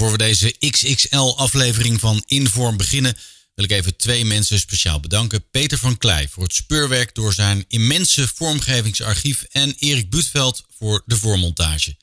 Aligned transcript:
voor 0.00 0.10
we 0.10 0.18
deze 0.18 0.54
XXL-aflevering 0.70 2.00
van 2.00 2.22
Inform 2.26 2.76
beginnen, 2.76 3.16
wil 3.54 3.64
ik 3.64 3.70
even 3.70 3.96
twee 3.96 4.24
mensen 4.24 4.58
speciaal 4.58 5.00
bedanken. 5.00 5.44
Peter 5.50 5.78
van 5.78 5.98
Klei 5.98 6.28
voor 6.30 6.42
het 6.42 6.54
speurwerk 6.54 7.14
door 7.14 7.32
zijn 7.32 7.64
immense 7.68 8.28
vormgevingsarchief 8.34 9.44
en 9.50 9.74
Erik 9.78 10.10
Buutveld 10.10 10.62
voor 10.78 11.02
de 11.06 11.16
voormontage. 11.16 11.96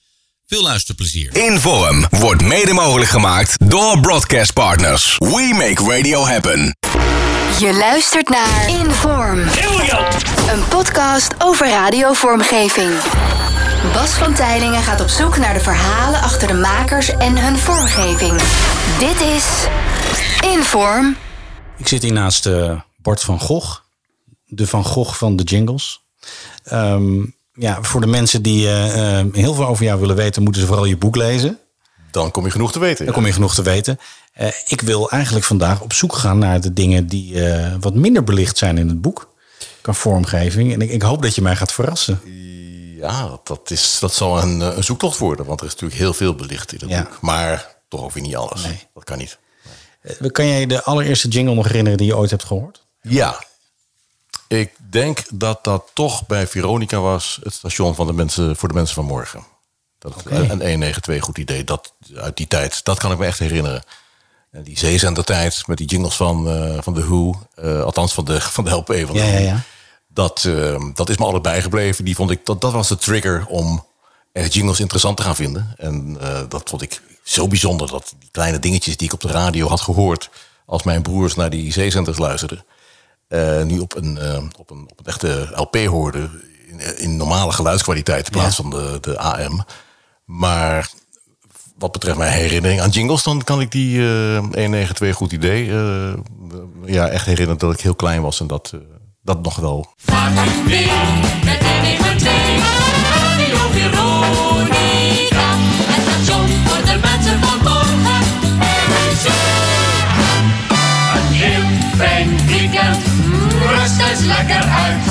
Veel 0.48 0.62
luisterplezier. 0.62 1.36
Inform 1.36 2.06
wordt 2.10 2.42
mede 2.42 2.74
mogelijk 2.74 3.10
gemaakt 3.10 3.70
door 3.70 4.00
Broadcast 4.00 4.54
Partners. 4.54 5.16
We 5.18 5.54
make 5.54 5.96
radio 5.96 6.26
happen. 6.26 6.78
Je 7.60 7.74
luistert 7.74 8.30
naar 8.30 8.70
Inform. 8.70 9.40
Een 10.50 10.68
podcast 10.70 11.30
over 11.38 11.68
radiovormgeving. 11.68 12.92
Bas 13.94 14.10
van 14.10 14.34
Tijlingen 14.34 14.82
gaat 14.82 15.02
op 15.02 15.08
zoek 15.08 15.38
naar 15.38 15.54
de 15.54 15.60
verhalen 15.60 16.22
achter 16.22 16.48
de 16.48 16.54
makers 16.54 17.10
en 17.10 17.38
hun 17.38 17.58
vormgeving. 17.58 18.42
Dit 19.00 19.20
is 19.22 19.68
Inform. 20.42 21.16
Ik 21.78 21.88
zit 21.88 22.04
hier 22.04 22.14
naast 22.14 22.46
uh, 22.46 22.80
Bart 22.98 23.22
van 23.22 23.40
Gogh. 23.40 23.80
De 24.46 24.68
Van 24.68 24.84
Gogh 24.84 25.14
van 25.14 25.36
de 25.36 25.44
jingles. 25.44 26.06
Ehm, 26.64 27.26
ja, 27.54 27.82
voor 27.82 28.02
de 28.02 28.08
mensen 28.08 28.42
die 28.42 28.66
uh, 28.66 29.22
heel 29.32 29.54
veel 29.54 29.68
over 29.68 29.86
jou 29.86 30.00
willen 30.00 30.16
weten, 30.16 30.44
moeten 30.44 30.62
ze 30.62 30.68
vooral 30.68 30.86
je 30.86 30.98
boek 30.98 31.16
lezen. 31.16 31.60
Dan 32.12 32.32
kom 32.32 32.46
je 32.46 32.52
genoeg 32.52 32.72
te 32.72 32.80
weten. 32.80 33.06
Dan 33.06 33.14
kom 33.14 33.26
je 33.26 33.34
genoeg 33.34 33.56
te 33.56 33.62
weten. 33.62 34.00
Uh, 34.42 34.48
ik 34.68 34.82
wil 34.82 35.10
eigenlijk 35.10 35.46
vandaag 35.46 35.82
op 35.82 35.94
zoek 35.94 36.14
gaan 36.14 36.38
naar 36.38 36.62
de 36.62 36.74
dingen 36.74 37.08
die 37.08 37.34
uh, 37.34 37.76
wat 37.80 37.94
minder 37.94 38.24
belicht 38.24 38.58
zijn 38.58 38.78
in 38.78 38.88
het 38.88 39.02
boek. 39.02 39.34
Qua 39.82 39.94
vormgeving. 39.94 40.74
En 40.74 40.82
ik, 40.82 40.92
ik, 40.92 41.02
hoop 41.02 41.22
dat 41.22 41.36
je 41.36 41.42
mij 41.42 41.56
gaat 41.56 41.72
verrassen. 41.72 42.20
Ja, 42.98 43.40
dat, 43.44 43.72
is, 43.72 43.98
dat 44.00 44.14
zal 44.14 44.42
een, 44.42 44.60
een 44.60 44.84
zoektocht 44.84 45.18
worden. 45.18 45.46
Want 45.46 45.60
er 45.60 45.66
is 45.66 45.72
natuurlijk 45.72 46.00
heel 46.00 46.14
veel 46.14 46.36
belicht 46.36 46.74
in 46.74 46.80
het 46.80 46.90
ja. 46.90 47.04
boek. 47.04 47.22
Maar 47.22 47.76
toch 47.88 48.02
ook 48.02 48.12
weer 48.12 48.24
niet 48.24 48.36
alles. 48.36 48.64
Nee. 48.64 48.88
Dat 48.94 49.04
kan 49.04 49.18
niet. 49.18 49.38
Nee. 50.20 50.32
Kan 50.32 50.48
jij 50.48 50.66
de 50.66 50.84
allereerste 50.84 51.28
jingle 51.28 51.56
nog 51.56 51.66
herinneren 51.66 51.98
die 51.98 52.08
je 52.08 52.18
ooit 52.18 52.30
hebt 52.30 52.44
gehoord? 52.44 52.86
Ja, 53.02 53.44
ik 54.48 54.74
denk 54.90 55.24
dat 55.34 55.64
dat 55.64 55.92
toch 55.94 56.26
bij 56.26 56.48
Veronica 56.48 57.00
was, 57.00 57.40
het 57.44 57.54
station 57.54 57.96
van 57.96 58.08
de 58.08 58.14
mensen, 58.14 58.56
voor 58.56 58.68
de 58.68 58.76
mensen 58.76 58.96
van 58.96 59.06
morgen. 59.06 59.44
Dat 60.00 60.16
okay. 60.16 60.40
Een 60.40 60.48
192 60.48 61.24
goed 61.24 61.38
idee, 61.38 61.64
dat, 61.64 61.94
uit 62.16 62.38
die 62.38 62.48
tijd. 62.48 62.84
Dat 62.84 63.00
kan 63.00 63.12
ik 63.12 63.18
me 63.18 63.26
echt 63.26 63.40
herinneren. 63.40 63.84
En 64.52 64.64
die 64.64 64.78
zeezender-tijd 64.78 65.68
met 65.68 65.78
die 65.78 65.88
jingles 65.88 66.16
van, 66.16 66.48
uh, 66.48 66.78
van 66.82 66.94
de 66.94 67.06
Who, 67.06 67.42
uh, 67.60 67.84
althans 67.84 68.14
van 68.14 68.26
de, 68.26 68.42
van 68.42 68.64
de 68.64 68.72
LP 68.72 68.94
van 69.06 69.14
de 69.14 69.20
ja, 69.20 69.38
ja. 69.38 69.64
Dat, 70.18 70.44
uh, 70.48 70.82
dat 70.94 71.10
is 71.10 71.18
me 71.18 71.26
altijd 71.26 71.44
bijgebleven. 71.44 72.06
Die 72.06 72.16
vond 72.16 72.32
ik, 72.32 72.46
dat, 72.46 72.62
dat 72.62 72.72
was 72.72 72.88
de 72.88 72.98
trigger 72.98 73.46
om 73.48 73.86
echt 74.32 74.54
jingles 74.54 74.80
interessant 74.80 75.18
te 75.18 75.24
gaan 75.24 75.36
vinden. 75.36 75.74
En 75.78 76.18
dat 76.50 76.70
vond 76.70 76.82
ik 76.82 77.02
zo 77.24 77.48
bijzonder, 77.48 77.88
dat 77.88 78.14
die 78.20 78.30
kleine 78.32 78.60
dingetjes 78.60 78.98
die 78.98 79.08
ik 79.08 79.14
op 79.14 79.22
de 79.22 79.28
radio 79.28 79.68
had 79.68 79.82
gehoord... 79.82 80.30
als 80.66 80.84
mijn 80.84 81.02
broers 81.02 81.36
naar 81.36 81.50
die 81.50 81.72
zeezenders 81.72 82.18
luisterden 82.18 82.66
uh, 83.30 83.64
nu 83.64 83.80
op 83.80 83.96
een, 83.96 84.18
uh, 84.22 84.44
op, 84.58 84.70
een, 84.70 84.88
op 84.92 85.00
een 85.00 85.06
echte 85.06 85.50
LP 85.56 85.76
hoorde. 85.76 86.30
In, 86.68 86.98
in 86.98 87.18
normale 87.18 87.52
geluidskwaliteit 87.52 88.26
in 88.26 88.32
plaats 88.32 88.58
ja. 88.58 88.64
van 88.64 88.70
de, 88.70 88.98
de 89.02 89.18
AM. 89.18 89.66
Maar 90.26 90.92
wat 91.78 91.92
betreft 91.92 92.18
mijn 92.18 92.34
herinnering 92.34 92.82
aan 92.82 92.90
jingles, 92.90 93.24
dan 93.24 93.44
kan 93.44 93.62
ik 93.62 93.72
die 93.72 93.98
uh, 93.98 94.38
192 94.38 95.16
goed 95.16 95.32
idee. 95.32 95.66
ja, 96.86 97.08
echt 97.08 97.26
herinneren 97.26 97.60
dat 97.60 97.74
ik 97.74 97.80
heel 97.80 97.96
klein 97.96 98.22
was 98.22 98.40
en 98.40 98.48
dat, 98.48 98.74
dat 99.28 99.42
nog 99.44 99.56
wel. 99.56 99.94
Vaart 99.98 100.66
mee 100.66 100.92
met 101.44 101.64
192, 101.64 102.32
Radio 103.14 103.70
Veronica. 103.72 105.48
Het 105.92 106.02
station 106.04 106.48
voor 106.66 106.86
de 106.86 107.00
mensen 107.02 107.40
van 107.44 107.60
morgen. 107.64 108.22
Een 111.16 111.34
heel 111.34 111.96
fijn 111.98 112.48
weekend 112.48 113.04
rust 113.68 114.00
eens 114.00 114.26
lekker 114.26 114.64
uit. 114.64 115.04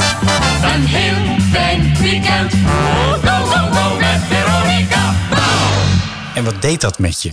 Een 0.74 0.86
heel 0.86 1.36
fijn 1.52 1.96
weekend. 2.00 2.52
Go, 3.22 3.44
go, 3.44 3.70
go 3.72 3.96
met 3.96 4.20
Veronica. 4.28 5.14
En 6.34 6.44
wat 6.44 6.62
deed 6.62 6.80
dat 6.80 6.98
met 6.98 7.22
je? 7.22 7.32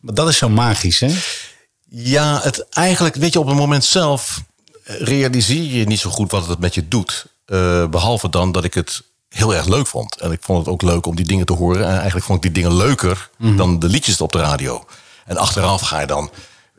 Want 0.00 0.16
dat 0.16 0.28
is 0.28 0.38
zo 0.38 0.48
magisch, 0.48 1.00
hè? 1.00 1.14
Ja, 1.88 2.40
het 2.42 2.68
eigenlijk, 2.68 3.14
weet 3.14 3.32
je, 3.32 3.40
op 3.40 3.46
het 3.46 3.56
moment 3.56 3.84
zelf 3.84 4.44
realiseer 4.86 5.78
je 5.78 5.84
niet 5.84 6.00
zo 6.00 6.10
goed 6.10 6.30
wat 6.30 6.46
het 6.46 6.58
met 6.58 6.74
je 6.74 6.88
doet. 6.88 7.26
Uh, 7.46 7.86
behalve 7.86 8.30
dan 8.30 8.52
dat 8.52 8.64
ik 8.64 8.74
het 8.74 9.02
heel 9.28 9.54
erg 9.54 9.66
leuk 9.66 9.86
vond. 9.86 10.20
En 10.20 10.32
ik 10.32 10.42
vond 10.42 10.58
het 10.58 10.68
ook 10.68 10.82
leuk 10.82 11.06
om 11.06 11.16
die 11.16 11.26
dingen 11.26 11.46
te 11.46 11.52
horen. 11.52 11.84
En 11.84 11.94
eigenlijk 11.94 12.26
vond 12.26 12.44
ik 12.44 12.52
die 12.52 12.62
dingen 12.62 12.76
leuker 12.78 13.30
mm 13.38 13.48
-hmm. 13.48 13.56
dan 13.56 13.78
de 13.78 13.88
liedjes 13.88 14.20
op 14.20 14.32
de 14.32 14.38
radio. 14.38 14.84
En 15.24 15.36
achteraf 15.36 15.80
ga 15.80 16.00
je 16.00 16.06
dan 16.06 16.30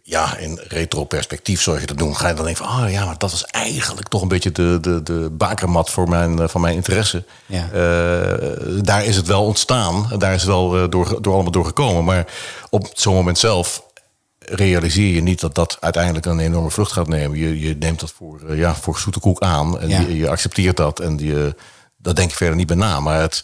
ja, 0.03 0.37
in 0.37 0.59
retro-perspectief, 0.67 1.61
zoals 1.61 1.79
je 1.79 1.85
dat 1.85 1.97
doen, 1.97 2.15
ga 2.17 2.27
je 2.27 2.33
dan 2.33 2.45
denken 2.45 2.65
van, 2.65 2.75
ah 2.75 2.91
ja, 2.91 3.05
maar 3.05 3.17
dat 3.17 3.31
was 3.31 3.45
eigenlijk 3.45 4.07
toch 4.07 4.21
een 4.21 4.27
beetje 4.27 4.51
de, 4.51 4.77
de, 4.81 5.03
de 5.03 5.29
bakermat 5.31 5.89
voor 5.89 6.09
mijn, 6.09 6.49
van 6.49 6.61
mijn 6.61 6.75
interesse. 6.75 7.23
Ja. 7.45 7.69
Uh, 7.73 8.81
daar 8.81 9.05
is 9.05 9.15
het 9.15 9.27
wel 9.27 9.43
ontstaan, 9.43 10.09
daar 10.17 10.33
is 10.33 10.41
het 10.41 10.49
wel 10.49 10.89
door, 10.89 11.21
door 11.21 11.33
allemaal 11.33 11.51
door 11.51 11.65
gekomen. 11.65 12.03
Maar 12.03 12.25
op 12.69 12.89
zo'n 12.93 13.13
moment 13.13 13.37
zelf 13.37 13.83
realiseer 14.49 15.13
je 15.13 15.21
niet 15.21 15.39
dat 15.39 15.55
dat 15.55 15.77
uiteindelijk 15.79 16.25
een 16.25 16.39
enorme 16.39 16.71
vlucht 16.71 16.91
gaat 16.91 17.07
nemen. 17.07 17.37
Je, 17.37 17.59
je 17.59 17.75
neemt 17.79 17.99
dat 17.99 18.11
voor, 18.11 18.41
uh, 18.49 18.57
ja, 18.57 18.75
voor 18.75 18.99
zoete 18.99 19.19
koek 19.19 19.39
aan 19.39 19.79
en 19.79 19.89
ja. 19.89 19.99
je, 19.99 20.17
je, 20.17 20.29
accepteert 20.29 20.77
dat 20.77 20.99
en 20.99 21.17
je, 21.17 21.55
dat 21.97 22.15
denk 22.15 22.29
ik 22.29 22.35
verder 22.35 22.55
niet 22.55 22.67
bij 22.67 22.75
na. 22.75 22.99
Maar 22.99 23.21
het, 23.21 23.43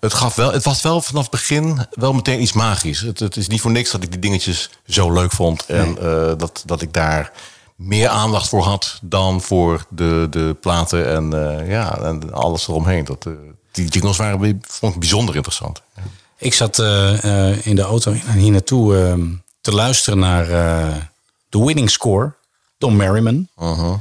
het, 0.00 0.14
gaf 0.14 0.34
wel, 0.34 0.52
het 0.52 0.64
was 0.64 0.82
wel 0.82 1.00
vanaf 1.00 1.22
het 1.22 1.30
begin 1.30 1.86
wel 1.90 2.12
meteen 2.12 2.42
iets 2.42 2.52
magisch. 2.52 3.00
Het, 3.00 3.18
het 3.18 3.36
is 3.36 3.48
niet 3.48 3.60
voor 3.60 3.70
niks 3.70 3.90
dat 3.90 4.02
ik 4.02 4.10
die 4.10 4.20
dingetjes 4.20 4.70
zo 4.86 5.12
leuk 5.12 5.32
vond. 5.32 5.66
En 5.66 5.92
nee. 5.92 6.02
uh, 6.02 6.32
dat, 6.36 6.62
dat 6.66 6.82
ik 6.82 6.92
daar 6.92 7.32
meer 7.76 8.08
aandacht 8.08 8.48
voor 8.48 8.62
had 8.62 8.98
dan 9.02 9.40
voor 9.40 9.84
de, 9.88 10.26
de 10.30 10.56
platen 10.60 11.08
en, 11.08 11.34
uh, 11.34 11.70
ja, 11.70 11.98
en 11.98 12.32
alles 12.32 12.68
eromheen. 12.68 13.04
Dat, 13.04 13.24
uh, 13.26 13.34
die 13.70 13.88
jingles 13.88 14.16
waren 14.16 14.60
vond 14.66 14.92
ik 14.94 15.00
bijzonder 15.00 15.34
interessant. 15.34 15.82
Ja. 15.96 16.02
Ik 16.36 16.54
zat 16.54 16.78
in 17.62 17.76
de 17.76 17.82
auto 17.82 18.12
hier 18.12 18.50
naartoe 18.50 18.96
ehm, 18.96 19.22
te 19.62 19.72
luisteren 19.72 20.18
naar 20.18 20.46
de 21.48 21.64
winning 21.64 21.90
score, 21.90 22.32
Tom 22.78 22.96
Merriman. 22.96 23.48
-huh. 23.54 23.94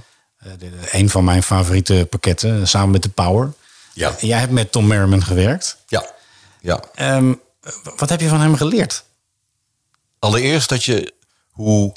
een 0.92 1.10
van 1.10 1.24
mijn 1.24 1.44
favoriete 1.44 2.08
pakketten, 2.10 2.68
samen 2.68 2.92
met 2.92 3.02
The 3.02 3.10
Power. 3.10 3.54
Ja. 3.94 4.16
Jij 4.20 4.40
hebt 4.40 4.52
met 4.52 4.72
Tom 4.72 4.88
Merriman 4.88 5.24
gewerkt. 5.24 5.78
Ja. 5.88 6.14
ja. 6.62 6.84
Um, 7.00 7.42
wat 7.96 8.10
heb 8.10 8.20
je 8.20 8.28
van 8.28 8.40
hem 8.40 8.56
geleerd? 8.56 9.04
Allereerst 10.20 10.70
dat 10.70 10.84
je, 10.84 11.14
hoe, 11.50 11.96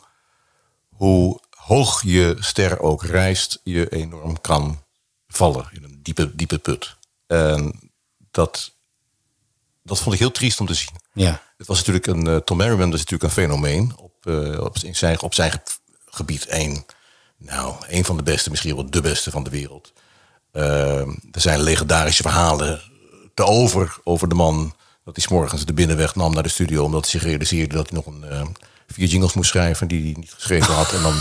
hoe 0.88 1.40
hoog 1.50 2.02
je 2.02 2.36
ster 2.38 2.80
ook 2.80 3.04
reist, 3.04 3.60
je 3.62 3.88
enorm 3.88 4.40
kan 4.40 4.82
vallen 5.28 5.68
in 5.72 5.84
een 5.84 6.00
diepe, 6.02 6.36
diepe 6.36 6.58
put. 6.58 6.96
En 7.26 7.90
dat, 8.30 8.72
dat 9.82 9.98
vond 9.98 10.14
ik 10.14 10.20
heel 10.20 10.30
triest 10.30 10.60
om 10.60 10.66
te 10.66 10.74
zien. 10.74 10.94
Ja. 11.12 11.42
Het 11.64 11.72
was 11.76 11.84
natuurlijk 11.84 12.06
een, 12.06 12.34
uh, 12.34 12.36
Tom 12.36 12.56
Merriman 12.56 12.92
is 12.92 12.98
natuurlijk 12.98 13.22
een 13.22 13.42
fenomeen 13.42 13.92
op, 13.96 14.12
uh, 14.24 14.60
op, 14.60 14.76
in 14.82 14.96
zijn, 14.96 15.20
op 15.20 15.34
zijn 15.34 15.62
gebied. 16.06 16.46
Een, 16.48 16.84
nou, 17.38 17.74
een 17.88 18.04
van 18.04 18.16
de 18.16 18.22
beste, 18.22 18.50
misschien 18.50 18.74
wel 18.74 18.90
de 18.90 19.00
beste 19.00 19.30
van 19.30 19.42
de 19.42 19.50
wereld. 19.50 19.92
Uh, 20.52 21.00
er 21.00 21.40
zijn 21.40 21.60
legendarische 21.60 22.22
verhalen 22.22 22.80
te 23.34 23.44
over 23.44 23.98
over 24.02 24.28
de 24.28 24.34
man 24.34 24.74
dat 25.04 25.16
hij 25.16 25.24
s 25.24 25.28
morgens 25.28 25.64
de 25.64 25.72
binnenweg 25.72 26.14
nam 26.14 26.34
naar 26.34 26.42
de 26.42 26.48
studio 26.48 26.84
omdat 26.84 27.02
hij 27.02 27.10
zich 27.10 27.22
realiseerde 27.22 27.74
dat 27.74 27.90
hij 27.90 27.98
nog 27.98 28.06
een 28.06 28.24
uh, 28.32 28.42
vier 28.86 29.06
jingles 29.06 29.32
moest 29.32 29.50
schrijven 29.50 29.88
die 29.88 30.02
hij 30.02 30.14
niet 30.20 30.32
geschreven 30.32 30.74
had 30.74 30.92
en 30.92 31.02
dan 31.02 31.14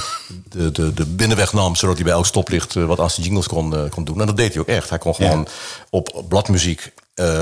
de, 0.50 0.72
de, 0.72 0.94
de 0.94 1.06
binnenweg 1.06 1.54
nam 1.54 1.76
zodat 1.76 1.96
hij 1.96 2.04
bij 2.04 2.14
elk 2.14 2.26
stoplicht 2.26 2.76
uh, 2.76 2.86
wat 2.86 3.00
als 3.00 3.16
de 3.16 3.22
jingles 3.22 3.48
kon, 3.48 3.90
kon 3.90 4.04
doen. 4.04 4.20
En 4.20 4.26
dat 4.26 4.38
deed 4.38 4.54
hij 4.54 4.62
ook 4.62 4.68
echt. 4.68 4.90
Hij 4.90 4.98
kon 4.98 5.16
gewoon 5.16 5.40
ja. 5.40 5.52
op 5.90 6.26
bladmuziek 6.28 6.94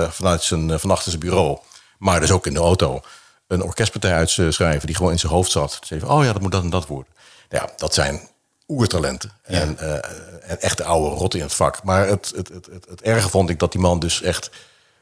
vanuit 0.09 0.43
zijn 0.43 0.79
van 0.79 0.91
achter 0.91 1.11
zijn 1.11 1.23
bureau, 1.23 1.57
maar 2.01 2.19
dus 2.19 2.31
ook 2.31 2.47
in 2.47 2.53
de 2.53 2.59
auto 2.59 3.01
een 3.47 3.63
orkestpartij 3.63 4.13
uitschrijven 4.13 4.87
die 4.87 4.95
gewoon 4.95 5.11
in 5.11 5.19
zijn 5.19 5.31
hoofd 5.31 5.51
zat. 5.51 5.77
Dus 5.79 5.89
even, 5.89 6.09
oh 6.09 6.23
ja, 6.23 6.33
dat 6.33 6.41
moet 6.41 6.51
dat 6.51 6.63
en 6.63 6.69
dat 6.69 6.87
worden. 6.87 7.13
Ja, 7.49 7.69
dat 7.77 7.93
zijn 7.93 8.29
oertalenten. 8.67 9.31
Ja. 9.47 9.59
En, 9.59 9.77
uh, 9.81 9.93
en 10.41 10.61
echte 10.61 10.83
oude 10.83 11.15
rotten 11.15 11.39
in 11.39 11.45
het 11.45 11.55
vak. 11.55 11.83
Maar 11.83 12.07
het, 12.07 12.31
het, 12.35 12.47
het, 12.47 12.65
het, 12.71 12.85
het 12.89 13.01
erge 13.01 13.29
vond 13.29 13.49
ik 13.49 13.59
dat 13.59 13.71
die 13.71 13.81
man 13.81 13.99
dus 13.99 14.21
echt... 14.21 14.51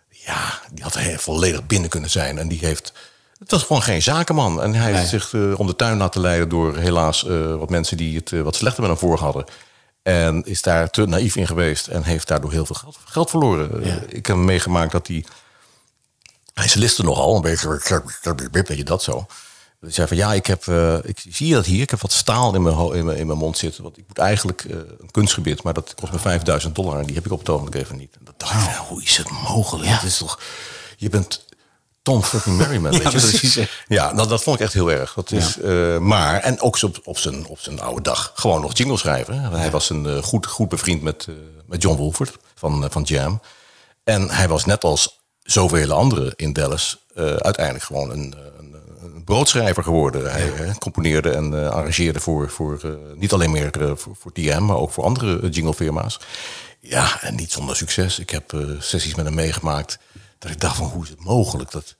Ja, 0.09 0.59
die 0.73 0.83
had 0.83 0.97
volledig 1.18 1.65
binnen 1.65 1.89
kunnen 1.89 2.09
zijn. 2.09 2.38
En 2.38 2.47
die 2.47 2.59
heeft... 2.59 2.94
Het 3.39 3.51
was 3.51 3.63
gewoon 3.63 3.81
geen 3.81 4.01
zakenman. 4.01 4.62
En 4.62 4.73
hij 4.73 4.91
nee. 4.91 5.00
heeft 5.00 5.09
zich 5.09 5.33
uh, 5.33 5.59
om 5.59 5.68
de 5.68 5.75
tuin 5.75 5.97
laten 5.97 6.21
leiden 6.21 6.50
door 6.50 6.77
helaas 6.77 7.23
uh, 7.23 7.56
wat 7.56 7.69
mensen 7.69 7.97
die 7.97 8.18
het 8.18 8.29
wat 8.29 8.56
slechter 8.56 8.81
met 8.81 8.91
hem 8.91 9.00
voor 9.00 9.19
hadden. 9.19 9.45
En 10.01 10.45
is 10.45 10.62
daar 10.62 10.89
te 10.89 11.06
naïef 11.06 11.35
in 11.35 11.47
geweest 11.47 11.88
en 11.88 12.03
heeft 12.03 12.27
daardoor 12.27 12.51
heel 12.51 12.65
veel 12.65 12.75
geld, 12.75 12.97
geld 13.06 13.29
verloren. 13.29 13.85
Ja. 13.85 14.00
ik 14.07 14.25
heb 14.25 14.35
meegemaakt 14.35 14.91
dat 14.91 15.07
hij... 15.07 15.25
Hij 16.59 16.71
listte 16.75 17.03
nogal, 17.03 17.35
een 17.35 17.41
beetje, 17.41 17.79
weet 18.51 18.77
je 18.77 18.83
dat 18.83 19.03
zo. 19.03 19.25
Die 19.81 19.91
zei 19.91 20.07
van 20.07 20.17
ja, 20.17 20.33
ik, 20.33 20.45
heb, 20.45 20.65
uh, 20.65 20.97
ik 21.03 21.25
zie 21.29 21.53
dat 21.53 21.65
hier. 21.65 21.81
Ik 21.81 21.89
heb 21.89 22.01
wat 22.01 22.11
staal 22.11 22.56
in 22.56 22.61
mijn, 22.61 22.94
in 22.94 23.06
mijn, 23.06 23.17
in 23.17 23.27
mijn 23.27 23.38
mond 23.39 23.57
zitten. 23.57 23.83
Want 23.83 23.97
ik 23.97 24.03
moet 24.07 24.17
eigenlijk 24.17 24.63
uh, 24.63 24.75
een 25.00 25.11
kunstgebied, 25.11 25.63
maar 25.63 25.73
dat 25.73 25.95
kost 25.95 26.11
me 26.11 26.19
5000 26.19 26.75
dollar. 26.75 27.00
En 27.00 27.06
die 27.06 27.15
heb 27.15 27.25
ik 27.25 27.31
op 27.31 27.39
het 27.39 27.50
ogenblik 27.50 27.83
even 27.83 27.97
niet. 27.97 28.15
En 28.19 28.25
dat 28.25 28.33
dacht 28.38 28.53
ik, 28.53 28.59
wow. 28.59 28.88
hoe 28.88 29.03
is 29.03 29.17
het 29.17 29.29
mogelijk? 29.29 29.89
Ja. 29.89 29.95
Het 29.95 30.03
is 30.03 30.17
toch, 30.17 30.39
je 30.97 31.09
bent 31.09 31.45
Tom 32.01 32.23
fucking 32.23 32.57
Merriman. 32.57 32.91
weet 33.00 33.01
je? 33.01 33.09
Dat 33.09 33.13
is- 33.13 33.39
precies. 33.39 33.67
Ja, 33.88 34.13
nou, 34.13 34.27
dat 34.27 34.44
vond 34.44 34.56
ik 34.56 34.61
echt 34.61 34.73
heel 34.73 34.91
erg. 34.91 35.13
Dat 35.13 35.31
is, 35.31 35.59
eh, 35.59 35.97
maar, 35.97 36.39
en 36.39 36.61
ook 36.61 36.81
op, 36.81 37.00
op, 37.03 37.17
zijn, 37.17 37.45
op 37.47 37.59
zijn 37.59 37.81
oude 37.81 38.01
dag, 38.01 38.31
gewoon 38.35 38.61
nog 38.61 38.77
jingle 38.77 38.97
schrijven. 38.97 39.41
Hij 39.41 39.71
was 39.71 39.89
een, 39.89 40.06
eh, 40.06 40.23
goed, 40.23 40.45
goed 40.45 40.69
bevriend 40.69 41.01
met, 41.01 41.25
eh, 41.29 41.35
met 41.65 41.81
John 41.81 41.97
Wolford 41.97 42.38
van, 42.56 42.83
eh, 42.83 42.89
van 42.89 43.01
Jam. 43.03 43.41
En 44.03 44.29
hij 44.29 44.47
was 44.47 44.65
net 44.65 44.83
als 44.83 45.19
zoveel 45.51 45.91
anderen 45.91 46.33
in 46.35 46.53
Dallas 46.53 47.05
eh, 47.15 47.25
uiteindelijk 47.25 47.85
gewoon 47.85 48.11
een, 48.11 48.35
een, 48.59 48.75
een 49.01 49.23
broodschrijver 49.23 49.83
geworden. 49.83 50.31
Hij 50.31 50.73
componeerde 50.79 51.29
en 51.29 51.63
eh, 51.63 51.69
arrangeerde 51.69 52.19
voor, 52.19 52.49
voor 52.49 52.79
eh, 52.83 52.91
niet 53.15 53.33
alleen 53.33 53.51
meer 53.51 53.71
voor, 53.95 54.15
voor 54.19 54.31
TM, 54.31 54.65
maar 54.65 54.75
ook 54.75 54.91
voor 54.91 55.03
andere 55.03 55.49
jinglefirma's. 55.49 56.19
Ja, 56.79 57.21
en 57.21 57.35
niet 57.35 57.51
zonder 57.51 57.75
succes. 57.75 58.19
Ik 58.19 58.29
heb 58.29 58.53
sessies 58.79 59.15
met 59.15 59.25
hem 59.25 59.35
meegemaakt 59.35 59.99
dat 60.39 60.51
ik 60.51 60.59
dacht 60.59 60.75
van 60.75 60.85
hoe 60.85 61.03
is 61.03 61.09
het 61.09 61.23
mogelijk? 61.23 61.71
Dat, 61.71 61.95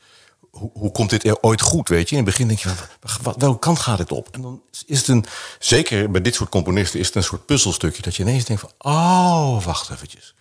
hoe, 0.52 0.70
hoe 0.74 0.92
komt 0.92 1.10
dit 1.10 1.24
er 1.24 1.42
ooit 1.42 1.62
goed, 1.62 1.90
weet 1.90 2.10
je? 2.10 2.16
In 2.16 2.22
het 2.22 2.32
begin 2.32 2.48
denk 2.48 2.60
je, 2.60 2.70
van, 2.70 2.78
wat, 3.22 3.36
welke 3.38 3.60
kant 3.60 3.80
gaat 3.80 3.98
dit 3.98 4.12
op? 4.12 4.28
En 4.32 4.42
dan 4.42 4.62
is 4.86 4.98
het 4.98 5.08
een, 5.08 5.26
zeker 5.60 6.12
bij 6.12 6.22
dit 6.22 6.36
soort 6.36 6.50
componisten, 6.50 7.00
is 7.00 7.08
het 7.08 7.16
een 7.16 7.24
soort 7.24 7.46
puzzelstukje 7.46 8.02
dat 8.02 8.16
je 8.16 8.24
ineens 8.24 8.46
denkt 8.46 8.62
van, 8.62 8.72
oh, 8.78 9.64
wacht 9.66 9.90
eventjes. 9.90 10.34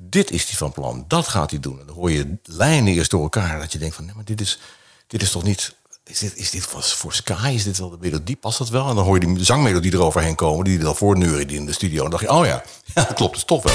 Dit 0.00 0.30
is 0.30 0.46
die 0.46 0.56
van 0.56 0.72
plan, 0.72 1.04
dat 1.08 1.28
gaat 1.28 1.50
hij 1.50 1.60
doen. 1.60 1.80
En 1.80 1.86
dan 1.86 1.94
hoor 1.94 2.10
je 2.10 2.36
lijnen 2.44 2.92
eerst 2.92 3.10
door 3.10 3.22
elkaar, 3.22 3.58
dat 3.58 3.72
je 3.72 3.78
denkt 3.78 3.94
van, 3.94 4.04
nee, 4.04 4.14
maar 4.14 4.24
dit 4.24 4.40
is, 4.40 4.58
dit 5.06 5.22
is 5.22 5.30
toch 5.30 5.42
niet, 5.42 5.74
is 6.04 6.18
dit, 6.18 6.36
is 6.36 6.50
dit 6.50 6.66
voor 6.80 7.12
Sky, 7.12 7.52
is 7.54 7.64
dit 7.64 7.78
wel 7.78 7.90
de 7.90 7.96
melodie, 8.00 8.36
past 8.36 8.58
dat 8.58 8.68
wel? 8.68 8.88
En 8.88 8.94
dan 8.94 9.04
hoor 9.04 9.20
je 9.20 9.34
die 9.34 9.44
zangmelodie 9.44 9.92
eroverheen 9.92 10.34
komen, 10.34 10.64
die 10.64 10.78
dan 10.78 10.96
voorneuren 10.96 11.46
die 11.46 11.56
in 11.56 11.66
de 11.66 11.72
studio. 11.72 12.04
En 12.04 12.10
dan 12.10 12.20
dacht 12.20 12.22
je, 12.22 12.38
oh 12.38 12.46
ja, 12.46 12.62
ja 12.94 13.04
dat 13.04 13.12
klopt, 13.12 13.34
dus 13.34 13.44
toch 13.44 13.62
wel. 13.62 13.74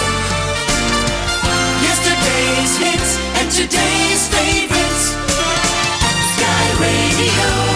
Yesterday's 1.81 2.77
hits 2.77 3.15
and 3.41 3.55
today's 3.55 4.21
favorites. 4.29 5.11
Radio 6.79 7.72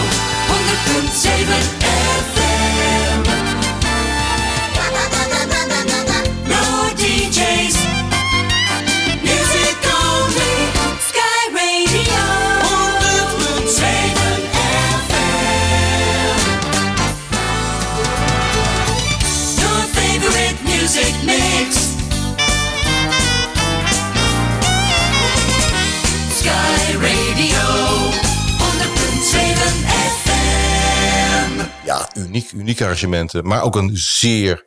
arrangementen, 32.88 33.46
maar 33.46 33.62
ook 33.62 33.76
een 33.76 33.96
zeer 33.96 34.64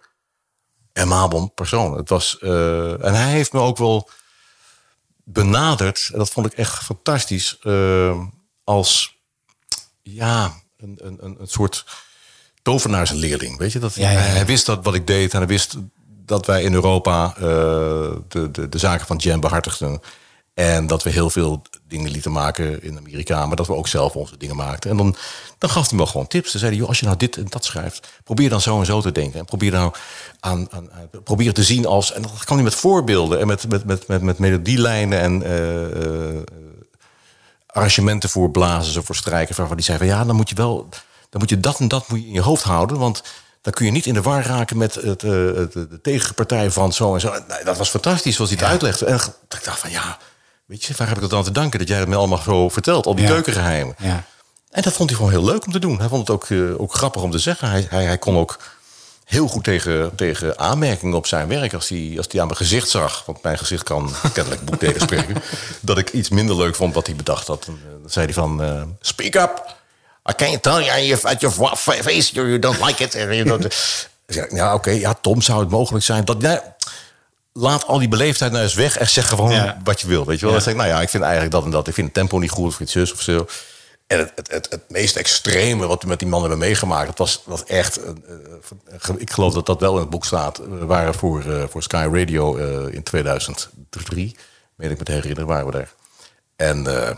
amabel 0.94 1.48
persoon. 1.48 1.98
Het 1.98 2.10
was, 2.10 2.38
eh, 2.40 3.06
en 3.06 3.14
hij 3.14 3.32
heeft 3.32 3.54
me 3.54 3.60
ook 3.60 3.78
wel 3.78 4.10
benaderd, 5.24 6.10
en 6.12 6.18
dat 6.18 6.30
vond 6.30 6.46
ik 6.46 6.54
echt 6.54 6.84
fantastisch, 6.84 7.58
eh, 7.62 8.22
als 8.64 9.20
ja, 10.02 10.54
een, 10.78 11.00
een, 11.02 11.18
een, 11.22 11.48
soort 11.48 11.86
tovenaarsleerling. 12.62 13.58
Weet 13.58 13.72
je, 13.72 13.80
dat, 13.80 13.96
Ja, 13.96 14.02
ja, 14.02 14.12
ja. 14.12 14.18
Hij, 14.20 14.30
hij 14.30 14.46
wist 14.46 14.66
dat 14.66 14.84
wat 14.84 14.96
ik 14.96 15.08
deed 15.08 15.32
en 15.32 15.38
hij 15.38 15.48
wist 15.48 15.76
dat 16.26 16.46
wij 16.46 16.64
in 16.64 16.74
Europa 16.74 17.34
eh, 17.36 17.42
de, 18.28 18.52
de, 18.52 18.70
de 18.70 18.78
zaken 18.78 19.06
van 19.06 19.18
Jam 19.18 19.40
behartigden. 19.40 20.02
En 20.54 20.88
dat 20.88 21.04
we 21.04 21.10
heel 21.10 21.30
veel 21.30 21.62
dingen 21.88 22.12
lieten 22.12 22.32
maken 22.32 22.84
in 22.84 22.98
Amerika, 22.98 23.46
maar 23.46 23.56
dat 23.56 23.68
we 23.68 23.76
ook 23.76 23.88
zelf 23.88 24.16
onze 24.16 24.38
dingen 24.38 24.56
maakten. 24.56 24.90
En 24.90 24.98
dan, 24.98 25.16
dan 25.58 25.70
gaf 25.70 25.90
hij 25.90 25.98
me 25.98 26.06
gewoon 26.06 26.28
tips. 26.28 26.52
Dan 26.52 26.60
zei 26.60 26.72
hij, 26.72 26.80
joh, 26.80 26.90
als 26.90 27.00
je 27.00 27.06
nou 27.06 27.18
dit 27.18 27.38
en 27.38 27.46
dat 27.50 27.66
schrijft, 27.66 28.08
probeer 28.24 28.50
dan 28.50 28.62
zo 28.62 28.80
en 28.80 28.86
zo 28.86 29.02
te 29.02 29.12
denken. 29.12 29.40
En 29.40 29.46
probeer 29.46 29.72
nou 29.72 29.94
aan, 30.40 30.68
aan, 30.72 30.90
probeer 31.24 31.54
te 31.54 31.64
zien 31.64 31.86
als. 31.86 32.14
En 32.14 32.22
dat 32.22 32.44
kan 32.44 32.56
hij 32.56 32.64
met 32.64 32.76
voorbeelden 32.76 33.40
en 33.40 33.48
met, 33.48 33.70
met, 33.70 33.86
met, 33.86 34.08
met, 34.08 34.22
met 34.22 34.38
melodielijnen 34.38 35.20
en 35.20 35.44
eh, 35.44 36.42
arrangementen 37.66 38.30
voor 38.30 38.52
blazers 38.52 38.98
of 38.98 39.06
voor 39.06 39.16
strijkers. 39.16 39.58
Waarvan 39.58 39.76
die 39.76 39.86
zei 39.86 39.98
van 39.98 40.08
ja, 40.08 40.26
dan 40.26 40.36
moet 40.36 40.50
je 40.50 40.56
wel, 40.56 40.90
dan 41.30 41.40
moet 41.40 41.50
je 41.50 41.60
dat 41.60 41.80
en 41.80 41.88
dat 41.88 42.08
moet 42.08 42.20
je 42.20 42.28
in 42.28 42.34
je 42.34 42.42
hoofd 42.42 42.64
houden. 42.64 42.98
Want 42.98 43.24
dan 43.62 43.74
kun 43.74 43.86
je 43.86 43.92
niet 43.92 44.06
in 44.06 44.14
de 44.14 44.22
war 44.22 44.46
raken 44.46 44.78
met 44.78 44.96
het, 44.96 45.24
eh, 45.24 45.30
de 45.30 46.00
tegenpartij 46.02 46.72
van 46.72 46.94
zo 46.94 47.14
en 47.14 47.20
zo. 47.20 47.32
Nee, 47.48 47.64
dat 47.64 47.78
was 47.78 47.90
fantastisch 47.90 48.36
zoals 48.36 48.52
hij 48.52 48.60
het 48.60 48.70
uitlegde. 48.70 49.06
En 49.06 49.16
ik 49.16 49.64
dacht 49.64 49.80
van 49.80 49.92
ja, 49.92 50.18
weet 50.72 50.84
je, 50.84 50.94
waar 50.98 51.08
heb 51.08 51.16
ik 51.16 51.22
dat 51.30 51.34
aan 51.34 51.44
te 51.44 51.52
danken? 51.52 51.80
Dat 51.80 51.88
jij 51.88 52.00
het 52.00 52.08
me 52.08 52.16
allemaal 52.16 52.38
zo 52.38 52.70
vertelt, 52.70 53.06
al 53.06 53.16
die 53.16 53.26
Ja. 53.26 53.32
keukengeheimen. 53.32 53.96
Ja. 53.98 54.24
En 54.72 54.82
dat 54.82 54.94
vond 54.94 55.10
hij 55.10 55.18
gewoon 55.18 55.34
heel 55.34 55.44
leuk 55.46 55.66
om 55.66 55.72
te 55.72 55.80
doen. 55.80 56.00
Hij 56.00 56.08
vond 56.08 56.28
het 56.28 56.36
ook, 56.36 56.50
eh, 56.50 56.82
ook 56.82 56.94
grappig 56.94 57.22
om 57.22 57.32
te 57.32 57.40
zeggen. 57.40 57.70
Hij, 57.70 57.86
hij, 57.90 58.04
hij 58.04 58.18
kon 58.18 58.38
ook 58.38 58.60
heel 59.26 59.48
goed 59.48 59.64
tegen, 59.64 60.16
tegen 60.16 60.60
aanmerkingen 60.60 61.16
op 61.18 61.28
zijn 61.28 61.48
werk. 61.48 61.74
Als 61.74 61.90
hij, 61.90 62.14
als 62.18 62.28
hij 62.30 62.40
aan 62.42 62.46
mijn 62.46 62.58
gezicht 62.58 62.90
zag, 62.90 63.24
want 63.26 63.44
mijn 63.44 63.58
gezicht 63.58 63.84
kan 63.84 64.14
kennelijk 64.34 64.66
boekdelen 64.66 65.02
spreken, 65.02 65.36
dat 65.82 65.98
ik 65.98 66.10
iets 66.12 66.30
minder 66.30 66.56
leuk 66.58 66.76
vond 66.76 66.94
wat 66.94 67.06
hij 67.06 67.16
bedacht 67.16 67.48
had. 67.48 67.64
Dan, 67.66 67.80
eh, 67.86 67.92
dan 68.02 68.10
zei 68.10 68.26
hij 68.26 68.34
van, 68.34 68.64
eh, 68.64 68.82
speak 69.02 69.36
up. 69.36 69.76
I 70.30 70.34
can't 70.36 70.62
tell 70.64 70.84
you 70.84 71.02
you- 71.02 71.20
at 71.24 71.42
your 71.42 71.56
fa- 71.56 71.76
face 72.04 72.34
you 72.34 72.60
don't 72.60 72.86
like 72.86 73.04
it. 73.04 73.14
Ja, 74.50 74.74
oké, 74.74 74.90
ja, 74.90 75.14
Tom, 75.22 75.42
zou 75.42 75.60
het 75.60 75.70
mogelijk 75.70 76.06
zijn 76.06 76.26
dat... 76.26 76.42
Nee, 76.42 76.58
laat 77.54 77.86
al 77.88 78.00
die 78.00 78.08
beleefdheid 78.08 78.52
nou 78.52 78.64
eens 78.64 78.74
weg 78.74 78.98
en 78.98 79.10
zeg 79.10 79.28
gewoon 79.28 79.52
Ja. 79.52 79.78
wat 79.84 80.02
je 80.02 80.08
wil. 80.08 80.26
Weet 80.26 80.40
je 80.40 80.44
wel? 80.46 80.54
Dan 80.54 80.64
zeg 80.64 80.74
ik, 80.74 80.80
nou 80.80 80.90
ja, 80.92 81.02
ik 81.02 81.10
vind 81.10 81.24
eigenlijk 81.24 81.54
dat 81.54 81.64
en 81.64 81.70
dat. 81.72 81.88
Ik 81.88 81.94
vind 81.94 82.06
het 82.08 82.16
tempo 82.16 82.38
niet 82.40 82.50
goed, 82.50 82.68
of 82.68 82.80
iets 82.80 82.92
zus 82.92 83.14
of 83.14 83.22
zo. 83.22 83.46
En 84.08 84.18
het, 84.20 84.32
het, 84.36 84.52
het, 84.52 84.68
het 84.70 84.84
meest 84.90 85.16
extreme 85.16 85.88
wat 85.88 86.02
we 86.02 86.08
met 86.08 86.20
die 86.20 86.28
man 86.28 86.42
hebben 86.42 86.60
meegemaakt, 86.60 87.08
dat 87.08 87.18
was, 87.18 87.42
was 87.46 87.64
echt. 87.64 87.98
eh, 88.04 88.10
eh, 89.10 89.16
ik 89.18 89.32
geloof 89.32 89.54
dat 89.54 89.66
dat 89.66 89.80
wel 89.80 89.94
in 89.94 90.00
het 90.00 90.10
boek 90.10 90.26
staat. 90.26 90.58
We 90.58 90.86
waren 90.86 91.14
voor, 91.14 91.44
eh, 91.46 91.64
voor 91.70 91.84
Sky 91.84 92.08
Radio 92.12 92.58
eh, 92.58 92.94
in 92.94 93.04
2003, 93.04 94.36
meen 94.76 94.92
ik 94.92 94.98
me 94.98 95.04
te 95.04 95.12
herinneren, 95.12 95.48
waren 95.48 95.66
we 95.66 95.72
daar. 95.72 95.92
En 96.56 96.88
eh, 97.08 97.16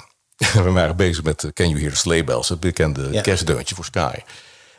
we 0.64 0.72
waren 0.72 0.96
bezig 0.96 1.24
met 1.24 1.44
eh, 1.44 1.52
Can 1.54 1.68
You 1.70 1.80
Hear 1.80 1.92
the 1.94 1.98
Sleigh 1.98 2.26
Bells, 2.26 2.50
het 2.50 2.60
bekende 2.60 3.08
Ja. 3.12 3.22
kerstdeuntje 3.22 3.76
voor 3.76 3.86
Sky. 3.86 4.16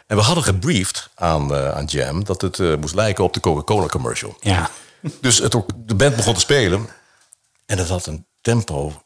En 0.07 0.17
we 0.17 0.23
hadden 0.23 0.45
gebriefd 0.45 1.11
aan, 1.15 1.55
eh, 1.55 1.71
aan 1.71 1.85
Jam 1.85 2.25
dat 2.25 2.41
het 2.41 2.59
eh, 2.59 2.75
moest 2.81 2.95
lijken 2.95 3.25
op 3.25 3.33
de 3.35 3.41
Coca-Cola 3.41 3.87
commercial. 3.87 4.37
Ja. 4.41 4.71
Dus 5.21 5.39
het, 5.39 5.55
ook- 5.55 5.71
de 5.77 5.95
band 5.95 6.17
begon 6.17 6.35
te 6.35 6.41
spelen. 6.41 6.89
En 7.67 7.79
het 7.79 7.89
had 7.89 8.07
een 8.07 8.27
tempo. 8.41 9.03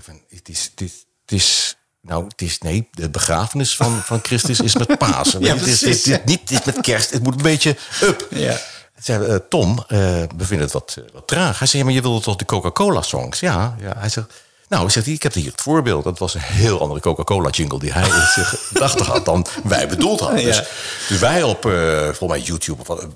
van, 0.00 0.20
Het 0.28 0.48
is, 0.48 0.64
het 0.70 0.80
is, 0.80 0.92
het 1.22 1.32
is, 1.32 1.76
nou, 2.00 2.24
het 2.26 2.42
is, 2.42 2.58
nee, 2.58 2.88
de 2.90 3.10
begrafenis 3.10 3.76
van, 3.76 4.00
van 4.02 4.20
Christus 4.22 4.60
is 4.60 4.76
met 4.76 4.98
Pasen. 4.98 5.40
Ja, 5.46 5.56
het, 5.56 5.82
is, 5.82 6.04
ja. 6.04 6.20
niet, 6.24 6.50
is 6.50 6.64
met 6.64 6.80
kerst. 6.80 7.10
Het 7.10 7.22
moet 7.22 7.34
een 7.34 7.42
beetje 7.42 7.76
up. 8.02 8.26
Ja. 8.30 8.60
Zei, 9.00 9.26
eh, 9.26 9.36
Tom, 9.48 9.78
eh, 9.78 9.98
we 10.36 10.44
vinden 10.44 10.60
het 10.60 10.72
wat, 10.72 10.96
eh, 10.98 11.04
wat 11.12 11.26
traag. 11.28 11.58
Hij 11.58 11.66
zei, 11.68 11.78
ja, 11.82 11.84
maar 11.88 11.96
je 11.96 12.02
wilde 12.02 12.20
toch 12.20 12.36
de 12.36 12.44
Coca-Cola-songs? 12.44 13.40
Ja, 13.40 13.76
ja. 13.80 13.92
Hij 13.98 14.08
zegt, 14.08 14.26
nou, 14.68 14.90
zegt 14.90 15.06
hij, 15.06 15.14
ik 15.14 15.22
heb 15.22 15.34
hier 15.34 15.50
het 15.50 15.60
voorbeeld. 15.60 16.04
Dat 16.04 16.18
was 16.18 16.34
een 16.34 16.40
heel 16.40 16.80
andere 16.80 17.00
Coca-Cola-jingle 17.00 17.78
die 17.78 17.92
hij 17.92 18.08
in 18.08 18.26
zich 18.34 18.48
gedachten 18.72 19.06
had 19.06 19.24
dan 19.24 19.46
wij 19.64 19.88
bedoeld 19.88 20.20
hadden. 20.20 20.40
Ja. 20.40 20.46
Dus, 20.46 20.62
dus 21.08 21.18
wij 21.18 21.42
op, 21.42 21.62
volgens 21.62 22.20
mij 22.28 22.40
YouTube 22.40 22.80
of 22.80 22.86
wat, 22.86 23.06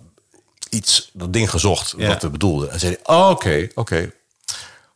iets, 0.76 1.11
dat 1.12 1.33
ding 1.33 1.50
gezocht 1.50 1.95
Ja. 1.97 2.09
wat 2.09 2.23
we 2.23 2.30
bedoelden. 2.30 2.71
En 2.71 2.78
zei 2.80 2.97
hij, 3.02 3.16
oh, 3.16 3.30
oké, 3.30 3.68
oké. 3.75 4.11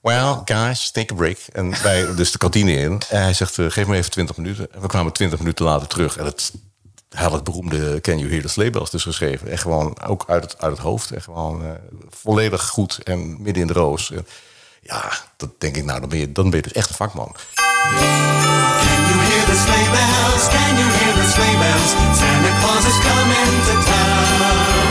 Well, 0.00 0.37
guys, 0.44 0.90
take 0.90 1.12
a 1.12 1.16
break. 1.16 1.38
En 1.52 1.82
wij 1.82 2.06
dus 2.14 2.32
de 2.32 2.38
kantine 2.38 2.72
in. 2.72 3.00
En 3.08 3.22
hij 3.22 3.34
zegt, 3.34 3.58
eh, 3.58 3.66
geef 3.68 3.87
me 3.87 3.96
even 3.96 4.10
20 4.10 4.37
minuten. 4.37 4.72
En 4.72 4.80
we 4.80 4.87
kwamen 4.87 5.12
20 5.12 5.38
minuten 5.38 5.64
later 5.64 5.88
terug. 5.88 6.16
En 6.16 6.25
het, 6.25 6.52
hij 7.08 7.22
had 7.22 7.32
het 7.32 7.44
beroemde 7.44 8.00
Can 8.00 8.18
You 8.18 8.30
Hear 8.30 8.42
the 8.42 8.49
Sleigh 8.49 8.72
Bells 8.72 8.90
dus 8.90 9.02
geschreven. 9.02 9.50
En 9.50 9.58
gewoon 9.58 10.02
ook 10.02 10.25
uit 10.28 10.42
het, 10.42 10.58
uit 10.60 10.72
het 10.72 10.80
hoofd. 10.80 11.10
En 11.10 11.22
gewoon 11.22 11.64
eh, 11.64 11.70
volledig 12.10 12.68
goed 12.68 12.99
en 13.02 13.42
midden 13.42 13.62
in 13.62 13.66
de 13.66 13.72
roos. 13.72 14.10
En 14.10 14.26
ja, 14.82 15.12
dat 15.37 15.50
denk 15.58 15.76
ik, 15.76 15.84
nou, 15.84 16.00
dan 16.00 16.08
ben 16.08 16.18
je, 16.18 16.32
dan 16.32 16.44
ben 16.50 16.56
je 16.56 16.62
dus 16.62 16.72
echt 16.72 16.88
een 16.88 16.94
vakman. 16.94 17.34
Can 17.34 19.00
you 19.08 19.18
hear 19.28 19.44
the 19.50 19.56
sleigh 19.64 19.90
bells? 19.90 20.49
Can 20.49 20.76
you 20.78 20.88
hear 20.99 21.14
the 21.14 21.30
sleigh 21.32 21.58
bells? 21.58 21.90
Santa 22.18 22.50
Claus 22.60 22.84
is 22.84 22.99
coming 23.08 23.64
to 23.66 23.90
town. 23.90 24.89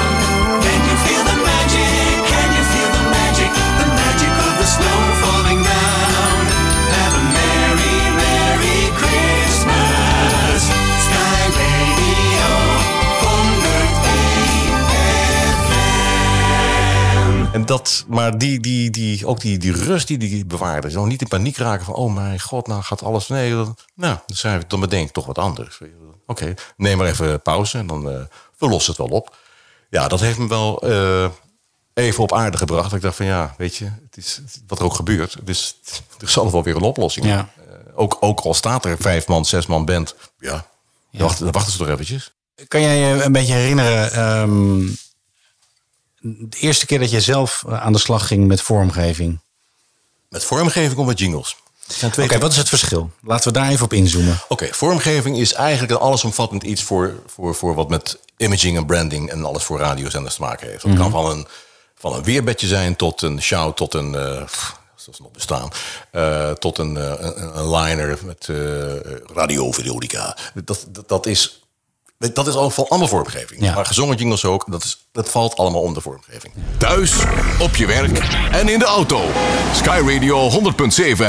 En 17.60 17.66
dat, 17.66 18.06
maar 18.08 18.38
die, 18.38 18.60
die, 18.60 18.90
die, 18.90 19.28
ook 19.28 19.40
die, 19.40 19.58
die 19.58 19.72
rust 19.72 20.08
die 20.08 20.18
die 20.18 20.46
bewaarde. 20.46 20.90
Zo 20.90 21.06
niet 21.06 21.22
in 21.22 21.28
paniek 21.28 21.58
raken 21.58 21.86
van, 21.86 21.94
oh 21.94 22.14
mijn 22.14 22.40
god, 22.40 22.68
nou 22.68 22.82
gaat 22.82 23.04
alles... 23.04 23.28
Nee, 23.28 23.52
dan, 23.52 23.78
nou, 23.96 24.18
dan, 24.26 24.36
zijn 24.38 24.60
we, 24.60 24.66
dan 24.68 24.80
bedenk 24.80 25.08
ik 25.08 25.14
toch 25.14 25.26
wat 25.26 25.38
anders. 25.38 25.80
Oké, 26.26 26.54
neem 26.78 26.98
maar 26.98 27.08
even 27.08 27.42
pauze 27.42 27.78
en 27.78 27.88
dan... 27.88 28.10
eh 28.10 28.22
we 28.58 28.68
lossen 28.70 28.94
het 28.96 29.10
wel 29.10 29.18
op. 29.18 29.38
Ja, 29.90 30.08
dat 30.08 30.20
heeft 30.20 30.38
me 30.38 30.48
wel 30.48 30.82
eh, 30.82 31.30
even 31.94 32.24
op 32.24 32.34
aarde 32.34 32.58
gebracht. 32.58 32.94
Ik 32.94 33.02
dacht 33.02 33.16
van 33.16 33.26
ja, 33.26 33.54
weet 33.58 33.76
je, 33.76 33.86
het 33.86 34.18
is 34.18 34.42
wat 34.68 34.80
er 34.80 34.86
ook 34.86 34.94
gebeurt. 34.94 35.38
Dus 35.44 35.76
er 36.22 36.30
zal 36.30 36.52
wel 36.52 36.64
weer 36.64 36.76
een 36.76 36.82
oplossing. 36.82 37.26
Ja. 37.26 37.50
Eh, 37.58 37.74
ook, 37.96 38.18
ook 38.20 38.40
al 38.40 38.54
staat 38.54 38.86
er 38.86 38.98
vijf 39.00 39.28
man, 39.28 39.46
zes 39.46 39.66
man 39.66 39.86
band. 39.86 40.16
Ja, 40.40 40.66
Dan, 41.12 41.22
wachten, 41.22 41.44
dan 41.44 41.54
wachten 41.54 41.72
ze 41.72 41.78
toch 41.78 41.88
eventjes. 41.88 42.34
Kan 42.68 42.82
jij 42.82 42.98
je 42.98 43.24
een 43.24 43.32
beetje 43.32 43.54
herinneren... 43.54 44.12
ehm, 44.12 44.88
de 46.22 46.58
eerste 46.60 46.86
keer 46.86 47.00
dat 47.00 47.12
je 47.12 47.22
zelf 47.22 47.64
eh, 47.68 47.82
aan 47.82 47.94
de 47.94 48.00
slag 48.00 48.28
ging 48.28 48.48
met 48.48 48.62
vormgeving? 48.62 49.40
Met 50.30 50.44
vormgeving 50.44 51.00
of 51.00 51.06
met 51.06 51.20
jingles. 51.20 51.56
Oké, 52.04 52.38
wat 52.38 52.52
is 52.52 52.58
het 52.58 52.70
verschil? 52.70 53.12
Laten 53.22 53.54
we 53.54 53.60
daar 53.60 53.70
even 53.70 53.86
op 53.86 53.94
inzoomen. 53.94 54.40
Oké, 54.48 54.68
vormgeving 54.72 55.38
is 55.38 55.54
eigenlijk 55.54 55.92
een 55.92 56.00
allesomvattend 56.00 56.64
iets 56.64 56.84
voor, 56.84 57.14
voor, 57.28 57.56
voor 57.56 57.76
wat 57.76 57.90
met 57.90 58.20
imaging 58.38 58.78
en 58.78 58.86
branding 58.86 59.30
en 59.30 59.46
alles 59.46 59.64
voor 59.64 59.80
radiozenders 59.80 60.36
te 60.36 60.42
maken 60.42 60.70
heeft. 60.70 60.84
Dat 60.84 60.98
kan 60.98 61.12
van 61.12 61.30
een, 61.30 61.48
van 61.96 62.14
een 62.14 62.24
weerbedje 62.24 62.68
zijn 62.68 62.96
tot 62.96 63.22
een 63.22 63.42
shout, 63.42 63.78
tot 63.78 63.94
een, 63.94 64.16
eh, 64.16 64.44
pff, 64.44 64.78
als 64.96 65.06
dat 65.06 65.20
nog 65.20 65.32
bestaan, 65.32 65.70
eh, 66.12 66.52
tot 66.52 66.78
een, 66.78 66.96
een, 66.96 67.58
een 67.58 67.70
liner 67.70 68.20
met 68.24 68.48
eh 68.50 69.12
radiovideolica. 69.34 70.38
Dat, 70.54 70.86
dat, 70.90 71.10
dat 71.10 71.26
is. 71.26 71.59
Dat 72.20 72.48
is 72.48 72.56
allemaal, 72.56 72.90
allemaal 72.90 73.08
vormgeving. 73.08 73.62
Ja. 73.62 73.74
Maar 73.74 73.86
gezongen 73.86 74.18
jingles 74.18 74.46
ook, 74.46 74.72
dat, 74.72 74.84
is, 74.84 75.08
dat 75.12 75.30
valt 75.30 75.56
allemaal 75.56 75.82
onder 75.82 76.02
vormgeving. 76.02 76.54
Thuis, 76.78 77.14
op 77.60 77.76
je 77.76 77.86
werk 77.86 78.18
en 78.52 78.70
in 78.70 78.80
de 78.80 78.86
auto. 78.86 79.22
Sky 79.74 80.02
Radio 80.06 80.50
100.7 80.52 80.56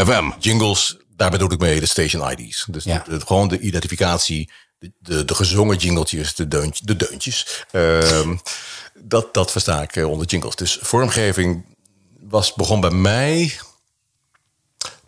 FM. 0.06 0.30
jingles, 0.38 0.96
daar 1.16 1.30
bedoel 1.30 1.52
ik 1.52 1.58
mee 1.58 1.80
de 1.80 1.86
station 1.86 2.30
ID's. 2.30 2.64
Dus 2.70 2.84
Ja. 2.84 3.02
de- 3.08 3.18
de- 3.18 3.26
gewoon 3.26 3.48
de 3.48 3.58
identificatie, 3.58 4.50
de, 4.78 4.92
de, 4.98 5.24
de 5.24 5.34
gezongen 5.34 5.76
jingletjes, 5.76 6.34
de, 6.34 6.48
deuntje, 6.48 6.84
de 6.86 6.96
deuntjes. 6.96 7.64
Ehm, 7.70 8.36
dat, 8.94 9.34
dat 9.34 9.50
versta 9.50 9.82
ik 9.82 9.96
eh, 9.96 10.08
onder 10.10 10.26
jingles. 10.26 10.56
Dus 10.56 10.78
vormgeving 10.82 11.64
was, 12.20 12.54
begon 12.54 12.80
bij 12.80 12.90
mij 12.90 13.58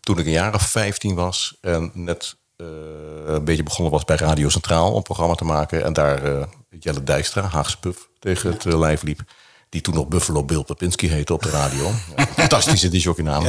toen 0.01 0.19
ik 0.19 0.27
een 0.27 0.33
jaar 0.33 0.55
of 0.55 0.63
15 0.63 1.15
was 1.15 1.57
en 1.61 1.91
net 1.95 2.37
een 2.57 3.45
beetje 3.45 3.63
begonnen 3.63 3.93
was 3.93 4.05
bij 4.05 4.17
Radio 4.17 4.49
Centraal 4.49 4.91
om 4.91 4.97
een 4.97 5.03
programma 5.03 5.35
te 5.35 5.45
maken. 5.45 5.85
En 5.85 5.93
daar 5.93 6.25
eh, 6.25 6.47
Jelle 6.79 7.03
Dijkstra, 7.03 7.43
Haagse 7.43 7.79
Puff, 7.79 8.09
tegen 8.19 8.51
het 8.51 8.67
eh, 8.67 8.79
lijf 8.79 9.03
liep. 9.03 9.21
Die 9.69 9.81
toen 9.81 9.95
nog 9.95 10.09
Buffalo 10.09 10.45
Bill 10.45 10.63
Papinski 10.63 11.09
heette 11.09 11.33
op 11.33 11.43
de 11.43 11.51
radio. 11.51 11.91
Ja, 12.17 12.27
fantastische 12.27 12.89
disjockeynaam. 12.89 13.45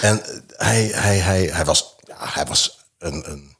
En 0.00 0.24
eh, 0.24 0.40
hij, 0.56 0.84
hij, 0.86 1.18
hij, 1.18 1.42
hij 1.42 1.64
was, 1.64 1.96
ja, 2.06 2.16
hij 2.18 2.46
was 2.46 2.84
een, 2.98 3.30
een 3.30 3.56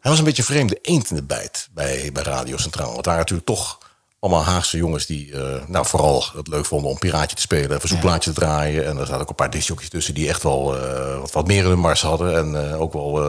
hij 0.00 0.10
was 0.10 0.18
een 0.18 0.24
beetje 0.24 0.42
een 0.42 0.48
vreemde 0.48 0.78
eend 0.82 1.10
in 1.10 1.16
de 1.16 1.22
bijt 1.22 1.68
bij, 1.72 2.12
bij 2.12 2.22
Radio 2.22 2.56
Centraal. 2.56 2.92
Want 2.92 3.04
waren 3.04 3.20
natuurlijk 3.20 3.48
toch 3.48 3.78
allemaal 4.20 4.44
Haagse 4.44 4.76
jongens 4.76 5.06
die 5.06 5.32
eh, 5.32 5.66
nou, 5.66 5.86
vooral 5.86 6.24
het 6.36 6.48
leuk 6.48 6.64
vonden 6.64 6.90
om 6.90 6.98
piraatje 6.98 7.36
te 7.36 7.42
spelen, 7.42 7.70
een 7.70 7.80
verzoekplaatje 7.80 8.32
te 8.32 8.40
draaien. 8.40 8.86
En 8.86 8.96
er 8.98 9.06
zaten 9.06 9.20
ook 9.20 9.28
een 9.28 9.34
paar 9.34 9.50
discjockeys 9.50 9.88
tussen 9.88 10.14
die 10.14 10.28
echt 10.28 10.42
wel 10.42 10.78
eh, 10.78 11.20
wat, 11.20 11.32
wat 11.32 11.46
meer 11.46 11.64
in 11.64 11.70
de 11.70 11.76
mars 11.76 12.02
hadden. 12.02 12.36
En 12.36 12.70
eh, 12.70 12.80
ook 12.80 12.92
wel, 12.92 13.22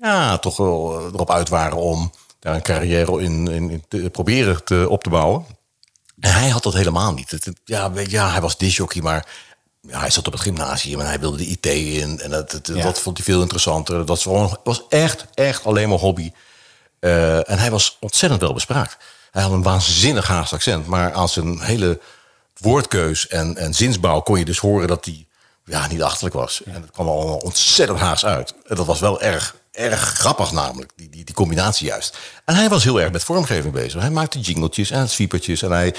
ja, 0.00 0.38
toch 0.38 0.56
wel 0.56 1.04
erop 1.12 1.30
uit 1.30 1.48
waren 1.48 1.76
om 1.76 2.12
daar 2.38 2.54
een 2.54 2.62
carrière 2.62 3.22
in, 3.22 3.48
in, 3.48 3.70
in 3.70 3.84
te 3.88 4.10
proberen 4.12 4.64
te, 4.64 4.86
op 4.88 5.02
te 5.02 5.10
bouwen. 5.10 5.46
En 6.18 6.32
hij 6.32 6.48
had 6.48 6.62
dat 6.62 6.74
helemaal 6.74 7.12
niet. 7.12 7.30
Het, 7.30 7.50
ja, 7.64 7.90
ja, 8.08 8.30
hij 8.30 8.40
was 8.40 8.58
disjockey, 8.58 9.02
maar 9.02 9.26
ja, 9.80 9.98
hij 9.98 10.10
zat 10.10 10.26
op 10.26 10.32
het 10.32 10.42
gymnasium 10.42 11.00
en 11.00 11.06
hij 11.06 11.20
wilde 11.20 11.36
de 11.36 11.46
IT 11.46 11.66
in. 11.66 12.20
En 12.20 12.30
dat, 12.30 12.50
dat, 12.50 12.66
Ja. 12.66 12.82
dat 12.82 13.00
vond 13.00 13.16
hij 13.16 13.26
veel 13.26 13.40
interessanter. 13.40 14.06
Dat 14.06 14.22
was, 14.64 14.82
echt, 14.88 15.26
echt 15.34 15.64
alleen 15.64 15.88
maar 15.88 15.98
hobby. 15.98 16.32
En 17.00 17.58
hij 17.58 17.70
was 17.70 17.96
ontzettend 18.00 18.40
wel 18.40 18.52
bespraakt. 18.52 18.96
Hij 19.32 19.42
had 19.42 19.52
een 19.52 19.62
waanzinnig 19.62 20.26
Haagse 20.26 20.54
accent, 20.54 20.86
maar 20.86 21.12
aan 21.12 21.28
zijn 21.28 21.60
hele 21.60 22.00
woordkeus 22.60 23.28
en, 23.28 23.56
en 23.56 23.74
zinsbouw 23.74 24.20
kon 24.20 24.38
je 24.38 24.44
dus 24.44 24.58
horen 24.58 24.88
dat 24.88 25.04
hij 25.04 25.26
ja, 25.64 25.86
niet 25.86 26.02
achterlijk 26.02 26.34
was. 26.34 26.62
En 26.64 26.74
het 26.74 26.90
kwam 26.90 27.08
allemaal 27.08 27.36
ontzettend 27.36 27.98
Haags 27.98 28.24
uit. 28.24 28.54
En 28.66 28.76
dat 28.76 28.86
was 28.86 29.00
wel 29.00 29.20
erg, 29.20 29.56
erg 29.72 30.00
grappig 30.00 30.52
namelijk, 30.52 30.92
die, 30.96 31.08
die, 31.10 31.24
die 31.24 31.34
combinatie 31.34 31.86
juist. 31.86 32.16
En 32.44 32.54
hij 32.54 32.68
was 32.68 32.84
heel 32.84 33.00
erg 33.00 33.12
met 33.12 33.24
vormgeving 33.24 33.72
bezig. 33.72 34.00
Hij 34.00 34.10
maakte 34.10 34.40
jingletjes 34.40 34.90
en 34.90 35.08
sweepertjes 35.08 35.62
en 35.62 35.70
hij, 35.70 35.94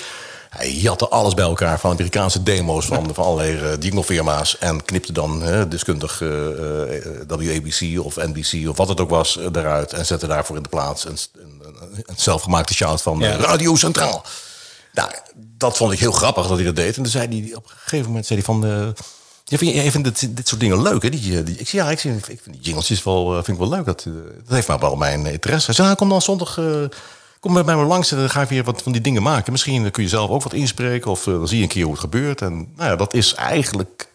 hij 0.49 0.71
jatte 0.71 1.07
alles 1.09 1.33
bij 1.33 1.43
elkaar 1.45 1.79
van 1.79 1.91
Amerikaanse 1.91 2.43
demo's 2.43 2.85
van, 2.85 3.13
van 3.13 3.23
allerlei 3.23 3.61
uh, 3.61 3.71
jinglefirma's 3.79 4.57
en 4.57 4.85
knipte 4.85 5.11
dan 5.13 5.43
eh, 5.43 5.61
deskundig 5.69 6.21
eh, 6.21 6.97
eh, 6.97 7.05
WABC 7.27 7.99
of 8.05 8.15
NBC 8.15 8.69
of 8.69 8.77
wat 8.77 8.87
het 8.87 8.99
ook 8.99 9.09
was 9.09 9.37
eh, 9.37 9.45
eruit 9.53 9.93
en 9.93 10.05
zette 10.05 10.27
daarvoor 10.27 10.55
in 10.57 10.63
de 10.63 10.69
plaats 10.69 11.05
een, 11.05 11.17
een, 11.33 11.63
een, 12.05 12.15
zelfgemaakte 12.15 12.73
shout 12.73 13.01
van 13.01 13.19
Ja. 13.19 13.31
eh, 13.33 13.39
Radio 13.39 13.75
Centraal. 13.75 14.23
Nou, 14.93 15.11
dat 15.35 15.77
vond 15.77 15.91
ik 15.93 15.99
heel 15.99 16.11
grappig 16.11 16.47
dat 16.47 16.55
hij 16.57 16.65
dat 16.65 16.75
deed. 16.75 16.95
En 16.97 17.03
toen 17.03 17.11
zei 17.11 17.27
hij 17.27 17.55
op 17.55 17.63
een 17.63 17.77
gegeven 17.77 18.05
moment 18.07 18.25
zei 18.25 18.39
hij 18.39 18.47
van. 18.47 18.93
Ja, 19.43 19.57
vind 19.57 19.73
je, 19.75 19.91
vindt 19.91 20.19
dit, 20.19 20.35
dit 20.35 20.47
soort 20.47 20.61
dingen 20.61 20.81
leuk, 20.81 21.03
hè? 21.03 21.09
Die, 21.09 21.37
eh, 21.39 21.45
die, 21.45 21.57
ik 21.57 21.67
ja, 21.67 21.89
ik, 21.91 21.99
zie- 21.99 22.11
ik 22.15 22.23
vind 22.25 22.51
die 22.51 22.61
jingletjes 22.61 23.03
wel, 23.03 23.27
eh, 23.29 23.43
vind 23.43 23.47
ik 23.47 23.67
wel 23.67 23.77
leuk. 23.77 23.85
Dat, 23.85 24.05
eh, 24.07 24.13
dat 24.45 24.55
heeft 24.55 24.67
maar 24.67 24.79
wel 24.79 24.95
mijn 24.95 25.25
interesse. 25.25 25.65
Hij 25.65 25.75
zei, 25.75 25.87
nou, 25.87 25.99
kom 25.99 26.09
dan 26.09 26.21
zondag, 26.21 26.59
kom 27.39 27.53
bij 27.53 27.63
mij 27.63 27.75
langs 27.75 28.11
en 28.11 28.17
dan 28.17 28.29
ga 28.29 28.41
ik 28.41 28.49
weer 28.49 28.63
wat 28.63 28.81
van 28.81 28.91
die 28.91 29.01
dingen 29.01 29.23
maken. 29.23 29.51
Misschien 29.51 29.91
kun 29.91 30.03
je 30.03 30.09
zelf 30.09 30.29
ook 30.29 30.43
wat 30.43 30.53
inspreken 30.53 31.11
of 31.11 31.23
dan 31.23 31.47
zie 31.47 31.57
je 31.57 31.63
een 31.63 31.69
keer 31.69 31.83
hoe 31.83 31.91
het 31.91 32.01
gebeurt. 32.01 32.41
En 32.41 32.55
nou 32.75 32.89
ja, 32.89 32.95
dat 32.95 33.13
is 33.13 33.33
eigenlijk, 33.33 34.07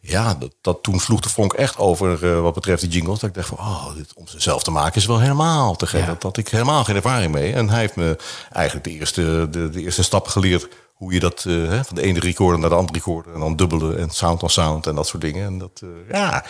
ja, 0.00 0.34
dat, 0.34 0.50
dat 0.60 0.82
toen 0.82 1.00
sloeg 1.00 1.20
de 1.20 1.28
vonk 1.28 1.52
echt 1.52 1.78
over 1.78 2.42
wat 2.42 2.54
betreft 2.54 2.80
die 2.80 2.90
jingles. 2.90 3.18
Dat 3.18 3.28
ik 3.28 3.34
dacht 3.34 3.48
van, 3.48 3.58
oh, 3.58 3.86
dit, 3.96 4.12
om 4.14 4.28
ze 4.28 4.40
zelf 4.40 4.62
te 4.62 4.70
maken 4.70 4.96
is 5.00 5.06
wel 5.06 5.20
helemaal 5.20 5.76
te 5.76 5.86
gek. 5.86 6.00
Ja. 6.00 6.06
Dat 6.06 6.22
had 6.22 6.36
ik 6.36 6.48
helemaal 6.48 6.84
geen 6.84 6.96
ervaring 6.96 7.32
mee. 7.32 7.52
En 7.52 7.68
hij 7.68 7.80
heeft 7.80 7.96
me 7.96 8.16
eigenlijk 8.52 8.84
de 8.86 8.92
eerste, 8.92 9.48
de, 9.50 9.70
de 9.70 9.82
eerste 9.82 10.02
stappen 10.02 10.32
geleerd 10.32 10.68
hoe 10.96 11.12
je 11.12 11.20
dat 11.20 11.44
eh, 11.48 11.54
hè, 11.54 11.84
van 11.84 11.96
de 11.96 12.02
ene 12.02 12.20
recorder 12.20 12.60
naar 12.60 12.68
de 12.68 12.74
andere 12.74 12.98
recorder 12.98 13.34
en 13.34 13.40
dan 13.40 13.56
dubbelen 13.56 13.98
en 13.98 14.10
sound 14.10 14.42
on 14.42 14.50
sound 14.50 14.86
en 14.86 14.94
dat 14.94 15.06
soort 15.06 15.22
dingen. 15.22 15.46
En 15.46 15.58
dat, 15.58 15.80
eh, 15.82 15.88
ja, 16.10 16.44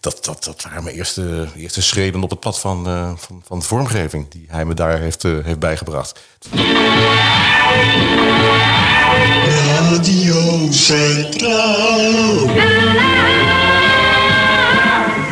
dat, 0.00 0.24
dat, 0.24 0.44
dat 0.44 0.62
waren 0.62 0.84
mijn 0.84 0.96
eerste, 0.96 1.48
eerste 1.56 1.82
schreden 1.82 2.22
op 2.22 2.30
het 2.30 2.40
pad 2.40 2.60
van, 2.60 2.86
eh, 2.86 3.12
van, 3.16 3.42
van 3.46 3.58
de 3.58 3.64
vormgeving 3.64 4.28
die 4.28 4.46
hij 4.48 4.64
me 4.64 4.74
daar 4.74 4.98
heeft, 4.98 5.22
heeft 5.22 5.58
bijgebracht. 5.58 6.20
Radio 9.80 10.66
Centraal. 10.70 12.46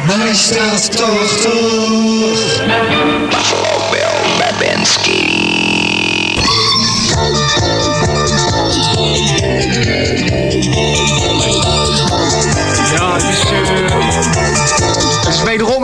Majesteit 0.06 0.96
80. 0.96 2.64
Buffalo 3.28 3.90
Bill 3.90 4.38
Babinski. 4.38 5.42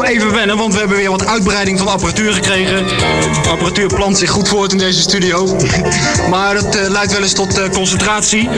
Het 0.00 0.08
even 0.08 0.32
wennen, 0.32 0.56
want 0.56 0.72
we 0.72 0.78
hebben 0.78 0.96
weer 0.96 1.10
wat 1.10 1.26
uitbreiding 1.26 1.78
van 1.78 1.88
apparatuur 1.88 2.32
gekregen. 2.32 2.86
De 3.42 3.48
apparatuur 3.48 3.94
plant 3.94 4.18
zich 4.18 4.30
goed 4.30 4.48
voort 4.48 4.72
in 4.72 4.78
deze 4.78 5.00
studio. 5.00 5.46
Maar 6.30 6.54
dat 6.54 6.76
eh, 6.76 6.88
leidt 6.88 7.12
wel 7.12 7.22
eens 7.22 7.32
tot 7.32 7.58
eh, 7.58 7.68
concentratie, 7.70 8.48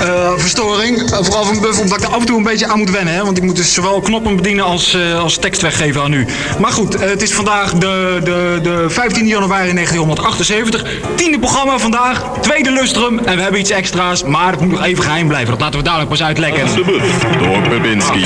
eh, 0.00 0.32
verstoring. 0.36 1.10
Vooral 1.10 1.44
van 1.44 1.60
Buff, 1.60 1.80
omdat 1.80 1.98
ik 1.98 2.04
er 2.04 2.10
af 2.10 2.20
en 2.20 2.26
toe 2.26 2.36
een 2.36 2.42
beetje 2.42 2.66
aan 2.66 2.78
moet 2.78 2.90
wennen. 2.90 3.14
Hè? 3.14 3.24
Want 3.24 3.36
ik 3.36 3.42
moet 3.42 3.56
dus 3.56 3.74
zowel 3.74 4.00
knoppen 4.00 4.36
bedienen 4.36 4.64
als, 4.64 4.94
eh, 4.94 5.20
als 5.20 5.36
tekst 5.36 5.62
weggeven 5.62 6.02
aan 6.02 6.12
u. 6.12 6.26
Maar 6.58 6.72
goed, 6.72 7.00
het 7.00 7.22
is 7.22 7.32
vandaag 7.32 7.72
de, 7.72 8.20
de, 8.24 8.58
de 8.62 8.84
15 8.88 9.26
januari 9.26 9.72
1978. 9.72 10.84
Tiende 11.14 11.38
programma 11.38 11.78
vandaag, 11.78 12.22
tweede 12.40 12.70
lustrum. 12.70 13.18
En 13.18 13.36
we 13.36 13.42
hebben 13.42 13.60
iets 13.60 13.70
extra's, 13.70 14.22
maar 14.22 14.50
het 14.50 14.60
moet 14.60 14.70
nog 14.70 14.84
even 14.84 15.04
geheim 15.04 15.28
blijven. 15.28 15.50
Dat 15.50 15.60
laten 15.60 15.78
we 15.78 15.84
dadelijk 15.84 16.10
pas 16.10 16.22
uitlekken. 16.22 16.66
Door 17.38 17.62
Babinski. 17.68 18.24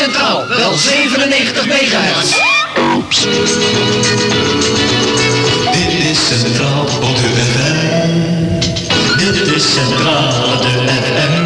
Centraal, 0.00 0.48
wel 0.48 0.72
97 0.74 1.66
megahertz. 1.66 2.36
Dit 5.72 5.92
is 6.10 6.28
Centraal 6.28 6.82
op 6.82 7.16
de 7.16 7.28
FM. 7.52 9.18
Dit 9.18 9.54
is 9.54 9.74
Centraal 9.74 10.52
op 10.54 10.62
de 10.62 10.68
FM. 10.86 11.44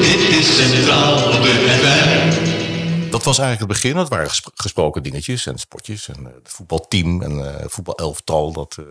Dit 0.00 0.38
is 0.38 0.56
Centraal 0.56 1.14
op 1.14 1.42
de 1.42 1.78
FM. 1.80 3.10
Dat 3.10 3.24
was 3.24 3.38
eigenlijk 3.38 3.72
het 3.72 3.80
begin. 3.80 3.96
Dat 3.96 4.08
waren 4.08 4.28
gesp- 4.28 4.50
gesproken 4.54 5.02
dingetjes 5.02 5.46
en 5.46 5.58
spotjes. 5.58 6.08
En 6.08 6.26
eh, 6.26 6.32
het 6.42 6.52
voetbalteam 6.52 7.22
en 7.22 7.58
eh 7.58 7.64
voetbalelftal. 7.68 8.52
Dat, 8.52 8.76
eh, 8.78 8.84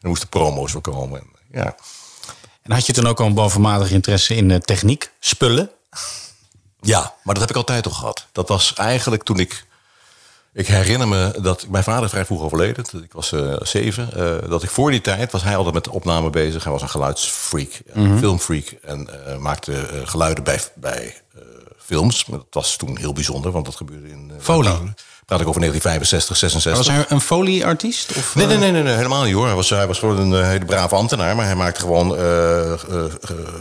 er 0.00 0.08
moesten 0.08 0.28
promo's 0.28 0.72
voor 0.72 0.80
komen. 0.80 1.20
En, 1.20 1.26
ja. 1.52 1.74
En 2.62 2.72
had 2.72 2.86
je 2.86 2.92
toen 2.92 3.06
ook 3.06 3.20
al 3.20 3.26
een 3.26 3.34
bovenmatig 3.34 3.90
interesse 3.90 4.34
in 4.34 4.50
eh, 4.50 4.58
techniek, 4.58 5.10
spullen? 5.20 5.70
Ja, 6.82 7.14
maar 7.22 7.34
dat 7.34 7.38
heb 7.38 7.50
ik 7.50 7.56
altijd 7.56 7.86
al 7.86 7.92
gehad. 7.92 8.26
Dat 8.32 8.48
was 8.48 8.74
eigenlijk 8.74 9.22
toen 9.22 9.38
ik 9.38 9.64
Ik 10.54 10.66
herinner 10.66 11.08
me 11.08 11.34
dat 11.40 11.66
mijn 11.68 11.84
vader 11.84 12.08
vrij 12.08 12.24
vroeg 12.24 12.42
overleden. 12.42 12.84
Ik 13.02 13.12
was 13.12 13.32
eh, 13.32 13.54
zeven. 13.60 14.12
eh, 14.42 14.48
dat 14.48 14.62
ik 14.62 14.70
voor 14.70 14.90
die 14.90 15.00
tijd 15.00 15.32
was 15.32 15.42
hij 15.42 15.56
altijd 15.56 15.74
met 15.74 15.88
opname 15.88 16.30
bezig. 16.30 16.62
Hij 16.64 16.72
was 16.72 16.82
een 16.82 16.88
geluidsfreak, 16.88 17.80
een 17.86 18.18
filmfreak. 18.18 18.64
En 18.82 19.26
eh, 19.26 19.36
maakte 19.36 19.88
geluiden 20.04 20.44
bij, 20.44 20.60
bij 20.74 21.14
films. 21.78 22.24
Maar 22.26 22.38
Dat 22.38 22.46
was 22.50 22.76
toen 22.76 22.98
heel 22.98 23.12
bijzonder, 23.12 23.50
want 23.52 23.64
dat 23.64 23.76
gebeurde 23.76 24.08
in... 24.10 24.32
Folie. 24.38 24.92
Praat 25.26 25.40
ik 25.40 25.46
over 25.48 25.60
1965, 25.60 26.36
66. 26.36 26.86
Was 26.86 26.96
hij 26.96 27.04
een 27.16 27.20
folieartiest? 27.20 28.16
Of, 28.16 28.34
Nee, 28.34 28.46
nee, 28.46 28.54
eh, 28.54 28.60
nee, 28.60 28.70
nee, 28.72 28.82
nee, 28.82 28.94
helemaal 28.94 29.24
niet 29.24 29.34
hoor. 29.34 29.46
Hij 29.46 29.54
was, 29.54 29.70
hij 29.70 29.86
was 29.86 29.98
gewoon 29.98 30.18
een 30.18 30.40
eh, 30.42 30.48
hele 30.48 30.64
brave 30.64 30.94
ambtenaar, 30.94 31.36
maar 31.36 31.44
hij 31.46 31.54
maakte 31.54 31.80
gewoon 31.80 32.16
eh, 32.16 32.72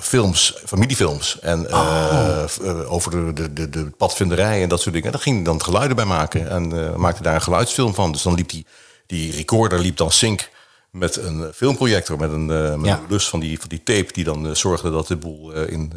films, 0.02 0.54
familiefilms. 0.66 1.40
En 1.40 1.70
eh, 1.70 2.44
over 2.92 3.12
de, 3.12 3.34
de, 3.34 3.54
de, 3.54 3.70
de 3.70 3.86
padvinderij 3.98 4.62
en 4.62 4.70
dat 4.70 4.80
soort 4.82 4.92
dingen. 4.94 5.08
En 5.08 5.14
daar 5.14 5.22
ging 5.22 5.36
hij 5.36 5.46
dan 5.46 5.64
geluiden 5.64 5.96
bij 5.96 6.06
maken 6.06 6.50
en 6.50 6.94
maakte 7.00 7.24
daar 7.24 7.36
een 7.36 7.42
geluidsfilm 7.42 7.94
van. 7.94 8.12
Dus 8.12 8.22
dan 8.22 8.34
liep 8.34 8.50
die, 8.50 8.66
die 9.08 9.32
recorder 9.36 9.80
liep 9.80 9.98
dan 9.98 10.12
sync 10.12 10.50
met 10.92 11.16
een 11.16 11.52
filmprojector, 11.56 12.18
met 12.18 12.32
een, 12.32 12.46
met 12.46 12.86
Ja. 12.90 12.98
een 12.98 13.06
lus 13.10 13.30
van 13.30 13.40
die, 13.40 13.60
van 13.60 13.70
die 13.70 13.84
tape 13.84 14.14
die 14.14 14.24
dan 14.24 14.56
zorgde 14.56 14.92
dat 14.92 15.08
de 15.08 15.16
boel 15.16 15.52
in, 15.54 15.94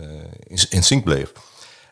in, 0.47 0.59
in 0.68 0.83
sync 0.83 1.04
bleef. 1.04 1.33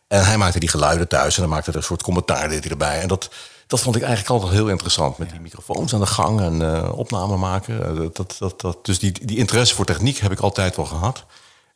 En 0.09 0.25
hij 0.25 0.37
maakte 0.39 0.59
die 0.59 0.69
geluiden 0.69 1.09
thuis 1.09 1.35
en 1.37 1.43
dan 1.43 1.51
maakte 1.51 1.71
er 1.71 1.77
een 1.77 1.83
soort 1.83 2.03
commentaar 2.03 2.49
deed 2.49 2.63
hij 2.63 2.71
erbij. 2.71 3.01
En 3.01 3.09
dat, 3.09 3.31
dat 3.73 3.81
vond 3.81 3.97
ik 3.97 4.03
eigenlijk 4.03 4.33
altijd 4.33 4.53
heel 4.53 4.69
interessant. 4.69 5.19
Met 5.19 5.31
die 5.31 5.41
microfoons 5.41 5.95
aan 5.95 6.01
de 6.01 6.07
gang 6.07 6.41
en 6.41 6.63
eh 6.63 6.99
opname 6.99 7.37
maken. 7.37 7.85
Eh, 7.85 8.09
dat, 8.13 8.37
dat, 8.39 8.61
dat, 8.61 8.85
dus 8.85 8.99
die, 8.99 9.27
die 9.27 9.37
interesse 9.37 9.75
voor 9.75 9.85
techniek 9.85 10.19
heb 10.19 10.33
ik 10.33 10.41
altijd 10.41 10.77
wel 10.77 10.85
gehad. 10.85 11.25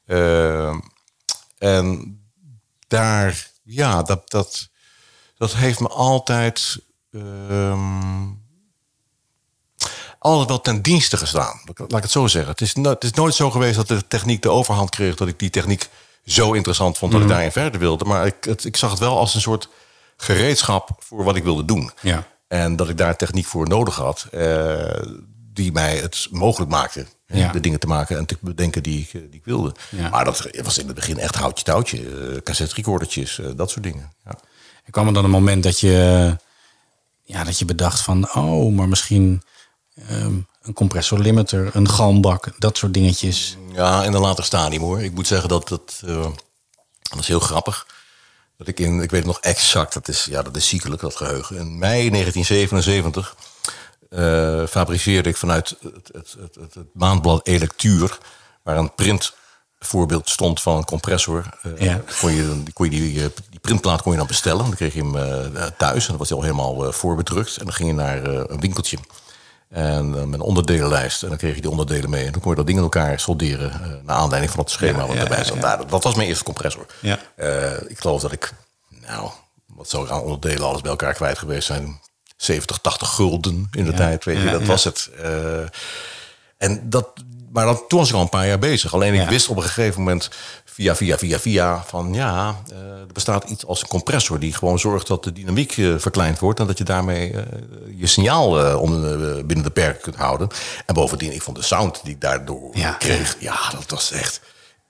Eh, 0.07 0.75
en 1.59 2.19
daar, 2.89 3.51
ja, 3.63 4.03
dat, 4.03 4.31
dat, 4.31 4.69
dat 5.37 5.55
heeft 5.55 5.81
me 5.81 5.89
altijd... 5.89 6.79
ehm, 7.13 8.25
altijd 10.19 10.49
wel 10.49 10.61
ten 10.61 10.83
dienste 10.83 11.17
gestaan. 11.17 11.61
Laat 11.77 11.97
ik 11.97 12.03
het 12.03 12.11
zo 12.11 12.27
zeggen. 12.27 12.51
Het 12.51 12.61
is, 12.61 12.75
no- 12.75 12.91
het 12.91 13.05
is 13.05 13.13
nooit 13.13 13.35
zo 13.35 13.51
geweest 13.51 13.77
dat 13.77 13.89
de 13.89 14.07
techniek 14.07 14.43
de 14.43 14.51
overhand 14.51 14.91
kreeg... 14.91 15.15
dat 15.15 15.29
ik 15.29 15.39
die 15.39 15.51
techniek 15.51 15.89
zo 16.25 16.53
interessant 16.53 16.99
vond 16.99 17.13
dat 17.13 17.21
ik 17.21 17.29
daarin 17.29 17.53
verder 17.53 17.81
wilde. 17.81 18.05
Maar 18.05 18.27
ik, 18.27 18.45
het, 18.45 18.65
ik 18.65 18.77
zag 18.77 18.91
het 18.91 18.99
wel 18.99 19.19
als 19.19 19.35
een 19.35 19.41
soort 19.41 19.69
gereedschap 20.17 20.91
voor 20.99 21.25
wat 21.25 21.37
ik 21.37 21.45
wilde 21.45 21.65
doen. 21.65 21.91
Ja. 22.01 22.27
En 22.49 22.77
dat 22.77 22.89
ik 22.89 22.97
daar 22.97 23.17
techniek 23.17 23.47
voor 23.47 23.69
nodig 23.69 23.97
had... 23.97 24.27
eh, 24.31 25.03
die 25.53 25.73
mij 25.73 25.97
het 25.97 26.27
mogelijk 26.31 26.71
maakte 26.71 27.07
Ja. 27.27 27.53
de 27.53 27.61
dingen 27.61 27.79
te 27.81 27.87
maken 27.87 28.17
en 28.19 28.27
te 28.27 28.37
bedenken 28.41 28.83
die 28.83 29.01
ik, 29.01 29.07
eh, 29.15 29.21
die 29.21 29.39
ik 29.41 29.45
wilde. 29.45 29.75
Ja. 29.91 30.09
Maar 30.09 30.25
dat 30.25 30.49
was 30.63 30.79
in 30.79 30.87
het 30.87 30.95
begin 30.95 31.19
echt 31.19 31.35
houtje 31.35 31.65
touwtje. 31.65 31.99
eh 32.35 32.41
cassette 32.43 32.75
recordertjes, 32.75 33.41
dat 33.57 33.71
soort 33.71 33.83
dingen. 33.85 34.13
Ja. 34.25 34.31
Er 34.85 34.91
kwam 34.93 35.07
er 35.07 35.13
dan 35.13 35.25
een 35.25 35.31
moment 35.31 35.63
dat 35.63 35.81
je, 35.81 36.37
ja, 37.23 37.45
dat 37.45 37.59
je 37.59 37.65
bedacht 37.65 38.01
van, 38.01 38.35
oh, 38.35 38.75
maar 38.75 38.89
misschien 38.89 39.43
ehm, 40.09 40.35
een 40.63 40.73
compressor 40.75 41.19
limiter, 41.19 41.71
een 41.77 41.89
galmbak, 41.89 42.53
dat 42.59 42.77
soort 42.77 42.95
dingetjes. 42.95 43.57
Ja, 43.73 44.05
in 44.05 44.13
een 44.13 44.21
later 44.21 44.45
stadium 44.45 44.83
hoor. 44.83 45.03
Ik 45.03 45.15
moet 45.15 45.27
zeggen 45.27 45.49
dat 45.49 45.69
dat, 45.69 46.03
dat 47.03 47.19
is 47.19 47.29
heel 47.29 47.41
grappig. 47.41 47.87
Dat 48.59 48.69
ik 48.69 48.81
in, 48.81 48.95
ik 49.01 49.11
weet 49.11 49.21
het 49.25 49.25
nog 49.33 49.41
exact, 49.41 49.95
dat 49.95 50.09
is, 50.09 50.25
ja, 50.25 50.43
dat 50.43 50.57
is 50.57 50.69
ziekelijk, 50.69 51.01
dat 51.01 51.17
geheugen. 51.17 51.57
In 51.57 51.79
mei 51.79 52.11
1977 52.11 53.37
eh, 54.11 54.67
fabriceerde 54.67 55.29
ik 55.29 55.37
vanuit 55.37 55.69
het, 55.83 55.93
het, 56.13 56.37
het, 56.41 56.55
het, 56.55 56.75
het 56.75 56.87
maandblad 56.93 57.47
Electuur, 57.47 58.19
waar 58.63 58.77
een 58.77 58.95
printvoorbeeld 58.95 60.29
stond 60.31 60.63
van 60.63 60.77
een 60.77 60.85
compressor. 60.85 61.59
eh, 61.63 61.79
Ja. 61.79 62.01
kon 62.21 62.33
je, 62.33 62.47
dan- 62.47 62.67
kon 62.73 62.85
je 62.85 62.91
die, 62.91 63.23
eh, 63.23 63.29
die 63.51 63.61
printplaat 63.61 64.03
kon 64.03 64.13
je 64.13 64.19
dan 64.19 64.27
bestellen. 64.27 64.65
Dan 64.65 64.75
kreeg 64.75 64.95
je 64.95 65.03
hem 65.05 65.53
thuis 65.77 66.03
en 66.03 66.09
dan 66.09 66.17
was 66.19 66.29
hij 66.29 66.37
al 66.39 66.43
helemaal 66.45 66.93
voorbedrukt. 66.93 67.57
En 67.57 67.65
dan 67.65 67.75
ging 67.75 67.89
je 67.89 67.95
naar 67.95 68.25
een 68.25 68.61
winkeltje. 68.61 68.99
En 69.77 70.15
eh, 70.15 70.23
met 70.25 70.35
een 70.35 70.41
onderdelenlijst. 70.41 71.23
En 71.23 71.29
dan 71.29 71.39
kreeg 71.39 71.55
je 71.55 71.61
die 71.61 71.71
onderdelen 71.71 72.11
mee. 72.11 72.25
En 72.25 72.33
dan 72.33 72.41
kon 72.41 72.51
je 72.51 72.57
dat 72.57 72.67
ding 72.67 72.79
in 72.79 72.85
elkaar 72.85 73.21
solderen. 73.21 73.73
eh, 73.73 73.79
naar 74.05 74.17
aanleiding 74.17 74.53
van 74.53 74.61
het 74.61 74.71
schema 74.71 75.01
Ja, 75.01 75.07
wat 75.07 75.17
erbij 75.17 75.39
ja, 75.39 75.45
zat. 75.45 75.55
ja. 75.57 75.61
Nou, 75.61 75.87
dat, 75.89 76.03
was 76.03 76.15
mijn 76.15 76.29
eerste 76.29 76.45
compressor. 76.45 76.87
Ja. 77.01 77.19
Eh, 77.37 77.91
ik 77.91 77.99
geloof 77.99 78.21
dat 78.21 78.33
ik, 78.33 78.53
nou, 78.89 79.31
wat 79.67 79.89
zou 79.89 80.05
ik 80.05 80.11
aan 80.11 80.21
onderdelen 80.21 80.67
alles 80.67 80.81
bij 80.81 80.91
elkaar 80.91 81.15
kwijt 81.15 81.39
geweest 81.39 81.67
zijn? 81.67 82.01
70, 82.37 82.79
80 82.79 83.09
gulden 83.09 83.69
in 83.73 83.85
de 83.85 83.93
tijd, 83.93 84.25
weet 84.25 84.43
je. 84.43 84.51
Dat 84.51 84.67
was 84.67 84.85
het. 84.85 85.11
En 86.57 86.91
dat, 86.91 87.09
maar 87.53 87.65
dan, 87.65 87.83
toen 87.89 87.99
was 87.99 88.09
ik 88.09 88.15
al 88.15 88.21
een 88.21 88.29
paar 88.29 88.47
jaar 88.47 88.59
bezig. 88.59 88.95
Alleen 88.95 89.15
ik 89.15 89.21
Ja. 89.21 89.29
wist 89.29 89.49
op 89.49 89.57
een 89.57 89.63
gegeven 89.63 89.99
moment 90.03 90.31
via, 90.65 90.97
via, 90.97 91.19
via, 91.19 91.39
via 91.39 91.83
van 91.87 92.15
ja, 92.15 92.57
eh, 92.73 92.77
er 92.79 93.07
bestaat 93.13 93.45
iets 93.51 93.67
als 93.67 93.83
een 93.83 93.89
compressor 93.89 94.39
die 94.39 94.53
gewoon 94.55 94.79
zorgt 94.79 95.07
dat 95.07 95.25
de 95.25 95.33
dynamiek 95.33 95.77
eh, 95.79 95.95
verkleind 95.99 96.39
wordt 96.39 96.61
en 96.61 96.67
dat 96.67 96.79
je 96.79 96.85
daarmee 96.85 97.33
eh, 97.33 97.43
je 97.97 98.07
signaal 98.07 98.79
onder, 98.79 99.47
binnen 99.47 99.65
de 99.65 99.71
perken 99.71 100.03
kunt 100.03 100.17
houden. 100.17 100.49
En 100.87 100.95
bovendien, 100.95 101.33
ik 101.33 101.43
vond 101.43 101.57
de 101.57 101.63
sound 101.63 102.01
die 102.05 102.15
ik 102.15 102.21
daardoor 102.21 102.71
Ja. 102.73 102.93
kreeg, 102.93 103.37
ja, 103.41 103.57
dat 103.71 103.91
was 103.91 104.13
echt. 104.13 104.41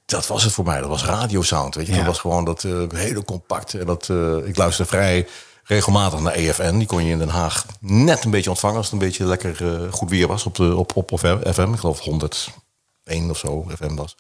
Dat 0.07 0.27
was 0.27 0.43
het 0.43 0.53
voor 0.53 0.65
mij. 0.65 0.81
Dat 0.81 0.89
was 0.89 1.05
radiosound. 1.05 1.75
Weet 1.75 1.87
je, 1.87 1.93
Ja. 1.93 1.99
dat 1.99 2.07
was 2.07 2.19
gewoon 2.19 2.45
dat 2.45 2.63
hele 2.95 3.25
compact. 3.25 3.75
En 3.75 3.87
dat, 3.87 4.09
ik 4.45 4.57
luisterde 4.57 4.91
vrij 4.91 5.27
regelmatig 5.67 6.21
naar 6.21 6.33
EFN. 6.33 6.79
Die 6.79 6.87
kon 6.87 7.05
je 7.05 7.11
in 7.11 7.19
Den 7.19 7.29
Haag 7.29 7.67
net 7.81 8.25
een 8.25 8.31
beetje 8.31 8.51
ontvangen 8.51 8.77
als 8.77 8.85
het 8.85 8.95
een 8.95 9.07
beetje 9.07 9.25
lekker 9.25 9.83
eh, 9.85 9.93
goed 9.93 10.11
weer 10.11 10.27
was 10.27 10.45
op, 10.45 10.55
de, 10.55 10.77
op, 10.77 10.97
op, 10.97 11.13
op 11.13 11.19
FM. 11.19 11.73
Ik 11.73 11.79
geloof 11.79 11.99
101 12.01 13.31
of 13.31 13.39
zo 13.39 13.67
FM 13.77 13.95
was. 13.95 14.17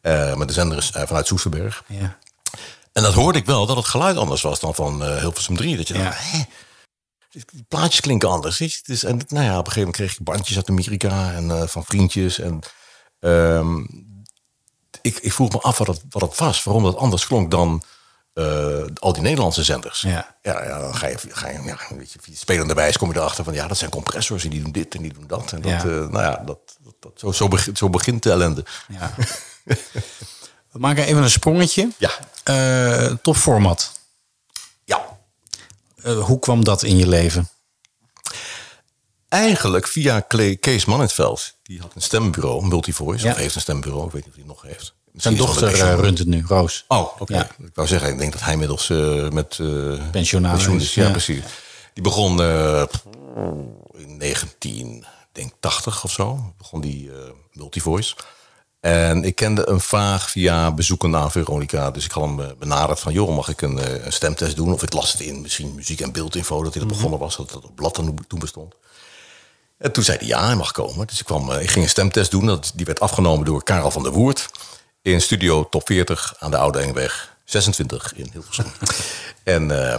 Eh 0.00 0.34
maar 0.34 0.46
de 0.46 0.52
zender 0.52 0.78
is 0.78 0.90
eh, 0.90 1.06
vanuit 1.06 1.26
Soesterberg. 1.26 1.84
Ja. 1.86 2.18
En 2.92 3.02
dat 3.02 3.14
hoorde 3.14 3.38
ik 3.38 3.46
wel, 3.46 3.66
dat 3.66 3.76
het 3.76 3.86
geluid 3.86 4.16
anders 4.16 4.42
was 4.42 4.60
dan 4.60 4.74
van 4.74 5.04
Hilversum 5.18 5.56
3. 5.56 5.76
Dat 5.76 5.88
je 5.88 5.94
Ja. 5.94 6.02
dacht? 6.04 6.22
Die 7.30 7.64
plaatjes 7.68 8.00
klinken 8.00 8.28
anders. 8.28 8.58
weet 8.58 8.72
je. 8.72 8.78
Het 8.78 8.88
is, 8.88 9.04
en 9.04 9.20
nou 9.28 9.44
ja, 9.44 9.58
op 9.58 9.66
een 9.66 9.72
gegeven 9.72 9.78
moment 9.80 9.96
kreeg 9.96 10.12
ik 10.12 10.24
bandjes 10.24 10.56
uit 10.56 10.68
Amerika 10.68 11.32
en 11.32 11.68
van 11.68 11.84
vriendjes. 11.84 12.38
En 12.38 12.60
ehm, 13.20 13.78
ik, 15.02 15.18
ik 15.18 15.32
vroeg 15.32 15.52
me 15.52 15.60
af 15.60 15.78
wat 15.78 15.86
het, 15.86 16.02
wat 16.10 16.22
het 16.22 16.38
was. 16.38 16.62
Waarom 16.62 16.82
dat 16.82 16.96
anders 16.96 17.26
klonk 17.26 17.50
dan 17.50 17.82
eh, 18.36 18.84
al 18.94 19.12
die 19.12 19.22
Nederlandse 19.22 19.62
zenders. 19.64 20.00
Ja. 20.00 20.36
Ja, 20.42 20.64
ja, 20.64 20.78
dan 20.78 20.94
ga 20.96 21.06
je, 21.06 21.16
ga 21.28 21.48
je 21.48 21.62
ja, 21.62 21.78
weet 21.96 22.12
je, 22.12 22.18
via 22.22 22.34
spelende 22.36 22.74
wijs 22.74 22.96
kom 22.98 23.12
je 23.12 23.16
erachter 23.18 23.44
van 23.44 23.54
ja, 23.54 23.66
dat 23.66 23.76
zijn 23.76 23.90
compressors 23.90 24.44
en 24.44 24.50
die 24.50 24.62
doen 24.62 24.72
dit 24.72 24.94
en 24.94 25.02
die 25.02 25.12
doen 25.12 25.26
dat. 25.26 25.52
En 25.52 25.60
dat, 25.60 25.70
Ja. 25.70 25.78
eh, 25.78 25.84
nou 25.86 26.20
ja, 26.20 26.42
dat, 26.46 26.58
dat, 26.80 26.94
dat, 27.00 27.12
zo, 27.16 27.32
zo, 27.32 27.48
begint, 27.48 27.78
zo 27.78 27.90
begint 27.90 28.22
de 28.22 28.30
ellende. 28.30 28.64
ja. 28.88 29.14
We 30.72 30.78
maken 30.82 31.04
even 31.04 31.22
een 31.22 31.30
sprongetje. 31.30 31.88
Ja. 31.98 32.10
Eh, 32.44 33.12
topformat. 33.22 33.92
Ja, 34.84 35.18
hoe 36.02 36.38
kwam 36.38 36.64
dat 36.64 36.82
in 36.82 36.96
je 36.96 37.06
leven? 37.08 37.48
eigenlijk 39.28 39.86
via 39.86 40.20
Kees 40.60 40.84
Mannetveld. 40.84 41.54
Die 41.62 41.80
had 41.80 41.92
een 41.94 42.02
stembureau, 42.02 42.62
een 42.62 42.68
multivoice. 42.68 43.24
Ja. 43.26 43.32
Of 43.32 43.38
heeft 43.38 43.54
een 43.54 43.60
stembureau, 43.60 44.06
ik 44.06 44.12
weet 44.12 44.24
niet 44.24 44.30
of 44.34 44.38
hij 44.38 44.48
nog 44.48 44.62
heeft. 44.62 44.94
Zijn 45.16 45.36
dochter 45.36 45.80
eh, 45.80 45.94
runt 45.94 46.18
het 46.18 46.26
nu, 46.26 46.44
Roos. 46.48 46.84
Oh, 46.88 47.20
oké. 47.20 47.34
Ja. 47.34 47.48
Ik 47.58 47.74
wou 47.74 47.88
zeggen, 47.88 48.08
ik 48.08 48.18
denk 48.18 48.32
dat 48.32 48.40
hij 48.40 48.52
inmiddels 48.52 48.90
eh, 48.90 49.28
met 49.28 49.58
eh 49.60 50.10
Pensionaal 50.10 50.52
pensioen 50.52 50.76
is, 50.76 50.82
is. 50.82 50.94
Ja, 50.94 51.04
ja. 51.04 51.10
precies. 51.10 51.42
Die 51.94 52.02
begon 52.02 52.40
in 53.96 54.18
1980 54.18 56.04
of 56.04 56.10
zo. 56.10 56.54
Begon 56.58 56.80
die 56.80 57.10
multivoice. 57.52 58.14
En 58.80 59.24
ik 59.24 59.34
kende 59.34 59.62
hem 59.62 59.80
vaag 59.80 60.30
via 60.30 60.72
bezoeken 60.72 61.16
aan 61.16 61.30
Veronica. 61.30 61.90
Dus 61.90 62.04
ik 62.04 62.10
had 62.10 62.24
hem 62.24 62.54
benaderd 62.58 63.00
van... 63.00 63.12
joh, 63.12 63.34
mag 63.36 63.48
ik 63.48 63.62
een, 63.62 64.06
een 64.06 64.12
stemtest 64.12 64.56
doen? 64.56 64.72
Of 64.72 64.82
ik 64.82 64.92
las 64.92 65.12
het 65.12 65.20
in, 65.20 65.40
misschien 65.40 65.74
muziek 65.74 66.00
en 66.00 66.12
beeldinfo... 66.12 66.62
dat 66.62 66.74
hij 66.74 66.82
Mhm. 66.82 66.88
dat 66.88 66.96
begonnen 66.96 67.18
was, 67.20 67.36
dat 67.36 67.50
dat 67.50 67.64
op 67.64 67.74
blad 67.76 67.94
toen 68.28 68.38
bestond. 68.38 68.74
En 69.78 69.92
toen 69.92 70.04
zei 70.04 70.18
hij 70.18 70.26
ja, 70.26 70.46
hij 70.46 70.54
mag 70.56 70.72
komen. 70.72 71.06
Dus 71.06 71.18
ik, 71.20 71.24
kwam, 71.24 71.50
ik 71.52 71.70
ging 71.70 71.84
een 71.84 71.90
stemtest 71.90 72.30
doen. 72.30 72.46
Dat, 72.46 72.72
die 72.74 72.86
werd 72.86 73.00
afgenomen 73.00 73.44
door 73.44 73.62
Karel 73.62 73.90
van 73.90 74.02
der 74.02 74.12
Woert. 74.12 74.48
In 75.06 75.20
studio 75.20 75.68
Top 75.68 75.86
40 75.86 76.34
aan 76.38 76.50
de 76.50 76.56
Oude 76.56 76.78
Engweg 76.78 77.36
26 77.44 78.12
in 78.16 78.28
Hilversum. 78.32 78.64
en 79.44 79.90
eh, 79.92 79.98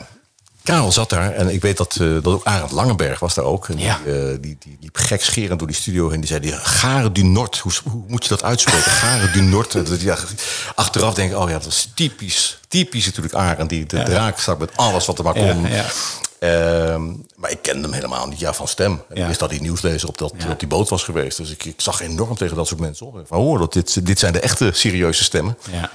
Karel 0.63 0.91
zat 0.91 1.10
daar. 1.10 1.32
En 1.34 1.50
ik 1.50 1.62
weet 1.62 1.78
dat, 1.78 1.96
eh, 2.02 2.08
dat 2.13 2.26
ook 2.26 2.43
Arend 2.46 2.72
Langenberg 2.72 3.20
was 3.20 3.34
daar 3.34 3.46
ook. 3.46 3.70
En 3.70 3.80
Ja. 3.80 4.00
die, 4.04 4.13
eh, 4.13 4.38
die, 4.41 4.58
die 4.60 4.78
liep 4.82 4.96
gekscherend 4.98 5.60
door 5.60 5.67
die 5.67 5.78
studio 5.78 6.10
heen. 6.10 6.20
Die 6.20 6.30
zei, 6.30 6.39
die, 6.39 6.52
Gare 6.52 7.12
du 7.12 7.24
Nord. 7.24 7.58
Hoe, 7.58 7.72
hoe 7.84 8.04
moet 8.08 8.24
je 8.24 8.30
dat 8.30 8.43
uitspreken? 8.43 8.91
Gare 9.02 9.32
du 9.32 9.41
Nord. 9.41 9.72
Dat- 9.72 10.02
ja, 10.02 10.17
achteraf 10.76 11.13
denk 11.13 11.32
ik, 11.32 11.38
oh 11.38 11.50
ja, 11.50 11.58
dat 11.60 11.65
is 11.67 11.91
typisch. 11.96 12.60
Typisch 12.67 13.06
natuurlijk 13.06 13.34
Arend. 13.36 13.70
Die 13.70 13.86
de 13.86 14.04
draak 14.04 14.39
stak 14.39 14.60
met 14.60 14.72
alles 14.78 15.06
wat 15.06 15.17
er 15.17 15.24
maar 15.24 15.38
Ja, 15.39 15.54
kon. 15.54 15.67
ja. 15.67 15.86
Ehm, 16.39 17.06
maar 17.36 17.52
ik 17.52 17.62
kende 17.62 17.82
hem 17.82 17.91
helemaal 17.93 18.28
niet 18.28 18.39
ja, 18.39 18.54
van 18.54 18.67
stem. 18.67 18.91
En 18.91 19.15
Ja. 19.15 19.21
ik 19.21 19.28
wist 19.28 19.39
dat 19.39 19.50
hij 19.50 19.60
nieuwslezer 19.60 20.10
op, 20.10 20.17
dat, 20.17 20.34
Ja. 20.38 20.52
op 20.52 20.60
die 20.60 20.67
boot 20.67 20.89
was 20.89 21.04
geweest. 21.04 21.38
Dus 21.38 21.52
ik, 21.52 21.65
ik 21.65 21.82
zag 21.82 22.02
enorm 22.02 22.36
tegen 22.36 22.56
dat 22.56 22.67
soort 22.67 22.80
mensen 22.80 23.06
op. 23.06 23.21
Van, 23.28 23.38
hoor, 23.38 23.58
dat 23.60 23.73
dit, 23.73 24.06
dit 24.06 24.19
zijn 24.19 24.34
de 24.34 24.39
echte 24.39 24.69
serieuze 24.73 25.23
stemmen. 25.23 25.58
Ja. 25.71 25.91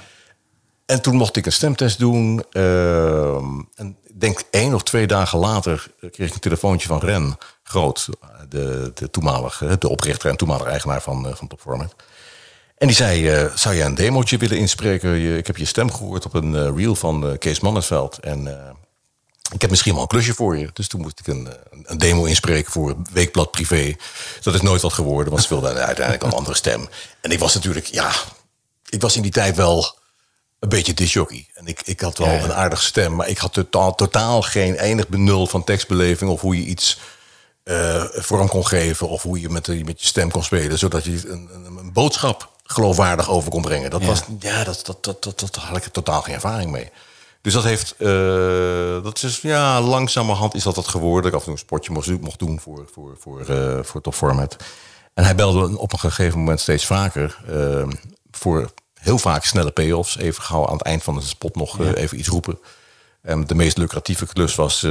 En 0.85 1.01
toen 1.01 1.15
mocht 1.15 1.35
ik 1.35 1.45
een 1.45 1.51
stemtest 1.51 1.99
doen. 1.99 2.43
ehm, 2.51 3.59
en 3.75 3.97
ik 4.05 4.19
denk 4.21 4.43
één 4.51 4.73
of 4.73 4.83
twee 4.83 5.07
dagen 5.07 5.39
later 5.39 5.87
kreeg 6.11 6.27
ik 6.27 6.33
een 6.33 6.39
telefoontje 6.39 6.87
van 6.87 6.99
Ren 6.99 7.37
Groot. 7.63 8.07
De, 8.49 8.91
de 8.93 9.09
toenmalige, 9.09 9.77
de 9.77 9.89
oprichter 9.89 10.29
en 10.29 10.37
toenmalige 10.37 10.69
eigenaar 10.69 11.01
van, 11.01 11.27
eh, 11.27 11.35
van 11.35 11.47
Top 11.47 11.59
Format. 11.61 11.95
En 12.77 12.87
die 12.87 12.95
zei, 12.95 13.29
eh, 13.29 13.45
zou 13.55 13.75
jij 13.75 13.85
een 13.85 13.95
demootje 13.95 14.37
willen 14.37 14.57
inspreken? 14.57 15.09
Je, 15.09 15.37
ik 15.37 15.47
heb 15.47 15.57
je 15.57 15.65
stem 15.65 15.91
gehoord 15.93 16.25
op 16.25 16.33
een 16.33 16.55
eh, 16.55 16.69
reel 16.75 16.95
van 16.95 17.35
Kees 17.39 17.59
Mannesveld. 17.59 18.19
En 18.19 18.47
ik 19.51 19.61
heb 19.61 19.69
misschien 19.69 19.93
wel 19.93 20.01
een 20.01 20.07
klusje 20.07 20.33
voor 20.33 20.57
je. 20.57 20.69
Dus 20.73 20.87
toen 20.87 21.01
moest 21.01 21.19
ik 21.19 21.27
een, 21.27 21.47
eh, 21.47 21.53
een 21.83 21.97
demo 21.97 22.23
inspreken 22.25 22.71
voor 22.71 22.89
het 22.89 22.97
Weekblad 23.11 23.51
Privé. 23.51 23.95
Dat 24.41 24.53
is 24.53 24.61
nooit 24.61 24.81
wat 24.81 24.93
geworden, 24.93 25.31
want 25.31 25.43
ze 25.43 25.49
wilden 25.49 25.75
uiteindelijk 25.85 26.23
een 26.25 26.37
andere 26.37 26.55
stem. 26.55 26.89
En 27.21 27.31
ik 27.31 27.39
was 27.39 27.53
natuurlijk, 27.53 27.85
ja, 27.85 28.11
ik 28.89 29.01
was 29.01 29.15
in 29.15 29.21
die 29.21 29.31
tijd 29.31 29.55
wel 29.55 29.97
een 30.59 30.69
beetje 30.69 30.93
disjockey. 30.93 31.47
En 31.53 31.67
ik, 31.67 31.81
ik 31.81 31.99
had 31.99 32.17
wel 32.17 32.27
Ja, 32.27 32.33
ja. 32.33 32.43
een 32.43 32.53
aardige 32.53 32.83
stem, 32.83 33.15
maar 33.15 33.27
ik 33.27 33.37
had 33.37 33.53
totaal, 33.53 33.95
totaal 33.95 34.41
geen 34.41 34.75
enig 34.75 35.07
benul 35.07 35.47
van 35.47 35.63
tekstbeleving 35.63 36.31
of 36.31 36.41
hoe 36.41 36.57
je 36.59 36.65
iets 36.65 36.99
eh, 37.63 38.03
vorm 38.11 38.47
kon 38.47 38.67
geven 38.67 39.09
of 39.09 39.21
hoe 39.23 39.39
je 39.41 39.49
met, 39.49 39.65
de- 39.65 39.83
met 39.83 40.01
je 40.01 40.07
stem 40.07 40.31
kon 40.31 40.43
spelen, 40.43 40.77
zodat 40.77 41.03
je 41.03 41.11
een, 41.27 41.49
een, 41.53 41.65
een 41.77 41.93
boodschap 41.93 42.51
geloofwaardig 42.63 43.29
over 43.29 43.49
kon 43.49 43.61
brengen. 43.61 43.89
Dat 43.89 44.01
Ja. 44.01 44.07
was, 44.07 44.21
ja, 44.39 44.63
dat, 44.63 44.85
dat, 44.85 45.03
dat, 45.03 45.23
dat, 45.23 45.39
dat 45.39 45.55
had 45.55 45.77
ik 45.77 45.83
totaal 45.83 46.21
geen 46.21 46.33
ervaring 46.33 46.71
mee. 46.71 46.89
Dus 47.43 47.53
dat 47.53 47.63
heeft, 47.63 47.95
eh, 47.97 49.03
dat 49.03 49.23
is, 49.23 49.39
ja, 49.41 49.81
langzamerhand 49.81 50.55
is 50.55 50.63
dat 50.63 50.75
dat 50.75 50.87
geworden. 50.87 51.29
Ik 51.29 51.35
af 51.35 51.39
en 51.39 51.45
toe 51.45 51.53
een 51.53 51.59
sportje 51.59 51.91
mocht, 51.91 52.21
mocht 52.21 52.39
doen 52.39 52.59
voor, 52.59 52.87
voor, 52.93 53.15
voor, 53.19 53.41
eh, 53.41 53.79
voor 53.83 54.01
Top 54.01 54.13
Format. 54.13 54.55
En 55.13 55.23
hij 55.23 55.35
belde 55.35 55.77
op 55.77 55.93
een 55.93 55.99
gegeven 55.99 56.39
moment 56.39 56.59
steeds 56.59 56.85
vaker 56.85 57.37
eh, 57.47 57.87
voor 58.31 58.71
heel 58.93 59.17
vaak 59.17 59.43
snelle 59.43 59.71
payoffs. 59.71 60.17
Even 60.17 60.43
gauw 60.43 60.67
aan 60.67 60.73
het 60.73 60.81
eind 60.81 61.03
van 61.03 61.15
de 61.15 61.21
spot 61.21 61.55
nog 61.55 61.79
eh, 61.79 61.91
even 61.95 62.19
iets 62.19 62.27
roepen. 62.27 62.59
En 63.21 63.47
de 63.47 63.55
meest 63.55 63.77
lucratieve 63.77 64.25
klus 64.25 64.55
was 64.55 64.81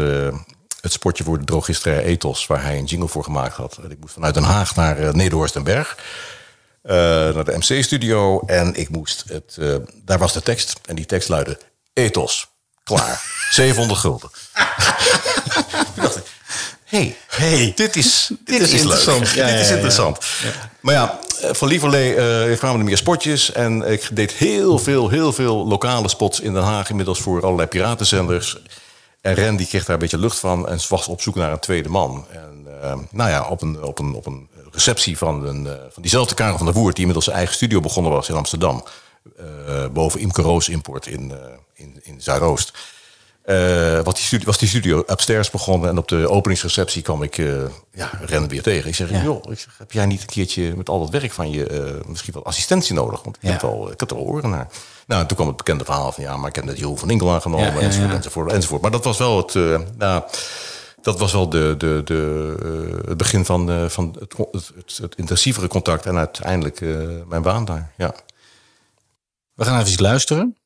het 0.81 0.93
spotje 0.93 1.25
voor 1.25 1.39
de 1.39 1.45
drogisterij 1.45 2.03
Ethos, 2.05 2.47
waar 2.47 2.63
hij 2.63 2.79
een 2.79 2.85
jingle 2.85 3.09
voor 3.09 3.25
gemaakt 3.25 3.55
had. 3.55 3.79
En 3.83 3.91
ik 3.91 4.01
moest 4.01 4.15
vanuit 4.15 4.35
Den 4.35 4.43
Haag 4.43 4.77
naar 4.77 5.01
uh, 5.01 5.13
Nederhorst 5.13 5.57
en 5.57 5.65
Berg. 5.65 5.99
eh, 6.83 6.95
naar 7.35 7.45
de 7.45 7.57
MC-studio. 7.57 8.41
En 8.41 8.75
ik 8.75 8.89
moest 8.89 9.25
het. 9.29 9.59
daar 10.05 10.19
was 10.19 10.33
de 10.33 10.43
tekst. 10.43 10.81
En 10.87 10.95
die 10.95 11.07
tekst 11.07 11.29
luidde: 11.29 11.59
Ethos. 11.93 12.49
Klaar. 12.85 13.23
700 13.51 14.01
gulden. 14.01 14.31
Toen 15.95 16.03
dacht 16.05 16.17
ik. 16.17 16.25
Hey, 16.85 17.17
hey, 17.27 17.73
dit 17.75 17.97
is, 17.97 18.31
dit, 18.45 18.61
is 18.61 18.73
is, 18.73 18.81
interessant. 18.81 19.21
Leuk. 19.21 19.35
Ja, 19.35 19.47
dit 19.47 19.55
ja, 19.55 19.61
is 19.61 19.69
ja, 19.69 19.75
interessant. 19.75 20.19
Maar 20.81 20.95
ja, 20.95 21.19
eh, 21.41 21.51
van 21.53 21.69
Lieverlee 21.69 22.15
eh 22.15 22.59
kwamen 22.59 22.79
er 22.79 22.85
meer 22.85 22.97
spotjes. 22.97 23.53
En 23.53 23.83
ik 23.83 24.09
deed 24.13 24.33
heel 24.33 24.79
veel, 24.79 25.09
heel 25.09 25.33
veel 25.33 25.67
lokale 25.67 26.09
spots 26.09 26.41
in 26.41 26.53
Den 26.53 26.63
Haag. 26.63 26.91
Inmiddels 26.91 27.21
voor 27.21 27.43
allerlei 27.43 27.69
piratenzenders. 27.69 28.57
En 29.21 29.35
Ren 29.35 29.57
die 29.57 29.67
kreeg 29.67 29.85
daar 29.85 29.95
een 29.95 30.01
beetje 30.01 30.19
lucht 30.19 30.39
van. 30.39 30.69
En 30.69 30.81
ze 30.81 30.87
was 30.89 31.09
op 31.09 31.21
zoek 31.21 31.35
naar 31.35 31.53
een 31.53 31.59
tweede 31.59 31.89
man. 31.89 32.27
En 32.31 32.67
eh, 32.83 32.99
nou 33.11 33.31
ja, 33.31 33.49
op 33.49 33.63
een, 33.63 33.83
op 33.83 33.99
een, 33.99 34.15
op 34.15 34.27
een 34.27 34.49
receptie 34.73 35.19
van, 35.19 35.47
een, 35.47 35.67
eh, 35.67 35.73
van 35.91 36.03
diezelfde 36.03 36.35
Karel 36.35 36.57
van 36.57 36.67
der 36.67 36.75
Woert... 36.75 36.97
die 36.97 37.01
inmiddels 37.01 37.25
zijn 37.25 37.37
eigen 37.37 37.55
studio 37.55 37.81
begonnen 37.81 38.13
was 38.13 38.29
in 38.29 38.35
Amsterdam. 38.35 38.85
Eh, 39.37 39.87
boven 39.93 40.21
Imke 40.21 40.43
Roos 40.43 40.69
Import 40.69 41.07
in, 41.07 41.33
eh, 41.33 41.39
in, 41.75 42.01
in 42.03 42.21
Zuidoost. 42.21 42.73
Eh, 43.43 44.01
wat 44.01 44.15
die 44.17 44.25
studio, 44.25 44.47
was 44.47 44.59
die 44.59 44.69
studio 44.69 44.99
upstairs 45.07 45.51
begonnen. 45.51 45.89
En 45.89 45.99
op 45.99 46.09
de 46.09 46.29
openingsreceptie 46.29 47.03
kwam 47.03 47.23
ik 47.23 47.39
eh 47.39 47.47
ja, 47.93 48.11
Ren 48.21 48.49
weer 48.49 48.63
tegen. 48.63 48.89
Ik 48.89 48.95
zeg, 48.95 49.23
joh, 49.23 49.51
ik 49.51 49.59
zeg, 49.59 49.75
heb 49.79 49.93
jij 49.93 50.07
niet 50.07 50.21
een 50.21 50.27
keertje 50.27 50.77
met 50.77 50.89
al 50.89 50.99
dat 50.99 51.11
werk 51.11 51.33
van 51.33 51.51
je 51.51 52.01
misschien 52.07 52.33
wat 52.33 52.45
assistentie 52.45 52.95
nodig? 52.95 53.23
Want 53.23 53.37
ik, 53.37 53.43
Ja. 53.43 53.51
heb 53.51 53.61
wel, 53.61 53.91
ik 53.91 54.01
had 54.01 54.11
er 54.11 54.17
wel 54.17 54.25
oren 54.27 54.51
naar. 54.51 54.69
Nou, 55.07 55.21
en 55.21 55.27
toen 55.27 55.37
kwam 55.37 55.49
het 55.49 55.57
bekende 55.57 55.85
verhaal 55.85 56.13
van 56.13 56.25
ja, 56.25 56.37
maar 56.37 56.49
ik 56.49 56.55
heb 56.55 56.65
net 56.65 56.79
Jeroen 56.79 56.99
van 56.99 57.11
Inkel 57.11 57.33
aangenomen. 57.33 57.81
Enzovoort, 57.81 58.13
enzovoort, 58.13 58.53
enzovoort. 58.53 58.83
Maar 58.83 58.91
dat 58.91 59.05
was 59.05 59.19
wel 59.19 59.37
het, 59.37 59.55
nou, 59.99 60.23
dat 61.03 61.19
was 61.19 61.33
wel 61.33 61.49
de, 61.49 61.75
de, 61.79 62.01
de, 62.05 63.03
het 63.09 63.17
begin 63.17 63.45
van, 63.45 63.91
van 63.91 64.17
het, 64.19 64.35
het, 64.53 64.71
het, 64.77 64.99
het 65.03 65.15
intensievere 65.17 65.69
contact. 65.69 66.07
En 66.07 66.17
uiteindelijk 66.17 66.81
mijn 67.29 67.43
baan 67.43 67.65
daar. 67.65 67.93
Ja. 67.97 68.15
We 69.63 69.69
gaan 69.69 69.79
even 69.79 69.93
iets 69.93 70.01
luisteren. 70.01 70.57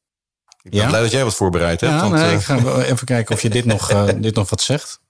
Ik 0.62 0.70
ben 0.70 0.80
Ja? 0.80 0.86
blij 0.86 1.00
dat 1.00 1.10
jij 1.10 1.24
wat 1.24 1.34
voorbereid 1.34 1.80
hebt. 1.80 1.92
Ja, 1.92 2.00
want, 2.00 2.12
nee, 2.12 2.24
eh, 2.24 2.32
ik 2.32 2.40
ga 2.40 2.62
wel 2.62 2.82
even 2.82 3.06
kijken 3.06 3.34
of 3.34 3.42
je 3.42 3.50
dit 3.50 3.64
nog, 3.64 3.90
eh, 3.90 4.04
dit 4.16 4.34
nog 4.34 4.50
wat 4.50 4.60
zegt. 4.60 5.00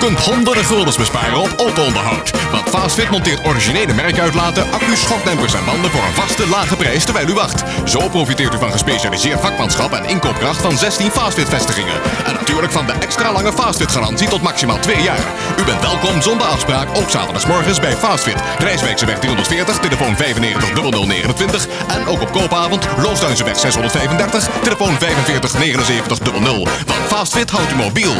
Kunt 0.00 0.20
honderden 0.20 0.64
guldens 0.64 0.96
besparen 0.96 1.38
op 1.38 1.50
auto-onderhoud. 1.56 2.30
Want 2.50 2.68
Fastfit 2.68 3.10
monteert 3.10 3.46
originele 3.46 3.94
merkuitlaten, 3.94 4.72
accu's, 4.72 5.00
schokdempers 5.00 5.54
en 5.54 5.64
banden 5.64 5.90
voor 5.90 6.02
een 6.02 6.14
vaste 6.14 6.48
lage 6.48 6.76
prijs 6.76 7.04
terwijl 7.04 7.28
u 7.28 7.32
wacht. 7.32 7.62
Zo 7.84 8.08
profiteert 8.08 8.54
u 8.54 8.58
van 8.58 8.72
gespecialiseerd 8.72 9.40
vakmanschap 9.40 9.92
en 9.92 10.04
inkoopkracht 10.04 10.60
van 10.60 10.76
16 10.76 11.10
Fastfit-vestigingen. 11.10 11.94
En 12.26 12.32
natuurlijk 12.32 12.72
van 12.72 12.86
de 12.86 12.92
extra 12.92 13.32
lange 13.32 13.52
Fastfit-garantie 13.52 14.28
tot 14.28 14.42
maximaal 14.42 14.78
2 14.78 15.02
jaar. 15.02 15.24
U 15.58 15.64
bent 15.64 15.82
welkom 15.82 16.22
zonder 16.22 16.46
afspraak, 16.46 16.88
ook 16.96 17.10
zaterdagmorgens 17.10 17.80
bij 17.80 17.96
Fastfit. 17.96 18.42
Rijswijkseweg 18.58 19.18
340, 19.18 19.78
telefoon 19.78 20.16
95 20.16 20.72
0029. 20.90 21.66
En 21.88 22.06
ook 22.06 22.20
op 22.20 22.32
koopavond, 22.32 22.86
Loosduinzeweg 22.96 23.58
635, 23.58 24.48
telefoon 24.62 24.98
45 24.98 25.58
79 25.58 26.18
00. 26.20 26.68
Want 26.86 27.00
Fastfit 27.08 27.50
houdt 27.50 27.72
u 27.72 27.74
mobiel. 27.74 28.14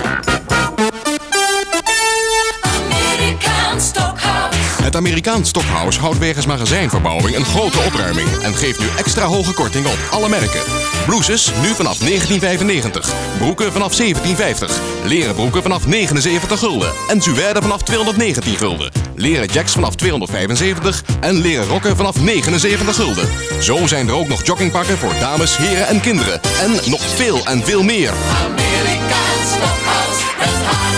Het 4.82 4.96
Amerikaans 4.96 5.48
Stockhouse 5.48 6.00
houdt 6.00 6.18
wegens 6.18 6.46
magazijnverbouwing 6.46 7.36
een 7.36 7.44
grote 7.44 7.78
opruiming 7.86 8.28
en 8.42 8.54
geeft 8.54 8.78
nu 8.78 8.86
extra 8.96 9.24
hoge 9.24 9.52
korting 9.52 9.86
op 9.86 9.98
alle 10.10 10.28
merken. 10.28 10.60
Blouses 11.06 11.46
nu 11.46 11.68
vanaf 11.74 11.98
1995, 11.98 13.12
broeken 13.38 13.72
vanaf 13.72 13.96
1750, 13.96 14.80
leren 15.04 15.34
broeken 15.34 15.62
vanaf 15.62 15.86
79 15.86 16.58
gulden 16.58 16.92
en 17.08 17.20
suède 17.20 17.62
vanaf 17.62 17.82
219 17.82 18.56
gulden, 18.56 18.92
leren 19.14 19.48
jacks 19.52 19.72
vanaf 19.72 19.94
275 19.94 21.02
en 21.20 21.40
leren 21.40 21.66
rokken 21.66 21.96
vanaf 21.96 22.20
79 22.20 22.94
gulden. 22.94 23.28
Zo 23.60 23.86
zijn 23.86 24.08
er 24.08 24.14
ook 24.14 24.28
nog 24.28 24.46
joggingpakken 24.46 24.98
voor 24.98 25.14
dames, 25.20 25.56
heren 25.56 25.86
en 25.86 26.00
kinderen 26.00 26.40
en 26.60 26.90
nog 26.90 27.00
veel 27.00 27.46
en 27.46 27.64
veel 27.64 27.82
meer. 27.82 28.12
Amerikaan 28.44 29.46
Stockhouse. 29.46 30.29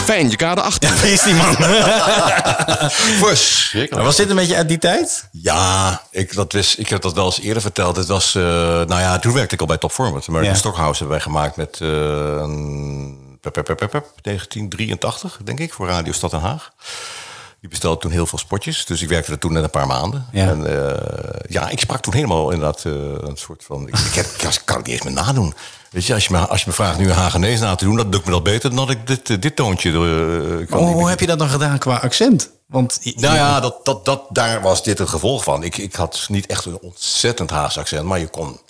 Fijn 0.05 0.31
je 0.31 0.37
kade 0.37 0.61
18. 0.63 0.97
Wie 1.01 1.13
is 1.13 1.23
die 1.23 1.35
man? 1.35 1.57
Verschrikkelijk. 3.27 4.07
Was 4.07 4.17
dit 4.17 4.31
een 4.31 4.37
beetje 4.37 4.57
uit 4.57 4.69
die 4.69 4.79
tijd? 4.79 5.29
Ja, 5.33 6.03
ik, 6.11 6.35
dat 6.35 6.53
wist, 6.53 6.79
ik 6.79 6.89
heb 6.89 7.03
dat 7.03 7.13
wel 7.15 7.25
eens 7.25 7.41
eerder 7.41 7.63
verteld. 7.63 7.97
Het 7.97 8.07
was, 8.07 8.35
eh, 8.35 8.43
nou 8.43 9.01
ja, 9.01 9.19
toen 9.19 9.33
werkte 9.33 9.55
ik 9.55 9.61
al 9.61 9.67
bij 9.67 9.79
Top 9.79 9.93
Format. 9.93 10.25
American 10.29 10.53
Ja. 10.55 10.59
Stockhouse 10.61 10.99
hebben 10.99 11.17
wij 11.17 11.25
gemaakt 11.27 11.57
met 11.57 11.79
eh, 11.81 11.89
een- 11.89 13.39
pep, 13.41 13.53
pep, 13.53 13.65
pep, 13.65 13.77
pep, 13.77 13.91
pep, 13.91 14.07
1983, 14.23 15.39
denk 15.45 15.59
ik, 15.61 15.73
voor 15.73 15.87
Radio 15.89 16.13
Stad 16.13 16.31
Den 16.31 16.41
Haag. 16.41 16.71
Die 17.61 17.71
bestelde 17.71 18.01
toen 18.01 18.11
heel 18.11 18.27
veel 18.27 18.39
spotjes, 18.39 18.85
dus 18.87 19.03
ik 19.03 19.09
werkte 19.09 19.33
er 19.33 19.39
toen 19.39 19.53
net 19.53 19.63
een 19.63 19.71
paar 19.71 19.87
maanden. 19.87 20.27
Ja. 20.33 20.47
En 20.49 20.67
eh, 20.67 21.41
ja, 21.49 21.69
ik 21.69 21.81
sprak 21.81 22.01
toen 22.03 22.15
helemaal 22.15 22.51
inderdaad 22.51 22.85
eh, 22.85 22.93
een 23.29 23.37
soort 23.37 23.65
van... 23.67 23.89
Ik, 23.89 23.99
ik, 23.99 24.15
heb, 24.15 24.27
ik 24.27 24.63
kan 24.65 24.77
het 24.77 24.87
niet 24.87 24.95
eens 24.95 25.05
meer 25.05 25.13
nadoen. 25.25 25.55
Weet 25.93 26.07
je, 26.07 26.15
als 26.15 26.25
je 26.27 26.33
me, 26.33 26.39
als 26.39 26.61
je 26.61 26.67
me 26.69 26.73
vraagt 26.75 26.99
nu 26.99 27.09
een 27.09 27.15
Hagenees 27.15 27.61
na 27.61 27.75
te 27.75 27.85
doen... 27.85 27.97
doe 27.97 28.21
ik 28.21 28.25
me 28.25 28.31
dat 28.31 28.43
beter 28.43 28.69
dan 28.71 28.79
dat 28.87 28.91
ik 28.91 29.07
dit, 29.07 29.31
eh, 29.31 29.37
dit 29.41 29.57
toontje... 29.57 29.91
eh, 29.91 30.67
kan 30.69 30.79
Oh, 30.81 30.93
hoe 30.93 31.09
heb 31.09 31.21
je 31.21 31.27
dat 31.27 31.39
dan 31.39 31.49
gedaan 31.49 31.79
qua 31.79 31.97
accent? 31.97 32.51
Want 32.67 32.99
nou 33.03 33.35
ja, 33.35 33.61
dat, 33.61 33.85
dat, 33.85 34.05
dat, 34.05 34.23
daar 34.29 34.63
was 34.63 34.83
dit 34.83 34.99
een 34.99 35.09
gevolg 35.09 35.45
van. 35.45 35.63
Ik, 35.63 35.77
ik 35.79 35.95
had 35.95 36.27
niet 36.29 36.47
echt 36.47 36.65
een 36.65 36.79
ontzettend 36.81 37.51
Haagse 37.51 37.79
accent, 37.79 38.05
maar 38.05 38.19
je 38.19 38.27
kon... 38.27 38.61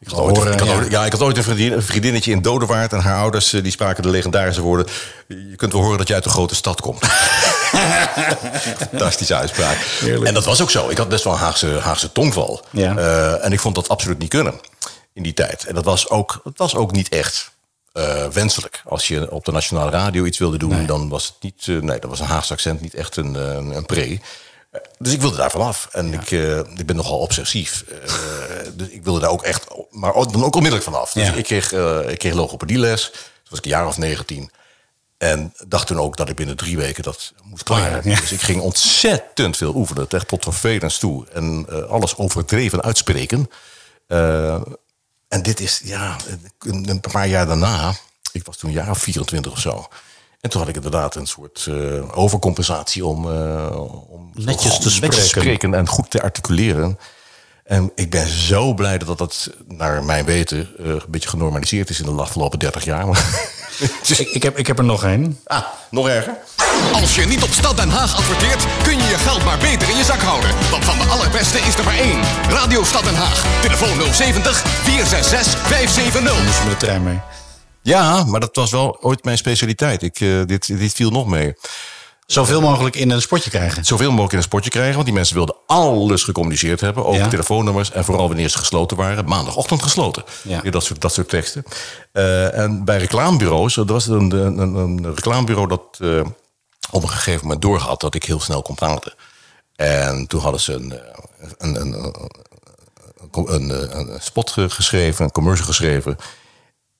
Ik 0.00 0.08
had, 0.08 0.18
ooit, 0.18 0.36
Horen, 0.36 0.52
ik 0.52 0.58
had 0.58 0.68
ja. 0.68 0.74
ooit- 0.74 0.90
ja, 0.90 1.04
ik 1.04 1.12
had 1.12 1.20
ooit 1.22 1.36
een, 1.36 1.42
vriendin, 1.42 1.72
een 1.72 1.82
vriendinnetje 1.82 2.30
in 2.32 2.42
Dodewaard... 2.42 2.92
en 2.92 3.00
haar 3.00 3.20
ouders 3.20 3.52
eh, 3.52 3.62
die 3.62 3.72
spraken 3.72 4.02
de 4.02 4.08
legendarische 4.08 4.62
woorden... 4.62 4.86
je 5.28 5.56
kunt 5.56 5.72
wel 5.72 5.82
horen 5.82 5.98
dat 5.98 6.08
je 6.08 6.14
uit 6.14 6.24
een 6.24 6.30
grote 6.30 6.54
stad 6.54 6.80
komt. 6.80 7.06
Fantastische 8.90 9.34
uitspraak. 9.34 9.76
Heerlijk. 9.76 10.24
En 10.26 10.34
dat 10.34 10.44
was 10.44 10.60
ook 10.62 10.70
zo. 10.70 10.88
Ik 10.88 10.98
had 10.98 11.08
best 11.08 11.24
wel 11.24 11.32
een 11.32 11.38
Haagse, 11.38 11.78
Haagse 11.82 12.12
tongval. 12.12 12.64
Ja. 12.70 12.96
En 13.36 13.52
ik 13.52 13.60
vond 13.60 13.74
dat 13.74 13.88
absoluut 13.88 14.18
niet 14.18 14.28
kunnen 14.30 14.54
in 15.12 15.22
die 15.22 15.34
tijd. 15.34 15.64
En 15.64 15.74
dat 15.74 15.84
was 15.84 16.08
ook, 16.08 16.40
het 16.44 16.58
was 16.58 16.74
ook 16.74 16.92
niet 16.92 17.08
echt 17.08 17.50
eh, 17.92 18.26
wenselijk. 18.26 18.82
Als 18.84 19.08
je 19.08 19.30
op 19.30 19.44
de 19.44 19.52
nationale 19.52 19.90
radio 19.90 20.24
iets 20.24 20.38
wilde 20.38 20.58
doen, 20.58 20.86
dan 20.86 21.08
was 21.08 21.26
het 21.26 21.34
niet. 21.40 21.68
eh, 21.68 21.76
nee, 21.76 21.98
dat 21.98 22.10
was 22.10 22.20
een 22.20 22.26
Haagse 22.26 22.52
accent 22.52 22.80
niet 22.80 22.94
echt 22.94 23.16
een, 23.16 23.36
eh, 23.36 23.54
een 23.76 23.86
pre. 23.86 24.20
Dus 24.98 25.12
ik 25.12 25.20
wilde 25.20 25.36
daar 25.36 25.50
vanaf. 25.50 25.88
En 25.92 26.12
ik, 26.12 26.30
ik 26.76 26.86
ben 26.86 26.96
nogal 26.96 27.18
obsessief. 27.18 27.84
Dus 28.74 28.88
ik 28.88 29.04
wilde 29.04 29.20
daar 29.20 29.30
ook 29.30 29.42
echt, 29.42 29.66
maar 29.90 30.12
dan 30.12 30.44
ook 30.44 30.54
onmiddellijk 30.54 30.90
vanaf. 30.90 31.12
Dus 31.12 31.26
Ja. 31.26 31.32
ik 31.32 31.44
kreeg, 31.44 31.72
ik 32.10 32.18
kreeg 32.18 32.34
logopedieles. 32.34 33.10
Toen 33.10 33.20
was 33.48 33.58
ik 33.58 33.64
een 33.64 33.70
jaar 33.70 33.86
of 33.86 33.98
19. 33.98 34.50
En 35.18 35.54
dacht 35.68 35.86
toen 35.86 36.00
ook 36.00 36.16
dat 36.16 36.28
ik 36.28 36.36
binnen 36.36 36.56
drie 36.56 36.76
weken 36.76 37.02
dat 37.02 37.32
moest 37.44 37.62
klaren. 37.62 38.10
Ja. 38.10 38.20
Dus 38.20 38.32
ik 38.32 38.40
ging 38.40 38.60
ontzettend 38.60 39.56
veel 39.56 39.74
oefenen. 39.74 40.06
Echt 40.08 40.28
tot 40.28 40.42
vervelens 40.44 40.98
toe. 40.98 41.26
En 41.32 41.66
alles 41.88 42.16
overdreven 42.16 42.82
uitspreken. 42.82 43.50
En 45.30 45.42
dit 45.42 45.60
is, 45.60 45.80
ja, 45.84 46.16
een, 46.58 47.00
paar 47.12 47.28
jaar 47.28 47.46
daarna. 47.46 47.92
Ik 48.32 48.46
was 48.46 48.56
toen 48.56 48.70
een 48.70 48.76
jaar 48.76 48.90
of 48.90 48.98
24 48.98 49.52
of 49.52 49.58
zo. 49.58 49.88
En 50.40 50.50
toen 50.50 50.60
had 50.60 50.68
ik 50.68 50.76
inderdaad 50.76 51.14
een 51.14 51.26
soort 51.26 51.66
eh, 51.68 52.18
overcompensatie 52.18 53.04
om, 53.04 53.30
eh, 53.30 53.80
om 54.08 54.30
Netjes 54.34 54.78
te 54.78 54.90
spreken. 54.90 55.22
spreken 55.22 55.74
en 55.74 55.88
goed 55.88 56.10
te 56.10 56.22
articuleren. 56.22 56.98
En 57.64 57.92
ik 57.94 58.10
ben 58.10 58.28
zo 58.28 58.74
blij 58.74 58.98
dat 58.98 59.18
dat, 59.18 59.50
naar 59.68 60.04
mijn 60.04 60.24
weten, 60.24 60.68
eh, 60.78 60.86
een 60.86 61.02
beetje 61.08 61.28
genormaliseerd 61.28 61.90
is 61.90 62.00
in 62.00 62.16
de 62.16 62.22
afgelopen 62.22 62.58
30 62.58 62.84
jaar. 62.84 63.06
Ik, 64.06 64.18
ik, 64.18 64.42
heb, 64.42 64.58
ik 64.58 64.66
heb 64.66 64.78
er 64.78 64.84
nog 64.84 65.04
één. 65.04 65.40
ah, 65.44 65.64
nog 65.90 66.08
erger. 66.08 66.36
Als 66.92 67.14
je 67.14 67.24
niet 67.26 67.42
op 67.42 67.48
Stad 67.50 67.76
Den 67.76 67.88
Haag 67.88 68.16
adverteert, 68.16 68.66
kun 68.82 68.96
je 68.96 69.04
je 69.08 69.18
geld 69.18 69.44
maar 69.44 69.58
beter 69.58 69.90
in 69.90 69.96
je 69.96 70.04
zak 70.04 70.20
houden. 70.20 70.50
Want 70.70 70.84
van 70.84 70.98
de 70.98 71.04
allerbeste 71.04 71.58
is 71.58 71.74
er 71.78 71.84
maar 71.84 71.98
één. 71.98 72.20
Radio 72.48 72.84
Stad 72.84 73.04
Den 73.04 73.14
Haag. 73.14 73.44
Telefoon 73.62 74.12
070 74.14 74.56
466 74.56 75.60
570. 75.60 76.44
Moest 76.44 76.58
je 76.58 76.64
met 76.68 76.80
de 76.80 76.86
trein 76.86 77.02
mee. 77.02 77.20
Ja, 77.82 78.24
maar 78.24 78.40
dat 78.40 78.56
was 78.56 78.70
wel 78.70 78.96
ooit 79.00 79.24
mijn 79.24 79.38
specialiteit. 79.38 80.02
Ik, 80.02 80.20
eh, 80.20 80.28
dit, 80.46 80.78
dit 80.78 80.92
viel 80.92 81.10
nog 81.10 81.26
mee. 81.26 81.54
Zoveel 82.26 82.60
mogelijk 82.60 82.96
in 82.96 83.10
een 83.10 83.20
spotje 83.20 83.50
krijgen. 83.50 83.84
Zoveel 83.84 84.08
mogelijk 84.10 84.32
in 84.32 84.38
een 84.38 84.44
spotje 84.44 84.70
krijgen. 84.70 84.94
Want 84.94 85.04
die 85.04 85.14
mensen 85.14 85.34
wilden 85.34 85.56
alles 85.66 86.22
gecommuniceerd 86.22 86.80
hebben. 86.80 87.04
Ook 87.04 87.14
Ja. 87.14 87.28
telefoonnummers. 87.28 87.90
En 87.92 88.04
vooral 88.04 88.28
wanneer 88.28 88.48
ze 88.48 88.58
gesloten 88.58 88.96
waren. 88.96 89.24
Maandagochtend 89.24 89.82
gesloten. 89.82 90.24
Ja. 90.42 90.60
Dat, 90.70 90.84
soort, 90.84 91.00
dat 91.00 91.12
soort 91.14 91.28
teksten. 91.28 91.64
Eh, 92.12 92.58
en 92.58 92.84
bij 92.84 92.98
reclamebureaus. 92.98 93.76
Er 93.76 93.84
was 93.84 94.06
een, 94.06 94.30
een, 94.32 94.58
een, 94.58 94.74
een 94.74 95.14
reclamebureau 95.14 95.68
dat 95.68 95.82
eh, 95.98 96.20
op 96.90 97.02
een 97.02 97.08
gegeven 97.08 97.42
moment 97.42 97.62
doorhad. 97.62 98.00
Dat 98.00 98.14
ik 98.14 98.24
heel 98.24 98.40
snel 98.40 98.62
kon 98.62 98.74
praten. 98.74 99.14
En 99.76 100.26
toen 100.26 100.40
hadden 100.40 100.60
ze 100.60 100.72
een, 100.72 100.92
eh, 100.92 100.98
een, 101.58 101.80
een, 101.80 102.12
een, 103.32 103.98
een, 103.98 104.20
spot 104.22 104.50
ge- 104.50 104.70
geschreven. 104.70 105.24
Een 105.24 105.30
commercial 105.32 105.66
geschreven. 105.66 106.16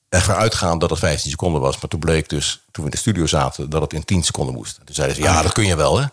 Ervan 0.08 0.34
uitgaand 0.34 0.80
dat 0.80 0.90
het 0.90 0.98
15 0.98 1.30
seconden 1.30 1.60
was. 1.60 1.78
Maar 1.80 1.90
toen 1.90 2.00
bleek 2.00 2.28
dus, 2.28 2.52
toen 2.70 2.84
we 2.84 2.90
in 2.90 2.90
de 2.90 2.96
studio 2.96 3.26
zaten, 3.26 3.70
dat 3.70 3.80
het 3.82 3.92
in 3.92 4.04
10 4.04 4.22
seconden 4.22 4.54
moest. 4.54 4.76
Toen 4.84 4.94
zeiden 4.94 5.16
ze, 5.16 5.22
ja, 5.22 5.42
dat 5.42 5.52
kun 5.52 5.66
je 5.66 5.76
wel, 5.76 5.98
hè? 6.00 6.06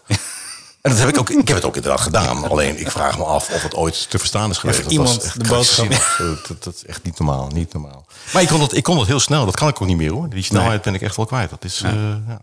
En 0.81 0.93
dat 0.93 0.97
heb 1.01 1.09
ik 1.09 1.19
ook, 1.19 1.29
ik 1.29 1.47
heb 1.47 1.57
het 1.57 1.65
ook 1.65 1.75
inderdaad 1.75 2.01
gedaan. 2.01 2.49
Alleen 2.49 2.79
ik 2.79 2.91
vraag 2.91 3.17
me 3.17 3.23
af 3.23 3.49
of 3.53 3.61
het 3.63 3.75
ooit 3.75 4.09
te 4.09 4.19
verstaan 4.19 4.49
is 4.49 4.57
geweest. 4.57 4.83
Dat 4.83 4.91
iemand 4.91 5.15
was 5.15 5.25
echt 5.25 5.39
de 5.43 5.49
boodschap-. 5.49 6.47
Dat, 6.47 6.63
dat 6.63 6.75
is 6.75 6.85
echt 6.85 7.03
niet 7.03 7.19
normaal, 7.19 7.47
niet 7.47 7.73
normaal. 7.73 8.05
Maar 8.33 8.41
ik 8.41 8.47
kon, 8.47 8.59
dat, 8.59 8.73
ik 8.73 8.83
kon 8.83 8.97
dat 8.97 9.07
heel 9.07 9.19
snel. 9.19 9.45
Dat 9.45 9.55
kan 9.55 9.67
ik 9.67 9.81
ook 9.81 9.87
niet 9.87 9.97
meer 9.97 10.11
hoor. 10.11 10.29
Die 10.29 10.43
snelheid 10.43 10.81
ben 10.81 10.93
ik 10.93 11.01
echt 11.01 11.15
wel 11.15 11.25
kwijt. 11.25 11.49
Dat 11.49 11.63
is, 11.63 11.81
eh, 11.81 11.91
ja. 12.27 12.41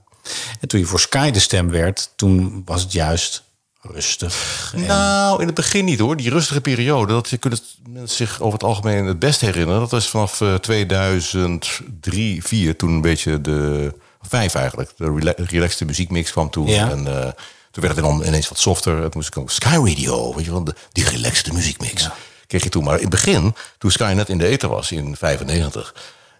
En 0.60 0.68
toen 0.68 0.80
je 0.80 0.86
voor 0.86 1.00
Sky 1.00 1.30
de 1.30 1.38
stem 1.40 1.70
werd, 1.70 2.10
toen 2.16 2.62
was 2.64 2.82
het 2.82 2.92
juist 2.92 3.42
rustig. 3.82 4.72
En- 4.74 4.86
Nou, 4.86 5.40
in 5.40 5.46
het 5.46 5.54
begin 5.54 5.84
niet 5.84 5.98
hoor. 5.98 6.16
Die 6.16 6.30
rustige 6.30 6.60
periode, 6.60 7.12
dat 7.12 7.38
kunnen 7.40 7.58
mensen 7.88 8.16
zich 8.16 8.40
over 8.40 8.52
het 8.52 8.62
algemeen 8.68 9.04
het 9.06 9.18
best 9.18 9.40
herinneren. 9.40 9.80
Dat 9.80 9.90
was 9.90 10.08
vanaf 10.08 10.40
eh, 10.40 10.54
2003, 10.54 12.42
4, 12.44 12.76
toen 12.76 12.90
een 12.90 13.00
beetje 13.00 13.40
de... 13.40 13.92
Vijf 14.28 14.54
eigenlijk. 14.54 14.90
De 14.96 15.14
rela 15.18 15.32
relaxte 15.36 15.84
muziekmix 15.84 16.30
kwam 16.30 16.50
toen. 16.50 16.66
Ja. 16.66 16.90
En 16.90 17.06
eh, 17.06 17.30
toen 17.70 17.82
werd 17.82 17.96
het 17.96 18.04
dan 18.04 18.22
ineens 18.24 18.48
wat 18.48 18.58
softer. 18.58 19.02
Het 19.02 19.14
moest 19.14 19.36
ook 19.36 19.50
Sky 19.50 19.78
Radio, 19.84 20.34
weet 20.34 20.44
je 20.44 20.50
wel. 20.50 20.64
De, 20.64 20.74
die 20.92 21.04
relaxte 21.08 21.52
muziekmix. 21.52 22.08
Kreeg 22.46 22.62
je 22.62 22.68
toen. 22.68 22.84
Maar 22.84 22.94
in 22.94 23.00
het 23.00 23.10
begin, 23.10 23.54
toen 23.78 23.90
Sky 23.90 24.12
net 24.16 24.28
in 24.28 24.38
de 24.38 24.46
ether 24.46 24.68
was 24.68 24.92
in 24.92 25.16
95... 25.16 25.94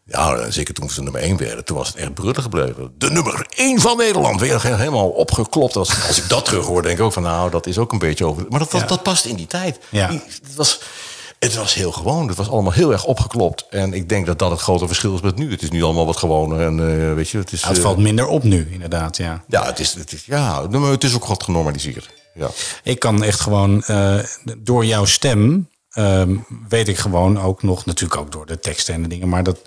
Ja, 0.06 0.50
zeker 0.50 0.74
toen 0.74 0.90
ze 0.90 1.02
nummer 1.02 1.20
1 1.20 1.36
werden, 1.36 1.64
toen 1.64 1.76
was 1.76 1.88
het 1.88 1.96
echt 1.96 2.14
brullen 2.14 2.42
gebleven. 2.42 2.94
De 2.98 3.10
nummer 3.10 3.46
1 3.56 3.80
van 3.80 3.96
Nederland, 3.96 4.40
weer 4.40 4.62
he- 4.62 4.76
helemaal 4.76 5.08
opgeklopt. 5.08 5.76
Als, 5.76 6.06
als 6.08 6.18
ik 6.18 6.28
dat 6.28 6.44
terug 6.44 6.66
hoor, 6.66 6.82
denk 6.82 6.98
ik 6.98 7.04
ook 7.04 7.12
van 7.12 7.22
nou, 7.22 7.50
dat 7.50 7.66
is 7.66 7.78
ook 7.78 7.92
een 7.92 7.98
beetje 7.98 8.24
over. 8.26 8.46
Maar 8.48 8.58
dat, 8.58 8.70
dat, 8.70 8.80
Ja. 8.80 8.86
dat 8.86 9.02
past 9.02 9.24
in 9.24 9.36
die 9.36 9.46
tijd. 9.46 9.78
Ja. 9.88 10.08
Die- 10.08 10.22
het, 10.42 10.54
was, 10.54 10.80
het 11.38 11.54
was 11.54 11.74
heel 11.74 11.92
gewoon. 11.92 12.28
Het 12.28 12.36
was 12.36 12.48
allemaal 12.50 12.72
heel 12.72 12.92
erg 12.92 13.04
opgeklopt. 13.04 13.66
En 13.70 13.92
ik 13.92 14.08
denk 14.08 14.26
dat 14.26 14.38
dat 14.38 14.50
het 14.50 14.60
grote 14.60 14.86
verschil 14.86 15.14
is 15.14 15.20
met 15.20 15.36
nu. 15.36 15.50
Het 15.50 15.62
is 15.62 15.70
nu 15.70 15.82
allemaal 15.82 16.06
wat 16.06 16.16
gewoner. 16.16 16.60
En 16.60 17.08
eh, 17.08 17.14
weet 17.14 17.28
je, 17.28 17.38
het 17.38 17.52
is. 17.52 17.60
Ja, 17.60 17.68
het 17.68 17.76
eh, 17.76 17.82
valt 17.82 17.98
minder 17.98 18.26
op 18.26 18.42
nu, 18.42 18.68
inderdaad. 18.70 19.16
Ja. 19.16 19.44
ja, 19.48 19.64
het 19.66 19.78
is, 19.78 19.94
het 19.94 20.12
is, 20.12 20.24
ja, 20.24 20.68
het 20.70 21.04
is 21.04 21.14
ook 21.14 21.26
wat 21.26 21.42
genormaliseerd. 21.42 22.10
Ja. 22.34 22.48
Ik 22.82 22.98
kan 22.98 23.22
echt 23.22 23.40
gewoon 23.40 23.82
eh, 23.82 24.18
door 24.58 24.84
jouw 24.84 25.04
stem 25.04 25.68
ehm, 25.90 26.36
weet 26.68 26.88
ik 26.88 26.98
gewoon 26.98 27.40
ook 27.40 27.62
nog, 27.62 27.84
natuurlijk 27.84 28.20
ook 28.20 28.32
door 28.32 28.46
de 28.46 28.58
teksten 28.60 28.94
en 28.94 29.02
de 29.02 29.08
dingen, 29.08 29.28
maar 29.28 29.42
dat 29.42 29.58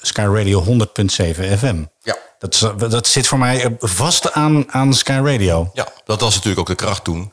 Sky 0.00 0.20
Radio 0.32 0.64
100.7 0.64 1.58
FM. 1.58 1.82
Ja. 2.02 2.16
Dat, 2.38 2.54
is- 2.54 2.88
dat 2.90 3.06
zit 3.06 3.26
voor 3.26 3.38
mij 3.38 3.76
vast 3.78 4.32
aan, 4.32 4.72
aan 4.72 4.94
Sky 4.94 5.20
Radio. 5.24 5.70
ja, 5.74 5.86
dat 6.04 6.20
was 6.20 6.34
natuurlijk 6.34 6.60
ook 6.60 6.66
de 6.78 6.84
kracht 6.84 7.04
toen. 7.04 7.32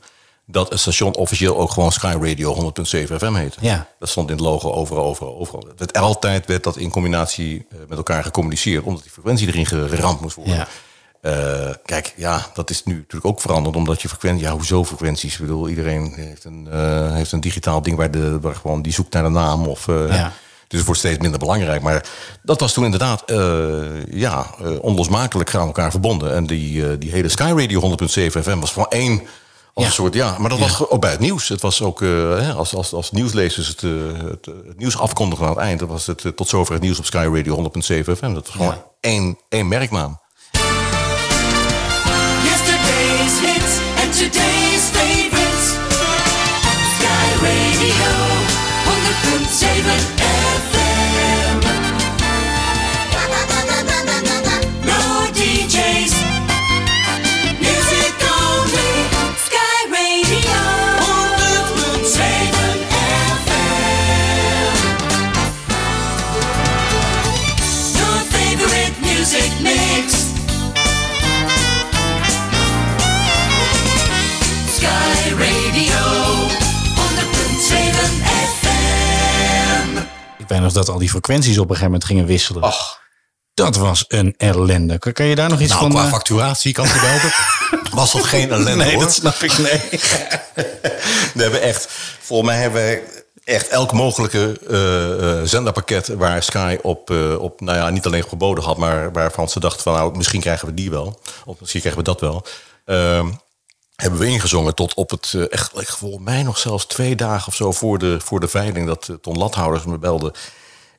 Dat 0.50 0.70
het 0.70 0.80
station 0.80 1.16
officieel 1.16 1.58
ook 1.58 1.72
gewoon 1.72 1.92
Sky 1.92 2.16
Radio 2.22 2.54
100.7 2.56 3.16
FM 3.16 3.34
heette. 3.34 3.58
Ja. 3.62 3.88
Dat 4.00 4.10
stond 4.10 4.30
in 4.30 4.36
het 4.36 4.46
logo 4.46 4.72
overal, 4.72 5.04
overal, 5.04 5.38
overal. 5.40 5.66
Het 5.68 5.80
werd 5.80 5.98
altijd 5.98 6.46
werd 6.46 6.64
dat 6.64 6.78
in 6.78 6.90
combinatie 6.90 7.66
eh, 7.72 7.78
met 7.88 7.98
elkaar 7.98 8.24
gecommuniceerd, 8.24 8.84
omdat 8.84 9.02
die 9.04 9.12
frequentie 9.12 9.48
erin 9.48 9.66
geramd 9.66 10.22
moest 10.22 10.36
worden. 10.36 10.56
Ja. 10.56 10.68
Eh, 11.22 11.74
kijk, 11.86 12.14
ja, 12.16 12.46
dat 12.54 12.70
is 12.70 12.84
nu 12.84 12.94
natuurlijk 12.94 13.26
ook 13.26 13.42
veranderd, 13.42 13.76
omdat 13.76 14.02
je 14.02 14.08
frequentie, 14.10 14.44
ja, 14.46 14.52
hoezo 14.52 14.84
frequenties? 14.86 15.34
Ik 15.34 15.40
bedoel, 15.40 15.70
iedereen 15.70 16.14
heeft 16.16 16.44
een, 16.44 16.68
eh, 16.72 17.14
heeft 17.14 17.32
een 17.32 17.40
digitaal 17.42 17.82
ding 17.82 17.98
waar, 17.98 18.12
de, 18.12 18.40
waar 18.40 18.56
gewoon 18.56 18.82
die 18.82 18.94
zoekt 18.94 19.14
naar 19.14 19.24
de 19.24 19.30
naam 19.30 19.68
of. 19.68 19.86
Ja. 19.86 20.32
Dus 20.68 20.78
het 20.78 20.86
wordt 20.86 21.00
steeds 21.00 21.18
minder 21.22 21.40
belangrijk. 21.40 21.82
Maar 21.82 22.06
dat 22.44 22.60
was 22.60 22.74
toen 22.74 22.84
inderdaad 22.84 23.22
eh, 23.26 24.06
ja, 24.12 24.46
eh, 24.64 24.72
onlosmakelijk 24.82 25.56
aan 25.56 25.66
elkaar 25.68 25.92
verbonden. 25.92 26.34
En 26.34 26.48
die, 26.48 26.88
eh, 26.90 26.96
die 27.00 27.12
hele 27.12 27.30
Sky 27.30 27.54
Radio 27.56 27.80
100.7 27.80 28.44
FM 28.44 28.60
was 28.60 28.74
van 28.74 28.86
één 28.90 29.22
als 29.74 29.86
Ja. 29.86 29.92
soort. 29.92 30.14
Ja, 30.14 30.36
maar 30.38 30.50
dat 30.50 30.60
was 30.60 30.90
ook 30.90 31.02
bij 31.02 31.12
het 31.12 31.20
nieuws. 31.20 31.48
Het 31.48 31.62
was 31.62 31.82
ook 31.82 32.00
hè, 32.00 32.54
als, 32.54 32.76
als, 32.76 32.94
als 32.94 33.12
nieuwslezers 33.12 33.68
het, 33.68 33.82
het, 33.82 34.46
het 34.46 34.78
nieuws 34.78 34.98
afkondigen 34.98 35.46
aan 35.46 35.52
het 35.52 35.60
eind. 35.62 35.80
Dat 35.80 35.90
was 35.90 36.06
het 36.08 36.32
tot 36.36 36.48
zover 36.48 36.74
het 36.74 36.82
nieuws 36.84 37.00
op 37.00 37.06
Sky 37.06 37.30
Radio 37.34 37.56
100.7 37.56 38.16
FM. 38.18 38.34
Dat 38.34 38.46
was 38.46 38.56
gewoon 38.56 38.68
Ja. 38.74 38.84
één, 39.00 39.38
één 39.50 39.68
merknaam. 39.68 40.20
Dat 80.78 80.90
al 80.90 81.00
die 81.00 81.10
frequenties 81.10 81.58
op 81.58 81.64
een 81.64 81.76
gegeven 81.76 81.92
moment 81.92 82.06
gingen 82.06 82.26
wisselen. 82.26 82.62
Ach. 82.62 83.06
Dat 83.54 83.76
was 83.76 84.06
een 84.08 84.34
ellende. 84.38 84.98
Kan, 84.98 85.26
je 85.26 85.36
daar 85.36 85.50
nog 85.50 85.60
iets 85.60 85.70
Nou, 85.70 85.82
van... 85.82 85.92
qua 85.92 86.04
eh, 86.04 86.10
facturatie 86.10 86.74
kan 86.74 86.88
je 86.88 87.00
wel. 87.02 87.32
Was 88.00 88.12
dat 88.12 88.24
geen 88.24 88.52
ellende 88.52 88.84
nee, 88.84 88.94
hoor? 88.94 89.04
dat 89.04 89.14
snap 89.14 89.36
ik. 89.36 89.58
Nee. 89.58 89.82
We 91.34 91.42
hebben 91.42 91.62
echt, 91.62 91.88
volgens 92.20 92.50
mij 92.50 92.60
hebben 92.60 92.82
wij 92.82 93.04
echt 93.44 93.68
elk 93.68 93.92
mogelijke 93.92 94.60
eh, 94.70 95.40
eh, 95.40 95.48
zenderpakket 95.48 96.08
waar 96.08 96.44
Sky 96.44 96.78
op, 96.82 97.10
op, 97.40 97.62
nou 97.62 97.78
ja, 97.78 97.90
niet 97.90 98.06
alleen 98.06 98.28
geboden 98.28 98.64
had, 98.64 98.78
maar 98.78 99.12
waarvan 99.12 99.50
ze 99.50 99.60
dachten 99.60 99.82
van 99.82 99.94
nou, 99.94 100.18
misschien 100.18 100.42
krijgen 100.42 100.68
we 100.68 100.74
die 100.74 100.90
wel. 100.90 101.20
Of 101.46 101.60
misschien 101.60 101.82
krijgen 101.82 102.04
we 102.04 102.10
dat 102.10 102.22
wel. 102.22 102.46
Ehm, 102.86 103.28
hebben 103.96 104.20
we 104.20 104.26
ingezongen 104.26 104.76
tot 104.76 104.94
op 104.94 105.10
het, 105.10 105.34
echt, 105.50 105.72
volgens 105.74 106.24
mij 106.24 106.44
nog 106.44 106.58
zelfs 106.58 106.86
twee 106.86 107.16
dagen 107.16 107.48
of 107.48 107.56
zo 107.56 107.72
voor 107.72 107.98
de, 107.98 108.20
voor 108.24 108.40
de 108.40 108.48
veiling, 108.48 108.88
dat 108.88 109.10
Ton 109.22 109.38
Lathouders 109.38 109.86
me 109.86 109.98
belde. 109.98 110.34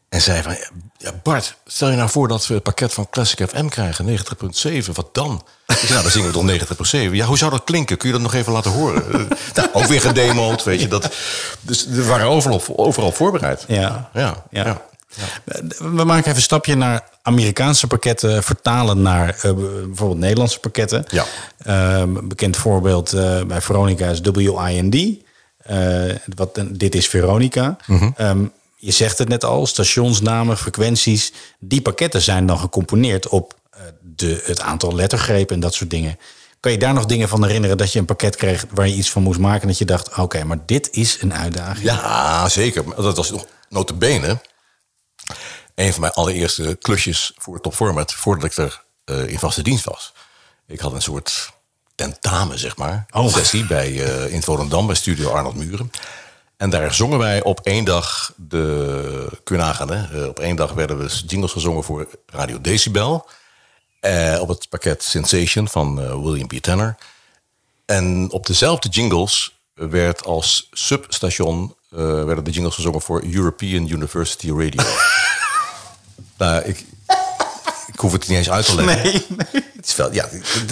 En 0.09 0.21
zei 0.21 0.42
van, 0.42 0.57
ja 0.97 1.12
Bart, 1.23 1.57
stel 1.66 1.90
je 1.90 1.97
nou 1.97 2.11
voor 2.11 2.29
dat 2.29 2.47
we 2.47 2.55
het 2.55 2.62
pakket 2.62 2.92
van 2.92 3.07
Classic 3.11 3.49
FM 3.49 3.66
krijgen, 3.66 4.18
90.7, 4.18 4.92
wat 4.92 5.09
dan? 5.14 5.42
Ik 5.66 5.77
zei, 5.77 5.90
nou, 5.90 6.03
dan 6.03 6.11
zingen 6.11 6.33
we 6.33 6.66
toch 6.68 7.09
90.7. 7.11 7.12
Ja, 7.12 7.27
hoe 7.27 7.38
zou 7.38 7.51
dat 7.51 7.64
klinken? 7.64 7.97
Kun 7.97 8.07
je 8.09 8.14
dat 8.14 8.23
nog 8.23 8.35
even 8.35 8.53
laten 8.53 8.71
horen? 8.71 9.05
Nou, 9.55 9.68
ook 9.73 9.87
weer 9.87 10.01
gedemoed, 10.01 10.64
weet 10.64 10.81
je. 10.81 10.88
Dat, 10.88 11.14
dus 11.61 11.87
we 11.87 12.05
waren 12.05 12.27
overal, 12.27 12.62
overal 12.77 13.12
voorbereid. 13.12 13.64
Ja. 13.68 14.11
Ja, 14.12 14.44
Ja. 14.51 14.64
ja. 14.64 14.83
We 15.79 16.05
maken 16.05 16.25
even 16.25 16.37
een 16.37 16.42
stapje 16.42 16.75
naar 16.75 17.09
Amerikaanse 17.23 17.87
pakketten, 17.87 18.42
vertalen 18.42 19.03
naar 19.03 19.29
eh, 19.29 19.53
bijvoorbeeld 19.55 20.18
Nederlandse 20.18 20.61
pakketten. 20.61 21.05
Ja. 21.09 21.25
Ehm, 21.59 22.29
bekend 22.29 22.57
voorbeeld 22.57 23.12
eh, 23.12 23.42
bij 23.42 23.61
Veronica 23.61 24.07
is 24.07 24.21
WIND. 24.21 24.97
Eh, 25.59 26.14
wat, 26.35 26.61
dit 26.66 26.94
is 26.94 27.09
Veronica. 27.09 27.77
Mhm. 27.87 28.11
Ehm, 28.16 28.44
je 28.81 28.91
zegt 28.91 29.19
het 29.19 29.29
net 29.29 29.45
al, 29.45 29.67
stationsnamen, 29.67 30.59
frequenties. 30.59 31.33
Die 31.59 31.83
pakketten 31.83 32.23
zijn 32.23 32.47
dan 32.47 32.59
gecomponeerd 32.59 33.29
op 33.29 33.55
eh, 33.71 33.81
de, 34.03 34.43
het 34.45 34.61
aantal 34.61 34.95
lettergrepen 34.95 35.55
en 35.55 35.61
dat 35.61 35.75
soort 35.75 35.91
dingen. 35.91 36.19
Kan 36.61 36.73
je 36.73 36.79
daar 36.79 36.95
nog 36.95 37.07
dingen 37.07 37.29
van 37.29 37.45
herinneren 37.45 37.77
dat 37.77 37.93
je 37.93 37.99
een 37.99 38.05
pakket 38.05 38.37
kreeg 38.37 38.67
waar 38.71 38.88
je 38.88 38.95
iets 38.95 39.11
van 39.11 39.23
moest 39.23 39.38
maken? 39.38 39.69
Dat 39.69 39.79
je 39.79 39.85
dacht, 39.85 40.19
oké, 40.19 40.45
maar 40.45 40.59
dit 40.67 40.88
is 40.91 41.21
een 41.21 41.35
uitdaging. 41.35 41.85
Ja, 41.85 42.49
zeker. 42.49 42.85
Dat 42.97 43.17
was 43.17 43.31
nog 43.31 43.47
notabene 43.69 44.41
een 45.75 45.93
van 45.93 46.01
mijn 46.01 46.12
allereerste 46.12 46.77
klusjes 46.81 47.33
voor 47.37 47.61
Top 47.61 47.75
Format... 47.75 48.14
voordat 48.14 48.51
ik 48.51 48.57
er 48.57 48.85
eh, 49.05 49.29
in 49.29 49.38
vaste 49.38 49.62
dienst 49.62 49.85
was. 49.85 50.12
Ik 50.67 50.81
had 50.81 50.93
een 50.93 51.03
soort 51.03 51.51
tentamen, 51.95 52.59
zeg 52.59 52.77
maar. 52.77 53.07
Oh. 53.11 53.33
Sessie 53.33 53.67
bij, 53.67 54.05
eh, 54.05 54.33
in 54.33 54.43
Volendam 54.43 54.87
bij 54.87 54.95
Studio 54.95 55.31
Arnold 55.31 55.55
Muren. 55.55 55.91
En 56.59 56.71
daar 56.71 56.94
zongen 56.94 57.18
wij 57.18 57.42
op 57.42 57.61
één 57.61 57.85
dag 57.85 58.33
de... 58.37 59.29
Kun 59.44 59.57
je 59.57 59.62
nagaan, 59.62 59.90
hè? 59.90 60.21
Eh, 60.23 60.29
op 60.29 60.38
één 60.38 60.57
dag 60.57 60.73
werden 60.73 60.99
we 60.99 61.21
jingles 61.27 61.53
gezongen 61.53 61.85
voor 61.85 62.09
Radio 62.27 62.61
Decibel. 62.61 63.29
Eh, 64.01 64.38
op 64.40 64.49
het 64.49 64.68
pakket 64.68 65.03
Sensation 65.03 65.68
van 65.68 66.01
eh, 66.03 66.23
William 66.23 66.47
B. 66.47 66.53
Tanner. 66.53 66.97
En 67.87 68.29
op 68.31 68.47
dezelfde 68.47 68.88
jingles 68.88 69.59
werd 69.75 70.25
als 70.25 70.68
substation 70.73 71.75
eh, 71.90 71.99
werden 72.25 72.44
de 72.44 72.51
jingles 72.51 72.75
gezongen 72.75 73.01
voor 73.01 73.23
European 73.33 73.88
University 73.88 74.49
Radio. 74.49 74.83
nou, 76.38 76.62
ik, 76.64 76.85
ik 77.92 77.99
hoef 78.01 78.12
het 78.12 78.29
niet 78.29 78.38
eens 78.38 78.51
uit 78.51 78.66
te 78.66 78.75
leggen. 78.85 79.12
Nee, 79.37 79.62
Het 79.77 79.87
is 79.87 79.97
wel, 79.97 80.12
ja, 80.12 80.29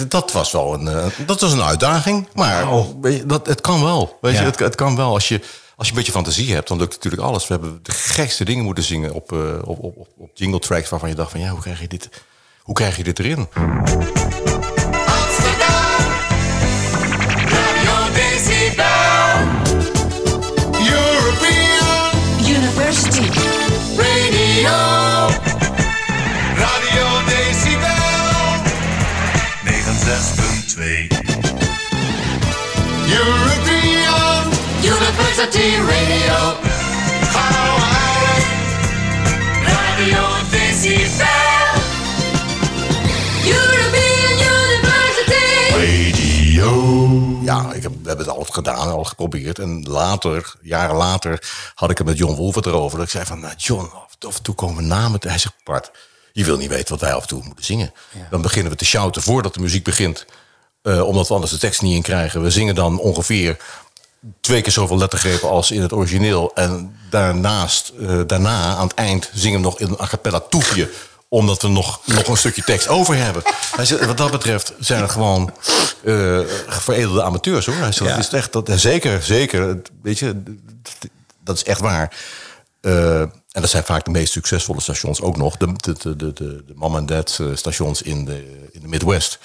dat 0.07 0.31
was 0.31 0.51
wel 0.51 0.73
een, 0.73 1.11
dat 1.25 1.41
was 1.41 1.51
een 1.51 1.63
uitdaging. 1.63 2.27
Maar 2.33 2.67
weet 3.01 3.17
je, 3.17 3.25
dat, 3.25 3.47
het 3.47 3.61
kan 3.61 3.83
wel. 3.83 4.17
Weet 4.21 4.33
Ja. 4.33 4.39
je, 4.39 4.45
het, 4.45 4.59
het 4.59 4.75
kan 4.75 4.95
wel. 4.95 5.13
Als 5.13 5.27
je, 5.27 5.41
als 5.77 5.87
je 5.87 5.93
een 5.93 5.97
beetje 5.99 6.11
fantasie 6.11 6.53
hebt, 6.53 6.67
dan 6.67 6.77
lukt 6.77 6.93
natuurlijk 6.93 7.23
alles. 7.23 7.47
We 7.47 7.53
hebben 7.53 7.79
de 7.83 7.91
gekste 7.91 8.45
dingen 8.45 8.63
moeten 8.63 8.83
zingen 8.83 9.13
op, 9.13 9.31
eh, 9.31 9.39
op, 9.63 9.83
op, 9.83 9.97
op, 9.97 10.07
op 10.17 10.29
jingle 10.33 10.59
tracks 10.59 10.89
waarvan 10.89 11.09
je 11.09 11.15
dacht 11.15 11.31
van 11.31 11.39
ja, 11.39 11.49
hoe 11.49 11.59
krijg 11.59 11.79
je 11.79 11.87
dit, 11.87 12.09
hoe 12.61 12.75
krijg 12.75 12.97
je 12.97 13.03
dit 13.03 13.19
erin? 13.19 13.47
University 22.47 23.29
University 35.37 35.75
Radio. 35.75 36.55
Radio 39.63 40.23
Decibel. 40.51 41.25
European 43.45 44.33
University. 44.63 45.45
Ja, 47.45 47.73
ik 47.73 47.83
heb, 47.83 47.91
we 47.91 48.07
hebben 48.07 48.25
het 48.25 48.35
al 48.35 48.43
gedaan, 48.49 48.91
al 48.91 49.03
geprobeerd. 49.03 49.59
En 49.59 49.83
later, 49.89 50.53
jaren 50.61 50.95
later, 50.95 51.43
had 51.75 51.89
ik 51.89 51.97
het 51.97 52.07
met 52.07 52.17
John 52.17 52.35
Wolf 52.35 52.55
het 52.55 52.65
erover. 52.65 52.97
Dat 52.97 53.05
ik 53.05 53.11
zei 53.11 53.25
van, 53.25 53.39
nou, 53.39 53.53
John, 53.57 53.91
af, 54.19 54.35
en 54.37 54.43
toe 54.43 54.55
komen 54.55 54.87
namen. 54.87 55.19
Hij 55.27 55.37
zegt, 55.37 55.55
Bart, 55.63 55.91
je 56.33 56.45
wil 56.45 56.57
niet 56.57 56.69
weten 56.69 56.89
wat 56.89 57.01
wij 57.01 57.13
af 57.13 57.21
en 57.21 57.27
toe 57.27 57.43
moeten 57.43 57.65
zingen. 57.65 57.93
Dan 58.29 58.41
beginnen 58.41 58.71
we 58.71 58.77
te 58.77 58.85
shouten 58.85 59.21
voordat 59.21 59.53
de 59.53 59.59
muziek 59.59 59.83
begint. 59.83 60.25
Eh, 60.81 61.07
omdat 61.07 61.27
we 61.27 61.33
anders 61.33 61.51
de 61.51 61.57
tekst 61.57 61.81
niet 61.81 61.95
in 61.95 62.01
krijgen. 62.01 62.41
We 62.41 62.51
zingen 62.51 62.75
dan 62.75 62.99
ongeveer 62.99 63.57
twee 64.41 64.61
keer 64.61 64.71
zoveel 64.71 64.97
lettergrepen 64.97 65.49
als 65.49 65.71
in 65.71 65.81
het 65.81 65.93
origineel. 65.93 66.51
En 66.55 66.95
daarnaast, 67.09 67.89
eh, 67.99 68.19
daarna, 68.27 68.75
aan 68.75 68.87
het 68.87 68.95
eind, 68.95 69.29
zingen 69.33 69.59
we 69.59 69.65
nog 69.65 69.79
in 69.79 69.87
een 69.87 70.01
a 70.01 70.07
cappella 70.07 70.39
toefje 70.39 70.89
omdat 71.29 71.61
we 71.61 71.67
nog, 71.67 71.99
nog 72.05 72.27
een 72.27 72.37
stukje 72.37 72.63
tekst 72.63 72.87
over 72.87 73.15
hebben. 73.15 73.41
Hij 73.75 73.85
zegt, 73.85 74.05
wat 74.05 74.17
dat 74.17 74.31
betreft 74.31 74.73
zijn 74.79 75.01
het 75.01 75.11
gewoon 75.11 75.53
eh, 76.03 76.39
veredelde 76.67 77.23
amateurs 77.23 77.65
hoor. 77.65 77.75
Hij 77.75 77.91
zegt, 77.91 78.09
Ja. 78.09 78.15
dat 78.15 78.25
is 78.25 78.31
echt, 78.33 78.53
dat, 78.53 78.69
zeker, 78.75 79.23
zeker. 79.23 79.81
Weet 80.01 80.19
je, 80.19 80.43
dat- 80.43 81.09
dat 81.43 81.55
is 81.55 81.63
echt 81.63 81.79
waar. 81.79 82.15
Eh, 82.81 83.19
en 83.21 83.31
dat 83.51 83.69
zijn 83.69 83.83
vaak 83.83 84.05
de 84.05 84.11
meest 84.11 84.31
succesvolle 84.31 84.81
stations 84.81 85.21
ook 85.21 85.37
nog. 85.37 85.57
De, 85.57 85.73
de, 85.77 85.93
de, 85.99 86.15
de, 86.15 86.33
de, 86.33 86.63
de 86.67 86.73
mom 86.75 86.95
en 86.95 87.05
dad 87.05 87.37
eh, 87.41 87.47
stations 87.53 88.01
in 88.01 88.25
de, 88.25 88.67
in 88.71 88.81
de 88.81 88.87
Midwest. 88.87 89.39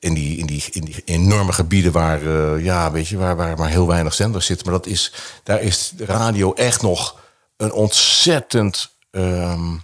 In 0.00 0.14
die, 0.14 0.38
in, 0.38 0.46
die, 0.46 0.64
in 0.70 0.84
die 0.84 1.02
enorme 1.04 1.52
gebieden 1.52 1.92
waar, 1.92 2.22
eh, 2.22 2.64
ja, 2.64 2.90
weet 2.90 3.08
je, 3.08 3.16
waar, 3.16 3.36
waar 3.36 3.58
maar 3.58 3.68
heel 3.68 3.86
weinig 3.86 4.14
zenders 4.14 4.46
zitten. 4.46 4.66
Maar 4.70 4.80
dat 4.80 4.86
is, 4.86 5.12
daar 5.42 5.60
is 5.60 5.92
radio 5.96 6.54
echt 6.54 6.82
nog 6.82 7.20
een 7.56 7.72
ontzettend 7.72 8.90
ehm, 9.10 9.76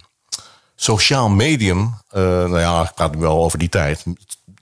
sociaal 0.75 1.29
medium. 1.29 2.01
Eh, 2.09 2.21
nou 2.21 2.59
ja, 2.59 2.83
ik 2.83 2.93
praat 2.95 3.15
nu 3.15 3.19
wel 3.21 3.43
over 3.43 3.59
die 3.59 3.69
tijd. 3.69 4.03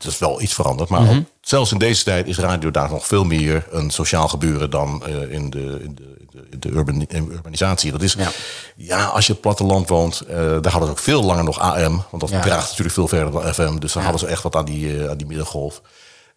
Het 0.03 0.13
is 0.13 0.19
wel 0.19 0.41
iets 0.41 0.53
veranderd. 0.53 0.89
Maar 0.89 1.09
ook- 1.09 1.23
zelfs 1.41 1.71
in 1.71 1.77
deze 1.77 2.03
tijd 2.03 2.27
is 2.27 2.37
radio 2.37 2.71
daar 2.71 2.89
nog 2.89 3.07
veel 3.07 3.23
meer 3.23 3.65
een 3.69 3.89
sociaal 3.91 4.27
gebeuren 4.27 4.69
dan 4.69 5.05
eh, 5.05 5.31
in 5.31 5.49
de, 5.49 5.79
in 5.83 5.95
de, 5.95 6.15
in 6.51 6.59
de, 6.59 6.69
urban, 6.69 7.01
in 7.07 7.31
urbanisatie. 7.31 7.91
Dat 7.91 8.01
is, 8.01 8.13
ja. 8.13 8.31
Ja. 8.75 9.05
als 9.05 9.25
je 9.27 9.33
op 9.33 9.43
het 9.43 9.55
platteland 9.55 9.89
woont, 9.89 10.19
eh, 10.21 10.35
daar 10.37 10.71
hadden 10.71 10.83
ze 10.83 10.89
ook 10.89 10.99
veel 10.99 11.23
langer 11.23 11.43
nog 11.43 11.59
AM. 11.59 12.03
Want 12.09 12.19
dat 12.21 12.29
Ja. 12.29 12.41
draagt 12.41 12.67
natuurlijk 12.69 12.95
veel 12.95 13.07
verder 13.07 13.31
dan 13.31 13.53
FM. 13.53 13.79
Dus 13.79 13.93
dan 13.93 14.01
hadden 14.03 14.19
ze 14.19 14.27
echt 14.27 14.43
wat 14.43 14.55
aan 14.55 14.65
die, 14.65 14.99
eh, 15.03 15.09
aan 15.09 15.17
die 15.17 15.27
middengolf. 15.27 15.81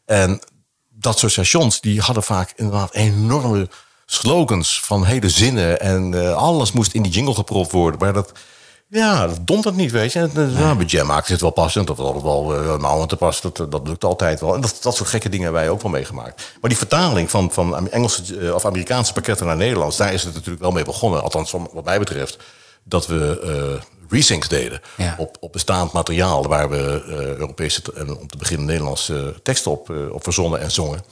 En 0.05 0.41
dat 0.91 1.19
soort 1.19 1.33
stations, 1.33 1.81
die 1.81 2.01
hadden 2.01 2.23
vaak 2.23 2.53
inderdaad 2.57 2.95
enorme 2.95 3.69
slogans 4.07 4.81
van 4.85 5.05
hele 5.05 5.29
zinnen. 5.29 5.81
En 5.81 6.35
alles 6.37 6.73
moest 6.73 6.93
in 6.93 7.03
die 7.03 7.13
jingle 7.13 7.35
gepropt 7.35 7.73
worden. 7.73 8.01
Maar 8.01 8.13
dat, 8.13 8.33
ja, 8.89 9.27
dat 9.27 9.39
dond 9.47 9.65
het 9.65 9.77
niet, 9.77 9.91
weet 9.91 10.13
je. 10.13 10.29
Eh, 10.35 10.59
ja, 10.59 10.77
Jam 10.87 11.07
maakte 11.07 11.33
het 11.33 11.41
wel 11.41 11.51
passend. 11.51 11.87
Dat 11.87 11.97
was 11.97 12.07
altijd 12.07 12.25
wel 12.25 12.65
uh, 12.81 13.03
te 13.03 13.17
pas. 13.17 13.41
Dat, 13.41 13.57
dat 13.57 13.89
lukt 13.89 14.05
altijd 14.05 14.41
wel. 14.41 14.55
En 14.55 14.61
dat, 14.61 14.79
dat 14.81 14.97
soort 14.97 15.09
gekke 15.09 15.29
dingen 15.29 15.45
hebben 15.45 15.63
wij 15.63 15.71
ook 15.71 15.83
wel 15.83 15.91
meegemaakt. 15.91 16.57
Maar 16.61 16.71
die 16.71 16.79
vertaling 16.79 17.31
van, 17.31 17.53
van 17.53 17.89
Engelse 17.91 18.39
eh, 18.39 18.55
of 18.55 18.65
Amerikaanse 18.65 19.13
pakketten 19.13 19.47
naar 19.47 19.57
Nederlands... 19.57 19.97
daar 19.97 20.13
is 20.13 20.23
het 20.23 20.35
natuurlijk 20.35 20.63
wel 20.63 20.71
mee 20.71 20.85
begonnen. 20.85 21.23
Althans, 21.23 21.51
wat 21.73 21.85
mij 21.85 21.99
betreft. 21.99 22.39
Dat 22.85 23.07
we 23.07 23.41
eh 23.81 23.85
resyncs 24.09 24.49
deden 24.49 24.81
Ja. 24.97 25.15
op, 25.19 25.37
op 25.41 25.53
bestaand 25.53 25.93
materiaal... 25.93 26.43
waar 26.47 26.71
we 26.71 27.05
eh, 27.09 27.17
Europese 27.17 27.83
en 27.95 28.17
om 28.17 28.27
te 28.27 28.37
beginnen 28.37 28.67
Nederlandse 28.67 29.35
teksten 29.43 29.71
op, 29.71 29.93
op 30.11 30.23
verzonnen 30.23 30.61
en 30.61 30.71
zongen. 30.71 31.05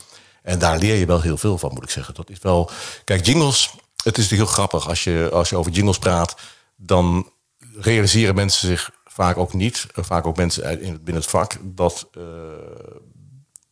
En 0.42 0.58
daar 0.58 0.78
leer 0.78 0.94
je 0.94 1.06
wel 1.06 1.20
heel 1.20 1.36
veel 1.36 1.58
van, 1.58 1.70
moet 1.74 1.84
ik 1.84 1.90
zeggen. 1.90 2.14
Dat 2.14 2.30
is 2.30 2.38
wel... 2.42 2.70
Kijk, 3.04 3.26
jingles, 3.26 3.74
het 4.04 4.18
is 4.18 4.30
heel 4.30 4.46
grappig. 4.46 4.88
Als 4.88 5.04
je, 5.04 5.28
als 5.32 5.48
je 5.48 5.56
over 5.56 5.72
jingles 5.72 5.98
praat, 5.98 6.34
dan 6.76 7.28
realiseren 7.76 8.34
mensen 8.34 8.68
zich 8.68 8.90
vaak 9.04 9.36
ook 9.36 9.52
niet... 9.52 9.86
eh, 9.94 10.04
vaak 10.04 10.26
ook 10.26 10.36
mensen 10.36 10.64
uit- 10.64 10.80
in 10.80 10.92
het, 10.92 11.04
binnen 11.04 11.22
het 11.22 11.30
vak... 11.30 11.56
dat, 11.62 12.08
eh, 12.12 12.22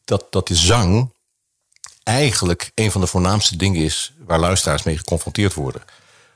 dat, 0.05 0.27
dat 0.31 0.49
de 0.49 0.55
zang 0.57 1.13
eigenlijk 2.03 2.71
een 2.75 2.91
van 2.91 3.01
de 3.01 3.07
voornaamste 3.07 3.57
dingen 3.57 3.83
is... 3.83 4.13
waar 4.27 4.39
luisteraars 4.39 4.83
mee 4.83 4.97
geconfronteerd 4.97 5.55
worden. 5.55 5.83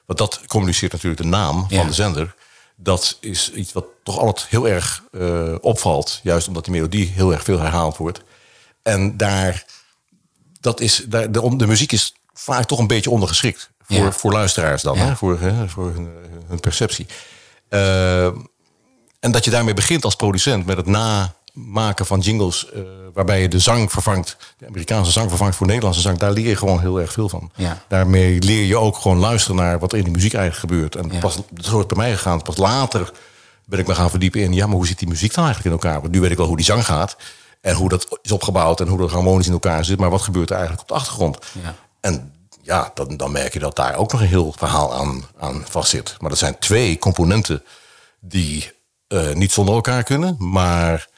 Want 0.06 0.18
dat 0.18 0.40
communiceert 0.46 0.92
natuurlijk 0.92 1.22
de 1.22 1.28
naam 1.28 1.66
Ja. 1.68 1.76
van 1.78 1.86
de 1.86 1.92
zender. 1.92 2.34
Dat 2.76 3.16
is 3.20 3.52
iets 3.52 3.72
wat 3.72 3.86
toch 4.02 4.18
altijd 4.18 4.46
heel 4.48 4.68
erg 4.68 5.02
eh, 5.12 5.54
opvalt. 5.60 6.20
Juist 6.22 6.48
omdat 6.48 6.64
die 6.64 6.72
melodie 6.74 7.06
heel 7.08 7.32
erg 7.32 7.42
veel 7.42 7.58
herhaald 7.58 7.96
wordt. 7.96 8.22
En 8.82 9.16
daar, 9.16 9.64
dat 10.60 10.80
is, 10.80 11.04
daar, 11.08 11.32
de, 11.32 11.56
de 11.56 11.66
muziek 11.66 11.92
is 11.92 12.14
vaak 12.34 12.64
toch 12.66 12.78
een 12.78 12.86
beetje 12.86 13.10
ondergeschikt. 13.10 13.70
Voor, 13.82 13.96
Ja. 13.96 14.12
voor 14.12 14.32
luisteraars 14.32 14.82
dan, 14.82 14.96
Ja. 14.96 15.04
hè? 15.06 15.16
Voor, 15.16 15.40
hè? 15.40 15.68
voor 15.68 15.92
hun, 15.92 16.08
hun 16.46 16.60
perceptie. 16.60 17.06
Eh, 17.68 18.24
en 19.20 19.30
dat 19.32 19.44
je 19.44 19.50
daarmee 19.50 19.74
begint 19.74 20.04
als 20.04 20.14
producent 20.16 20.66
met 20.66 20.76
het 20.76 20.86
namaken 20.86 22.06
van 22.06 22.20
jingles... 22.20 22.70
eh, 22.70 22.80
waarbij 23.14 23.40
je 23.40 23.48
de 23.48 23.58
zang 23.58 23.90
vervangt, 23.92 24.36
de 24.58 24.66
Amerikaanse 24.66 25.10
zang 25.10 25.28
vervangt 25.28 25.56
voor 25.56 25.66
Nederlandse 25.66 26.00
zang... 26.00 26.18
daar 26.18 26.32
leer 26.32 26.48
je 26.48 26.56
gewoon 26.56 26.80
heel 26.80 27.00
erg 27.00 27.12
veel 27.12 27.28
van. 27.28 27.50
Ja. 27.54 27.82
Daarmee 27.88 28.38
leer 28.42 28.64
je 28.64 28.76
ook 28.76 28.96
gewoon 28.96 29.18
luisteren 29.18 29.56
naar 29.56 29.78
wat 29.78 29.92
er 29.92 29.98
in 29.98 30.04
die 30.04 30.12
muziek 30.12 30.34
eigenlijk 30.34 30.72
gebeurt. 30.72 30.96
En 30.96 31.12
Ja. 31.12 31.18
pas, 31.18 31.34
zo 31.34 31.72
is 31.72 31.78
het 31.78 31.86
bij 31.86 31.96
mij 31.96 32.12
gegaan. 32.12 32.42
Pas 32.42 32.56
later 32.56 33.12
ben 33.64 33.78
ik 33.78 33.86
me 33.86 33.94
gaan 33.94 34.10
verdiepen 34.10 34.40
in... 34.40 34.52
ja, 34.52 34.66
maar 34.66 34.76
hoe 34.76 34.86
zit 34.86 34.98
die 34.98 35.08
muziek 35.08 35.34
dan 35.34 35.44
eigenlijk 35.44 35.74
in 35.74 35.82
elkaar? 35.82 36.00
Want 36.00 36.12
nu 36.12 36.20
weet 36.20 36.30
ik 36.30 36.36
wel 36.36 36.46
hoe 36.46 36.56
die 36.56 36.64
zang 36.64 36.84
gaat... 36.84 37.16
en 37.60 37.74
hoe 37.74 37.88
dat 37.88 38.18
is 38.22 38.32
opgebouwd 38.32 38.80
en 38.80 38.88
hoe 38.88 38.98
dat 38.98 39.10
harmonisch 39.10 39.46
in 39.46 39.52
elkaar 39.52 39.84
zit... 39.84 39.98
maar 39.98 40.10
wat 40.10 40.22
gebeurt 40.22 40.50
er 40.50 40.56
eigenlijk 40.56 40.82
op 40.82 40.88
de 40.88 41.00
achtergrond? 41.02 41.38
Ja. 41.62 41.74
En 42.00 42.32
ja, 42.66 42.90
dan, 42.94 43.16
dan 43.16 43.32
merk 43.32 43.52
je 43.52 43.58
dat 43.58 43.76
daar 43.76 43.96
ook 43.96 44.12
nog 44.12 44.20
een 44.20 44.26
heel 44.26 44.54
verhaal 44.56 44.94
aan, 44.94 45.24
aan 45.38 45.64
vast 45.68 45.90
zit. 45.90 46.16
Maar 46.18 46.30
dat 46.30 46.38
zijn 46.38 46.58
twee 46.58 46.98
componenten 46.98 47.62
die 48.20 48.72
eh, 49.08 49.32
niet 49.32 49.52
zonder 49.52 49.74
elkaar 49.74 50.02
kunnen, 50.02 50.36
maar 50.38 51.08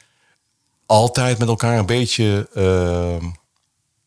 altijd 0.85 1.37
met 1.37 1.47
elkaar 1.47 1.77
een 1.77 1.85
beetje, 1.85 2.49
eh, 2.53 3.27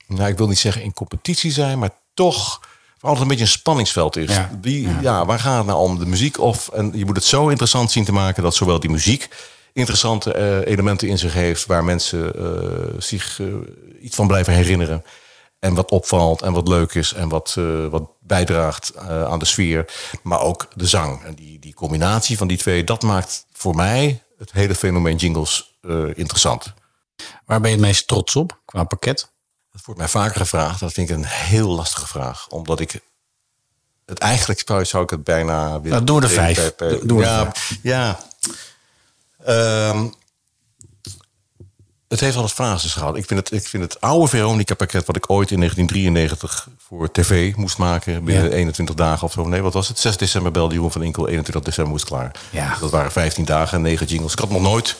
nou, 0.06 0.30
ik 0.30 0.36
wil 0.36 0.48
niet 0.48 0.58
zeggen 0.58 0.82
in 0.82 0.92
competitie 0.92 1.52
zijn, 1.52 1.78
maar 1.78 1.90
toch 2.14 2.60
altijd 3.00 3.22
een 3.22 3.28
beetje 3.28 3.44
een 3.44 3.50
spanningsveld 3.50 4.16
is. 4.16 4.34
Ja. 4.34 4.50
Wie, 4.60 4.88
ja. 5.00 5.26
waar 5.26 5.38
gaat 5.38 5.58
het 5.58 5.66
nou 5.66 5.78
om? 5.78 5.98
De 5.98 6.06
muziek 6.06 6.38
of 6.38 6.68
en 6.68 6.90
je 6.94 7.04
moet 7.04 7.16
het 7.16 7.24
zo 7.24 7.48
interessant 7.48 7.90
zien 7.90 8.04
te 8.04 8.12
maken 8.12 8.42
dat 8.42 8.54
zowel 8.54 8.80
die 8.80 8.90
muziek 8.90 9.28
interessante 9.72 10.32
eh, 10.32 10.72
elementen 10.72 11.08
in 11.08 11.18
zich 11.18 11.32
heeft 11.32 11.66
waar 11.66 11.84
mensen 11.84 12.34
eh, 12.34 12.94
zich 12.98 13.40
iets 14.00 14.16
van 14.16 14.26
blijven 14.26 14.52
herinneren. 14.52 15.04
En 15.62 15.74
wat 15.74 15.90
opvalt 15.90 16.42
en 16.42 16.52
wat 16.52 16.68
leuk 16.68 16.94
is 16.94 17.12
en 17.12 17.28
wat, 17.28 17.54
eh, 17.58 17.86
wat 17.86 18.10
bijdraagt 18.20 18.90
eh, 18.90 19.24
aan 19.24 19.38
de 19.38 19.44
sfeer. 19.44 19.92
Maar 20.22 20.40
ook 20.40 20.68
de 20.74 20.86
zang. 20.86 21.22
En 21.22 21.34
die, 21.34 21.58
die 21.58 21.74
combinatie 21.74 22.36
van 22.36 22.48
die 22.48 22.56
twee, 22.56 22.84
dat 22.84 23.02
maakt 23.02 23.46
voor 23.52 23.74
mij 23.74 24.22
het 24.38 24.52
hele 24.52 24.74
fenomeen 24.74 25.16
jingles 25.16 25.78
eh, 25.80 26.16
interessant. 26.18 26.72
Waar 27.44 27.60
ben 27.60 27.70
je 27.70 27.76
het 27.76 27.86
meest 27.86 28.06
trots 28.06 28.36
op 28.36 28.60
qua 28.64 28.84
pakket? 28.84 29.30
Dat 29.72 29.84
wordt 29.84 30.00
mij 30.00 30.08
vaker 30.08 30.36
gevraagd. 30.36 30.80
Dat 30.80 30.92
vind 30.92 31.10
ik 31.10 31.16
een 31.16 31.24
heel 31.24 31.68
lastige 31.68 32.06
vraag. 32.06 32.48
Omdat 32.48 32.80
ik 32.80 33.00
het 34.06 34.18
eigenlijk 34.18 34.62
zou, 34.66 34.84
zou 34.84 35.02
ik 35.02 35.10
het 35.10 35.24
bijna... 35.24 35.80
willen 35.80 35.90
Nou, 35.90 36.04
doe 36.04 36.22
er 36.22 36.28
delen 36.28 36.54
vijf. 36.54 36.72
ja, 37.18 37.52
ja. 37.82 38.18
Het 42.12 42.20
heeft 42.20 42.36
altijd 42.36 42.54
fases 42.54 42.92
gehad. 42.92 43.16
Ik 43.16 43.26
vind 43.26 43.40
het, 43.40 43.52
ik 43.52 43.68
vind 43.68 43.82
het 43.82 44.00
oude 44.00 44.26
Veronica-pakket... 44.26 45.06
wat 45.06 45.16
ik 45.16 45.30
ooit 45.30 45.50
in 45.50 45.56
1993 45.56 46.68
voor 46.78 47.10
tv 47.10 47.56
moest 47.56 47.78
maken... 47.78 48.24
binnen 48.24 48.44
Ja. 48.44 48.50
21 48.50 48.94
dagen 48.94 49.26
of 49.26 49.32
zo. 49.32 49.48
Nee, 49.48 49.62
wat 49.62 49.72
was 49.72 49.88
het? 49.88 49.98
6 49.98 50.16
december 50.16 50.52
belde 50.52 50.74
Jeroen 50.74 50.92
van 50.92 51.02
Inkel. 51.02 51.28
21 51.28 51.64
december 51.64 51.92
moest 51.92 52.04
klaar. 52.04 52.30
Ja. 52.50 52.76
Dat 52.80 52.90
waren 52.90 53.12
15 53.12 53.44
dagen 53.44 53.76
en 53.76 53.82
9 53.82 54.06
jingles. 54.06 54.32
Ik 54.32 54.38
had 54.38 54.50
nog 54.50 54.62
nooit 54.62 54.96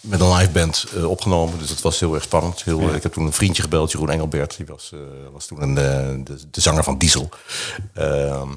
met 0.00 0.20
een 0.20 0.32
live 0.32 0.50
band 0.50 0.86
eh, 0.94 1.10
opgenomen. 1.10 1.58
Dus 1.58 1.70
het 1.70 1.80
was 1.80 2.00
heel 2.00 2.14
erg 2.14 2.22
spannend. 2.22 2.62
Heel, 2.62 2.94
Ik 2.94 3.02
heb 3.02 3.12
toen 3.12 3.26
een 3.26 3.32
vriendje 3.32 3.62
gebeld, 3.62 3.92
Jeroen 3.92 4.10
Engelbert. 4.10 4.56
Die 4.56 4.66
was, 4.66 4.90
eh, 4.92 4.98
was 5.32 5.46
toen 5.46 5.62
een, 5.62 5.78
eh, 5.78 6.24
de, 6.24 6.50
de 6.50 6.60
zanger 6.60 6.84
van 6.84 6.98
Diesel. 6.98 7.28
Ehm, 7.94 8.48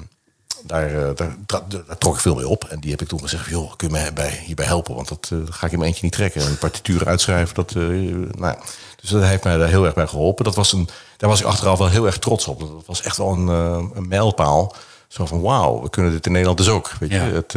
daar, 0.64 1.08
eh, 1.08 1.10
daar, 1.46 1.98
trok 1.98 2.14
ik 2.14 2.20
veel 2.20 2.34
mee 2.34 2.48
op. 2.48 2.64
En 2.64 2.80
die 2.80 2.90
heb 2.90 3.00
ik 3.00 3.08
toen 3.08 3.20
gezegd, 3.20 3.48
joh, 3.48 3.72
kun 3.76 3.88
je 3.88 3.92
mij 3.92 4.12
bij, 4.12 4.42
hierbij 4.44 4.66
helpen? 4.66 4.94
Want 4.94 5.08
dat 5.08 5.30
eh, 5.32 5.38
ga 5.50 5.66
ik 5.66 5.72
in 5.72 5.78
mijn 5.78 5.90
eentje 5.90 6.04
niet 6.04 6.12
trekken. 6.12 6.42
En 6.42 6.58
partituren 6.58 7.06
uitschrijven, 7.06 7.54
dat, 7.54 7.70
eh, 7.70 7.82
nou, 7.82 8.26
ja. 8.38 8.58
Dus 9.00 9.10
dat 9.10 9.22
heeft 9.22 9.44
mij 9.44 9.56
daar 9.56 9.68
heel 9.68 9.84
erg 9.84 9.94
bij 9.94 10.06
geholpen. 10.06 10.44
Dat 10.44 10.54
was 10.54 10.72
een, 10.72 10.88
daar 11.16 11.30
was 11.30 11.40
ik 11.40 11.46
achteraf 11.46 11.78
wel 11.78 11.88
heel 11.88 12.06
erg 12.06 12.18
trots 12.18 12.46
op. 12.46 12.60
Dat 12.60 12.86
was 12.86 13.02
echt 13.02 13.16
wel 13.16 13.32
een, 13.32 13.48
een 13.94 14.08
mijlpaal. 14.08 14.74
Zo 15.08 15.26
van, 15.26 15.40
wauw, 15.40 15.82
we 15.82 15.90
kunnen 15.90 16.12
dit 16.12 16.26
in 16.26 16.32
Nederland 16.32 16.58
dus 16.58 16.68
ook. 16.68 16.90
Weet 17.00 17.10
je? 17.10 17.16
Het, 17.16 17.52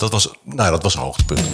dat, 0.00 0.10
was, 0.12 0.32
nou, 0.42 0.70
dat 0.70 0.82
was 0.82 0.94
een 0.94 1.00
hoogtepunt. 1.00 1.48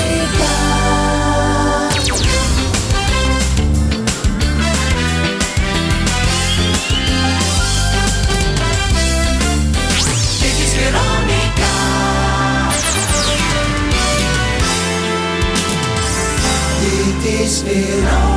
Dit 16.79 17.39
is 17.41 17.61
Veronica. 17.65 18.36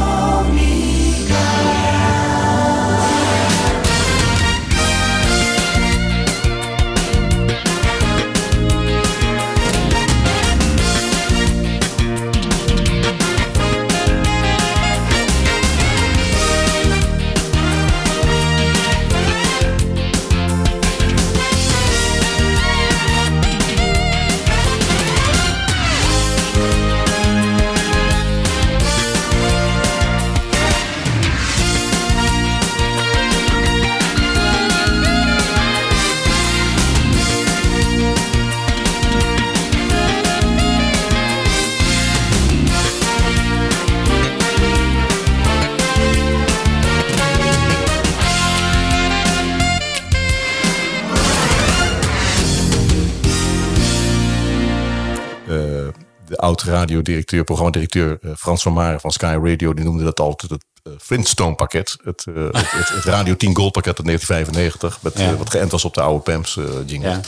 De 56.40 56.46
oud-radiodirecteur, 56.46 57.44
programmadirecteur 57.44 58.18
eh, 58.22 58.30
Frans 58.38 58.62
van 58.62 58.72
Maren 58.72 59.00
van 59.00 59.10
Sky 59.10 59.38
Radio, 59.42 59.74
die 59.74 59.84
noemde 59.84 60.04
dat 60.04 60.20
altijd 60.20 60.50
het 60.50 60.64
eh, 60.82 60.92
Flintstone 60.98 61.54
pakket. 61.54 61.96
Het, 62.04 62.26
eh, 62.34 62.34
het, 62.34 62.70
het, 62.70 62.88
het 62.88 63.04
Radio 63.04 63.36
10 63.36 63.56
Gold 63.56 63.72
pakket 63.72 63.96
uit 63.98 64.06
1995, 64.06 65.02
met, 65.02 65.18
Ja. 65.18 65.36
wat 65.36 65.50
geënt 65.50 65.70
was 65.70 65.84
op 65.84 65.94
de 65.94 66.00
oude 66.00 66.22
PAMS 66.22 66.56
eh 66.56 66.64
jingles. 66.86 67.26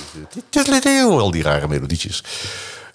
Al 1.20 1.30
die 1.30 1.42
rare 1.42 1.68
melodietjes. 1.68 2.24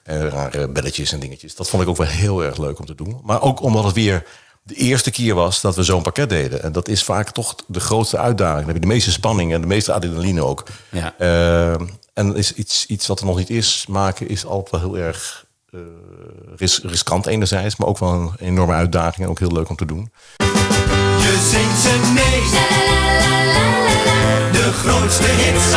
En 0.04 0.30
rare 0.30 0.68
belletjes 0.68 1.12
en 1.12 1.20
dingetjes. 1.20 1.56
Dat 1.56 1.70
vond 1.70 1.84
ik 1.84 1.90
ook 1.90 1.98
wel 1.98 2.08
heel 2.08 2.44
erg 2.44 2.58
leuk 2.58 2.80
om 2.80 2.86
te 2.86 2.96
doen. 2.96 3.20
Maar 3.24 3.42
ook 3.42 3.62
omdat 3.62 3.84
het 3.84 3.94
weer 3.94 4.24
de 4.64 4.76
eerste 4.76 5.12
keer 5.12 5.36
was 5.36 5.62
dat 5.62 5.76
we 5.76 5.84
zo'n 5.84 6.02
pakket 6.02 6.30
deden. 6.30 6.64
En 6.64 6.72
dat 6.72 6.88
is 6.88 7.04
vaak 7.04 7.32
toch 7.32 7.56
de 7.68 7.80
grootste 7.80 8.18
uitdaging. 8.18 8.58
Dan 8.58 8.66
heb 8.66 8.76
je 8.76 8.88
de 8.88 8.94
meeste 8.94 9.12
spanning 9.12 9.54
en 9.54 9.62
de 9.62 9.68
meeste 9.68 9.94
adrenaline 9.94 10.44
ook. 10.44 10.64
Ja. 10.92 11.14
Eh, 11.18 11.82
en 12.14 12.36
is 12.36 12.54
iets, 12.54 12.86
iets 12.86 13.08
wat 13.08 13.20
er 13.20 13.26
nog 13.26 13.38
niet 13.38 13.50
is, 13.50 13.86
maken 13.90 14.28
is 14.28 14.46
altijd 14.46 14.82
wel 14.82 14.92
heel 14.92 15.06
erg 15.06 15.47
eh, 15.72 15.80
ris 16.56 16.80
riskant 16.84 17.26
enerzijds, 17.26 17.76
maar 17.76 17.88
ook 17.88 17.98
wel 17.98 18.12
een 18.14 18.32
enorme 18.40 18.74
uitdaging 18.74 19.26
en 19.26 19.30
ook 19.30 19.40
heel 19.40 19.52
leuk 19.52 19.70
om 19.70 19.76
te 19.76 19.86
doen. 19.86 20.12
De 24.52 24.72
grootste 24.74 25.24
hits 25.24 25.76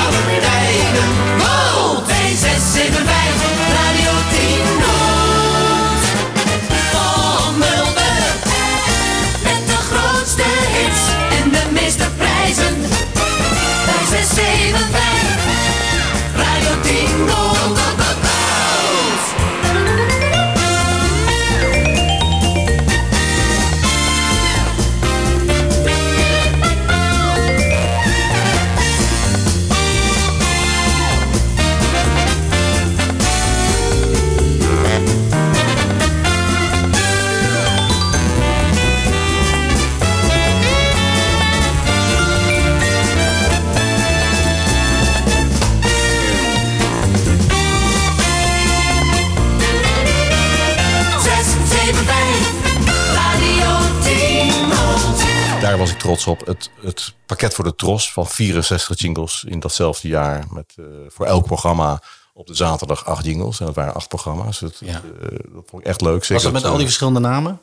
was 55.81 55.91
ik 55.91 55.99
trots 55.99 56.27
op. 56.27 56.47
Het, 56.47 56.71
het 56.83 57.15
pakket 57.27 57.55
voor 57.55 57.65
de 57.65 57.75
Tros 57.75 58.13
van 58.13 58.27
64 58.27 58.99
jingles 59.01 59.45
in 59.49 59.61
datzelfde 59.61 60.09
jaar. 60.09 60.45
Met 60.51 60.75
eh, 60.77 60.85
voor 61.09 61.27
elk 61.27 61.45
programma 61.47 62.03
op 62.35 62.47
de 62.47 62.55
zaterdag 62.55 63.05
acht 63.05 63.25
jingles. 63.25 63.61
En 63.61 63.67
dat 63.67 63.75
waren 63.75 63.95
acht 63.95 64.09
programma's. 64.09 64.61
Het, 64.61 64.77
Ja. 64.81 64.95
eh, 64.95 65.29
dat 65.31 65.65
vond 65.67 65.83
ik 65.83 65.89
echt 65.89 66.01
leuk. 66.01 66.25
Zeker 66.25 66.35
Was 66.35 66.43
dat 66.43 66.53
met 66.53 66.65
al 66.65 66.71
die 66.71 66.79
eh, 66.79 66.85
verschillende 66.87 67.21
namen? 67.21 67.61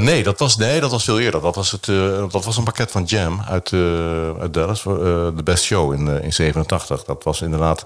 Nee, 0.00 0.22
dat 0.22 0.38
was, 0.38 0.56
nee, 0.56 0.80
dat 0.80 0.90
was 0.90 1.04
veel 1.04 1.20
eerder. 1.20 1.40
Dat 1.40 1.54
was, 1.54 1.70
het, 1.70 1.84
dat 2.32 2.44
was 2.44 2.56
een 2.56 2.64
pakket 2.64 2.90
van 2.90 3.04
Jam 3.04 3.40
uit, 3.40 3.72
eh, 3.72 4.38
uit 4.40 4.54
Dallas. 4.54 4.80
voor, 4.80 4.98
de 5.36 5.42
Best 5.44 5.64
Show 5.64 5.92
in, 5.92 6.22
in 6.22 6.32
87. 6.32 7.04
Dat 7.04 7.24
was 7.24 7.40
inderdaad 7.40 7.84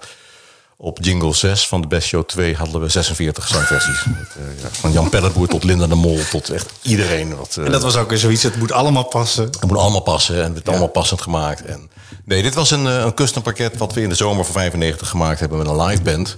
op 0.76 0.98
jingle 1.00 1.34
6 1.34 1.68
van 1.68 1.80
de 1.80 1.86
Best 1.86 2.08
Show 2.08 2.24
2 2.24 2.56
hadden 2.56 2.80
we 2.80 2.88
46 2.88 3.48
zangversies. 3.48 4.04
Met, 4.04 4.28
eh, 4.36 4.62
ja, 4.62 4.68
van 4.70 4.92
Jan 4.92 5.08
Pelleboer 5.08 5.48
tot 5.48 5.64
Linda 5.64 5.86
de 5.86 5.94
Mol 5.94 6.18
tot 6.30 6.50
echt 6.50 6.72
iedereen. 6.82 7.36
Wat, 7.36 7.56
eh, 7.56 7.64
En 7.64 7.70
dat 7.70 7.82
was 7.82 7.96
ook 7.96 8.12
zoiets, 8.14 8.42
het 8.42 8.56
moet 8.56 8.72
allemaal 8.72 9.04
passen. 9.04 9.44
het 9.44 9.66
moet 9.66 9.78
allemaal 9.78 10.00
passen 10.00 10.36
en 10.36 10.42
het 10.42 10.52
werd 10.52 10.68
allemaal 10.68 10.88
passend 10.88 11.20
gemaakt. 11.22 11.64
En, 11.64 11.90
nee, 12.24 12.42
dit 12.42 12.54
was 12.54 12.70
een, 12.70 12.86
eh, 12.86 12.98
een 12.98 13.14
custom 13.14 13.42
pakket 13.42 13.76
wat 13.76 13.92
we 13.92 14.02
in 14.02 14.08
de 14.08 14.14
zomer 14.14 14.44
van 14.44 14.54
95 14.54 15.08
gemaakt 15.08 15.40
hebben 15.40 15.58
met 15.58 15.66
een 15.66 15.82
live 15.82 16.02
band. 16.02 16.36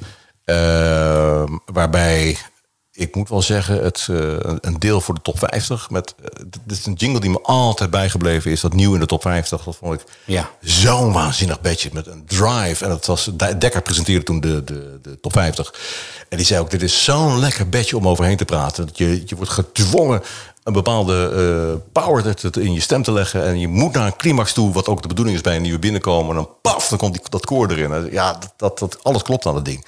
Waarbij, 1.73 2.39
ik 2.97 3.15
moet 3.15 3.29
wel 3.29 3.43
zeggen, 3.43 3.83
het, 3.85 4.07
eh, 4.11 4.17
een- 4.61 4.77
deel 4.79 5.01
voor 5.01 5.15
de 5.15 5.21
top 5.23 5.39
50. 5.39 5.91
Met, 5.91 6.15
eh, 6.23 6.25
dit 6.65 6.79
is 6.79 6.87
een 6.87 6.93
jingle 6.93 7.21
die 7.21 7.31
me 7.31 7.41
altijd 7.43 7.91
bijgebleven 7.91 8.51
is. 8.51 8.61
Dat 8.61 8.73
nieuw 8.73 8.95
in 8.95 9.01
de 9.01 9.07
top 9.07 9.23
50. 9.23 9.63
Dat 9.65 9.77
vond 9.77 9.95
ik 9.95 10.07
Ja. 10.25 10.51
zo'n 10.61 11.13
waanzinnig 11.13 11.61
bedje 11.61 11.91
met 11.93 12.07
een 12.07 12.23
drive. 12.27 12.85
En 12.85 12.91
dat 12.91 13.07
was, 13.07 13.31
Dekker 13.59 13.83
presenteerde 13.83 14.25
toen 14.25 14.41
de, 14.41 14.65
de, 14.65 14.99
de 15.03 15.21
top 15.21 15.33
50. 15.33 15.75
En 16.29 16.37
die 16.37 16.47
zei 16.47 16.61
ook, 16.61 16.71
dit 16.71 16.83
is 16.83 17.05
zo'n 17.05 17.39
lekker 17.39 17.69
bedje 17.69 17.97
om 17.97 18.09
overheen 18.09 18.37
te 18.37 18.45
praten. 18.45 18.87
Dat 18.87 18.99
je, 18.99 19.23
je 19.27 19.37
wordt 19.37 19.51
gedwongen 19.51 20.23
een 20.65 20.73
bepaalde 20.73 21.31
eh, 21.75 21.93
power 22.03 22.35
in 22.61 22.73
je 22.73 22.81
stem 22.81 23.03
te 23.03 23.13
leggen. 23.13 23.45
En 23.45 23.59
je 23.59 23.69
moet 23.69 23.93
naar 23.93 24.07
een 24.07 24.17
climax 24.17 24.53
toe, 24.53 24.73
wat 24.73 24.89
ook 24.89 25.03
de 25.03 25.09
bedoeling 25.09 25.37
is 25.37 25.43
bij 25.43 25.57
een 25.57 25.63
nieuwe 25.63 25.79
binnenkomen. 25.79 26.29
En 26.31 26.35
dan 26.37 26.49
paf, 26.63 26.89
dan 26.89 26.99
komt 26.99 27.13
die, 27.13 27.23
dat 27.29 27.47
koor 27.47 27.71
erin. 27.71 28.09
Ja, 28.11 28.33
dat, 28.33 28.53
dat, 28.57 28.79
dat, 28.79 28.99
alles 29.05 29.23
klopt 29.23 29.47
aan 29.47 29.55
het 29.55 29.65
ding. 29.65 29.85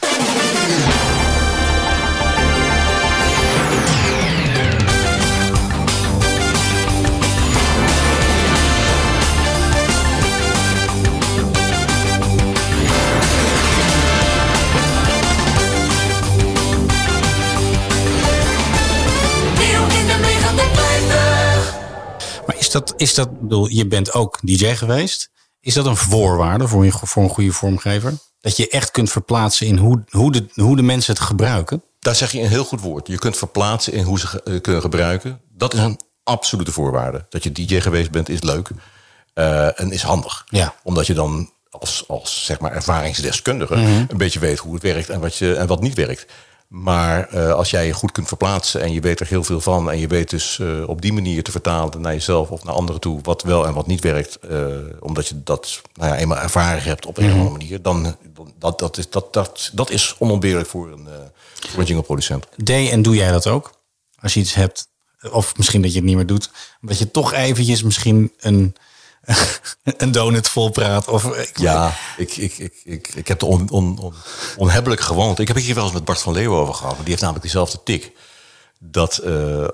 Dat, 22.87 22.95
is 22.97 23.15
dat, 23.15 23.41
bedoel, 23.41 23.69
je 23.69 23.87
bent 23.87 24.13
ook 24.13 24.39
DJ 24.43 24.75
geweest. 24.75 25.31
Is 25.61 25.75
dat 25.75 25.87
een 25.87 25.97
voorwaarde 25.97 26.69
voor, 26.69 26.85
je, 26.85 26.93
voor 26.93 27.23
een 27.23 27.29
goede 27.29 27.53
vormgever? 27.53 28.13
Dat 28.41 28.57
je 28.57 28.69
echt 28.69 28.91
kunt 28.91 29.11
verplaatsen 29.11 29.67
in 29.67 29.77
hoe, 29.77 30.05
hoe, 30.11 30.33
de, 30.33 30.47
hoe 30.55 30.77
de 30.77 30.83
mensen 30.83 31.15
het 31.15 31.23
gebruiken? 31.23 31.83
daar 32.01 32.15
zeg 32.15 32.33
je 32.33 32.41
een 32.41 32.49
heel 32.49 32.65
goed 32.65 32.81
woord. 32.81 33.07
Je 33.07 33.19
kunt 33.19 33.37
verplaatsen 33.37 33.93
in 33.93 34.05
hoe 34.05 34.19
ze 34.19 34.43
eh, 34.43 34.61
kunnen 34.61 34.81
gebruiken. 34.81 35.41
Dat 35.57 35.75
is 35.75 35.81
een 35.81 36.01
absolute 36.25 36.73
voorwaarde. 36.73 37.27
Dat 37.29 37.43
je 37.43 37.53
DJ 37.53 37.81
geweest 37.81 38.11
bent 38.11 38.29
is 38.29 38.43
leuk 38.43 38.71
eh, 39.35 39.81
en 39.81 39.93
is 39.93 40.03
handig. 40.03 40.45
Ja. 40.49 40.75
Omdat 40.83 41.07
je 41.07 41.15
dan 41.15 41.51
als, 41.71 42.05
als 42.09 42.45
zeg 42.45 42.61
maar 42.61 42.73
ervaringsdeskundige 42.73 43.77
Mhm. 43.77 44.05
een 44.09 44.17
beetje 44.17 44.39
weet 44.39 44.59
hoe 44.59 44.75
het 44.75 44.83
werkt 44.83 45.09
en 45.09 45.21
wat, 45.21 45.37
je, 45.37 45.55
en 45.55 45.67
wat 45.67 45.81
niet 45.81 45.95
werkt. 45.95 46.27
Maar 46.69 47.29
eh, 47.29 47.53
als 47.53 47.71
jij 47.71 47.87
je 47.87 47.93
goed 47.93 48.13
kunt 48.13 48.29
verplaatsen 48.29 48.81
en 48.81 48.93
je 48.93 49.01
weet 49.01 49.21
er 49.21 49.27
heel 49.27 49.45
veel 49.45 49.61
van... 49.61 49.91
en 49.91 49.99
je 49.99 50.07
weet 50.07 50.31
dus 50.31 50.59
eh, 50.59 50.89
op 50.89 51.03
die 51.03 51.13
manier 51.13 51.43
te 51.43 51.51
vertalen 51.51 52.01
naar 52.01 52.13
jezelf 52.13 52.51
of 52.51 52.65
naar 52.65 52.75
anderen 52.75 53.01
toe... 53.01 53.21
wat 53.23 53.43
wel 53.43 53.67
en 53.67 53.75
wat 53.75 53.87
niet 53.87 54.01
werkt, 54.01 54.37
eh, 54.37 54.67
omdat 55.01 55.29
je 55.29 55.43
dat 55.43 55.83
nou 55.95 56.13
ja, 56.13 56.19
eenmaal 56.19 56.39
ervaren 56.39 56.83
hebt 56.83 57.07
op 57.07 57.19
een 57.19 57.25
of 57.25 57.33
andere 57.33 57.51
manier... 57.51 57.83
dan, 57.83 58.17
dan 58.35 58.53
dat, 58.59 58.79
dat, 58.79 58.99
is, 58.99 59.11
dat, 59.11 59.33
dat, 59.33 59.71
dat 59.73 59.91
is 59.91 60.17
onontbeerlijk 60.19 60.69
voor 60.69 60.93
een, 60.93 61.09
voor 61.55 61.81
een 61.81 61.87
jingleproducent. 61.87 62.47
Deed 62.57 62.91
en 62.91 63.03
doe 63.03 63.15
jij 63.15 63.31
dat 63.31 63.47
ook? 63.47 63.73
Als 64.21 64.35
je 64.35 64.41
iets 64.41 64.55
hebt, 64.55 64.89
of 65.31 65.57
misschien 65.57 65.83
dat 65.83 65.91
je 65.91 65.97
het 65.97 66.07
niet 66.07 66.17
meer 66.17 66.27
doet, 66.27 66.51
dat 66.81 66.99
je 66.99 67.11
toch 67.11 67.33
eventjes 67.33 67.83
misschien 67.83 68.33
een, 68.39 68.75
een 69.97 70.13
donut 70.13 70.49
vol 70.49 70.71
praat. 70.71 71.09
Of, 71.09 71.25
ik- 71.25 71.59
Ja, 71.59 71.95
ik, 72.17 72.37
ik, 72.37 72.59
ik, 72.59 72.75
ik, 72.85 73.09
ik 73.15 73.29
heb 73.29 73.39
de 73.39 73.47
on, 73.47 73.71
on, 73.71 73.99
on, 73.99 74.15
onhebbelijke 74.57 75.03
gewoonte. 75.05 75.41
Ik 75.43 75.47
heb 75.47 75.57
het 75.57 75.65
hier 75.65 75.75
wel 75.75 75.85
eens 75.85 75.93
met 75.93 76.05
Bart 76.05 76.21
van 76.21 76.33
Leeuwen 76.33 76.59
over 76.59 76.75
gehad. 76.75 76.91
maar 76.93 77.01
Die 77.01 77.09
heeft 77.09 77.21
namelijk 77.21 77.45
diezelfde 77.45 77.81
tik. 77.85 78.13
Dat 78.79 79.17
eh, 79.17 79.65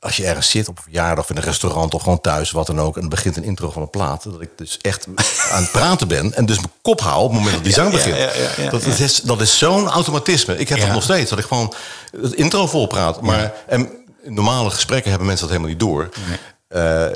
als 0.00 0.16
je 0.16 0.26
ergens 0.26 0.50
zit 0.50 0.68
op 0.68 0.76
een 0.76 0.82
verjaardag 0.82 1.24
of 1.24 1.30
in 1.30 1.36
een 1.36 1.42
restaurant 1.42 1.94
of 1.94 2.02
gewoon 2.02 2.20
thuis, 2.20 2.50
wat 2.50 2.66
dan 2.66 2.80
ook, 2.80 2.96
en 2.96 3.08
begint 3.08 3.36
een 3.36 3.44
intro 3.44 3.70
van 3.70 3.82
een 3.82 3.90
plaat, 3.90 4.22
dat 4.22 4.40
ik 4.40 4.50
dus 4.56 4.78
echt 4.82 5.06
aan 5.50 5.62
het 5.62 5.72
praten 5.72 6.08
ben 6.08 6.34
en 6.34 6.46
dus 6.46 6.56
mijn 6.56 6.70
kop 6.82 7.00
hou 7.00 7.22
op 7.22 7.28
het 7.30 7.38
moment 7.38 7.54
dat 7.54 7.64
die 7.64 7.72
zang 7.72 7.90
begint. 7.90 8.16
ja, 8.16 8.22
ja, 8.34 8.50
ja, 8.64 8.70
dat, 8.70 8.82
is, 8.84 9.20
dat 9.20 9.40
is 9.40 9.58
zo'n 9.58 9.88
automatisme. 9.88 10.58
Ik 10.58 10.68
heb 10.68 10.78
dat 10.80 10.92
nog 10.92 11.02
steeds, 11.02 11.30
dat 11.30 11.38
ik 11.38 11.44
gewoon 11.44 11.74
het 12.20 12.32
intro 12.34 12.66
vol 12.66 12.86
praat. 12.86 13.20
Maar 13.20 13.52
en 13.66 13.90
in 14.22 14.34
normale 14.34 14.70
gesprekken 14.70 15.08
hebben 15.10 15.26
mensen 15.28 15.48
dat 15.48 15.56
helemaal 15.56 15.76
niet 15.76 15.88
door. 15.88 16.08
Eh, 16.68 17.06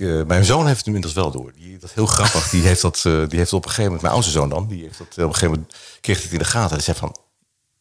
eh, 0.00 0.22
mijn 0.26 0.44
zoon 0.44 0.66
heeft 0.66 0.76
het 0.78 0.86
inmiddels 0.86 1.14
wel 1.14 1.30
door. 1.30 1.52
Die, 1.56 1.78
dat 1.78 1.88
is 1.88 1.94
heel 1.94 2.06
grappig. 2.06 2.50
Die 2.50 2.62
heeft 2.62 2.82
dat, 2.82 2.96
eh, 2.96 3.28
die 3.28 3.38
heeft 3.38 3.52
op 3.52 3.62
een 3.64 3.68
gegeven 3.70 3.84
moment, 3.84 4.02
mijn 4.02 4.14
oudste 4.14 4.32
zoon 4.32 4.48
dan, 4.48 4.66
die 4.68 4.82
heeft 4.82 4.98
dat 4.98 5.06
op 5.08 5.16
een 5.18 5.24
gegeven 5.34 5.50
moment 5.50 5.74
kreeg 6.00 6.22
het 6.22 6.32
in 6.32 6.38
de 6.38 6.44
gaten. 6.44 6.74
Hij 6.74 6.84
zei 6.84 6.96
van, 6.98 7.16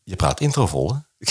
je 0.03 0.15
praat 0.15 0.39
intro 0.39 0.67
vol, 0.67 0.93
hè? 0.93 0.97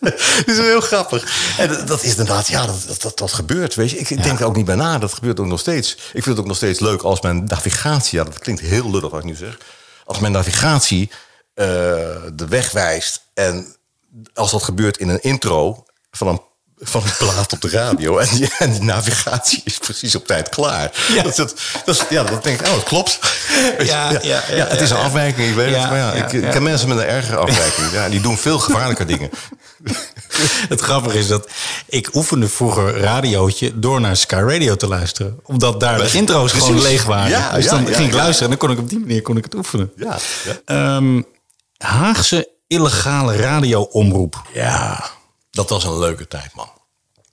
dat 0.00 0.46
is 0.46 0.58
heel 0.58 0.80
grappig. 0.80 1.56
En 1.58 1.86
dat- 1.86 2.02
is 2.02 2.10
inderdaad, 2.10 2.46
ja, 2.48 2.66
dat, 2.66 2.84
dat, 2.86 3.02
dat, 3.02 3.18
dat 3.18 3.32
gebeurt. 3.32 3.74
Weet 3.74 3.90
je. 3.90 3.96
Ik 3.98 4.22
denk 4.22 4.40
er 4.40 4.46
ook 4.46 4.56
niet 4.56 4.64
bij 4.64 4.74
na. 4.74 4.98
Dat 4.98 5.12
gebeurt 5.12 5.40
ook 5.40 5.46
nog 5.46 5.60
steeds. 5.60 5.94
Ik 5.94 6.00
vind 6.22 6.24
het 6.24 6.38
ook 6.38 6.46
nog 6.46 6.56
steeds 6.56 6.80
leuk 6.80 7.02
als 7.02 7.20
mijn 7.20 7.44
navigatie, 7.44 8.18
ja, 8.18 8.24
dat 8.24 8.38
klinkt 8.38 8.60
heel 8.60 8.90
lullig 8.90 9.10
wat 9.10 9.20
ik 9.20 9.26
nu 9.26 9.34
zeg. 9.34 9.58
Als 10.04 10.18
mijn 10.18 10.32
navigatie 10.32 11.10
eh, 11.54 11.66
de 12.34 12.46
weg 12.48 12.70
wijst. 12.72 13.22
En 13.34 13.76
als 14.34 14.50
dat 14.50 14.62
gebeurt 14.62 14.96
in 14.98 15.08
een 15.08 15.22
intro 15.22 15.84
van 16.10 16.28
een 16.28 16.40
van 16.78 17.02
een 17.02 17.16
plaat 17.18 17.52
op 17.52 17.60
de 17.60 17.68
radio. 17.68 18.18
En 18.18 18.28
die, 18.34 18.50
en 18.58 18.70
die 18.70 18.82
navigatie 18.82 19.60
is 19.64 19.78
precies 19.78 20.14
op 20.14 20.26
tijd 20.26 20.48
klaar. 20.48 20.90
Ja, 21.14 21.22
dat, 21.22 21.36
dat, 21.36 21.54
dat, 21.84 22.06
ja, 22.10 22.22
dan 22.22 22.40
denk 22.42 22.60
ik, 22.60 22.66
oh, 22.66 22.74
het 22.74 22.84
klopt. 22.84 23.18
Ja, 23.78 24.10
ja, 24.10 24.18
ja, 24.22 24.42
ja, 24.50 24.66
het 24.66 24.80
is 24.80 24.90
een 24.90 24.96
afwijking, 24.96 25.48
ik 25.48 25.54
weet 25.54 25.74
het. 25.74 25.88
Maar 25.88 25.96
ja, 25.96 26.12
ik, 26.12 26.32
ik 26.32 26.50
ken 26.50 26.62
mensen 26.62 26.88
met 26.88 26.98
een 26.98 27.04
ergere 27.04 27.36
afwijking. 27.36 27.90
Ja, 27.92 28.08
die 28.08 28.20
doen 28.20 28.38
veel 28.38 28.58
gevaarlijker 28.58 29.06
dingen. 29.06 29.30
Het 30.68 30.80
grappige 30.80 31.18
is 31.18 31.26
dat 31.26 31.48
ik 31.86 32.14
oefende 32.14 32.48
vroeger 32.48 32.96
radiootje 33.00 33.78
door 33.78 34.00
naar 34.00 34.16
Sky 34.16 34.34
Radio 34.34 34.76
te 34.76 34.88
luisteren. 34.88 35.40
Omdat 35.42 35.80
daar 35.80 35.98
de 35.98 36.10
intro's 36.12 36.50
Precies. 36.50 36.68
gewoon 36.68 36.82
leeg 36.82 37.04
waren. 37.04 37.30
Ja, 37.30 37.52
dus 37.52 37.68
dan 37.68 37.86
ging 37.86 38.08
ik 38.08 38.14
luisteren 38.14 38.42
en 38.42 38.58
dan 38.58 38.68
kon 38.68 38.70
ik 38.70 38.78
op 38.78 38.88
die 38.88 38.98
manier 38.98 39.22
kon 39.22 39.36
ik 39.36 39.44
het 39.44 39.54
oefenen. 39.54 39.92
Ja, 39.96 40.18
ja. 40.44 40.60
Ehm, 40.64 41.22
Haagse 41.76 42.48
illegale 42.66 43.36
radioomroep. 43.36 44.42
Ja, 44.52 45.04
dat 45.54 45.70
was 45.70 45.84
een 45.84 45.98
leuke 45.98 46.28
tijd, 46.28 46.54
man. 46.54 46.70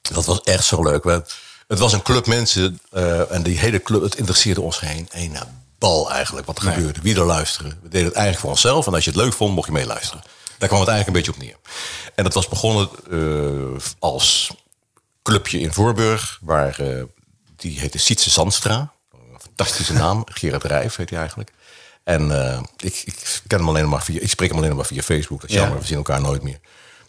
Dat 0.02 0.26
was 0.26 0.42
echt 0.42 0.66
zo 0.66 0.84
leuk. 0.84 1.04
We- 1.04 1.24
Het 1.68 1.80
was 1.80 1.94
een 1.94 2.02
club 2.02 2.26
mensen 2.28 2.80
eh, 2.92 3.32
en 3.32 3.44
die 3.44 3.58
hele 3.60 3.82
club, 3.82 4.02
het 4.02 4.16
interesseerde 4.16 4.62
ons 4.62 4.78
geen 4.78 5.08
ene 5.12 5.40
bal 5.80 6.12
eigenlijk 6.12 6.48
wat 6.48 6.58
er 6.58 6.72
gebeurde. 6.72 7.02
Wie 7.02 7.16
er 7.16 7.26
luisteren. 7.26 7.80
We 7.82 7.90
deden 7.90 8.06
het 8.08 8.16
eigenlijk 8.16 8.40
voor 8.40 8.50
onszelf 8.50 8.88
en 8.88 8.94
als 8.94 9.04
je 9.04 9.10
het 9.12 9.20
leuk 9.20 9.34
vond, 9.34 9.56
mocht 9.56 9.68
je 9.68 9.74
meeluisteren. 9.74 10.24
Daar 10.58 10.68
kwam 10.70 10.80
het 10.82 10.90
eigenlijk 10.90 11.08
een 11.08 11.14
beetje 11.34 11.42
op 11.42 11.48
neer. 11.48 11.72
En 12.16 12.24
dat 12.24 12.34
was 12.34 12.48
begonnen 12.48 12.90
eh, 13.12 13.82
als 14.00 14.50
clubje 15.24 15.60
in 15.60 15.74
Voorburg, 15.74 16.38
waar 16.42 16.80
eh, 16.80 17.04
die 17.56 17.80
heette 17.80 17.98
Sietse 17.98 18.30
Zandstra. 18.30 18.92
Fantastische 19.38 19.94
naam. 19.94 20.24
Gerard 20.34 20.64
Rijf 20.64 20.96
heet 20.96 21.10
hij 21.10 21.20
eigenlijk. 21.20 21.52
En 22.04 22.32
ik, 22.78 23.02
ik 23.06 23.42
ken 23.48 23.58
hem 23.60 23.68
alleen 23.70 23.90
maar 23.90 24.04
via, 24.04 24.20
ik 24.22 24.30
spreek 24.30 24.48
hem 24.50 24.58
alleen 24.58 24.70
nog 24.70 24.78
maar 24.80 24.88
via 24.88 25.02
Facebook. 25.02 25.42
Dat 25.42 25.50
is 25.50 25.56
Ja. 25.56 25.62
jammer, 25.62 25.80
we 25.80 25.86
zien 25.88 25.98
elkaar 25.98 26.22
nooit 26.22 26.42
meer. 26.44 26.60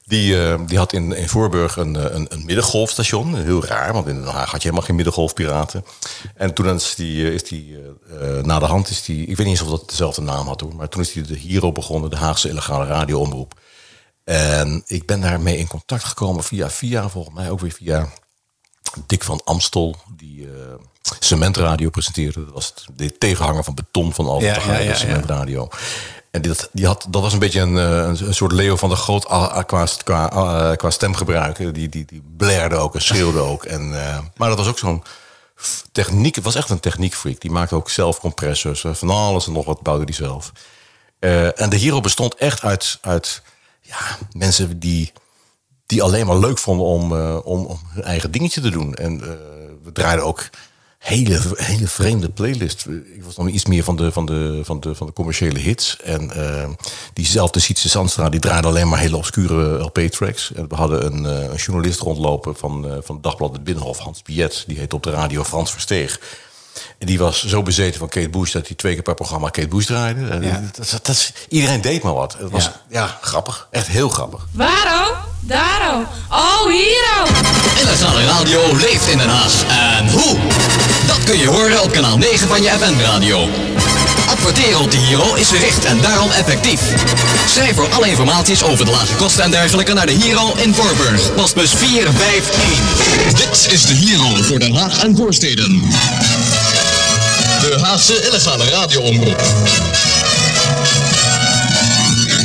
Die, 0.05 0.43
eh, 0.43 0.61
die 0.67 0.79
had 0.79 0.93
in, 0.93 1.13
in 1.13 1.29
Voorburg 1.29 1.77
een, 1.77 1.97
eh, 1.97 2.15
een, 2.15 2.27
een 2.29 2.45
middengolfstation. 2.45 3.37
Heel 3.37 3.65
raar, 3.65 3.93
want 3.93 4.07
in 4.07 4.15
Den 4.15 4.33
Haag 4.33 4.51
had 4.51 4.63
je 4.63 4.69
helemaal 4.69 4.87
geen 4.87 4.97
middengolfpiraten. 4.97 5.85
En 6.35 6.55
toen 6.55 6.69
is 6.69 6.95
die, 6.95 7.27
eh, 7.27 7.35
is 7.35 7.43
die 7.43 7.79
eh, 8.21 8.43
na 8.43 8.59
de 8.59 8.65
hand 8.65 8.91
is 8.91 9.03
die, 9.03 9.21
ik 9.21 9.37
weet 9.37 9.47
niet 9.47 9.61
eens 9.61 9.61
of 9.61 9.79
dat 9.79 9.89
dezelfde 9.89 10.23
naam 10.23 10.47
had 10.47 10.61
hoor, 10.61 10.75
maar 10.75 10.89
toen 10.89 11.03
is 11.03 11.13
die 11.13 11.23
de 11.23 11.39
Hero 11.39 11.73
begonnen, 11.73 12.11
de 12.11 12.17
Haagse 12.17 12.49
illegale 12.49 12.87
radioomroep. 12.87 13.61
En 14.25 14.83
ik 14.87 15.07
ben 15.07 15.21
daarmee 15.21 15.59
in 15.59 15.67
contact 15.67 16.05
gekomen 16.05 16.45
via 16.45 16.71
via, 16.71 17.09
volgens 17.09 17.35
mij 17.35 17.51
ook 17.51 17.61
weer 17.61 17.73
via 17.73 18.09
Dick 19.07 19.25
van 19.25 19.41
Amstel, 19.45 19.97
die 20.17 20.47
eh, 20.47 20.75
cementradio 21.19 21.91
presenteerde. 21.91 22.45
Dat 22.45 22.55
was 22.55 22.75
de 22.95 23.19
tegenhanger 23.19 23.65
van 23.65 23.75
beton 23.75 24.13
van 24.15 24.27
Albert 24.27 24.65
Ja, 24.65 24.73
ja, 24.73 24.79
ja. 24.79 24.95
cementradio. 24.95 25.69
En 26.33 26.43
die, 26.43 26.51
dat, 26.51 26.69
die 26.73 26.87
had, 26.87 27.07
dat 27.09 27.23
was 27.23 27.33
een 27.33 27.39
beetje 27.39 27.61
een, 27.61 27.79
eh, 27.79 28.27
een, 28.27 28.35
soort 28.35 28.53
Leo 28.53 28.77
van 28.77 28.89
der 28.89 28.99
Groot 28.99 29.29
ah, 29.29 29.53
ah, 29.53 29.65
qua, 29.67 29.87
qua, 30.05 30.27
ah, 30.27 30.77
qua 30.77 30.91
stemgebruik. 30.91 31.57
Die, 31.57 31.89
die, 31.89 32.05
die 32.05 32.23
blerde 32.37 32.77
ook 32.77 32.95
en 32.95 33.03
schreeuwde 33.03 33.39
ook. 33.53 33.65
En, 33.65 34.07
eh, 34.07 34.19
maar 34.37 34.49
dat 34.49 34.59
was 34.59 34.69
ook 34.69 34.79
zo'n 34.79 35.03
techniek. 35.93 36.35
Het 36.35 36.45
was 36.45 36.55
echt 36.55 36.71
een 36.71 36.81
techniekfreak. 36.81 37.41
Die 37.41 37.51
maakte 37.51 37.75
ook 37.75 37.91
zelf 37.91 38.21
compressors. 38.21 38.85
eh, 38.85 38.95
Van 38.95 39.11
alles 39.11 39.47
en 39.47 39.53
nog 39.53 39.65
wat 39.65 39.83
bouwde 39.83 40.05
die 40.05 40.15
zelf. 40.15 40.53
Eh, 41.19 41.61
en 41.61 41.71
de 41.71 41.77
Hero 41.77 42.01
bestond 42.01 42.35
echt 42.35 42.63
uit, 42.63 42.99
uit 43.01 43.43
ja, 43.81 44.19
mensen 44.33 44.79
die 44.79 45.13
die 45.87 46.03
alleen 46.03 46.27
maar 46.27 46.39
leuk 46.39 46.59
vonden 46.59 46.87
om, 46.87 47.17
eh, 47.17 47.39
om, 47.45 47.65
om 47.65 47.81
hun 47.89 48.05
eigen 48.05 48.31
dingetje 48.31 48.61
te 48.61 48.71
doen. 48.71 48.95
En 48.95 49.21
eh, 49.21 49.29
we 49.83 49.93
draaiden 49.93 50.25
ook 50.25 50.49
hele, 51.03 51.41
hele 51.55 51.89
vreemde 51.89 52.29
playlists. 52.29 52.85
Ik 52.87 53.23
was 53.25 53.35
dan 53.35 53.49
iets 53.49 53.67
meer 53.67 53.85
van 53.85 53.97
de, 53.97 54.13
van 54.13 54.27
de, 54.27 54.61
van 54.65 54.81
de, 54.81 54.95
van 54.95 55.07
de 55.07 55.13
commerciële 55.13 55.59
hits. 55.59 55.97
En 56.05 56.31
eh, 56.31 56.69
diezelfde 57.15 57.61
Sietse 57.61 57.89
Zandstra, 57.89 58.29
die 58.29 58.41
draaide 58.41 58.69
alleen 58.69 58.89
maar 58.89 58.99
hele 58.99 59.17
obscure 59.17 59.79
LP-tracks. 59.79 60.53
En 60.55 60.69
we 60.69 60.75
hadden 60.75 61.07
een, 61.07 61.27
eh, 61.27 61.43
een 61.51 61.57
journalist 61.57 62.01
rondlopen 62.01 62.57
van, 62.57 62.85
eh, 62.91 62.97
van 63.03 63.15
het 63.15 63.25
dagblad 63.25 63.53
Het 63.53 63.65
Binnenhof, 63.65 63.99
Hans 63.99 64.23
Piet. 64.23 64.65
Die 64.67 64.79
heette 64.79 64.97
op 64.97 65.03
de 65.03 65.11
radio 65.11 65.45
Frans 65.45 65.71
Versteeg. 65.73 66.21
En 66.99 67.07
die 67.07 67.19
was 67.19 67.47
zo 67.47 67.63
bezeten 67.63 67.99
van 67.99 68.09
Kate 68.09 68.29
Bush 68.29 68.53
dat 68.53 68.67
hij 68.67 68.77
twee 68.77 68.93
keer 68.95 69.03
per 69.03 69.15
programma 69.15 69.49
Kate 69.49 69.69
Bush 69.69 69.87
draaide. 69.87 70.27
En 70.29 70.43
Ja. 70.43 70.51
dat, 70.77 70.77
dat, 70.91 71.07
dat 71.07 71.15
is- 71.17 71.33
iedereen 71.49 71.81
deed 71.81 72.03
maar 72.03 72.15
wat. 72.15 72.37
Het 72.39 72.51
was 72.51 72.65
Ja. 72.65 72.81
ja. 72.91 73.19
grappig. 73.21 73.69
Echt 73.71 73.87
heel 73.87 74.09
grappig. 74.09 74.47
Waarom? 74.53 75.17
Daarom. 75.41 76.07
Oh, 76.31 76.67
hiero. 76.67 77.41
Illegale 77.81 78.25
radio 78.25 78.77
leeft 78.77 79.07
in 79.09 79.19
Den 79.19 79.29
Haag. 79.29 79.65
En 79.99 80.11
hoe? 80.11 80.39
Dat 81.13 81.25
kun 81.25 81.39
je 81.39 81.47
horen 81.47 81.83
op 81.83 81.93
kanaal 81.93 82.19
9 82.19 82.49
van 82.49 82.63
je 82.63 82.69
FM-radio. 82.69 83.49
Adverteren 84.29 84.81
op 84.81 84.91
de 84.91 84.97
Hero 84.97 85.35
is 85.35 85.49
verricht 85.49 85.85
en 85.85 86.01
daarom 86.01 86.31
effectief. 86.31 86.81
Schrijf 87.49 87.77
voor 87.77 87.89
alle 87.91 88.09
informaties 88.09 88.63
over 88.63 88.85
de 88.85 88.91
lage 88.91 89.15
kosten 89.15 89.45
en 89.45 89.51
dergelijke 89.51 89.93
naar 89.93 90.07
de 90.07 90.13
Hero 90.13 90.55
in 90.57 90.75
Voorburg. 90.75 91.35
Postbus 91.35 91.71
451. 91.75 93.35
Dit 93.35 93.73
is 93.73 93.87
de 93.87 93.95
Hero 93.95 94.43
voor 94.43 94.59
Den 94.59 94.75
Haag 94.75 95.03
en 95.03 95.17
voorsteden. 95.17 95.83
De 97.61 97.79
Haagse 97.83 98.27
illegale 98.27 98.71
radioomroep. 98.71 99.43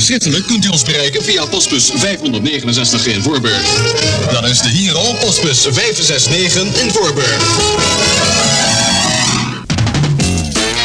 Schriftelijk 0.07 0.47
kunt 0.47 0.65
u 0.65 0.67
ons 0.67 0.83
bereiken 0.83 1.23
via 1.23 1.45
postbus 1.45 1.91
569 1.95 3.05
in 3.05 3.21
Voorburg. 3.21 3.61
Dat 4.31 4.49
is 4.49 4.61
de 4.61 4.69
Hero, 4.69 5.13
postbus 5.19 5.67
569 5.71 6.81
in 6.81 6.91
Voorburg. 6.91 7.37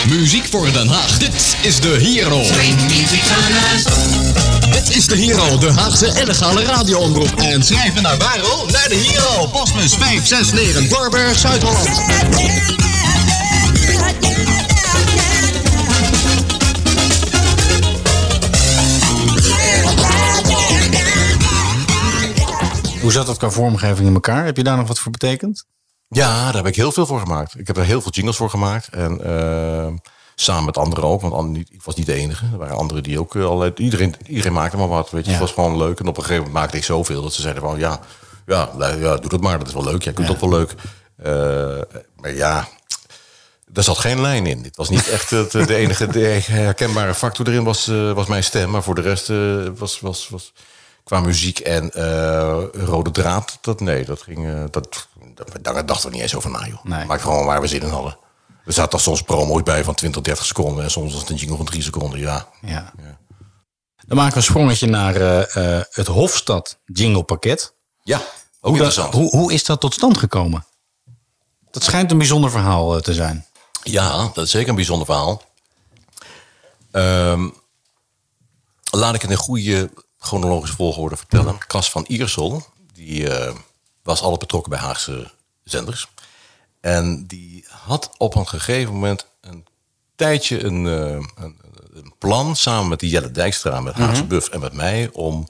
Muziek 0.08 0.44
voor 0.50 0.72
Den 0.72 0.88
Haag. 0.88 1.18
Dit 1.18 1.56
is 1.60 1.80
de 1.80 1.88
Hero. 1.88 2.42
Dit 4.72 4.96
is 4.96 5.06
de 5.06 5.16
Hero, 5.16 5.58
de 5.58 5.72
Haagse 5.72 6.12
illegale 6.20 6.64
radioomroep. 6.64 7.40
En 7.40 7.62
schrijven 7.62 8.02
naar 8.02 8.16
Waro, 8.16 8.66
naar 8.72 8.88
de 8.88 8.96
Hero. 8.96 9.46
Postbus 9.46 9.94
569 9.94 10.88
Voorburg, 10.88 11.38
Zuid-Holland. 11.38 12.00
Hoe 23.02 23.12
zat 23.12 23.26
dat 23.26 23.36
qua 23.36 23.50
vormgeving 23.50 24.08
in 24.08 24.14
elkaar? 24.14 24.44
Heb 24.44 24.56
je 24.56 24.62
daar 24.62 24.76
nog 24.76 24.88
wat 24.88 24.98
voor 24.98 25.12
betekend? 25.12 25.64
Ja, 26.08 26.44
daar 26.44 26.54
heb 26.54 26.66
ik 26.66 26.76
heel 26.76 26.92
veel 26.92 27.06
voor 27.06 27.20
gemaakt. 27.20 27.58
Ik 27.58 27.66
heb 27.66 27.76
er 27.76 27.84
heel 27.84 28.00
veel 28.00 28.10
jingles 28.10 28.36
voor 28.36 28.50
gemaakt. 28.50 28.88
En 28.88 29.24
eh, 29.24 29.92
Samen 30.34 30.64
met 30.64 30.76
anderen 30.76 31.04
ook, 31.04 31.20
want 31.20 31.56
ik 31.56 31.82
was 31.84 31.94
niet 31.94 32.06
de 32.06 32.14
enige. 32.14 32.44
Er 32.52 32.58
waren 32.58 32.76
anderen 32.76 33.02
die 33.02 33.18
ook 33.20 33.36
eh, 33.36 33.44
allerlei... 33.44 33.72
Iedereen, 33.76 34.14
iedereen 34.26 34.52
maakte 34.52 34.76
maar 34.76 34.88
wat, 34.88 35.10
weet 35.10 35.24
je. 35.24 35.30
Ja. 35.30 35.36
Het 35.36 35.46
was 35.46 35.54
gewoon 35.54 35.76
leuk. 35.76 36.00
En 36.00 36.06
op 36.06 36.16
een 36.16 36.22
gegeven 36.22 36.44
moment 36.44 36.60
maakte 36.60 36.76
ik 36.76 36.84
zoveel 36.84 37.22
dat 37.22 37.32
ze 37.32 37.40
zeiden 37.40 37.62
van... 37.62 37.78
Ja, 37.78 38.00
ja, 38.46 38.70
ja 38.78 39.16
doe 39.16 39.28
dat 39.28 39.40
maar, 39.40 39.58
dat 39.58 39.68
is 39.68 39.74
wel 39.74 39.84
leuk. 39.84 40.02
Jij 40.02 40.12
kunt 40.12 40.26
dat 40.26 40.40
wel 40.40 40.50
leuk. 40.50 40.74
Eh, 41.16 41.98
maar 42.16 42.34
ja, 42.34 42.68
er 43.72 43.82
zat 43.82 43.98
geen 43.98 44.20
lijn 44.20 44.46
in. 44.46 44.62
Dit 44.62 44.76
was 44.76 44.88
niet 44.88 45.08
echt 45.08 45.30
het, 45.30 45.50
de 45.50 45.74
enige 45.74 46.06
de 46.06 46.40
herkenbare 46.44 47.14
factor 47.14 47.48
erin 47.48 47.64
was, 47.64 47.88
eh, 47.88 48.12
was 48.12 48.26
mijn 48.26 48.44
stem. 48.44 48.70
Maar 48.70 48.82
voor 48.82 48.94
de 48.94 49.00
rest 49.00 49.32
was, 49.78 50.00
was, 50.00 50.28
was 50.28 50.52
qua 51.04 51.20
muziek 51.20 51.58
en 51.58 51.90
eh, 51.92 52.62
rode 52.72 53.10
draad, 53.10 53.58
dat 53.60 53.80
nee, 53.80 54.04
dat 54.04 54.22
ging. 54.22 54.46
eh, 54.46 54.64
dat, 54.70 55.08
dat, 55.34 55.48
daar 55.64 55.86
dachten 55.86 56.08
we 56.08 56.14
niet 56.14 56.22
eens 56.22 56.34
over 56.34 56.50
na, 56.50 56.66
joh. 56.66 56.84
Nee. 56.84 57.04
Maar 57.04 57.20
gewoon 57.20 57.46
waar 57.46 57.60
we 57.60 57.66
zin 57.66 57.82
in 57.82 57.88
hadden. 57.88 58.18
Er 58.64 58.72
zaten 58.72 59.00
soms 59.00 59.22
promo's 59.22 59.62
bij 59.62 59.84
van 59.84 59.94
20, 59.94 60.22
30 60.22 60.44
seconden. 60.46 60.84
En 60.84 60.90
soms 60.90 61.12
was 61.12 61.20
het 61.20 61.30
een 61.30 61.36
jingle 61.36 61.56
van 61.56 61.66
3 61.66 61.82
seconden, 61.82 62.18
ja. 62.20 62.48
Ja. 62.60 62.92
Dan 64.06 64.16
maken 64.16 64.32
we 64.32 64.36
een 64.36 64.42
sprongetje 64.42 64.86
naar 64.86 65.16
eh, 65.16 65.80
het 65.90 66.06
Hofstad 66.06 66.78
jinglepakket. 66.84 67.74
Ja, 68.02 68.16
ook 68.16 68.24
Hoe, 68.60 68.78
dat, 68.78 68.86
interessant. 68.86 69.14
hoe, 69.14 69.40
hoe 69.40 69.52
is 69.52 69.64
dat 69.64 69.80
tot 69.80 69.94
stand 69.94 70.18
gekomen? 70.18 70.66
Dat 71.70 71.82
schijnt 71.82 72.10
een 72.10 72.18
bijzonder 72.18 72.50
verhaal 72.50 73.00
te 73.00 73.14
zijn. 73.14 73.46
Ja, 73.82 74.30
dat 74.34 74.44
is 74.44 74.50
zeker 74.50 74.68
een 74.68 74.74
bijzonder 74.74 75.06
verhaal. 75.06 75.42
Ehm, 76.90 77.48
laat 78.90 79.14
ik 79.14 79.22
het 79.22 79.30
in 79.30 79.36
goede 79.36 79.90
chronologische 80.22 80.76
volgorde 80.76 81.16
vertellen. 81.16 81.58
Cas 81.66 81.90
van 81.90 82.04
Iersel, 82.08 82.66
die 82.94 83.28
eh, 83.28 83.54
was 84.02 84.20
altijd 84.20 84.40
betrokken 84.40 84.70
bij 84.70 84.80
Haagse 84.80 85.30
zenders. 85.64 86.08
En 86.80 87.26
die 87.26 87.64
had 87.68 88.10
op 88.18 88.34
een 88.34 88.48
gegeven 88.48 88.92
moment 88.92 89.26
een 89.40 89.66
tijdje 90.16 90.64
een, 90.64 90.86
eh, 90.86 91.44
een, 91.44 91.60
een 91.92 92.14
plan... 92.18 92.56
samen 92.56 92.88
met 92.88 93.00
die 93.00 93.10
Jelle 93.10 93.30
Dijkstra, 93.30 93.80
met 93.80 93.94
Haagse 93.94 94.24
Buff 94.24 94.48
en 94.48 94.60
met 94.60 94.72
mij... 94.72 95.10
om 95.12 95.48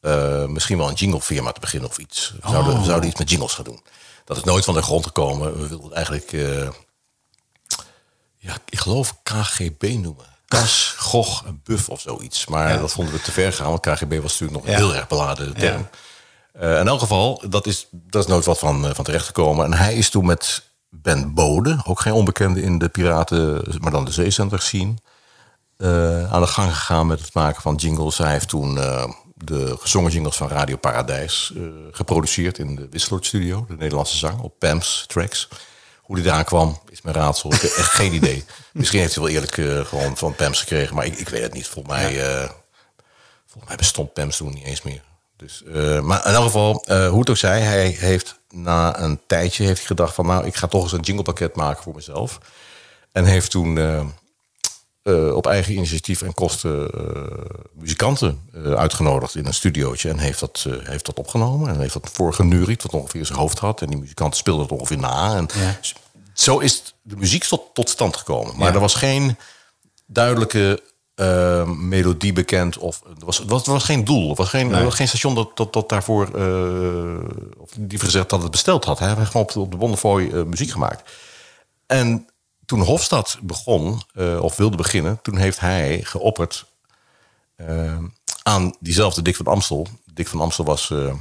eh, 0.00 0.46
misschien 0.46 0.78
wel 0.78 0.88
een 0.88 0.94
jinglefirma 0.94 1.52
te 1.52 1.60
beginnen 1.60 1.88
of 1.88 1.98
iets. 1.98 2.34
We 2.42 2.48
zouden, 2.48 2.78
we 2.78 2.84
zouden 2.84 3.08
iets 3.08 3.18
met 3.18 3.30
jingles 3.30 3.54
gaan 3.54 3.64
doen. 3.64 3.82
Dat 4.24 4.36
is 4.36 4.44
nooit 4.44 4.64
van 4.64 4.74
de 4.74 4.82
grond 4.82 5.06
gekomen. 5.06 5.60
We 5.60 5.68
wilden 5.68 5.92
eigenlijk... 5.92 6.30
ja, 8.36 8.56
ik 8.68 8.78
geloof 8.78 9.16
KGB 9.22 9.82
noemen. 9.82 10.33
Kas, 10.48 10.94
Gog 10.98 11.44
en 11.46 11.60
Buff 11.64 11.88
of 11.88 12.00
zoiets. 12.00 12.46
Maar 12.46 12.78
dat 12.78 12.92
vonden 12.92 13.14
we 13.14 13.20
te 13.20 13.32
ver 13.32 13.52
gaan, 13.52 13.68
want 13.68 13.80
KGB 13.80 14.20
was 14.20 14.38
natuurlijk 14.38 14.52
nog 14.52 14.74
een 14.74 14.80
heel 14.80 14.94
erg 14.94 15.06
beladen 15.06 15.54
term. 15.54 15.88
Eh, 16.52 16.78
in 16.78 16.88
elk 16.88 17.00
geval, 17.00 17.42
dat 17.48 17.66
is, 17.66 17.88
dat 17.90 18.22
is 18.22 18.28
nooit 18.28 18.44
wat 18.44 18.58
van, 18.58 18.86
eh, 18.86 18.94
van 18.94 19.04
terecht 19.04 19.26
gekomen. 19.26 19.64
En 19.64 19.72
hij 19.72 19.94
is 19.94 20.10
toen 20.10 20.26
met 20.26 20.70
Ben 20.88 21.34
Bode, 21.34 21.80
ook 21.84 22.00
geen 22.00 22.12
onbekende 22.12 22.62
in 22.62 22.78
de 22.78 22.88
piraten, 22.88 23.62
maar 23.80 23.90
dan 23.90 24.04
de 24.04 24.12
zeecenter 24.12 24.62
scene, 24.62 24.94
eh, 25.76 26.32
aan 26.32 26.40
de 26.40 26.46
gang 26.46 26.76
gegaan 26.76 27.06
met 27.06 27.20
het 27.20 27.34
maken 27.34 27.62
van 27.62 27.74
jingles. 27.74 28.18
Hij 28.18 28.32
heeft 28.32 28.48
toen 28.48 28.74
de 29.34 29.76
gezongen 29.80 30.12
jingles 30.12 30.36
van 30.36 30.48
Radio 30.48 30.76
Paradijs 30.76 31.52
geproduceerd 31.90 32.58
in 32.58 32.74
de 32.74 32.86
Wisseloord 32.90 33.26
Studio, 33.26 33.64
de 33.68 33.76
Nederlandse 33.76 34.16
zang, 34.16 34.40
op 34.40 34.58
PAMS 34.58 35.04
tracks. 35.06 35.48
Hoe 36.04 36.16
die 36.16 36.24
daar 36.24 36.44
kwam, 36.44 36.80
is 36.88 37.02
mijn 37.02 37.16
raadsel. 37.16 37.52
Ik 37.52 37.60
heb 37.60 37.70
echt 37.70 37.90
geen 37.90 38.12
idee. 38.12 38.44
Misschien 38.72 39.00
heeft 39.00 39.14
hij 39.14 39.22
wel 39.24 39.32
eerlijk 39.32 39.58
eh, 39.58 39.80
gewoon 39.84 40.16
van 40.16 40.34
PAMS 40.34 40.60
gekregen, 40.60 40.94
maar 40.94 41.06
ik, 41.06 41.18
ik 41.18 41.28
weet 41.28 41.42
het 41.42 41.52
niet. 41.52 41.66
Volgens 41.66 41.94
mij, 41.94 42.20
eh, 42.20 42.50
volgens 43.46 43.66
mij 43.66 43.76
bestond 43.76 44.12
PAMS 44.12 44.36
toen 44.36 44.52
niet 44.54 44.64
eens 44.64 44.82
meer. 44.82 45.02
Dus, 45.36 45.62
eh, 45.64 46.00
maar 46.00 46.26
in 46.26 46.32
elk 46.32 46.44
geval, 46.44 46.84
hoe 46.86 47.18
het 47.18 47.30
ook 47.30 47.36
zij, 47.36 47.60
hij 47.60 47.86
heeft 47.86 48.38
na 48.50 49.00
een 49.00 49.20
tijdje 49.26 49.64
heeft 49.64 49.86
gedacht 49.86 50.14
van... 50.14 50.26
nou, 50.26 50.46
ik 50.46 50.54
ga 50.54 50.66
toch 50.66 50.82
eens 50.82 50.92
een 50.92 51.00
jinglepakket 51.00 51.56
maken 51.56 51.82
voor 51.82 51.94
mezelf. 51.94 52.38
En 53.12 53.24
heeft 53.24 53.50
toen 53.50 53.74
eh, 55.04 55.34
op 55.34 55.46
eigen 55.46 55.72
initiatief 55.74 56.22
en 56.22 56.34
kosten 56.34 56.90
eh, 56.90 57.00
muzikanten 57.72 58.40
eh, 58.54 58.72
uitgenodigd 58.72 59.34
in 59.34 59.46
een 59.46 59.54
studiootje. 59.54 60.08
En 60.08 60.18
heeft 60.18 60.40
dat, 60.40 60.66
heeft 60.82 61.06
dat 61.06 61.18
opgenomen 61.18 61.68
en 61.68 61.80
heeft 61.80 61.92
dat 61.92 62.10
voorgenuried, 62.12 62.82
wat 62.82 62.92
ongeveer 62.92 63.26
zijn 63.26 63.38
hoofd 63.38 63.58
had. 63.58 63.82
En 63.82 63.86
die 63.86 63.98
muzikanten 63.98 64.38
speelden 64.38 64.62
het 64.62 64.72
ongeveer 64.72 64.98
na. 64.98 65.36
En 65.36 65.48
zo 66.32 66.58
is 66.58 66.94
de 67.02 67.16
muziek 67.16 67.44
tot, 67.44 67.62
tot 67.72 67.88
stand 67.88 68.16
gekomen. 68.16 68.56
Maar 68.56 68.68
Ja. 68.68 68.74
er 68.74 68.80
was 68.80 68.94
geen 68.94 69.36
duidelijke 70.06 70.82
melodie 71.66 72.32
bekend. 72.32 72.78
Of, 72.78 73.00
er, 73.18 73.24
was, 73.24 73.38
was, 73.38 73.66
was 73.66 73.84
geen 73.84 74.04
doel. 74.04 74.30
Er 74.30 74.36
was 74.36 74.48
geen, 74.48 74.72
er 74.72 74.84
was 74.84 74.94
geen 74.94 75.08
station 75.08 75.34
dat, 75.34 75.56
dat, 75.56 75.72
dat 75.72 75.88
daarvoor... 75.88 76.26
of 77.58 77.70
die 77.78 77.98
gezegd 77.98 78.30
dat 78.30 78.42
het 78.42 78.50
besteld 78.50 78.84
had. 78.84 78.98
Hij 78.98 79.14
heeft 79.14 79.30
gewoon 79.30 79.46
op 79.46 79.52
de, 79.52 79.60
op 79.60 79.70
de 79.70 79.76
Bonnefoy 79.76 80.22
muziek 80.22 80.70
gemaakt. 80.70 81.10
En 81.86 82.28
toen 82.66 82.80
Hofstad 82.80 83.38
begon, 83.42 84.02
eh, 84.14 84.42
of 84.42 84.56
wilde 84.56 84.76
beginnen... 84.76 85.18
toen 85.22 85.36
heeft 85.36 85.60
hij 85.60 86.00
geopperd 86.02 86.64
eh, 87.56 87.98
aan 88.42 88.74
diezelfde 88.80 89.22
Dick 89.22 89.36
van 89.36 89.46
Amstel. 89.46 89.86
Dick 90.04 90.28
van 90.28 90.40
Amstel 90.40 90.64
was 90.64 90.90
eh, 90.90 91.14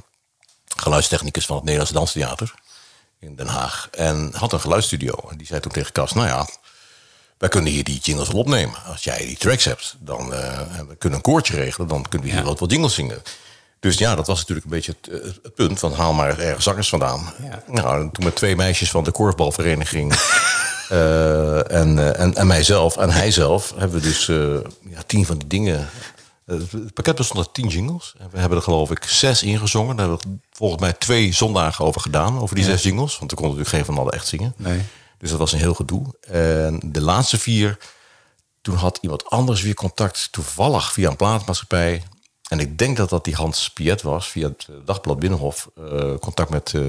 geluidstechnicus 0.77 1.45
van 1.45 1.55
het 1.55 1.65
Nederlandse 1.65 1.97
Danstheater 1.97 2.53
in 3.19 3.35
Den 3.35 3.47
Haag. 3.47 3.87
En 3.91 4.31
had 4.35 4.53
een 4.53 4.59
geluidsstudio. 4.59 5.13
En 5.29 5.37
die 5.37 5.47
zei 5.47 5.59
toen 5.59 5.71
tegen 5.71 5.91
Cas, 5.91 6.13
nou 6.13 6.27
ja, 6.27 6.47
wij 7.37 7.49
kunnen 7.49 7.71
hier 7.71 7.83
die 7.83 7.99
jingles 7.99 8.27
wel 8.27 8.39
opnemen. 8.39 8.83
Als 8.83 9.03
jij 9.03 9.17
die 9.17 9.37
tracks 9.37 9.65
hebt, 9.65 9.95
dan 9.99 10.33
eh, 10.33 10.77
en 10.77 10.87
we 10.87 10.95
kunnen 10.95 11.19
een 11.19 11.25
koortje 11.25 11.55
regelen. 11.55 11.87
Dan 11.87 12.05
kunnen 12.09 12.27
we 12.27 12.33
hier 12.33 12.43
wat, 12.43 12.59
wat 12.59 12.71
jingles 12.71 12.93
zingen. 12.93 13.21
Dus 13.83 13.97
ja, 13.97 14.15
dat 14.15 14.27
was 14.27 14.39
natuurlijk 14.39 14.65
een 14.65 14.71
beetje 14.71 14.95
het, 15.01 15.21
eh, 15.21 15.29
het 15.43 15.55
punt 15.55 15.79
van 15.79 15.93
haal 15.93 16.13
maar 16.13 16.39
ergens 16.39 16.63
zangers 16.63 16.89
vandaan. 16.89 17.33
Nou, 17.67 18.01
en 18.01 18.11
toen 18.11 18.23
met 18.23 18.35
twee 18.35 18.55
meisjes 18.55 18.91
van 18.91 19.03
de 19.03 19.11
korfbalvereniging 19.11 20.13
eh, 20.89 21.71
en, 21.71 21.99
eh, 21.99 22.19
en, 22.19 22.35
en 22.35 22.47
mijzelf 22.47 22.97
en 22.97 23.09
hij 23.09 23.31
zelf 23.31 23.73
hebben 23.77 24.01
we 24.01 24.07
dus 24.07 24.25
ja, 24.89 25.01
tien 25.05 25.25
van 25.25 25.37
die 25.37 25.47
dingen. 25.47 25.89
Het 26.45 26.93
pakket 26.93 27.15
bestond 27.15 27.45
uit 27.45 27.53
tien 27.53 27.67
jingles. 27.67 28.13
En 28.17 28.27
we 28.31 28.39
hebben 28.39 28.57
er 28.57 28.63
geloof 28.63 28.91
ik 28.91 29.03
zes 29.03 29.43
ingezongen. 29.43 29.95
Daar 29.95 30.07
hebben 30.09 30.27
we 30.29 30.37
volgens 30.51 30.81
mij 30.81 30.93
twee 30.93 31.33
zondagen 31.33 31.85
over 31.85 32.01
gedaan. 32.01 32.39
Over 32.39 32.55
die 32.55 32.65
zes 32.65 32.83
jingles. 32.83 33.17
Want 33.19 33.31
we 33.31 33.37
konden 33.37 33.57
natuurlijk 33.57 33.85
geen 33.85 33.95
van 33.95 34.03
allen 34.03 34.17
echt 34.19 34.27
zingen. 34.27 34.53
Nee. 34.57 34.81
Dus 35.17 35.29
dat 35.29 35.39
was 35.39 35.51
een 35.51 35.59
heel 35.59 35.73
gedoe. 35.73 36.15
En 36.21 36.79
de 36.85 37.01
laatste 37.01 37.39
vier, 37.39 37.77
toen 38.61 38.75
had 38.75 38.97
iemand 39.01 39.29
anders 39.29 39.61
weer 39.61 39.73
contact, 39.73 40.27
toevallig 40.31 40.91
via 40.91 41.09
een 41.09 41.15
plaatmaatschappij. 41.15 42.03
En 42.49 42.59
ik 42.59 42.77
denk 42.77 42.97
dat 42.97 43.09
dat 43.09 43.23
die 43.23 43.35
Hans 43.35 43.69
Piet 43.69 44.01
was, 44.01 44.27
via 44.29 44.47
het 44.47 44.67
dagblad 44.85 45.19
Binnenhof. 45.19 45.69
eh, 45.77 46.13
contact 46.19 46.49
met 46.49 46.73
eh, 46.75 46.81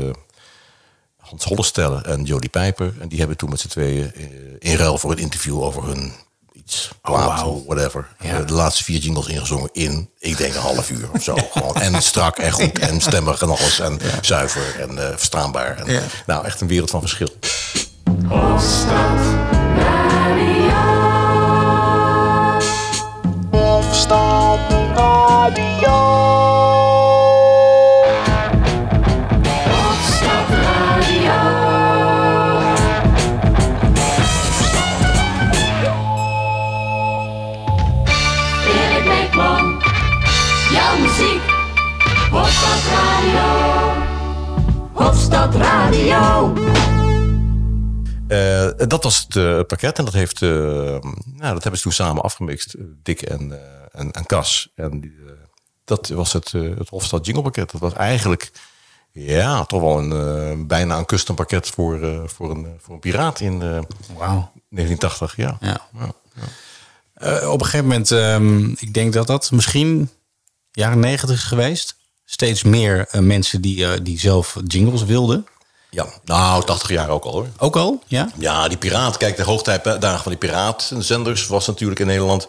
Hans 1.19 1.45
Hollestelle 1.45 2.03
en 2.03 2.25
Jodie 2.25 2.51
Pijper. 2.51 2.95
En 3.01 3.09
die 3.09 3.19
hebben 3.19 3.37
toen 3.37 3.51
met 3.51 3.61
z'n 3.61 3.69
tweeën 3.69 4.13
eh, 4.15 4.23
in 4.59 4.77
ruil 4.77 4.99
voor 4.99 5.11
een 5.11 5.19
interview 5.19 5.63
over 5.63 5.85
hun 5.87 6.13
iets, 6.53 6.91
plaat, 7.03 7.27
wauw. 7.41 7.65
whatever. 7.67 8.09
Ja. 8.21 8.41
de 8.43 8.53
laatste 8.53 8.85
vier 8.85 8.99
jingles 8.99 9.27
ingezongen 9.27 9.69
in, 9.73 10.11
ik 10.19 10.37
denk 10.37 10.55
een 10.55 10.61
half 10.61 10.91
uur 10.91 11.09
of 11.13 11.23
zo. 11.23 11.37
Gewoon. 11.53 11.75
En 11.75 12.03
strak 12.03 12.39
en 12.39 12.53
goed 12.53 12.79
en 12.79 13.01
stemmig 13.01 13.43
en 13.43 13.49
alles. 13.49 13.79
En 13.81 13.99
zuiver 14.21 14.81
en 14.81 14.99
eh, 15.11 15.17
verstaanbaar. 15.17 15.77
En, 15.79 15.93
Ja. 15.93 16.01
Nou, 16.27 16.45
echt 16.45 16.61
een 16.61 16.69
wereld 16.69 16.91
van 16.91 17.01
verschil. 17.01 17.29
Hofstad 18.29 19.19
Eh, 48.29 48.71
dat 48.89 49.05
was 49.05 49.19
het 49.19 49.37
eh, 49.37 49.61
pakket 49.67 49.99
en 49.99 50.05
dat, 50.05 50.15
heeft, 50.15 50.43
eh, 50.43 50.51
nou, 50.51 51.53
dat 51.53 51.63
hebben 51.63 51.77
ze 51.77 51.83
toen 51.83 51.93
samen 51.93 52.23
afgemixt, 52.23 52.75
Dick 53.03 53.23
en, 53.23 53.61
en, 53.93 54.11
en 54.11 54.27
Cas. 54.27 54.71
En 54.75 55.15
dat 55.85 56.09
was 56.09 56.33
het, 56.33 56.53
eh, 56.55 56.63
het 56.79 56.89
Hofstad 56.89 57.27
Jingle 57.27 57.43
pakket. 57.43 57.71
Dat 57.71 57.81
was 57.81 57.93
eigenlijk 57.93 58.53
ja, 59.15 59.65
toch 59.65 59.81
wel 59.81 59.99
een, 59.99 60.13
eh, 60.13 60.67
bijna 60.67 60.99
een 60.99 61.05
custom 61.05 61.35
pakket 61.35 61.69
voor, 61.69 62.03
eh, 62.03 62.21
voor, 62.27 62.51
een, 62.51 62.67
voor 62.81 62.95
een 62.95 63.01
piraat 63.01 63.41
in 63.41 63.59
Wauw. 64.17 64.53
1980. 64.69 65.37
Ja. 65.37 65.59
Ja. 65.61 65.81
Eh, 67.15 67.51
op 67.51 67.61
een 67.61 67.67
gegeven 67.67 67.87
moment, 67.87 68.11
ehm, 68.11 68.69
ik 68.69 68.95
denk 68.95 69.13
dat 69.13 69.27
dat 69.27 69.51
misschien 69.51 70.11
jaren 70.73 70.99
negentig 70.99 71.37
is 71.37 71.45
geweest. 71.45 71.97
Steeds 72.25 72.63
meer 72.63 73.09
mensen 73.21 73.61
die, 73.61 74.03
die 74.03 74.19
zelf 74.19 74.57
jingles 74.67 75.05
wilden. 75.05 75.47
ja, 75.91 76.07
nou, 76.25 76.65
80 76.65 76.89
jaar 76.89 77.09
ook 77.09 77.25
al 77.25 77.33
hoor. 77.33 77.47
Ook 77.59 77.77
al, 77.77 78.03
ja? 78.07 78.31
Ja, 78.39 78.69
die 78.69 78.79
piraat. 78.79 79.17
Kijk, 79.17 79.37
de 79.37 79.43
hoogtijdagen 79.43 80.23
van 80.23 80.33
die 80.33 80.41
piraatenzenders 80.41 81.47
was 81.47 81.67
natuurlijk 81.67 82.01
in 82.01 82.07
Nederland 82.07 82.47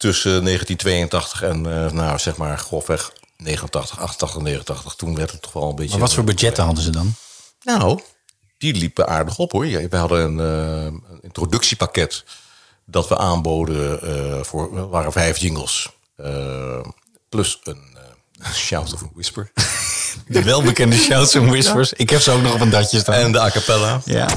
tussen 0.00 0.44
1982 0.44 1.42
en, 1.42 1.84
eh, 1.86 1.92
nou 1.92 2.18
zeg 2.18 2.36
maar, 2.36 2.58
grofweg 2.58 3.12
89, 3.36 4.00
88, 4.00 4.42
89. 4.42 4.94
Toen 4.94 5.14
werd 5.14 5.30
het 5.30 5.42
toch 5.42 5.52
wel 5.52 5.68
een 5.68 5.74
beetje. 5.74 5.90
Maar 5.90 6.00
wat 6.00 6.14
voor 6.14 6.24
budgetten 6.24 6.64
hadden 6.64 6.84
ze 6.84 6.90
dan? 6.90 7.14
Nou, 7.62 8.00
die 8.58 8.74
liepen 8.74 9.08
aardig 9.08 9.38
op 9.38 9.52
hoor. 9.52 9.66
We 9.66 9.96
hadden 9.96 10.20
een, 10.20 10.40
eh, 10.40 10.84
een 10.84 11.18
introductiepakket. 11.20 12.24
dat 12.84 13.08
we 13.08 13.18
aanboden 13.18 14.02
eh, 14.02 14.42
voor 14.42 14.88
waren 14.88 15.12
vijf 15.12 15.38
jingles. 15.38 15.88
plus 17.28 17.60
een 17.62 17.96
eh, 18.40 18.52
shout 18.52 18.92
of 18.92 19.02
a 19.02 19.06
whisper. 19.14 19.52
De 20.26 20.42
welbekende 20.42 20.96
shouts 20.96 21.34
en 21.34 21.46
whispers. 21.46 21.92
Ik 21.92 22.10
heb 22.10 22.20
ze 22.20 22.30
ook 22.30 22.42
nog 22.42 22.54
op 22.54 22.60
een 22.60 22.70
datje 22.70 22.98
staan. 22.98 23.14
En 23.14 23.32
de 23.32 23.40
a 23.40 23.50
cappella. 23.50 24.00
Ja. 24.04 24.28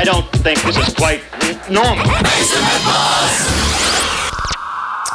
I 0.00 0.04
don't 0.04 0.30
think 0.42 0.56
this 0.58 0.76
is 0.76 0.92
quite 0.92 1.20
normal. 1.68 2.04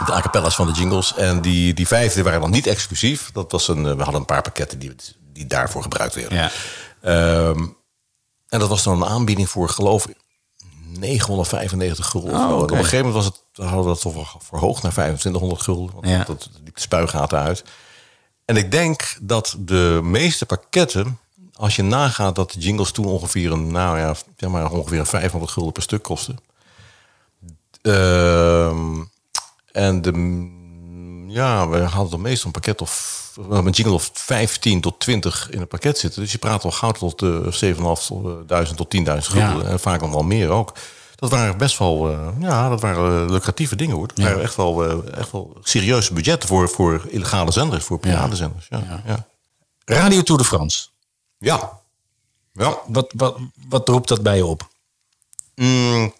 De 0.10 0.16
a 0.16 0.22
cappella's 0.22 0.56
van 0.56 0.68
de 0.68 0.74
jingles. 0.74 1.14
En 1.16 1.42
die, 1.42 1.74
die 1.74 1.88
vijfde 1.88 2.24
waren 2.24 2.42
dan 2.42 2.52
niet 2.52 2.68
exclusief. 2.68 3.32
Dat 3.32 3.52
was 3.52 3.68
een, 3.68 3.86
eh, 3.86 3.94
we 3.96 4.02
hadden 4.04 4.20
een 4.20 4.26
paar 4.26 4.42
pakketten 4.42 4.80
die, 4.80 4.96
die 5.34 5.48
daarvoor 5.48 5.82
gebruikt 5.82 6.16
werden. 6.16 6.38
Ja. 6.38 6.52
Ehm, 7.02 7.66
en 8.48 8.60
dat 8.60 8.70
was 8.70 8.84
dan 8.84 9.02
een 9.02 9.10
aanbieding 9.10 9.50
voor, 9.50 9.70
geloof 9.70 10.08
ik, 10.08 10.16
995 10.98 12.06
gulden. 12.08 12.34
Oh. 12.36 12.62
Op 12.62 12.72
een 12.72 12.78
gegeven 12.78 13.06
moment 13.06 13.16
was 13.16 13.26
het, 13.26 13.42
hadden 13.68 13.80
we 13.84 13.86
dat 13.86 14.02
toch 14.02 14.36
verhoogd 14.40 14.84
naar 14.84 14.92
2500 14.92 15.62
gulden. 15.62 15.94
Want 15.94 16.08
Ja. 16.08 16.24
dat, 16.24 16.50
liep 16.64 16.76
de 16.76 16.82
spuigaten 16.82 17.40
uit. 17.40 17.64
En 18.46 18.58
ik 18.58 18.72
denk 18.72 19.18
dat 19.22 19.56
de 19.60 20.00
meeste 20.04 20.46
pakketten, 20.46 21.20
als 21.54 21.76
je 21.76 21.84
nagaat 21.84 22.36
dat 22.36 22.52
de 22.52 22.60
jingles 22.60 22.92
toen 22.92 23.06
ongeveer 23.06 23.52
een, 23.52 23.72
nou 23.72 23.98
ja, 23.98 24.16
zeg 24.38 24.50
maar 24.50 24.72
ongeveer 24.72 25.00
een 25.00 25.06
500 25.06 25.52
gulden 25.52 25.74
per 25.74 25.82
stuk 25.84 26.04
kosten. 26.04 26.38
Ehm, 27.82 29.04
en 29.72 30.02
de, 30.02 30.12
ja, 31.28 31.68
we 31.70 31.80
hadden 31.80 32.12
dan 32.12 32.22
meestal 32.22 32.46
een 32.46 32.52
pakket 32.52 32.82
of 32.82 33.18
een 33.50 33.70
jingle 33.70 33.94
of 33.94 34.10
15 34.14 34.82
tot 34.82 35.00
20 35.00 35.50
in 35.50 35.62
een 35.62 35.68
pakket 35.68 35.98
zitten. 35.98 36.22
Dus 36.22 36.32
je 36.32 36.38
praat 36.38 36.64
al 36.64 36.72
gauw 36.72 36.92
tot 36.92 37.22
uh, 37.22 37.40
7.500 38.70 38.76
tot 38.76 38.96
10.000 38.98 39.04
gulden. 39.18 39.68
En 39.68 39.80
vaak 39.80 40.02
nog 40.02 40.12
wel 40.12 40.24
meer 40.24 40.50
ook. 40.50 40.74
Dat 41.16 41.30
waren 41.30 41.58
best 41.58 41.78
wel, 41.78 42.12
uh, 42.12 42.28
ja, 42.40 42.70
dat 42.70 42.82
waren 42.82 43.32
lucratieve 43.32 43.76
dingen 43.76 43.96
hoor. 43.96 44.08
Dat 44.08 44.18
Ja. 44.18 44.24
waren 44.24 44.42
echt 44.42 44.56
wel, 44.56 44.86
uh, 45.06 45.18
echt 45.18 45.32
wel 45.32 45.58
serieuze 45.64 46.14
budgetten 46.14 46.50
voor, 46.50 46.70
voor 46.70 47.06
illegale 47.10 47.52
zenders, 47.52 47.84
voor 47.86 48.00
piratenzenders. 48.00 48.68
Ja. 48.70 48.84
Ja. 48.88 49.04
Ja. 49.06 49.28
Radio 49.86 50.22
Tour 50.22 50.42
de 50.42 50.48
France. 50.48 50.88
ja. 51.38 51.80
ja. 52.54 52.78
Wat, 52.88 53.14
wat, 53.16 53.38
wat 53.68 53.88
roept 53.90 54.08
dat 54.08 54.22
bij 54.24 54.36
je 54.36 54.46
op? 54.46 54.68
Mm, 55.56 56.14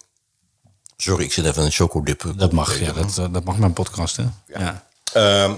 sorry, 1.02 1.24
ik 1.24 1.32
zit 1.32 1.44
even 1.44 1.64
een 1.64 1.70
chocodip. 1.70 2.32
Dat 2.36 2.52
mag, 2.52 2.80
ja. 2.80 2.92
Dat, 2.92 3.14
dat 3.32 3.44
mag 3.44 3.56
mijn 3.56 3.72
podcast, 3.72 4.16
hè? 4.16 4.24
Ja. 4.46 4.86
Ehm, 5.12 5.54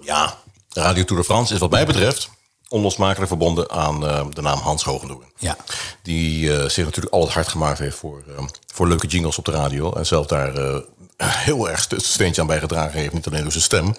ja, 0.00 0.38
Radio 0.68 1.04
Tour 1.04 1.22
de 1.22 1.28
France 1.28 1.54
is 1.54 1.60
wat 1.60 1.70
mij 1.70 1.86
betreft 1.86 2.28
onlosmakelijk 2.68 3.28
verbonden 3.28 3.70
aan 3.70 4.06
eh, 4.06 4.26
de 4.30 4.40
naam 4.40 4.58
Hans 4.58 4.84
Hogendoorn. 4.84 5.32
Ja. 5.38 5.56
Die 6.02 6.56
eh, 6.56 6.68
zich 6.68 6.84
natuurlijk 6.84 7.14
altijd 7.14 7.34
hard 7.34 7.48
gemaakt 7.48 7.78
heeft 7.78 7.96
voor, 7.96 8.22
eh, 8.28 8.44
voor 8.74 8.88
leuke 8.88 9.06
jingles 9.06 9.38
op 9.38 9.44
de 9.44 9.50
radio. 9.50 9.92
En 9.92 10.06
zelf 10.06 10.26
daar 10.26 10.54
eh, 10.54 10.78
heel 11.46 11.70
erg 11.70 11.88
het 11.88 12.04
steentje 12.04 12.40
aan 12.40 12.46
bijgedragen 12.46 13.00
heeft. 13.00 13.12
Niet 13.12 13.26
alleen 13.26 13.42
door 13.42 13.52
zijn 13.52 13.64
stem. 13.64 13.96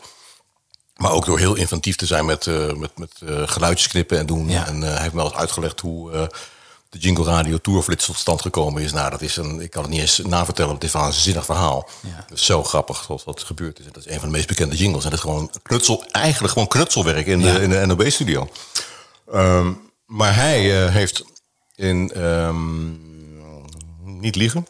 Maar 0.95 1.11
ook 1.11 1.25
door 1.25 1.39
heel 1.39 1.55
inventief 1.55 1.95
te 1.95 2.05
zijn 2.05 2.25
met, 2.25 2.47
eh, 2.47 2.73
met, 2.73 2.97
met 2.97 3.11
geluidjes 3.45 3.87
knippen 3.87 4.17
en 4.17 4.25
doen. 4.25 4.49
Ja. 4.49 4.67
En 4.67 4.81
hij 4.81 5.01
heeft 5.01 5.13
me 5.13 5.21
al 5.21 5.27
eens 5.27 5.35
uitgelegd 5.35 5.79
hoe 5.79 6.29
de 6.95 7.01
Jingle 7.01 7.25
Radio 7.25 7.57
Tourflits 7.57 8.05
tot 8.05 8.15
stand 8.17 8.41
gekomen 8.41 8.81
is. 8.83 8.91
Nou, 8.91 9.09
dat 9.09 9.21
is 9.21 9.37
een, 9.37 9.61
ik 9.61 9.69
kan 9.71 9.81
het 9.81 9.91
niet 9.91 10.01
eens 10.01 10.17
navertellen, 10.17 10.69
want 10.69 10.81
het 10.83 10.91
is 10.93 10.99
wel 10.99 11.07
een 11.07 11.13
zinnig 11.13 11.45
verhaal. 11.45 11.89
Ja. 12.01 12.35
Zo 12.35 12.63
grappig 12.63 13.07
wat, 13.07 13.23
wat 13.23 13.43
gebeurd 13.43 13.79
is. 13.79 13.85
Dat 13.85 14.05
is 14.05 14.11
een 14.13 14.19
van 14.19 14.29
de 14.29 14.35
meest 14.35 14.47
bekende 14.47 14.75
jingles. 14.75 15.03
En 15.03 15.09
dat 15.09 15.19
is 15.19 15.25
gewoon 15.25 15.51
knutsel, 15.63 16.05
eigenlijk 16.11 16.53
gewoon 16.53 16.67
knutselwerk 16.67 17.25
in, 17.27 17.39
Ja. 17.39 17.53
de, 17.53 17.61
in 17.61 17.69
de 17.69 17.85
NOB-studio. 17.85 18.49
Ehm, 19.31 19.71
maar 20.05 20.35
hij 20.35 20.85
eh, 20.85 20.93
heeft 20.93 21.23
in, 21.75 22.11
ehm, 22.11 22.89
niet 24.19 24.35
liegen, 24.35 24.67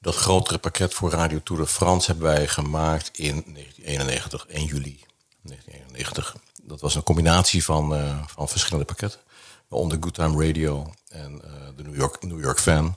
dat 0.00 0.14
grotere 0.16 0.58
pakket 0.58 0.94
voor 0.94 1.10
Radio 1.10 1.40
Tour 1.44 1.62
de 1.62 1.68
France 1.68 2.06
hebben 2.10 2.26
wij 2.28 2.48
gemaakt 2.48 3.10
in 3.12 3.44
1991, 3.46 4.46
1 4.48 4.64
juli 4.64 5.00
1991. 5.42 6.36
Dat 6.62 6.80
was 6.80 6.94
een 6.94 7.02
combinatie 7.02 7.64
van, 7.64 7.94
eh, 7.94 8.18
van 8.26 8.48
verschillende 8.48 8.84
pakketten. 8.84 9.20
Waaronder 9.68 9.98
Good 10.00 10.14
Time 10.14 10.46
Radio 10.46 10.92
en 11.08 11.40
eh, 11.44 11.50
de 11.76 11.82
New 11.82 11.96
York, 11.96 12.22
New 12.22 12.40
York 12.40 12.60
Fan. 12.60 12.96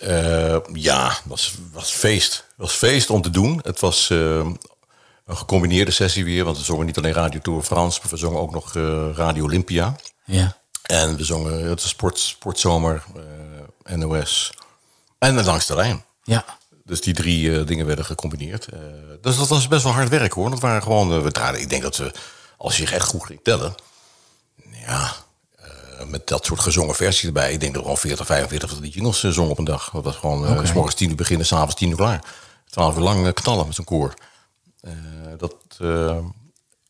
Eh, 0.00 0.56
ja, 0.72 1.18
was, 1.24 1.54
was 1.72 1.90
feest. 1.90 2.44
was 2.56 2.72
feest 2.72 3.10
om 3.10 3.22
te 3.22 3.30
doen. 3.30 3.60
Het 3.62 3.80
was 3.80 4.10
eh, 4.10 4.38
een 5.26 5.36
gecombineerde 5.36 5.90
sessie 5.90 6.24
weer. 6.24 6.44
Want 6.44 6.56
we 6.56 6.64
zongen 6.64 6.86
niet 6.86 6.98
alleen 6.98 7.12
Radio 7.12 7.40
Tour 7.40 7.58
de 7.58 7.64
France, 7.66 8.00
maar 8.02 8.10
we 8.10 8.16
zongen 8.16 8.40
ook 8.40 8.50
nog 8.50 8.76
eh, 8.76 9.10
Radio 9.14 9.44
Olympia. 9.44 9.96
Ja. 10.24 10.56
En 10.82 11.16
we 11.16 11.24
zongen 11.24 11.68
het 11.68 11.80
sport, 11.80 12.18
Sportzomer, 12.18 13.04
eh, 13.84 13.96
NOS 13.96 14.52
en 15.18 15.44
Langs 15.44 15.66
de 15.66 15.74
Lijn. 15.74 16.04
Ja. 16.22 16.44
Dus 16.84 17.00
die 17.00 17.14
drie 17.14 17.64
dingen 17.64 17.86
werden 17.86 18.04
gecombineerd. 18.04 18.68
Dus 19.20 19.36
dat 19.36 19.48
was 19.48 19.68
best 19.68 19.82
wel 19.82 19.92
hard 19.92 20.08
werk 20.08 20.32
hoor. 20.32 20.50
Dat 20.50 20.60
waren 20.60 20.82
gewoon, 20.82 21.22
we 21.22 21.32
draaiden, 21.32 21.60
ik 21.60 21.68
denk 21.68 21.82
dat 21.82 21.96
we, 21.96 22.12
als 22.56 22.76
je 22.76 22.90
echt 22.90 23.06
goed 23.06 23.24
ging 23.24 23.40
tellen, 23.42 23.74
ja, 24.86 25.12
met 26.06 26.26
dat 26.26 26.44
soort 26.44 26.60
gezongen 26.60 26.94
versies 26.94 27.24
erbij, 27.26 27.52
ik 27.52 27.60
denk 27.60 27.72
dat 27.74 27.82
we 27.82 27.88
gewoon 27.88 28.00
40, 28.02 28.26
45 28.26 28.70
van 28.70 28.80
die 28.82 28.92
jingles 28.92 29.24
eh, 29.24 29.30
zongen 29.30 29.50
op 29.50 29.58
een 29.58 29.64
dag. 29.64 29.90
Dat 29.92 30.04
was 30.04 30.16
gewoon, 30.16 30.46
eh, 30.46 30.52
Oké. 30.56 30.66
s 30.66 30.72
morgens 30.72 30.94
tien 30.94 31.10
uur 31.10 31.16
beginnen, 31.16 31.46
s'avonds 31.46 31.74
tien 31.74 31.90
uur 31.90 31.96
klaar. 31.96 32.24
Twaalf 32.70 32.96
uur 32.96 33.02
lang 33.02 33.26
eh, 33.26 33.32
knallen 33.32 33.66
met 33.66 33.74
zo'n 33.74 33.84
koor. 33.84 34.14
Eh, 34.80 34.92
dat 35.38 35.54
eh, 35.78 36.16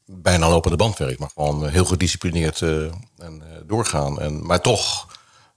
bijna 0.07 0.49
lopende 0.49 0.77
bandwerk, 0.77 1.19
maar 1.19 1.31
gewoon 1.35 1.67
eh, 1.67 1.73
heel 1.73 1.85
gedisciplineerd 1.85 2.63
eh, 2.63 2.69
en, 2.79 2.93
eh, 3.19 3.57
doorgaan. 3.67 4.21
En, 4.21 4.47
maar 4.47 4.61
toch 4.61 5.07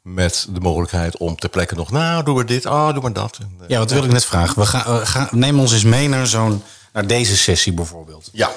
met 0.01 0.47
de 0.49 0.59
mogelijkheid 0.59 1.17
om 1.17 1.35
ter 1.35 1.49
plekke 1.49 1.75
nog, 1.75 1.91
nou, 1.91 2.23
doe 2.23 2.35
maar 2.35 2.45
dit, 2.45 2.65
ah, 2.65 2.93
doe 2.93 3.01
maar 3.01 3.13
dat. 3.13 3.37
Eh, 3.41 3.45
Ja, 3.67 3.79
wat 3.79 3.91
wil 3.91 4.03
ik 4.03 4.11
net 4.11 4.25
vragen? 4.25 4.59
We 4.59 4.65
gaan, 4.65 4.99
we 4.99 5.05
gaan, 5.05 5.27
neem 5.31 5.59
ons 5.59 5.71
eens 5.73 5.83
mee 5.83 6.07
naar, 6.07 6.27
zo'n, 6.27 6.63
naar 6.93 7.07
deze 7.07 7.37
sessie 7.37 7.73
bijvoorbeeld. 7.73 8.29
Ja. 8.33 8.51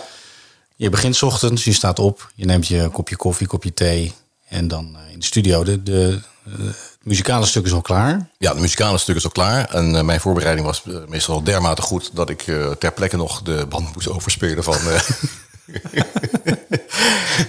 Je 0.77 0.91
begint 0.91 1.17
's 1.17 1.23
ochtends, 1.23 1.65
je 1.65 1.73
staat 1.73 1.99
op, 1.99 2.31
je 2.35 2.45
neemt 2.45 2.67
je 2.67 2.89
kopje 2.93 3.17
koffie, 3.17 3.47
kopje 3.47 3.75
thee. 3.75 4.13
En 4.49 4.69
dan 4.69 4.97
eh, 4.97 5.13
in 5.13 5.19
de 5.19 5.25
studio, 5.25 5.65
de, 5.65 5.83
de, 5.83 6.21
eh, 6.45 6.53
het 6.67 6.99
muzikale 7.03 7.47
stuk 7.47 7.65
is 7.65 7.73
al 7.73 7.81
klaar. 7.81 8.29
Ja, 8.39 8.51
het 8.51 8.61
muzikale 8.61 8.99
stuk 8.99 9.17
is 9.17 9.25
al 9.25 9.31
klaar. 9.31 9.71
En 9.71 9.97
eh, 9.97 10.03
mijn 10.03 10.21
voorbereiding 10.21 10.67
was 10.67 10.83
meestal 11.09 11.43
dermate 11.43 11.83
goed... 11.83 12.11
dat 12.13 12.31
ik 12.31 12.43
ter 12.79 12.93
plekke 12.93 13.17
nog 13.17 13.43
de 13.43 13.67
band 13.69 13.95
moest 13.95 14.09
overspelen 14.09 14.65
van... 14.65 14.77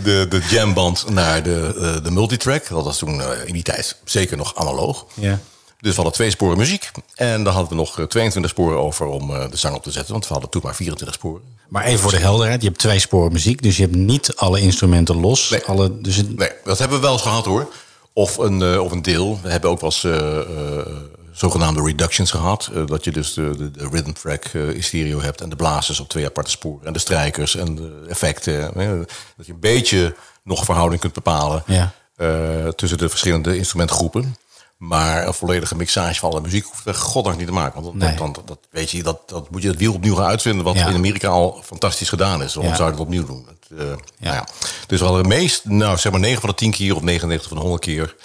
de, 0.03 0.25
de 0.29 0.45
jamband 0.49 1.09
naar 1.09 1.43
de, 1.43 1.99
de 2.03 2.11
multitrack. 2.11 2.67
Dat 2.67 2.83
was 2.83 2.97
toen 2.97 3.21
in 3.45 3.53
die 3.53 3.63
tijd 3.63 3.97
zeker 4.03 4.37
nog 4.37 4.55
analoog. 4.55 5.05
Ja. 5.13 5.39
Dus 5.85 5.95
we 5.95 6.01
hadden 6.01 6.13
twee 6.19 6.29
sporen 6.29 6.57
muziek. 6.57 6.91
En 7.15 7.43
dan 7.43 7.53
hadden 7.53 7.71
we 7.71 7.75
nog 7.77 7.99
eh, 7.99 8.05
22 8.05 8.51
sporen 8.51 8.77
over 8.79 9.05
om 9.05 9.35
eh, 9.35 9.49
de 9.49 9.57
zang 9.57 9.75
op 9.75 9.83
te 9.83 9.91
zetten. 9.91 10.11
Want 10.11 10.27
we 10.27 10.31
hadden 10.33 10.51
toen 10.51 10.61
maar 10.63 10.75
24 10.75 11.15
sporen. 11.17 11.41
Maar 11.69 11.83
even 11.83 11.99
voor 11.99 12.11
de 12.11 12.17
helderheid, 12.17 12.61
je 12.61 12.67
hebt 12.67 12.79
twee 12.79 12.99
sporen 12.99 13.31
muziek, 13.31 13.61
dus 13.61 13.77
je 13.77 13.83
hebt 13.83 13.95
niet 13.95 14.35
alle 14.35 14.59
instrumenten 14.61 15.19
los. 15.19 15.49
Nee. 15.49 15.63
Alle, 15.65 16.01
dus 16.01 16.15
het, 16.15 16.37
Nee, 16.37 16.49
dat 16.63 16.79
hebben 16.79 16.97
we 16.97 17.03
wel 17.03 17.13
eens 17.13 17.21
gehad 17.21 17.45
hoor. 17.45 17.73
Of 18.13 18.37
een, 18.37 18.61
eh, 18.61 18.79
of 18.83 18.91
een 18.91 19.01
deel. 19.01 19.39
We 19.43 19.49
hebben 19.49 19.69
ook 19.69 19.81
wel 19.81 19.89
eens 19.89 20.03
eh, 20.03 20.37
eh, 20.39 20.85
zogenaamde 21.31 21.81
reductions 21.83 22.31
gehad. 22.31 22.69
Eh, 22.73 22.85
dat 22.85 23.03
je 23.03 23.11
dus 23.11 23.33
de, 23.33 23.55
de, 23.57 23.71
de 23.71 23.87
rhythm 23.91 24.11
track 24.11 24.45
eh, 24.45 24.69
in 24.69 24.83
stereo 24.83 25.21
hebt. 25.21 25.41
En 25.41 25.49
de 25.49 25.55
blazers 25.55 25.99
op 25.99 26.09
twee 26.09 26.25
aparte 26.25 26.51
sporen. 26.51 26.85
En 26.87 26.93
de 26.93 26.99
strijkers 26.99 27.55
en 27.55 27.75
de 27.75 28.05
effecten. 28.09 28.73
eh, 28.75 28.89
dat 29.37 29.45
je 29.45 29.51
een 29.53 29.59
beetje 29.59 30.15
nog 30.43 30.65
verhouding 30.65 31.01
kunt 31.01 31.13
bepalen. 31.13 31.63
Ja. 31.65 31.93
eh, 32.15 32.67
tussen 32.67 32.97
de 32.97 33.09
verschillende 33.09 33.57
instrumentgroepen. 33.57 34.35
Maar 34.77 35.27
een 35.27 35.33
volledige 35.33 35.75
mixage 35.75 36.19
van 36.19 36.31
alle 36.31 36.41
muziek 36.41 36.65
hoeft 36.65 36.85
er 36.85 36.95
goddank 36.95 37.37
niet 37.37 37.47
te 37.47 37.53
maken. 37.53 37.81
Want 37.81 37.95
Nee. 37.95 38.15
dan, 38.15 38.35
dat, 38.45 38.59
weet 38.69 38.91
je, 38.91 39.03
dat, 39.03 39.29
dat 39.29 39.49
moet 39.49 39.61
je 39.61 39.67
het 39.67 39.77
wiel 39.77 39.93
opnieuw 39.93 40.15
gaan 40.15 40.25
uitvinden. 40.25 40.63
Wat 40.65 40.75
Ja. 40.75 40.87
in 40.87 40.95
Amerika 40.95 41.27
al 41.27 41.61
fantastisch 41.65 42.09
gedaan 42.09 42.43
is. 42.43 42.53
Waarom 42.53 42.71
Ja. 42.71 42.77
zou 42.77 42.87
je 42.89 42.95
het 42.95 43.03
opnieuw 43.05 43.25
doen? 43.25 43.47
Het, 43.47 43.79
eh, 43.79 43.85
Nou 43.85 44.35
ja. 44.35 44.47
Dus 44.87 44.99
we 44.99 45.05
hadden 45.05 45.23
de 45.23 45.29
meest, 45.29 45.65
nou 45.65 45.97
zeg 45.97 46.11
maar 46.11 46.21
9 46.21 46.39
van 46.41 46.49
de 46.49 46.55
10 46.55 46.71
keer 46.71 46.95
of 46.95 47.01
99 47.01 47.47
van 47.47 47.57
de 47.57 47.63
100 47.63 47.83
keer, 47.83 48.15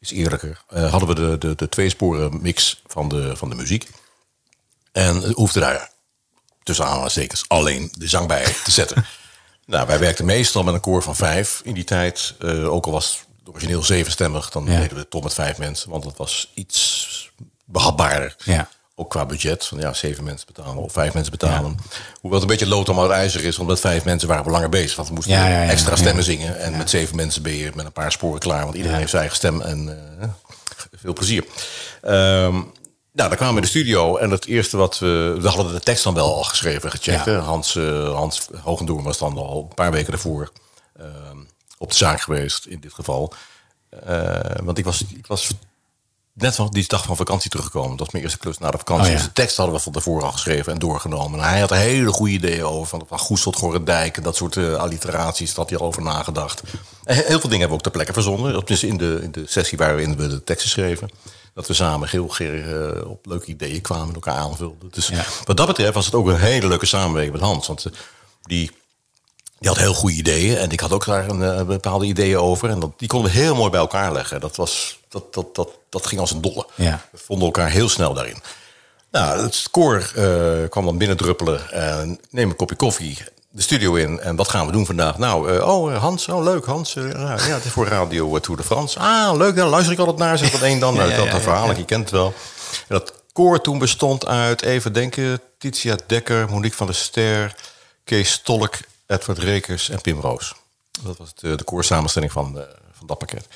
is 0.00 0.10
eerlijker, 0.10 0.62
eh, 0.68 0.90
hadden 0.90 1.08
we 1.08 1.14
de, 1.14 1.38
de, 1.38 1.54
de 1.54 1.68
twee 1.68 1.88
sporen 1.88 2.38
mix 2.42 2.82
van 2.86 3.08
de, 3.08 3.36
van 3.36 3.48
de 3.50 3.54
muziek. 3.56 3.90
En 4.92 5.22
het 5.22 5.32
hoefde 5.34 5.60
daar 5.60 5.90
tussen 6.62 6.84
aanhalingstekens 6.86 7.44
alleen 7.48 7.92
de 7.98 8.08
zang 8.08 8.26
bij 8.28 8.44
te 8.64 8.70
zetten. 8.70 9.06
nou, 9.66 9.86
wij 9.86 9.98
werkten 9.98 10.24
meestal 10.24 10.62
met 10.62 10.74
een 10.74 10.80
koor 10.80 11.02
van 11.02 11.16
vijf 11.16 11.60
in 11.64 11.74
die 11.74 11.84
tijd. 11.84 12.34
Eh, 12.38 12.72
ook 12.72 12.86
al 12.86 12.92
was 12.92 13.24
origineel 13.48 13.82
zevenstemmig, 13.82 14.50
dan 14.50 14.64
Ja. 14.64 14.76
deden 14.76 14.94
we 14.94 15.00
het 15.00 15.10
toch 15.10 15.22
met 15.22 15.34
vijf 15.34 15.58
mensen. 15.58 15.90
Want 15.90 16.02
dat 16.02 16.16
was 16.16 16.50
iets 16.54 17.30
behapbaarder. 17.64 18.36
Ja. 18.44 18.68
Ook 18.98 19.10
qua 19.10 19.26
budget, 19.26 19.66
van 19.66 19.78
ja, 19.78 19.92
zeven 19.92 20.24
mensen 20.24 20.46
betalen 20.46 20.76
of 20.76 20.92
vijf 20.92 21.14
mensen 21.14 21.32
betalen. 21.32 21.76
Hoewel 22.20 22.40
het 22.40 22.50
een 22.50 22.56
beetje 22.56 22.74
lood 22.74 22.88
om 22.88 23.00
uit 23.00 23.10
ijzer 23.10 23.44
is, 23.44 23.58
omdat 23.58 23.80
vijf 23.80 24.04
mensen 24.04 24.28
waren 24.28 24.44
we 24.44 24.50
langer 24.50 24.68
bezig. 24.68 24.96
Want 24.96 25.08
we 25.08 25.14
moesten 25.14 25.32
Ja, 25.34 25.64
extra 25.68 25.96
stemmen 25.96 26.24
zingen. 26.24 26.58
En 26.58 26.76
met 26.76 26.90
zeven 26.90 27.16
mensen 27.16 27.42
ben 27.42 27.52
je 27.52 27.70
met 27.74 27.86
een 27.86 27.92
paar 27.92 28.12
sporen 28.12 28.40
klaar. 28.40 28.62
Want 28.64 28.74
iedereen 28.74 28.96
heeft 28.98 29.10
zijn 29.10 29.20
eigen 29.22 29.38
stem 29.40 29.60
en 29.60 30.08
eh, 30.20 30.28
veel 30.96 31.12
plezier. 31.12 31.44
Ehm, 32.02 32.52
nou, 32.52 33.28
dan 33.28 33.36
kwamen 33.36 33.54
we 33.54 33.60
in 33.60 33.66
de 33.66 33.78
studio 33.78 34.16
en 34.16 34.30
het 34.30 34.46
eerste 34.46 34.76
wat 34.76 34.98
we... 34.98 35.36
We 35.40 35.48
hadden 35.48 35.72
de 35.72 35.80
tekst 35.80 36.04
dan 36.04 36.14
wel 36.14 36.34
al 36.34 36.44
geschreven 36.44 36.82
en 36.82 36.90
gecheckt. 36.90 37.24
Ja. 37.24 37.38
Hans, 37.38 37.76
eh 37.76 38.14
Hans 38.14 38.48
Hogendoorn 38.62 39.04
was 39.04 39.18
dan 39.18 39.36
al 39.38 39.66
een 39.68 39.74
paar 39.74 39.90
weken 39.92 40.12
ervoor 40.12 40.52
ehm, 40.98 41.36
op 41.78 41.88
de 41.90 41.96
zaak 41.96 42.20
geweest 42.20 42.66
in 42.66 42.80
dit 42.80 42.92
geval. 42.94 43.32
Eh, 44.04 44.40
want 44.62 44.78
ik 44.78 44.84
was, 44.84 45.04
ik 45.16 45.26
was 45.26 45.48
net 46.32 46.54
van 46.54 46.68
die 46.70 46.84
dag 46.88 47.04
van 47.04 47.16
vakantie 47.16 47.50
teruggekomen. 47.50 47.90
Dat 47.90 47.98
was 47.98 48.10
mijn 48.10 48.24
eerste 48.24 48.38
klus 48.38 48.58
na 48.58 48.70
de 48.70 48.78
vakantie. 48.78 49.04
Oh, 49.06 49.10
ja. 49.10 49.16
Dus 49.16 49.26
de 49.26 49.32
tekst 49.32 49.56
hadden 49.56 49.74
we 49.74 49.80
van 49.80 49.92
tevoren 49.92 50.26
al 50.26 50.32
geschreven 50.32 50.72
en 50.72 50.78
doorgenomen. 50.78 51.40
En 51.40 51.48
hij 51.48 51.60
had 51.60 51.70
er 51.70 51.76
hele 51.76 52.12
goede 52.12 52.32
ideeën 52.32 52.64
over. 52.64 52.86
Van, 52.88 53.04
van 53.08 53.18
Goes 53.18 53.42
tot 53.42 53.56
Gorendijk 53.56 54.16
en 54.16 54.22
dat 54.22 54.36
soort 54.36 54.56
eh, 54.56 54.74
alliteraties. 54.74 55.48
Daar 55.48 55.56
had 55.58 55.70
hij 55.70 55.78
al 55.78 55.86
over 55.86 56.02
nagedacht. 56.02 56.62
En 57.04 57.14
he- 57.16 57.22
heel 57.26 57.40
veel 57.40 57.50
dingen 57.50 57.50
hebben 57.50 57.68
we 57.68 57.74
ook 57.74 57.82
ter 57.82 57.90
plekke 57.90 58.12
verzonnen. 58.12 58.56
Op, 58.56 58.66
dus 58.66 58.82
in, 58.82 58.96
de, 58.96 59.18
in 59.22 59.32
de 59.32 59.42
sessie 59.46 59.78
waarin 59.78 60.16
we 60.16 60.28
de 60.28 60.44
teksten 60.44 60.70
schreven. 60.70 61.10
Dat 61.54 61.66
we 61.66 61.74
samen 61.74 62.08
heel 62.08 62.28
geer 62.28 62.86
eh, 62.96 63.08
op 63.10 63.26
leuke 63.26 63.46
ideeën 63.46 63.80
kwamen 63.80 64.08
en 64.08 64.14
elkaar 64.14 64.34
aanvulden. 64.36 64.90
Dus 64.90 65.10
wat 65.44 65.56
dat 65.56 65.66
betreft 65.66 65.94
was 65.94 66.04
het 66.06 66.14
ook 66.14 66.26
een 66.28 66.36
hele 66.40 66.68
leuke 66.68 66.86
samenwerking 66.86 67.32
met 67.34 67.42
Hans. 67.42 67.66
Want 67.66 67.86
die, 68.42 68.70
die 69.58 69.68
had 69.68 69.78
heel 69.78 69.94
goede 69.94 70.16
ideeën. 70.16 70.56
En 70.56 70.70
ik 70.70 70.80
had 70.80 70.92
ook 70.92 71.04
daar 71.04 71.28
een, 71.28 71.42
eh, 71.42 71.62
bepaalde 71.62 72.06
ideeën 72.06 72.38
over. 72.38 72.70
En 72.70 72.80
dat, 72.80 72.90
die 72.96 73.08
konden 73.08 73.32
we 73.32 73.38
heel 73.38 73.54
mooi 73.54 73.70
bij 73.70 73.80
elkaar 73.80 74.12
leggen. 74.12 74.40
Dat, 74.40 74.56
was, 74.56 74.98
dat, 75.08 75.34
dat, 75.34 75.54
dat, 75.54 75.68
dat 75.88 76.06
ging 76.06 76.20
als 76.20 76.30
een 76.30 76.40
dolle. 76.40 76.66
Ja. 76.74 77.04
We 77.12 77.18
vonden 77.18 77.46
elkaar 77.46 77.70
heel 77.70 77.88
snel 77.88 78.14
daarin. 78.14 78.36
Nou, 79.10 79.42
het 79.42 79.68
koor 79.70 80.12
eh, 80.14 80.68
kwam 80.68 80.84
dan 80.84 80.98
binnendruppelen. 80.98 81.70
En 81.70 82.20
neem 82.30 82.50
een 82.50 82.56
kopje 82.56 82.76
koffie 82.76 83.18
de 83.50 83.62
studio 83.62 83.94
in. 83.94 84.20
En 84.20 84.36
wat 84.36 84.48
gaan 84.48 84.66
we 84.66 84.72
doen 84.72 84.86
vandaag? 84.86 85.18
Nou, 85.18 85.52
eh, 85.52 85.68
oh 85.68 85.96
Hans, 85.96 86.28
oh 86.28 86.44
leuk 86.44 86.64
Hans. 86.64 86.92
Ja, 86.92 87.36
het 87.36 87.64
is 87.64 87.70
voor 87.70 87.86
Radio 87.86 88.38
Tour 88.38 88.60
de 88.60 88.66
France. 88.66 88.98
Ah, 88.98 89.36
leuk, 89.36 89.56
daar 89.56 89.66
luister 89.66 89.92
ik 89.92 89.98
altijd 89.98 90.18
naar. 90.18 90.38
Zeg 90.38 90.52
wat 90.52 90.62
één 90.62 90.78
dan. 90.78 90.94
Nou, 90.96 91.10
ja, 91.10 91.16
dat 91.16 91.26
ja, 91.26 91.40
verhaal, 91.40 91.76
je 91.76 91.84
kent 91.84 92.02
het 92.02 92.10
wel. 92.10 92.34
En 92.70 92.94
dat 92.94 93.12
koor 93.32 93.60
toen 93.60 93.78
bestond 93.78 94.26
uit, 94.26 94.62
even 94.62 94.92
denken... 94.92 95.40
Titia 95.58 95.96
Dekker, 96.06 96.48
Monique 96.50 96.76
van 96.76 96.86
der 96.86 96.94
Ster... 96.94 97.54
Kees 98.04 98.32
Stolk, 98.32 98.74
Edward 99.06 99.38
Rekers 99.38 99.88
en 99.88 100.00
Pim 100.00 100.20
Roos. 100.20 100.54
Dat 101.02 101.16
was 101.16 101.34
de, 101.34 101.54
de 101.56 101.64
koorsamenstelling 101.64 102.32
van, 102.32 102.58
eh, 102.58 102.64
van 102.92 103.06
dat 103.06 103.18
pakket. 103.18 103.46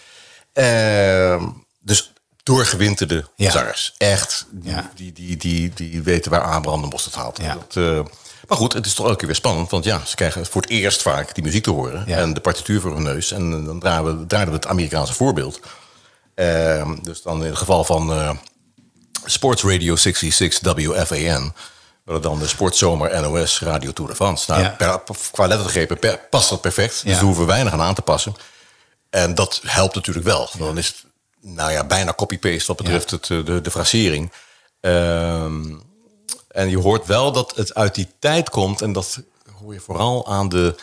Ehm, 0.53 1.49
dus 1.81 2.13
doorgewinterde 2.43 3.29
Ja. 3.37 3.51
zangers. 3.51 3.95
Echt. 3.99 4.47
Die, 4.51 4.71
Ja. 4.71 4.91
die, 4.95 5.13
die, 5.13 5.37
die, 5.37 5.73
die 5.75 6.03
weten 6.03 6.31
waar 6.31 6.43
aanbranden 6.43 6.89
moest 6.91 7.05
het 7.05 7.15
haalt. 7.15 7.39
Ja. 7.43 7.55
Dat, 7.55 7.77
eh, 7.77 8.01
maar 8.49 8.59
goed, 8.59 8.73
het 8.73 8.87
is 8.87 8.95
toch 8.95 9.05
elke 9.07 9.19
keer 9.19 9.27
weer 9.27 9.37
spannend. 9.37 9.71
Want 9.71 9.85
ja, 9.85 10.05
ze 10.05 10.15
krijgen 10.15 10.47
voor 10.47 10.61
het 10.63 10.71
eerst 10.71 11.03
vaak 11.03 11.35
die 11.35 11.45
muziek 11.45 11.63
te 11.63 11.71
horen. 11.71 12.05
Ja. 12.07 12.17
En 12.17 12.35
de 12.35 12.41
partituur 12.41 12.81
voor 12.81 12.93
hun 12.95 13.03
neus. 13.03 13.33
En 13.33 13.53
eh, 13.61 13.65
dan 13.65 13.81
draaien 13.81 14.05
we, 14.19 14.27
draaiden 14.27 14.55
we 14.55 14.61
het 14.61 14.69
Amerikaanse 14.69 15.13
voorbeeld. 15.15 15.61
Ehm, 16.35 16.97
dus 17.03 17.23
dan 17.23 17.41
in 17.41 17.49
het 17.51 17.59
geval 17.59 17.85
van 17.85 18.13
eh, 18.13 18.31
Sports 19.25 19.63
Radio 19.63 19.97
66 19.97 20.75
WFAN... 20.75 21.55
dan 22.05 22.39
de 22.39 22.47
Sportzomer 22.47 23.21
NOS 23.21 23.61
Radio 23.61 23.93
Tour 23.93 24.11
de 24.11 24.17
France. 24.17 24.51
Nou, 24.51 24.63
Ja. 24.63 24.69
per- 24.69 25.01
qua 25.33 25.47
lettergrepen 25.47 25.99
per- 25.99 26.19
past 26.31 26.49
dat 26.51 26.61
perfect. 26.61 27.03
Dus 27.05 27.13
daar 27.15 27.23
hoeven 27.23 27.43
we 27.43 27.49
weinig 27.49 27.73
aan 27.73 27.81
aan 27.81 27.95
te 27.95 28.03
passen. 28.03 28.35
En 29.11 29.35
dat 29.35 29.61
helpt 29.67 29.95
natuurlijk 29.95 30.27
wel. 30.27 30.49
Dan 30.59 30.79
is 30.79 30.87
het 30.87 31.05
nou 31.41 31.73
ja, 31.73 31.85
bijna 31.85 32.15
copy-paste 32.15 32.67
wat 32.67 32.77
betreft 32.77 33.11
het, 33.11 33.31
eh, 33.31 33.45
de, 33.45 33.61
de 33.61 33.71
frasering. 33.71 34.33
Ehm, 34.81 35.65
en 36.49 36.71
je 36.71 36.79
hoort 36.79 37.07
wel 37.07 37.33
dat 37.33 37.53
het 37.57 37.75
uit 37.75 37.95
die 37.95 38.09
tijd 38.19 38.51
komt. 38.51 38.83
En 38.83 38.93
dat 38.93 39.21
hoor 39.63 39.73
je 39.75 39.81
vooral 39.81 40.27
aan 40.29 40.49
de, 40.49 40.75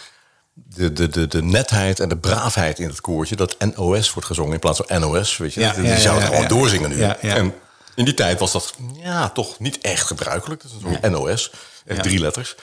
de, 0.53 0.93
de, 0.93 1.07
de, 1.09 1.27
de 1.27 1.43
netheid 1.43 1.99
en 1.99 2.09
de 2.09 2.17
braafheid 2.17 2.79
in 2.79 2.87
het 2.87 3.01
koortje. 3.01 3.35
Dat 3.35 3.55
NOS 3.75 4.13
wordt 4.13 4.27
gezongen 4.27 4.53
in 4.53 4.59
plaats 4.59 4.81
van 4.85 4.99
NOS. 5.01 5.37
Weet 5.37 5.53
je? 5.53 5.59
Ja, 5.59 5.73
die 5.73 5.83
ja, 5.83 5.97
zouden 5.97 6.23
ja, 6.23 6.29
gewoon 6.35 6.47
doorzingen 6.47 6.89
nu. 6.89 7.01
En 7.01 7.53
in 7.97 8.05
die 8.05 8.13
tijd 8.13 8.39
was 8.39 8.51
dat 8.51 8.73
ja, 8.93 9.29
toch 9.29 9.59
niet 9.59 9.77
echt 9.81 10.07
gebruikelijk. 10.07 10.61
Dat 10.61 10.71
is 10.71 10.99
een 11.01 11.11
NOS. 11.11 11.51
Echt 11.85 11.97
Ja. 11.97 12.03
drie 12.03 12.19
letters. 12.19 12.55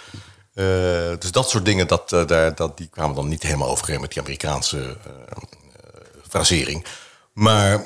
Eh, 0.54 0.64
dus 1.18 1.30
dat 1.30 1.50
soort 1.50 1.64
dingen, 1.64 1.86
dat, 1.86 2.12
eh, 2.12 2.26
daar, 2.26 2.54
dat, 2.54 2.76
die 2.76 2.86
kwamen 2.86 3.16
dan 3.16 3.28
niet 3.28 3.42
helemaal 3.42 3.68
overeen 3.68 4.00
met 4.00 4.12
die 4.12 4.20
Amerikaanse 4.22 4.78
eh, 4.78 5.36
frasering. 6.28 6.84
Maar 7.32 7.84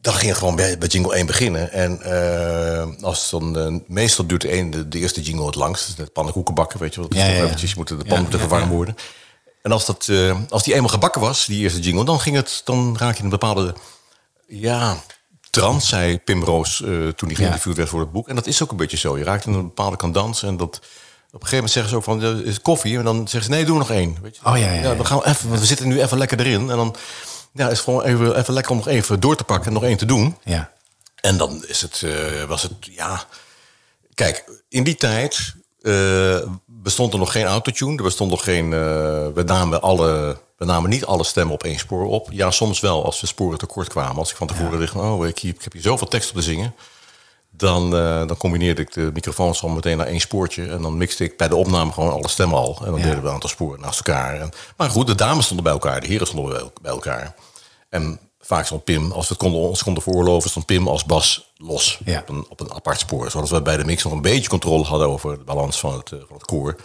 dan 0.00 0.14
ging 0.14 0.36
gewoon 0.36 0.56
bij, 0.56 0.78
bij 0.78 0.88
jingle 0.88 1.14
1 1.14 1.26
beginnen. 1.26 1.72
En 1.72 2.02
als 3.02 3.30
dan, 3.30 3.84
meestal 3.86 4.26
duurt 4.26 4.40
de, 4.40 4.52
een, 4.52 4.70
de, 4.70 4.88
de 4.88 4.98
eerste 4.98 5.22
jingle 5.22 5.46
het 5.46 5.54
langst. 5.54 5.86
Dus 5.86 5.96
net 5.96 6.12
pannenkoeken 6.12 6.54
bakken, 6.54 6.80
weet 6.80 6.94
je 6.94 7.00
wel. 7.00 7.14
Ja, 7.14 7.24
ja, 7.26 7.32
ja. 7.32 7.44
eventjes, 7.44 7.74
moeten 7.74 7.98
de 7.98 8.04
Ja, 8.04 8.10
pan 8.10 8.20
moeten 8.20 8.38
ja, 8.38 8.44
verwarmd 8.44 8.70
ja. 8.70 8.76
worden. 8.76 8.96
En 9.62 9.72
als, 9.72 9.86
dat, 9.86 10.08
als 10.48 10.62
die 10.62 10.74
eenmaal 10.74 10.88
gebakken 10.88 11.20
was, 11.20 11.46
die 11.46 11.60
eerste 11.62 11.80
jingle, 11.80 12.04
dan, 12.04 12.20
ging 12.20 12.36
het, 12.36 12.60
dan 12.64 12.96
raak 12.98 13.16
je 13.16 13.22
een 13.22 13.28
bepaalde 13.28 13.74
ja, 14.46 14.96
trance, 15.50 15.86
zei 15.86 16.18
Pim 16.18 16.44
Roos 16.44 16.82
eh, 16.82 16.88
toen 16.88 17.28
hij 17.28 17.34
geïnterviewd 17.34 17.76
werd 17.76 17.88
voor 17.88 18.00
het 18.00 18.12
boek. 18.12 18.28
En 18.28 18.34
dat 18.34 18.46
is 18.46 18.62
ook 18.62 18.70
een 18.70 18.76
beetje 18.76 18.96
zo. 18.96 19.18
Je 19.18 19.24
raakt 19.24 19.46
in 19.46 19.52
een 19.52 19.62
bepaalde 19.62 19.96
kandans 19.96 20.42
en 20.42 20.56
dat... 20.56 20.80
Op 21.32 21.42
een 21.42 21.48
gegeven 21.48 21.56
moment 21.56 21.72
zeggen 21.72 21.90
ze 21.90 21.96
ook 21.96 22.04
van, 22.04 22.44
is 22.44 22.60
koffie? 22.60 22.98
En 22.98 23.04
dan 23.04 23.28
zeggen 23.28 23.42
ze, 23.42 23.50
nee, 23.50 23.64
doe 23.64 23.78
nog 23.78 23.90
één. 23.90 24.16
Weet 24.22 24.36
je? 24.36 24.46
Oh, 24.46 24.58
ja, 24.58 24.72
ja, 24.72 24.82
ja. 24.82 24.94
dan 24.94 25.06
gaan 25.06 25.18
we 25.18 25.26
even, 25.26 25.48
want 25.48 25.60
we 25.60 25.66
zitten 25.66 25.88
nu 25.88 26.02
even 26.02 26.18
lekker 26.18 26.40
erin. 26.40 26.70
En 26.70 26.76
dan 26.76 26.96
ja, 27.52 27.68
is 27.68 27.76
het 27.76 27.80
gewoon 27.80 28.02
even, 28.02 28.38
even 28.38 28.54
lekker 28.54 28.72
om 28.72 28.76
nog 28.76 28.88
even 28.88 29.20
door 29.20 29.36
te 29.36 29.44
pakken 29.44 29.66
en 29.66 29.72
nog 29.72 29.84
één 29.84 29.96
te 29.96 30.06
doen. 30.06 30.36
Ja. 30.44 30.72
En 31.20 31.36
dan 31.36 31.64
is 31.66 31.82
het, 31.82 32.02
eh, 32.02 32.44
was 32.44 32.62
het, 32.62 32.72
ja... 32.80 33.24
Kijk, 34.14 34.62
in 34.68 34.84
die 34.84 34.96
tijd 34.96 35.54
eh, 35.82 36.38
bestond 36.66 37.12
er 37.12 37.18
nog 37.18 37.32
geen 37.32 37.46
autotune. 37.46 37.96
Er 37.96 38.02
bestond 38.02 38.30
nog 38.30 38.44
geen... 38.44 38.70
we, 39.34 39.42
namen 39.44 39.82
alle, 39.82 40.40
we 40.60 40.66
namen 40.66 40.90
niet 40.90 41.04
alle 41.04 41.24
stemmen 41.24 41.54
op 41.54 41.62
één 41.64 41.78
spoor 41.78 42.06
op. 42.06 42.28
Ja, 42.30 42.50
soms 42.50 42.80
wel, 42.80 43.04
als 43.04 43.20
we 43.20 43.26
sporen 43.26 43.58
tekort 43.58 43.88
kwamen. 43.88 44.16
Als 44.16 44.30
ik 44.30 44.36
van 44.36 44.46
tevoren 44.46 44.80
dacht, 44.80 44.94
oh, 44.94 45.26
ik, 45.26 45.42
ik 45.42 45.62
heb 45.62 45.72
hier 45.72 45.82
zoveel 45.82 46.08
tekst 46.08 46.30
op 46.30 46.36
te 46.36 46.42
zingen. 46.42 46.74
Dan, 47.50 47.96
eh, 47.96 48.26
dan 48.26 48.36
combineerde 48.36 48.82
ik 48.82 48.92
de 48.92 49.10
microfoons 49.14 49.62
al 49.62 49.68
meteen 49.68 49.96
naar 49.96 50.06
één 50.06 50.20
spoortje. 50.20 50.66
En 50.68 50.82
dan 50.82 50.96
mixte 50.96 51.24
ik 51.24 51.36
bij 51.36 51.48
de 51.48 51.56
opname 51.56 51.92
gewoon 51.92 52.12
alle 52.12 52.28
stemmen 52.28 52.58
al. 52.58 52.78
En 52.84 52.90
dan 52.90 52.98
Ja. 53.00 53.04
deden 53.06 53.22
we 53.22 53.28
een 53.28 53.34
aantal 53.34 53.48
sporen 53.48 53.80
naast 53.80 53.96
elkaar. 54.06 54.40
En, 54.40 54.50
maar 54.76 54.90
goed, 54.90 55.06
de 55.06 55.14
dames 55.14 55.44
stonden 55.44 55.64
bij 55.64 55.72
elkaar. 55.72 56.00
De 56.00 56.06
heren 56.06 56.26
stonden 56.26 56.70
bij- 56.82 56.90
elkaar. 56.92 57.34
En 57.88 58.20
vaak 58.40 58.66
stond 58.66 58.84
Pim, 58.84 59.12
als 59.12 59.28
we 59.28 59.34
het 59.34 59.42
konden, 59.42 59.60
ons 59.60 59.82
konden 59.82 60.02
veroorloven, 60.02 60.50
stond 60.50 60.66
Pim 60.66 60.88
als 60.88 61.04
bas 61.04 61.52
los. 61.56 62.00
Ja. 62.04 62.18
Op, 62.20 62.28
een, 62.28 62.46
op 62.48 62.60
een 62.60 62.72
apart 62.74 62.98
spoor. 63.00 63.30
Zodat 63.30 63.48
we 63.48 63.62
bij 63.62 63.76
de 63.76 63.84
mix 63.84 64.02
nog 64.04 64.12
een 64.12 64.20
beetje 64.22 64.48
controle 64.48 64.84
hadden 64.84 65.08
over 65.08 65.38
de 65.38 65.44
balans 65.44 65.78
van 65.80 65.92
het, 65.96 66.12
eh, 66.12 66.18
van 66.26 66.36
het 66.36 66.46
koor. 66.46 66.76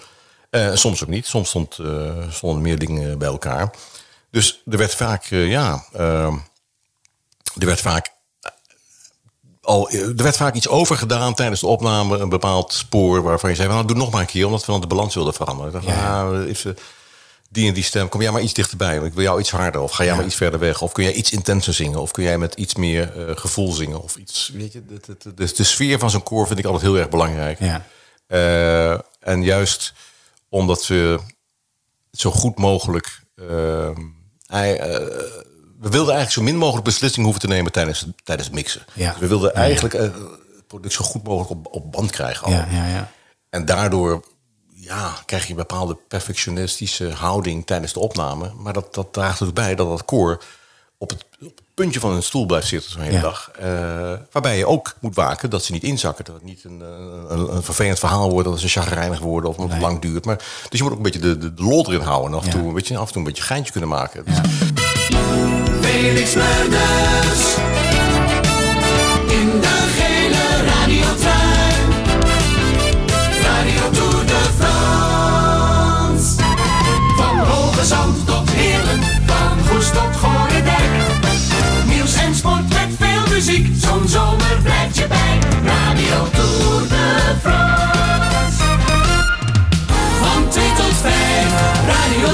Eh, 0.56 0.76
soms 0.76 1.04
ook 1.04 1.10
niet. 1.10 1.26
Soms 1.26 1.50
stond, 1.50 1.78
eh, 1.78 2.12
stonden 2.30 2.62
meer 2.62 2.80
dingen 2.80 3.18
bij 3.18 3.28
elkaar. 3.28 3.72
Dus 4.32 4.62
er 4.70 4.78
werd 4.78 4.96
vaak, 4.96 5.24
eh, 5.24 5.50
ja, 5.50 5.86
eh, 5.94 6.34
er 7.60 7.66
werd 7.66 7.82
vaak 7.82 8.14
al, 9.62 9.90
er 9.90 10.16
werd 10.16 10.38
vaak 10.38 10.56
iets 10.56 10.68
overgedaan 10.68 11.34
tijdens 11.34 11.60
de 11.60 11.68
opname, 11.68 12.18
een 12.18 12.30
bepaald 12.30 12.74
spoor 12.74 13.22
waarvan 13.22 13.50
je 13.50 13.56
zei, 13.56 13.68
nou 13.68 13.86
doe 13.86 13.98
nog 13.98 14.12
maar 14.12 14.22
een 14.22 14.28
keer, 14.28 14.46
omdat 14.46 14.66
we 14.66 14.72
dan 14.72 14.82
de 14.82 14.88
balans 14.88 15.16
wilden 15.16 15.34
veranderen. 15.34 15.82
Ja. 15.86 16.04
nou, 16.04 16.46
even 16.48 16.78
die 17.50 17.68
en 17.68 17.74
die 17.74 17.84
stem, 17.84 18.10
kom 18.10 18.22
jij 18.22 18.32
maar 18.32 18.42
iets 18.42 18.54
dichterbij, 18.54 18.96
want 18.96 19.08
ik 19.08 19.14
wil 19.14 19.24
jou 19.24 19.40
iets 19.40 19.52
harder, 19.52 19.82
of 19.82 19.92
ga 19.92 20.04
jij 20.04 20.16
maar 20.16 20.26
iets 20.26 20.36
verder 20.36 20.60
weg, 20.60 20.82
of 20.82 20.92
kun 20.92 21.04
jij 21.04 21.14
iets 21.14 21.32
intenser 21.32 21.74
zingen, 21.74 22.02
of 22.02 22.12
kun 22.12 22.24
jij 22.24 22.38
met 22.38 22.54
iets 22.54 22.76
meer 22.76 23.14
gevoel 23.36 23.72
zingen, 23.72 24.04
of 24.04 24.16
iets, 24.16 24.52
weet 24.54 24.74
je, 24.74 24.86
de, 24.86 25.00
de, 25.06 25.16
de, 25.20 25.34
de, 25.34 25.54
de 25.54 25.64
sfeer 25.64 26.00
van 26.00 26.10
zo'n 26.10 26.24
koor 26.24 26.48
vind 26.48 26.60
ik 26.60 26.66
altijd 26.66 26.84
heel 26.84 26.98
erg 26.98 27.10
belangrijk. 27.10 27.60
Ja. 27.60 27.86
En 29.20 29.44
juist 29.44 29.94
omdat 30.50 30.88
we 30.88 31.20
zo 32.12 32.32
goed 32.32 32.58
mogelijk. 32.58 33.24
eh, 33.36 33.90
hij, 34.46 34.80
eh, 34.80 35.06
we 35.80 35.90
wilden 35.90 36.14
eigenlijk 36.16 36.32
zo 36.32 36.42
min 36.42 36.58
mogelijk 36.58 36.86
beslissingen 36.86 37.30
hoeven 37.30 37.48
te 37.50 37.54
nemen 37.56 37.72
tijdens, 37.72 38.06
tijdens 38.24 38.48
het 38.48 38.58
mixen. 38.58 38.86
Ja. 38.94 39.12
Dus 39.12 39.20
we 39.20 39.28
wilden 39.28 39.52
Ja, 39.54 39.60
eigenlijk 39.60 39.94
eh, 39.94 40.02
het 40.02 40.68
product 40.68 40.94
zo 40.94 41.04
goed 41.04 41.24
mogelijk 41.24 41.52
op, 41.52 41.74
op 41.74 41.92
band 41.92 42.12
krijgen. 42.12 42.46
al. 42.46 42.52
Ja, 42.52 42.68
ja, 42.72 42.88
ja. 42.88 43.12
En 43.50 43.66
daardoor 43.66 44.24
ja, 44.74 45.14
krijg 45.26 45.44
je 45.44 45.50
een 45.50 45.56
bepaalde 45.56 45.98
perfectionistische 46.08 47.10
houding 47.12 47.66
tijdens 47.66 47.94
de 47.94 48.00
opname. 48.00 48.54
Maar 48.54 48.74
dat, 48.74 48.94
dat 48.94 49.14
draagt 49.14 49.40
er 49.40 49.54
bij 49.54 49.76
dat 49.76 49.88
dat 49.88 50.06
koor 50.06 50.44
op 50.98 51.10
het, 51.10 51.26
op 51.42 51.58
het 51.58 51.65
puntje 51.76 52.00
van 52.00 52.12
een 52.12 52.24
stoel 52.24 52.46
blijft 52.46 52.68
zitten 52.68 52.92
zo'n 52.92 53.02
hele 53.02 53.14
Ja. 53.14 53.22
dag. 53.22 53.52
Eh, 53.60 53.68
waarbij 54.32 54.58
je 54.58 54.68
ook 54.68 54.94
moet 55.00 55.16
waken 55.16 55.50
dat 55.50 55.64
ze 55.64 55.72
niet 55.72 55.84
inzakken. 55.84 56.26
Dat 56.26 56.36
het 56.36 56.44
niet 56.44 56.64
een, 56.64 56.82
eh, 56.82 57.38
een, 57.38 57.56
een 57.56 57.64
vervelend 57.64 58.00
verhaal 58.00 58.30
wordt, 58.30 58.48
dat 58.50 58.60
ze 58.60 58.68
chagrijnig 58.68 59.20
worden 59.20 59.50
of 59.50 59.56
omdat 59.58 59.72
het 59.74 59.82
lang 59.82 60.02
duurt. 60.02 60.26
Maar, 60.26 60.38
dus 60.70 60.80
je 60.80 60.84
moet 60.84 60.92
ook 60.92 60.98
een 60.98 61.04
beetje 61.04 61.20
de, 61.20 61.38
de, 61.38 61.54
de 61.54 61.64
lol 61.64 61.86
erin 61.88 62.02
houden. 62.02 62.32
En 62.32 62.38
af 62.38 62.46
en, 62.46 62.52
Ja. 62.52 62.64
toe, 62.64 62.74
weet 62.74 62.88
je, 62.88 62.98
af 62.98 63.06
en 63.08 63.12
toe 63.14 63.22
een 63.22 63.28
beetje 63.28 63.44
geintje 63.44 63.72
kunnen 63.72 63.90
maken. 63.90 64.26
Dus 64.26 64.38
Felix 65.82 66.34
Murders. 66.36 67.56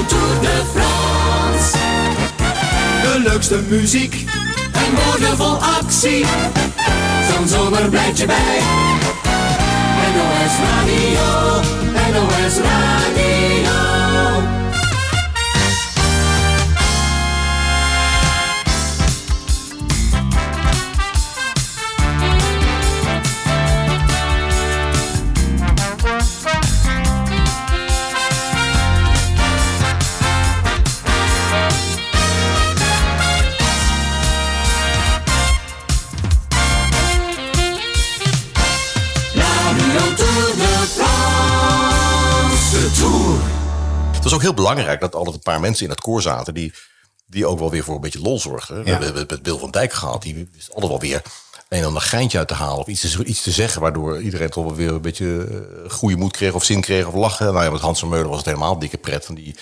Radio 0.02 0.18
Tour 0.18 0.40
de 0.40 0.62
France. 0.72 1.78
De 3.02 3.20
leukste 3.30 3.60
muziek 3.68 4.24
en 4.72 5.04
woorden 5.04 5.36
vol 5.36 5.56
actie. 5.56 6.24
Zo'n 7.30 7.48
zomer 7.48 7.88
blijft 7.88 8.18
je 8.18 8.26
bij. 8.26 8.58
NOS 10.14 10.54
Radio, 10.70 11.60
NOS 12.12 12.56
Radio. 12.56 14.11
Ook 44.32 44.40
heel 44.40 44.54
belangrijk 44.54 45.00
dat 45.00 45.14
altijd 45.14 45.34
een 45.36 45.42
paar 45.42 45.60
mensen 45.60 45.84
in 45.84 45.90
het 45.90 46.00
koor 46.00 46.22
zaten 46.22 46.54
die, 46.54 46.72
die 47.26 47.46
ook 47.46 47.58
wel 47.58 47.70
weer 47.70 47.84
voor 47.84 47.94
een 47.94 48.00
beetje 48.00 48.20
lol 48.20 48.40
zorgden. 48.40 48.84
We 48.84 48.90
hebben 48.90 49.14
het 49.14 49.30
met 49.30 49.42
Bill 49.42 49.58
van 49.58 49.70
Dijk 49.70 49.92
gehad, 49.92 50.22
die 50.22 50.48
wist 50.52 50.68
altijd 50.74 50.90
wel 50.90 51.00
weer 51.00 51.22
een 51.68 51.84
ander 51.84 52.02
geintje 52.02 52.38
uit 52.38 52.48
te 52.48 52.54
halen 52.54 52.78
of 52.78 52.86
iets 52.86 53.00
te, 53.00 53.24
iets 53.24 53.42
te 53.42 53.50
zeggen, 53.50 53.80
waardoor 53.80 54.20
iedereen 54.20 54.50
toch 54.50 54.64
wel 54.64 54.74
weer 54.74 54.88
een 54.90 55.00
beetje 55.00 55.46
eh, 55.84 55.90
goede 55.90 56.16
moed 56.16 56.32
kreeg 56.32 56.52
of 56.52 56.64
zin 56.64 56.80
kreeg 56.80 57.06
of 57.06 57.14
lachen. 57.14 57.52
Nou 57.52 57.64
ja, 57.64 57.70
met 57.70 57.80
Hans 57.80 57.98
van 58.00 58.08
Meulen 58.08 58.28
was 58.28 58.36
het 58.36 58.46
helemaal 58.46 58.78
dikke 58.78 58.96
pret, 58.98 59.24
van 59.24 59.34
die, 59.34 59.56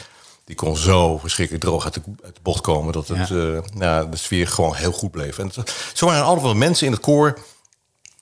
die 0.44 0.56
kon 0.56 0.76
zo 0.76 1.18
verschrikkelijk 1.18 1.64
droog 1.64 1.84
uit 1.84 1.94
de, 1.94 2.00
uit 2.24 2.34
de 2.34 2.40
bocht 2.42 2.60
komen 2.60 2.92
dat 2.92 3.08
het, 3.08 3.28
Ja. 3.28 3.36
eh, 3.54 3.62
nou, 3.74 4.10
de 4.10 4.16
sfeer 4.16 4.48
gewoon 4.48 4.74
heel 4.74 4.92
goed 4.92 5.10
bleef. 5.10 5.38
En 5.38 5.50
het- 5.54 5.74
zo 5.94 6.06
waren 6.06 6.20
er 6.20 6.26
altijd 6.26 6.44
wel 6.46 6.54
mensen 6.54 6.86
in 6.86 6.92
het 6.92 7.00
koor 7.00 7.38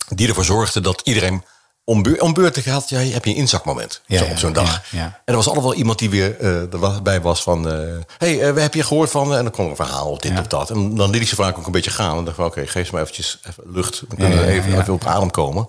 die 0.09 0.29
ervoor 0.29 0.45
zorgden 0.45 0.83
dat 0.83 1.01
iedereen 1.05 1.45
om, 1.89 2.05
om 2.19 2.33
beurten 2.33 2.73
had. 2.73 2.89
Ja, 2.89 2.99
heb 2.99 3.25
je 3.25 3.31
een 3.31 3.37
inzakmoment 3.37 4.01
Ja, 4.07 4.19
zo, 4.19 4.25
op 4.25 4.39
zo'n 4.39 4.53
dag. 4.53 4.83
ja. 4.91 5.03
En 5.05 5.13
er 5.25 5.35
was 5.35 5.47
altijd 5.47 5.65
wel 5.65 5.75
iemand 5.75 5.99
die 5.99 6.11
weer 6.11 6.37
eh 6.41 6.73
erbij 6.95 7.21
was 7.21 7.43
van... 7.43 7.71
eh 7.71 7.95
hey, 8.19 8.41
eh, 8.41 8.53
we 8.53 8.61
heb 8.61 8.75
je 8.75 8.83
gehoord 8.83 9.11
van... 9.11 9.35
En 9.35 9.43
dan 9.43 9.53
kwam 9.53 9.65
er 9.65 9.71
een 9.71 9.77
verhaal 9.77 10.11
of 10.11 10.19
dit 10.19 10.39
of 10.39 10.47
dat. 10.47 10.71
En 10.71 10.95
dan 10.97 11.11
liet 11.11 11.23
ik 11.23 11.29
ze 11.29 11.35
vaak 11.35 11.59
ook 11.59 11.67
een 11.67 11.73
beetje 11.73 11.91
gaan. 11.91 12.19
En 12.19 12.25
dacht 12.25 12.37
van, 12.37 12.45
oké, 12.45 12.67
geef 12.67 12.87
ze 12.87 12.93
maar 12.93 13.03
eventjes 13.03 13.39
even 13.49 13.63
lucht. 13.67 14.03
Dan 14.09 14.19
kunnen 14.19 14.39
we 14.39 14.45
ja, 14.45 14.51
even, 14.53 14.81
even 14.81 14.93
op 14.95 15.05
adem 15.05 15.31
komen. 15.31 15.67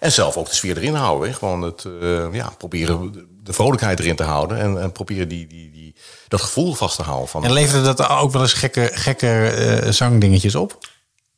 En 0.00 0.12
zelf 0.12 0.36
ook 0.36 0.48
de 0.48 0.54
sfeer 0.54 0.76
erin 0.76 0.94
houden. 0.94 1.28
hè. 1.28 1.34
Gewoon 1.34 1.62
het, 1.62 1.86
ja, 2.32 2.52
proberen 2.58 3.12
de- 3.42 3.52
vrolijkheid 3.52 3.98
erin 4.00 4.16
te 4.16 4.22
houden. 4.22 4.58
En, 4.58 4.80
en 4.82 4.92
proberen 4.92 5.28
die, 5.28 5.46
die, 5.46 5.70
die, 5.70 5.94
dat 6.28 6.40
gevoel 6.40 6.74
vast 6.74 6.96
te 6.96 7.02
houden. 7.02 7.28
Van, 7.28 7.44
En 7.44 7.52
leverde 7.52 7.82
dat 7.94 8.08
ook 8.08 8.32
wel 8.32 8.42
eens 8.42 8.52
gekke, 8.52 8.90
gekke 8.92 9.86
zangdingetjes 9.90 10.54
op? 10.54 10.78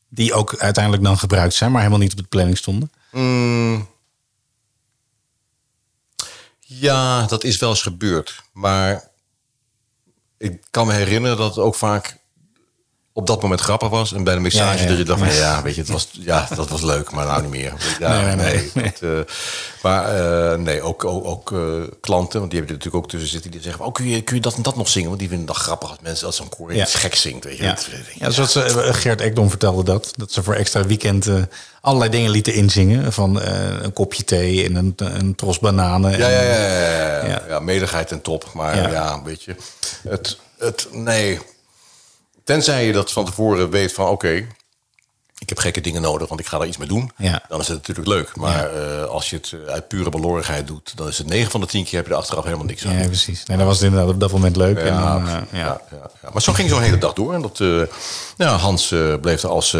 Die 0.08 0.34
ook 0.34 0.56
uiteindelijk 0.58 1.04
dan 1.04 1.18
gebruikt 1.18 1.54
zijn, 1.54 1.70
maar 1.70 1.80
helemaal 1.80 2.02
niet 2.02 2.12
op 2.12 2.18
de 2.18 2.24
planning 2.28 2.56
stonden. 2.58 2.90
Mm. 3.10 3.90
Ja, 6.82 7.26
dat 7.26 7.44
is 7.44 7.58
wel 7.58 7.68
eens 7.70 7.82
gebeurd. 7.82 8.42
Maar 8.52 9.10
ik 10.38 10.66
kan 10.70 10.86
me 10.86 10.92
herinneren 10.92 11.36
dat 11.36 11.54
het 11.54 11.64
ook 11.64 11.74
vaak 11.74 12.18
op 13.14 13.26
dat 13.26 13.42
moment 13.42 13.60
grappig 13.60 13.88
was. 13.88 14.12
En 14.12 14.24
bij 14.24 14.34
de 14.34 14.40
mixage 14.40 14.64
Ja, 14.66 14.72
ja, 14.74 14.82
ja. 14.82 14.88
dat 14.88 14.98
je 14.98 15.04
dacht 15.04 15.18
van 15.20 15.32
Ja. 15.34 15.62
weet 15.62 15.74
je, 15.74 15.80
het 15.80 15.90
was, 15.90 16.08
ja, 16.12 16.48
dat 16.54 16.68
was 16.68 16.82
leuk, 16.82 17.10
maar 17.10 17.26
nou 17.26 17.42
niet 17.42 17.50
meer. 17.50 17.72
Ja, 17.98 18.20
Nee, 18.20 18.36
nee, 18.36 18.70
nee. 18.74 18.92
dat, 19.00 19.10
eh, 19.10 19.34
maar 19.82 20.04
eh, 20.52 20.58
nee, 20.58 20.82
ook, 20.82 21.04
ook, 21.04 21.24
ook 21.24 21.52
eh, 21.52 21.58
klanten, 22.00 22.38
want 22.38 22.50
die 22.50 22.58
hebben 22.60 22.76
er 22.76 22.82
natuurlijk 22.84 22.94
ook 23.04 23.08
tussen 23.08 23.28
zitten, 23.30 23.50
die 23.50 23.62
zeggen 23.62 23.84
oh, 23.84 23.92
kun 23.92 24.08
je, 24.08 24.20
kun 24.22 24.36
je 24.36 24.42
dat 24.42 24.54
en 24.54 24.62
dat 24.62 24.76
nog 24.76 24.88
zingen? 24.88 25.08
Want 25.08 25.20
die 25.20 25.28
vinden 25.28 25.46
dat 25.46 25.56
grappig 25.56 25.88
als 25.88 25.98
mensen 26.02 26.26
als 26.26 26.36
zo'n 26.36 26.48
koor 26.48 26.72
iets 26.72 26.94
gek 26.94 27.14
zingt, 27.14 27.44
weet 27.44 27.56
je. 27.56 27.62
Ja, 27.64 27.76
ja 28.14 28.30
zoals 28.30 28.56
Gert 28.96 29.20
Ekdom 29.20 29.48
vertelde 29.48 29.84
dat. 29.84 30.12
Dat 30.16 30.32
ze 30.32 30.42
voor 30.42 30.54
extra 30.54 30.86
weekend 30.86 31.28
allerlei 31.80 32.10
dingen 32.10 32.30
lieten 32.30 32.54
inzingen. 32.54 33.12
Van 33.12 33.40
een 33.42 33.92
kopje 33.92 34.24
thee 34.24 34.64
en 34.64 34.74
een, 34.74 34.94
een 34.96 35.34
tros 35.34 35.58
bananen. 35.58 36.10
Ja, 36.18 36.28
en, 36.28 36.32
ja, 36.32 36.40
ja, 36.42 36.66
ja, 36.66 36.96
ja, 36.96 37.26
Ja. 37.26 37.42
ja. 37.48 37.58
medigheid 37.58 38.10
en 38.10 38.20
top. 38.22 38.50
Maar 38.54 38.76
Ja. 38.76 38.88
ja, 38.88 39.22
weet 39.22 39.42
je, 39.42 39.56
het, 40.08 40.38
het, 40.58 40.88
nee. 40.90 41.38
Tenzij 42.44 42.86
je 42.86 42.92
dat 42.92 43.12
van 43.12 43.24
tevoren 43.24 43.70
weet 43.70 43.92
van, 43.92 44.08
oké, 44.08 44.46
ik 45.42 45.48
heb 45.48 45.58
gekke 45.58 45.80
dingen 45.80 46.02
nodig, 46.02 46.28
want 46.28 46.40
ik 46.40 46.46
ga 46.46 46.58
daar 46.58 46.66
iets 46.66 46.76
mee 46.76 46.88
doen. 46.88 47.10
Ja. 47.16 47.42
Dan 47.48 47.60
is 47.60 47.68
het 47.68 47.76
natuurlijk 47.76 48.08
leuk. 48.08 48.36
Maar 48.36 48.74
eh, 48.74 49.04
als 49.04 49.30
je 49.30 49.36
het 49.36 49.52
eh, 49.66 49.72
uit 49.72 49.88
pure 49.88 50.10
belorigheid 50.10 50.66
doet, 50.66 50.96
dan 50.96 51.08
is 51.08 51.18
het 51.18 51.26
9 51.26 51.50
van 51.50 51.60
de 51.60 51.66
10 51.66 51.84
keer 51.84 51.94
heb 51.94 52.06
je 52.06 52.12
er 52.12 52.18
achteraf 52.18 52.44
helemaal 52.44 52.66
niks 52.66 52.86
aan. 52.86 52.98
Ja, 52.98 53.06
precies. 53.06 53.44
Nee, 53.44 53.56
dan 53.56 53.66
was 53.66 53.76
het 53.76 53.84
inderdaad 53.84 54.14
op 54.14 54.20
dat 54.20 54.32
moment 54.32 54.56
leuk. 54.56 54.78
en 54.78 54.86
Ja, 54.86 55.12
dan, 55.12 55.26
eh, 55.26 55.32
ja. 55.32 55.58
ja, 55.58 55.80
ja, 55.90 56.10
ja. 56.22 56.30
Maar 56.32 56.42
zo 56.42 56.52
ging 56.52 56.68
zo'n 56.68 56.82
hele 56.82 56.98
dag 56.98 57.12
door. 57.12 57.34
En 57.34 57.42
dat, 57.42 57.60
Hans 58.60 58.94
bleef 59.20 59.42
er 59.42 59.48
als, 59.48 59.76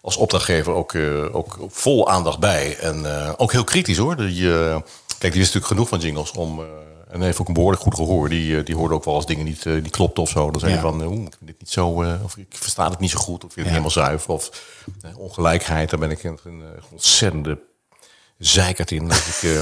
als 0.00 0.16
opdrachtgever 0.16 0.72
ook, 0.72 0.94
ook, 1.32 1.58
vol 1.68 2.08
aandacht 2.08 2.38
bij. 2.38 2.76
En 2.78 3.06
ook 3.36 3.52
heel 3.52 3.64
kritisch 3.64 3.98
hoor. 3.98 4.16
Die, 4.16 4.50
kijk, 4.50 5.32
die 5.32 5.40
wist 5.40 5.54
natuurlijk 5.54 5.66
genoeg 5.66 5.88
van 5.88 5.98
jingles 5.98 6.30
om. 6.30 6.64
Eh, 7.12 7.18
en 7.18 7.22
heeft 7.22 7.40
ook 7.40 7.48
een 7.48 7.54
behoorlijk 7.54 7.82
goed 7.82 7.94
gehoor. 7.94 8.28
Die, 8.28 8.58
eh, 8.58 8.64
die 8.64 8.74
hoorde 8.76 8.94
ook 8.94 9.04
wel 9.04 9.14
als 9.14 9.26
dingen 9.26 9.44
niet, 9.44 9.66
eh, 9.66 9.72
niet 9.74 9.90
klopten 9.90 10.22
of 10.22 10.28
zo. 10.30 10.50
Dan 10.50 10.60
zei 10.60 10.72
Ja. 10.72 10.78
hij 10.80 10.90
van, 10.90 11.02
eh, 11.02 11.10
oeh, 11.10 11.20
ik 11.26 11.34
vind 11.38 11.46
dit 11.50 11.60
niet 11.60 11.70
zo, 11.70 12.02
eh, 12.02 12.24
of 12.24 12.36
ik 12.36 12.46
versta 12.50 12.90
het 12.90 12.98
niet 13.00 13.10
zo 13.10 13.18
goed, 13.18 13.44
of 13.44 13.48
ik 13.48 13.52
vind 13.52 13.66
het 13.66 13.74
Ja. 13.76 13.82
helemaal 13.82 13.90
zuiver. 13.90 14.30
Of 14.30 14.50
eh, 15.02 15.18
ongelijkheid, 15.18 15.90
daar 15.90 16.00
ben 16.00 16.10
ik 16.10 16.24
een, 16.24 16.38
een, 16.44 16.62
eh, 16.62 16.82
ontzettende 16.90 17.58
zeikert 18.38 18.90
in. 18.90 19.08
Dat 19.08 19.16
ik 19.42 19.50
eh, 19.50 19.60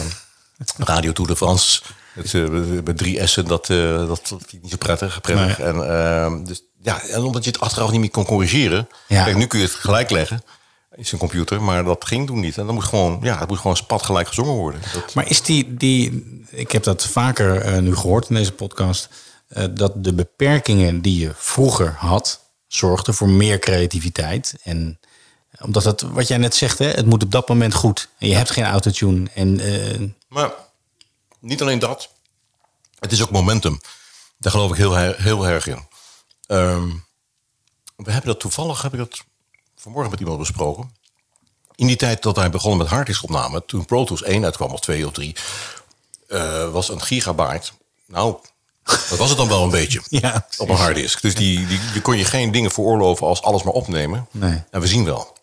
Radio 0.93 1.13
Tour 1.13 1.31
de 1.31 1.37
France, 1.37 1.83
met, 2.15 2.35
eh, 2.35 2.49
met 2.85 2.97
drie 2.99 3.27
S'en, 3.27 3.47
dat, 3.47 3.71
eh, 3.71 3.77
dat, 3.97 4.09
dat 4.09 4.29
vind 4.29 4.53
ik 4.53 4.63
niet 4.63 4.71
zo 4.71 4.77
prettig. 4.77 5.21
prettig. 5.21 5.59
Nee. 5.59 5.67
En, 5.67 5.89
ehm, 5.99 6.45
dus, 6.45 6.63
ja, 6.83 7.03
en 7.03 7.23
omdat 7.23 7.45
je 7.45 7.51
het 7.51 7.61
achteraf 7.61 7.91
niet 7.91 8.01
meer 8.01 8.11
kon 8.11 8.25
corrigeren. 8.25 8.89
Ja. 9.09 9.25
Kijk, 9.25 9.37
nu 9.37 9.47
kun 9.47 9.59
je 9.59 9.65
het 9.65 9.75
gelijk 9.75 10.11
leggen 10.11 10.43
in 10.95 11.07
zijn 11.07 11.21
computer, 11.21 11.63
maar 11.63 11.85
dat 11.85 12.05
ging 12.05 12.27
toen 12.27 12.41
niet. 12.41 12.59
En 12.59 12.67
dan 12.67 12.75
moest 12.75 12.89
gewoon, 12.89 13.19
ja, 13.23 13.39
het 13.39 13.49
moest 13.49 13.61
gewoon 13.61 13.77
spat 13.77 14.03
gelijk 14.03 14.29
gezongen 14.29 14.53
worden. 14.55 14.81
Dat, 14.95 15.15
Maar 15.15 15.29
is 15.31 15.43
die, 15.43 15.75
die, 15.77 16.40
ik 16.51 16.73
heb 16.73 16.83
dat 16.83 17.07
vaker 17.07 17.61
eh, 17.61 17.79
nu 17.79 17.97
gehoord 17.97 18.29
in 18.29 18.35
deze 18.35 18.53
podcast, 18.53 19.09
eh, 19.49 19.65
dat 19.71 20.05
de 20.05 20.15
beperkingen 20.15 21.01
die 21.03 21.19
je 21.19 21.33
vroeger 21.35 21.95
had, 21.99 22.41
zorgden 22.67 23.15
voor 23.15 23.29
meer 23.29 23.59
creativiteit. 23.59 24.55
En 24.63 25.01
omdat 25.61 25.85
het, 25.85 26.01
wat 26.01 26.29
jij 26.29 26.37
net 26.37 26.55
zegt, 26.55 26.79
hè, 26.79 26.87
het 26.87 27.07
moet 27.07 27.23
op 27.23 27.31
dat 27.31 27.49
moment 27.49 27.75
goed. 27.75 28.09
En 28.19 28.29
je 28.29 28.35
hebt 28.35 28.51
geen 28.51 28.65
autotune. 28.65 29.31
En 29.35 29.61
eh, 29.61 30.09
Maar 30.29 30.53
niet 31.39 31.63
alleen 31.63 31.79
dat. 31.79 32.11
Het 32.99 33.13
is 33.13 33.23
ook 33.23 33.31
momentum. 33.31 33.81
Daar 34.39 34.53
geloof 34.53 34.71
ik 34.71 34.77
heel, 34.77 34.97
heel 34.97 35.47
erg 35.47 35.67
in. 35.67 35.89
Ehm, 36.47 36.89
we 37.97 38.11
hebben 38.13 38.31
dat 38.31 38.41
toevallig, 38.41 38.83
heb 38.83 38.93
ik 38.93 38.99
dat 38.99 39.25
vanmorgen 39.77 40.11
met 40.11 40.21
iemand 40.21 40.39
besproken. 40.39 40.99
In 41.75 41.87
die 41.87 41.97
tijd 41.97 42.23
dat 42.23 42.37
wij 42.37 42.51
begonnen 42.51 42.79
met 42.79 42.89
harddisk 42.89 43.23
opname, 43.23 43.65
toen 43.65 43.85
Pro 43.85 44.05
Tools 44.05 44.23
1 44.23 44.45
uitkwam, 44.45 44.71
of 44.71 44.81
2 44.81 45.07
of 45.07 45.13
3, 45.13 45.37
eh, 46.31 46.71
was 46.71 46.89
een 46.89 47.03
gigabyte. 47.03 47.71
Nou, 48.07 48.37
dat 48.85 49.19
was 49.19 49.29
het 49.29 49.39
dan 49.39 49.49
wel 49.49 49.63
een 49.63 49.71
beetje. 49.71 50.03
Ja, 50.09 50.47
op 50.59 50.69
een 50.69 50.77
harddisk. 50.77 51.23
Dus 51.23 51.35
die, 51.35 51.67
die, 51.67 52.01
kon 52.03 52.17
je 52.17 52.25
geen 52.25 52.53
dingen 52.53 52.71
veroorloven 52.71 53.27
als 53.27 53.43
alles 53.43 53.63
maar 53.63 53.73
opnemen. 53.73 54.27
Nee. 54.31 54.63
En 54.71 54.81
we 54.81 54.87
zien 54.87 55.05
wel. 55.05 55.37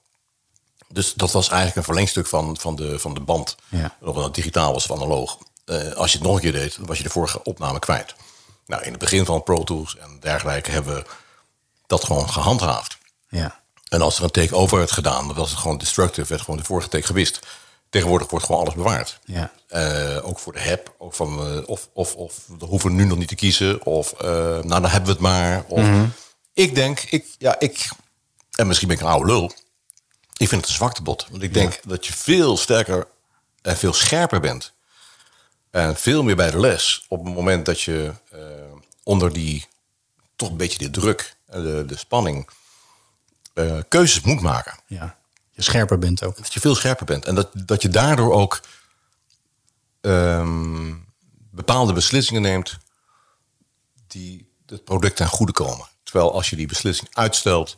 Dus 0.88 1.13
dat 1.13 1.31
was 1.31 1.47
eigenlijk 1.47 1.77
een 1.77 1.83
verlengstuk 1.83 2.27
van, 2.27 2.57
van, 2.59 2.75
de, 2.75 2.99
van 2.99 3.13
de 3.13 3.19
band. 3.19 3.55
Ja. 3.69 3.95
Of 4.01 4.15
het 4.15 4.33
digitaal 4.33 4.73
was 4.73 4.89
of 4.89 4.97
analoog. 4.97 5.38
Eh, 5.65 5.91
als 5.91 6.11
je 6.11 6.17
het 6.17 6.27
nog 6.27 6.35
een 6.35 6.41
keer 6.41 6.51
deed, 6.51 6.75
dan 6.77 6.85
was 6.85 6.97
je 6.97 7.03
de 7.03 7.09
vorige 7.09 7.43
opname 7.43 7.79
kwijt. 7.79 8.15
Nou, 8.65 8.83
in 8.83 8.89
het 8.89 8.99
begin 8.99 9.25
van 9.25 9.43
Pro 9.43 9.63
Tools 9.63 9.97
en 9.97 10.17
dergelijke 10.19 10.71
hebben 10.71 10.95
we 10.95 11.05
dat 11.88 12.03
gewoon 12.03 12.29
gehandhaafd. 12.29 12.97
ja. 13.29 13.65
En 13.88 14.01
als 14.01 14.17
er 14.17 14.23
een 14.23 14.31
take 14.31 14.55
over 14.55 14.77
werd 14.77 14.91
gedaan, 14.91 15.27
dan 15.27 15.35
was 15.35 15.49
het 15.49 15.59
gewoon 15.59 15.77
destructive, 15.77 16.27
werd 16.27 16.41
gewoon 16.41 16.59
de 16.59 16.65
vorige 16.65 16.89
take 16.89 17.05
gewist. 17.05 17.39
Tegenwoordig 17.89 18.29
wordt 18.29 18.45
gewoon 18.45 18.61
alles 18.61 18.73
bewaard. 18.73 19.19
Ja. 19.25 19.51
Eh, 19.67 20.27
ook 20.27 20.39
voor 20.39 20.53
de 20.53 20.59
heb. 20.59 20.93
Ook 20.97 21.13
van, 21.13 21.39
eh, 21.39 21.69
of, 21.69 21.89
of, 21.93 22.15
of 22.15 22.47
we 22.59 22.65
hoeven 22.65 22.95
nu 22.95 23.05
nog 23.05 23.17
niet 23.17 23.27
te 23.27 23.35
kiezen. 23.35 23.85
Of 23.85 24.11
eh, 24.11 24.27
nou, 24.29 24.67
dan 24.67 24.85
hebben 24.85 25.05
we 25.05 25.11
het 25.11 25.19
maar. 25.19 25.63
Of, 25.67 25.85
Ik 26.53 26.75
denk, 26.75 26.99
ik, 26.99 27.25
ja, 27.38 27.59
ik, 27.59 27.89
en 28.51 28.67
misschien 28.67 28.88
ben 28.88 28.97
ik 28.97 29.03
een 29.03 29.09
oude 29.09 29.31
lul. 29.31 29.51
Ik 30.38 30.47
vind 30.47 30.61
het 30.61 30.69
een 30.69 30.75
zwaktebod. 30.75 31.27
Want 31.31 31.43
ik 31.43 31.53
denk 31.53 31.79
dat 31.83 32.05
je 32.05 32.13
veel 32.13 32.57
sterker 32.57 33.07
en 33.61 33.77
veel 33.77 33.93
scherper 33.93 34.39
bent. 34.39 34.73
En 35.71 35.95
veel 35.95 36.23
meer 36.23 36.35
bij 36.35 36.51
de 36.51 36.59
les. 36.59 37.05
Op 37.07 37.25
het 37.25 37.33
moment 37.33 37.65
dat 37.65 37.81
je 37.81 38.13
onder 39.03 39.33
die, 39.33 39.65
toch 40.35 40.49
een 40.49 40.57
beetje 40.57 40.77
de 40.77 40.89
druk, 40.89 41.35
en 41.47 41.63
de, 41.63 41.85
de 41.85 41.97
spanning, 41.97 42.49
keuzes 43.88 44.21
moet 44.21 44.41
maken 44.41 44.79
ja. 44.88 45.17
Je 45.57 45.63
scherper 45.63 45.99
bent 45.99 46.23
ook. 46.23 46.37
dat 46.37 46.53
je 46.53 46.59
veel 46.59 46.75
scherper 46.75 47.05
bent. 47.05 47.25
En 47.25 47.35
dat, 47.35 47.49
dat 47.53 47.81
je 47.81 47.89
daardoor 47.89 48.33
ook 48.33 48.61
ehm, 50.01 50.93
bepaalde 51.51 51.93
beslissingen 51.93 52.41
neemt 52.41 52.77
die 54.07 54.49
het 54.65 54.83
product 54.83 55.15
ten 55.15 55.27
goede 55.27 55.51
komen. 55.51 55.87
Terwijl 56.03 56.33
als 56.33 56.49
je 56.49 56.55
die 56.55 56.67
beslissing 56.67 57.09
uitstelt, 57.13 57.77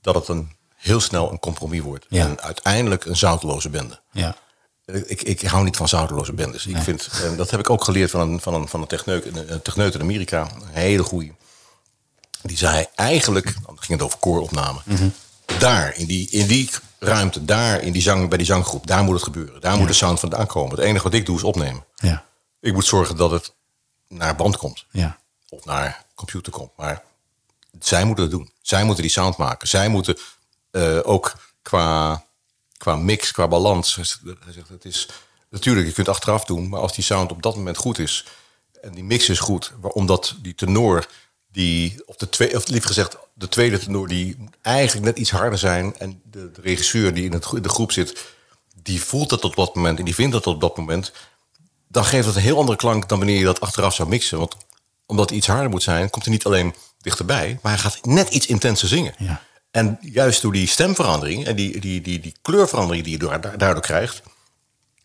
dat 0.00 0.14
het 0.14 0.28
een, 0.28 0.56
heel 0.74 1.00
snel 1.00 1.32
een 1.32 1.38
compromis 1.38 1.80
wordt. 1.80 2.06
Ja. 2.08 2.24
En 2.24 2.40
uiteindelijk 2.40 3.04
een 3.04 3.16
zouteloze 3.16 3.70
bende. 3.70 4.00
Ja. 4.12 4.36
Ik, 4.84 5.22
ik 5.22 5.40
hou 5.42 5.64
niet 5.64 5.76
van 5.76 5.88
zouteloze 5.88 6.32
bendes. 6.32 6.66
Ik 6.66 6.76
vind, 6.76 7.08
en 7.22 7.36
dat 7.36 7.50
heb 7.50 7.60
ik 7.60 7.70
ook 7.70 7.84
geleerd 7.84 8.10
van 8.10 8.20
een, 8.20 8.40
van 8.40 8.54
een, 8.54 8.68
van 8.68 8.80
een 8.80 8.86
techneut, 8.86 9.50
een 9.50 9.62
techneut 9.62 9.94
in 9.94 10.00
Amerika. 10.00 10.50
Een 10.54 10.66
hele 10.66 11.02
goeie. 11.02 11.34
Die 12.42 12.56
zei 12.56 12.86
eigenlijk, 12.94 13.54
dan 13.66 13.76
ging 13.78 13.98
het 13.98 14.02
over 14.02 14.18
kooropname. 14.18 14.80
Daar, 15.58 15.96
in 15.96 16.06
die, 16.06 16.30
in 16.30 16.46
die 16.46 16.70
ruimte, 16.98 17.44
daar, 17.44 17.82
in 17.82 17.92
die 17.92 18.02
zang, 18.02 18.28
bij 18.28 18.38
die 18.38 18.46
zanggroep, 18.46 18.86
daar 18.86 19.04
moet 19.04 19.14
het 19.14 19.22
gebeuren. 19.22 19.60
Daar 19.60 19.78
moet 19.78 19.88
de 19.88 19.94
sound 19.94 20.20
vandaan 20.20 20.46
komen. 20.46 20.70
Het 20.70 20.84
enige 20.84 21.04
wat 21.04 21.14
ik 21.14 21.26
doe 21.26 21.36
is 21.36 21.42
opnemen. 21.42 21.84
Ja. 21.94 22.24
Ik 22.60 22.72
moet 22.72 22.84
zorgen 22.84 23.16
dat 23.16 23.30
het 23.30 23.54
naar 24.08 24.36
band 24.36 24.56
komt. 24.56 24.86
Ja. 24.90 25.18
Of 25.48 25.64
naar 25.64 26.04
computer 26.14 26.52
komt. 26.52 26.70
Maar 26.76 27.02
zij 27.80 28.04
moeten 28.04 28.24
het 28.24 28.32
doen. 28.32 28.50
Zij 28.62 28.84
moeten 28.84 29.02
die 29.02 29.12
sound 29.12 29.36
maken. 29.36 29.68
Zij 29.68 29.88
moeten 29.88 30.18
eh, 30.70 30.98
ook 31.02 31.34
qua, 31.62 32.24
qua 32.76 32.96
mix, 32.96 33.32
qua 33.32 33.48
balans. 33.48 33.94
Hij 33.94 34.04
zegt, 34.52 34.68
het 34.68 34.84
is, 34.84 35.08
natuurlijk, 35.48 35.86
je 35.86 35.92
kunt 35.92 36.08
achteraf 36.08 36.44
doen. 36.44 36.68
Maar 36.68 36.80
als 36.80 36.94
die 36.94 37.04
sound 37.04 37.30
op 37.30 37.42
dat 37.42 37.56
moment 37.56 37.76
goed 37.76 37.98
is. 37.98 38.26
En 38.82 38.92
die 38.92 39.04
mix 39.04 39.28
is 39.28 39.38
goed. 39.38 39.72
Omdat 39.80 40.34
die 40.38 40.54
tenor, 40.54 41.06
die, 41.56 42.02
of, 42.06 42.16
de 42.16 42.28
twee, 42.28 42.56
of 42.56 42.66
liever 42.68 42.88
gezegd, 42.88 43.16
de 43.34 43.48
tweede 43.48 43.78
tenor, 43.78 44.08
die 44.08 44.36
eigenlijk 44.62 45.06
net 45.06 45.18
iets 45.18 45.30
harder 45.30 45.58
zijn. 45.58 45.94
En 45.98 46.20
de, 46.30 46.50
de 46.52 46.60
regisseur 46.60 47.14
die 47.14 47.24
in, 47.24 47.32
het, 47.32 47.46
in 47.54 47.62
de 47.62 47.68
groep 47.68 47.92
zit, 47.92 48.24
die 48.82 49.02
voelt 49.02 49.28
dat 49.28 49.44
op 49.44 49.56
dat 49.56 49.74
moment. 49.74 49.98
En 49.98 50.04
die 50.04 50.14
vindt 50.14 50.32
dat 50.32 50.46
op 50.46 50.60
dat 50.60 50.76
moment. 50.76 51.12
Dan 51.88 52.04
geeft 52.04 52.26
het 52.26 52.36
een 52.36 52.42
heel 52.42 52.58
andere 52.58 52.76
klank 52.78 53.08
dan 53.08 53.18
wanneer 53.18 53.38
je 53.38 53.44
dat 53.44 53.60
achteraf 53.60 53.94
zou 53.94 54.08
mixen. 54.08 54.38
Want 54.38 54.56
omdat 55.06 55.28
hij 55.28 55.38
iets 55.38 55.46
harder 55.46 55.70
moet 55.70 55.82
zijn, 55.82 56.10
komt 56.10 56.24
hij 56.24 56.32
niet 56.34 56.44
alleen 56.44 56.74
dichterbij, 57.00 57.58
maar 57.62 57.72
hij 57.72 57.80
gaat 57.80 58.04
net 58.04 58.28
iets 58.28 58.46
intenser 58.46 58.88
zingen. 58.88 59.14
Ja. 59.18 59.42
En 59.70 59.98
juist 60.00 60.42
door 60.42 60.52
die 60.52 60.66
stemverandering 60.68 61.46
en 61.46 61.56
die, 61.56 61.80
die, 61.80 62.00
die, 62.00 62.20
die 62.20 62.34
kleurverandering 62.42 63.04
die 63.04 63.12
je 63.12 63.18
door- 63.18 63.40
daardoor 63.40 63.80
krijgt, 63.82 64.22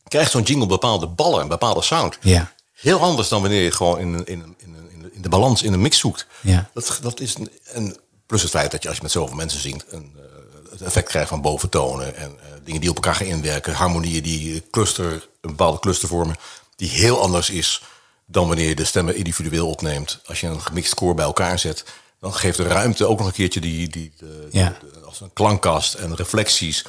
krijgt 0.07 0.31
zo'n 0.31 0.41
jingle 0.43 0.67
bepaalde 0.67 1.07
ballen 1.07 1.41
en 1.41 1.47
bepaalde 1.47 1.81
sound. 1.81 2.17
Ja. 2.21 2.51
Heel 2.73 2.99
anders 2.99 3.27
dan 3.29 3.41
wanneer 3.41 3.63
je 3.63 3.71
gewoon 3.71 3.99
in, 3.99 4.13
een- 4.13 4.25
in, 4.25 4.39
een- 4.41 4.55
in, 4.57 4.73
een- 4.75 4.90
de- 5.21 5.29
de 5.29 5.29
balans, 5.29 5.63
in 5.63 5.73
een 5.73 5.81
mix 5.81 5.97
zoekt. 5.99 6.25
Ja. 6.41 6.69
Dat, 6.73 6.99
dat 7.01 7.19
is 7.19 7.35
een, 7.35 7.49
en 7.63 7.97
plus 8.25 8.41
het 8.41 8.51
feit 8.51 8.71
dat 8.71 8.81
je 8.81 8.87
als 8.87 8.97
je 8.97 9.03
met 9.03 9.11
zoveel 9.11 9.35
mensen 9.35 9.59
zingt, 9.61 9.85
een, 9.89 10.11
eh, 10.15 10.71
het 10.71 10.81
effect 10.81 11.07
krijgt 11.09 11.29
van 11.29 11.41
boventonen 11.41 12.15
en 12.15 12.39
eh, 12.39 12.45
dingen 12.63 12.81
die 12.81 12.89
op 12.89 12.95
elkaar 12.95 13.15
gaan 13.15 13.25
inwerken, 13.27 13.73
harmonieën 13.73 14.23
die 14.23 14.63
cluster, 14.71 15.11
een 15.13 15.49
bepaalde 15.49 15.79
cluster 15.79 16.07
vormen, 16.07 16.35
die 16.75 16.89
heel 16.89 17.21
anders 17.21 17.49
is 17.49 17.81
dan 18.25 18.47
wanneer 18.47 18.67
je 18.69 18.75
de 18.75 18.85
stemmen 18.85 19.15
individueel 19.15 19.69
opneemt. 19.69 20.19
Als 20.25 20.39
je 20.41 20.47
een 20.47 20.61
gemixt 20.61 20.93
koor 20.93 21.13
bij 21.15 21.25
elkaar 21.25 21.59
zet, 21.59 21.83
dan 22.19 22.33
geeft 22.33 22.57
de 22.57 22.63
ruimte 22.63 23.05
ook 23.05 23.17
nog 23.17 23.27
een 23.27 23.33
keertje 23.33 23.59
die, 23.61 23.87
die 23.89 24.13
de, 24.17 24.47
Ja. 24.51 24.77
de- 24.93 24.99
als 25.05 25.21
een 25.21 25.33
klankkast 25.33 25.93
en 25.93 26.15
reflecties. 26.15 26.85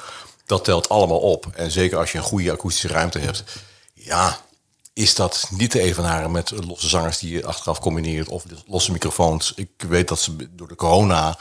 Dat 0.46 0.64
telt 0.64 0.88
allemaal 0.88 1.18
op. 1.20 1.46
En 1.54 1.70
zeker 1.70 1.98
als 1.98 2.12
je 2.12 2.18
een 2.18 2.24
goede 2.24 2.52
akoestische 2.52 2.88
ruimte 2.88 3.18
hebt, 3.18 3.44
ja, 3.94 4.40
is 4.92 5.14
dat 5.14 5.48
niet 5.50 5.70
te 5.70 5.80
evenaren 5.80 6.30
met 6.30 6.50
losse 6.50 6.88
zangers 6.88 7.18
die 7.18 7.32
je 7.32 7.46
achteraf 7.46 7.80
combineert 7.80 8.28
of 8.28 8.44
losse 8.66 8.92
microfoons. 8.92 9.52
Ik 9.56 9.70
weet 9.88 10.08
dat 10.08 10.20
ze 10.20 10.48
door 10.50 10.68
de 10.68 10.74
corona 10.74 11.38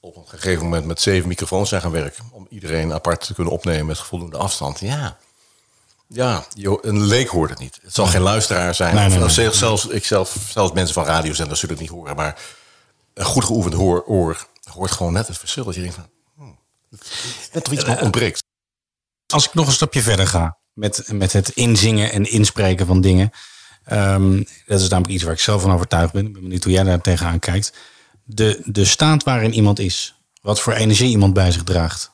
op 0.00 0.16
een 0.16 0.28
gegeven 0.28 0.62
moment 0.64 0.84
met 0.84 1.00
zeven 1.00 1.28
microfoons 1.28 1.68
zijn 1.68 1.80
gaan 1.80 1.90
werken. 1.90 2.24
Om 2.30 2.46
iedereen 2.50 2.92
apart 2.92 3.26
te 3.26 3.34
kunnen 3.34 3.52
opnemen 3.52 3.86
met 3.86 3.98
voldoende 3.98 4.36
afstand. 4.36 4.80
Ja, 4.80 5.16
ja 6.08 6.44
een 6.80 7.04
leek 7.04 7.28
hoort 7.28 7.50
het 7.50 7.58
niet. 7.58 7.78
Het 7.82 7.94
zal 7.94 8.06
geen 8.06 8.20
luisteraar 8.20 8.74
zijn. 8.74 8.94
Nee, 8.94 9.08
nee, 9.08 9.18
Of 9.18 9.24
nee. 9.24 9.30
zelfs, 9.30 9.58
zelfs, 9.58 9.86
ik 9.86 10.04
zelf, 10.04 10.36
zelfs 10.48 10.72
mensen 10.72 10.94
van 10.94 11.04
radiozenders 11.04 11.60
zullen 11.60 11.74
het 11.74 11.84
niet 11.84 11.94
horen. 11.94 12.16
Maar 12.16 12.40
een 13.14 13.24
goed 13.24 13.44
geoefend 13.44 13.74
hoor, 13.74 14.04
oor 14.04 14.46
hoort 14.72 14.90
gewoon 14.90 15.12
net 15.12 15.26
het 15.26 15.38
verschil. 15.38 15.64
Dat 15.64 15.74
je 15.74 15.80
denkt 15.80 15.94
van, 15.94 16.08
hmm, 16.36 16.58
net 17.52 17.64
toch 17.64 17.72
iets 17.72 17.84
ontbreekt. 17.84 18.42
Als 19.26 19.46
ik 19.46 19.54
nog 19.54 19.66
een 19.66 19.72
stapje 19.72 20.02
verder 20.02 20.26
ga 20.26 20.60
met, 20.72 21.08
met 21.12 21.32
het 21.32 21.48
inzingen 21.48 22.12
en 22.12 22.30
inspreken 22.30 22.86
van 22.86 23.00
dingen. 23.00 23.30
ehm, 23.84 24.42
dat 24.66 24.80
is 24.80 24.88
namelijk 24.88 25.14
iets 25.14 25.22
waar 25.22 25.32
ik 25.32 25.40
zelf 25.40 25.62
van 25.62 25.72
overtuigd 25.72 26.12
ben. 26.12 26.26
Ik 26.26 26.32
ben 26.32 26.42
benieuwd 26.42 26.64
hoe 26.64 26.72
jij 26.72 26.82
daar 26.82 27.00
tegenaan 27.00 27.38
kijkt. 27.38 27.72
De, 28.24 28.60
de 28.64 28.84
staat 28.84 29.22
waarin 29.24 29.52
iemand 29.54 29.78
is. 29.78 30.14
Wat 30.40 30.60
voor 30.60 30.72
energie 30.72 31.08
iemand 31.10 31.34
bij 31.34 31.52
zich 31.52 31.62
draagt. 31.64 32.10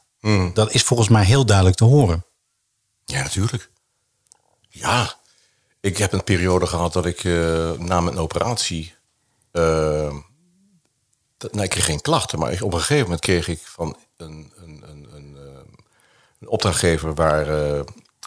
Dat 0.55 0.73
is 0.73 0.83
volgens 0.83 1.09
mij 1.09 1.25
heel 1.25 1.47
duidelijk 1.47 1.77
te 1.77 1.85
horen. 1.85 2.25
Ja, 3.05 3.23
natuurlijk. 3.23 3.71
Ja, 4.69 5.15
ik 5.81 5.97
heb 5.97 6.13
een 6.13 6.25
periode 6.25 6.67
gehad 6.67 6.93
dat 6.93 7.07
ik 7.07 7.25
eh, 7.25 7.73
na 7.73 8.01
mijn 8.01 8.19
operatie. 8.19 8.95
dat, 11.37 11.53
nou, 11.53 11.65
ik 11.65 11.71
kreeg 11.71 11.85
geen 11.85 12.01
klachten, 12.01 12.39
maar 12.39 12.63
op 12.63 12.73
een 12.73 12.79
gegeven 12.79 13.03
moment 13.03 13.21
kreeg 13.21 13.49
ik 13.49 13.61
van 13.65 13.97
een, 14.17 14.53
een, 14.57 14.83
een, 14.87 15.09
een, 15.15 15.37
eh, 15.37 15.61
een 16.41 16.49
opdrachtgever 16.49 17.15
waar, 17.15 17.47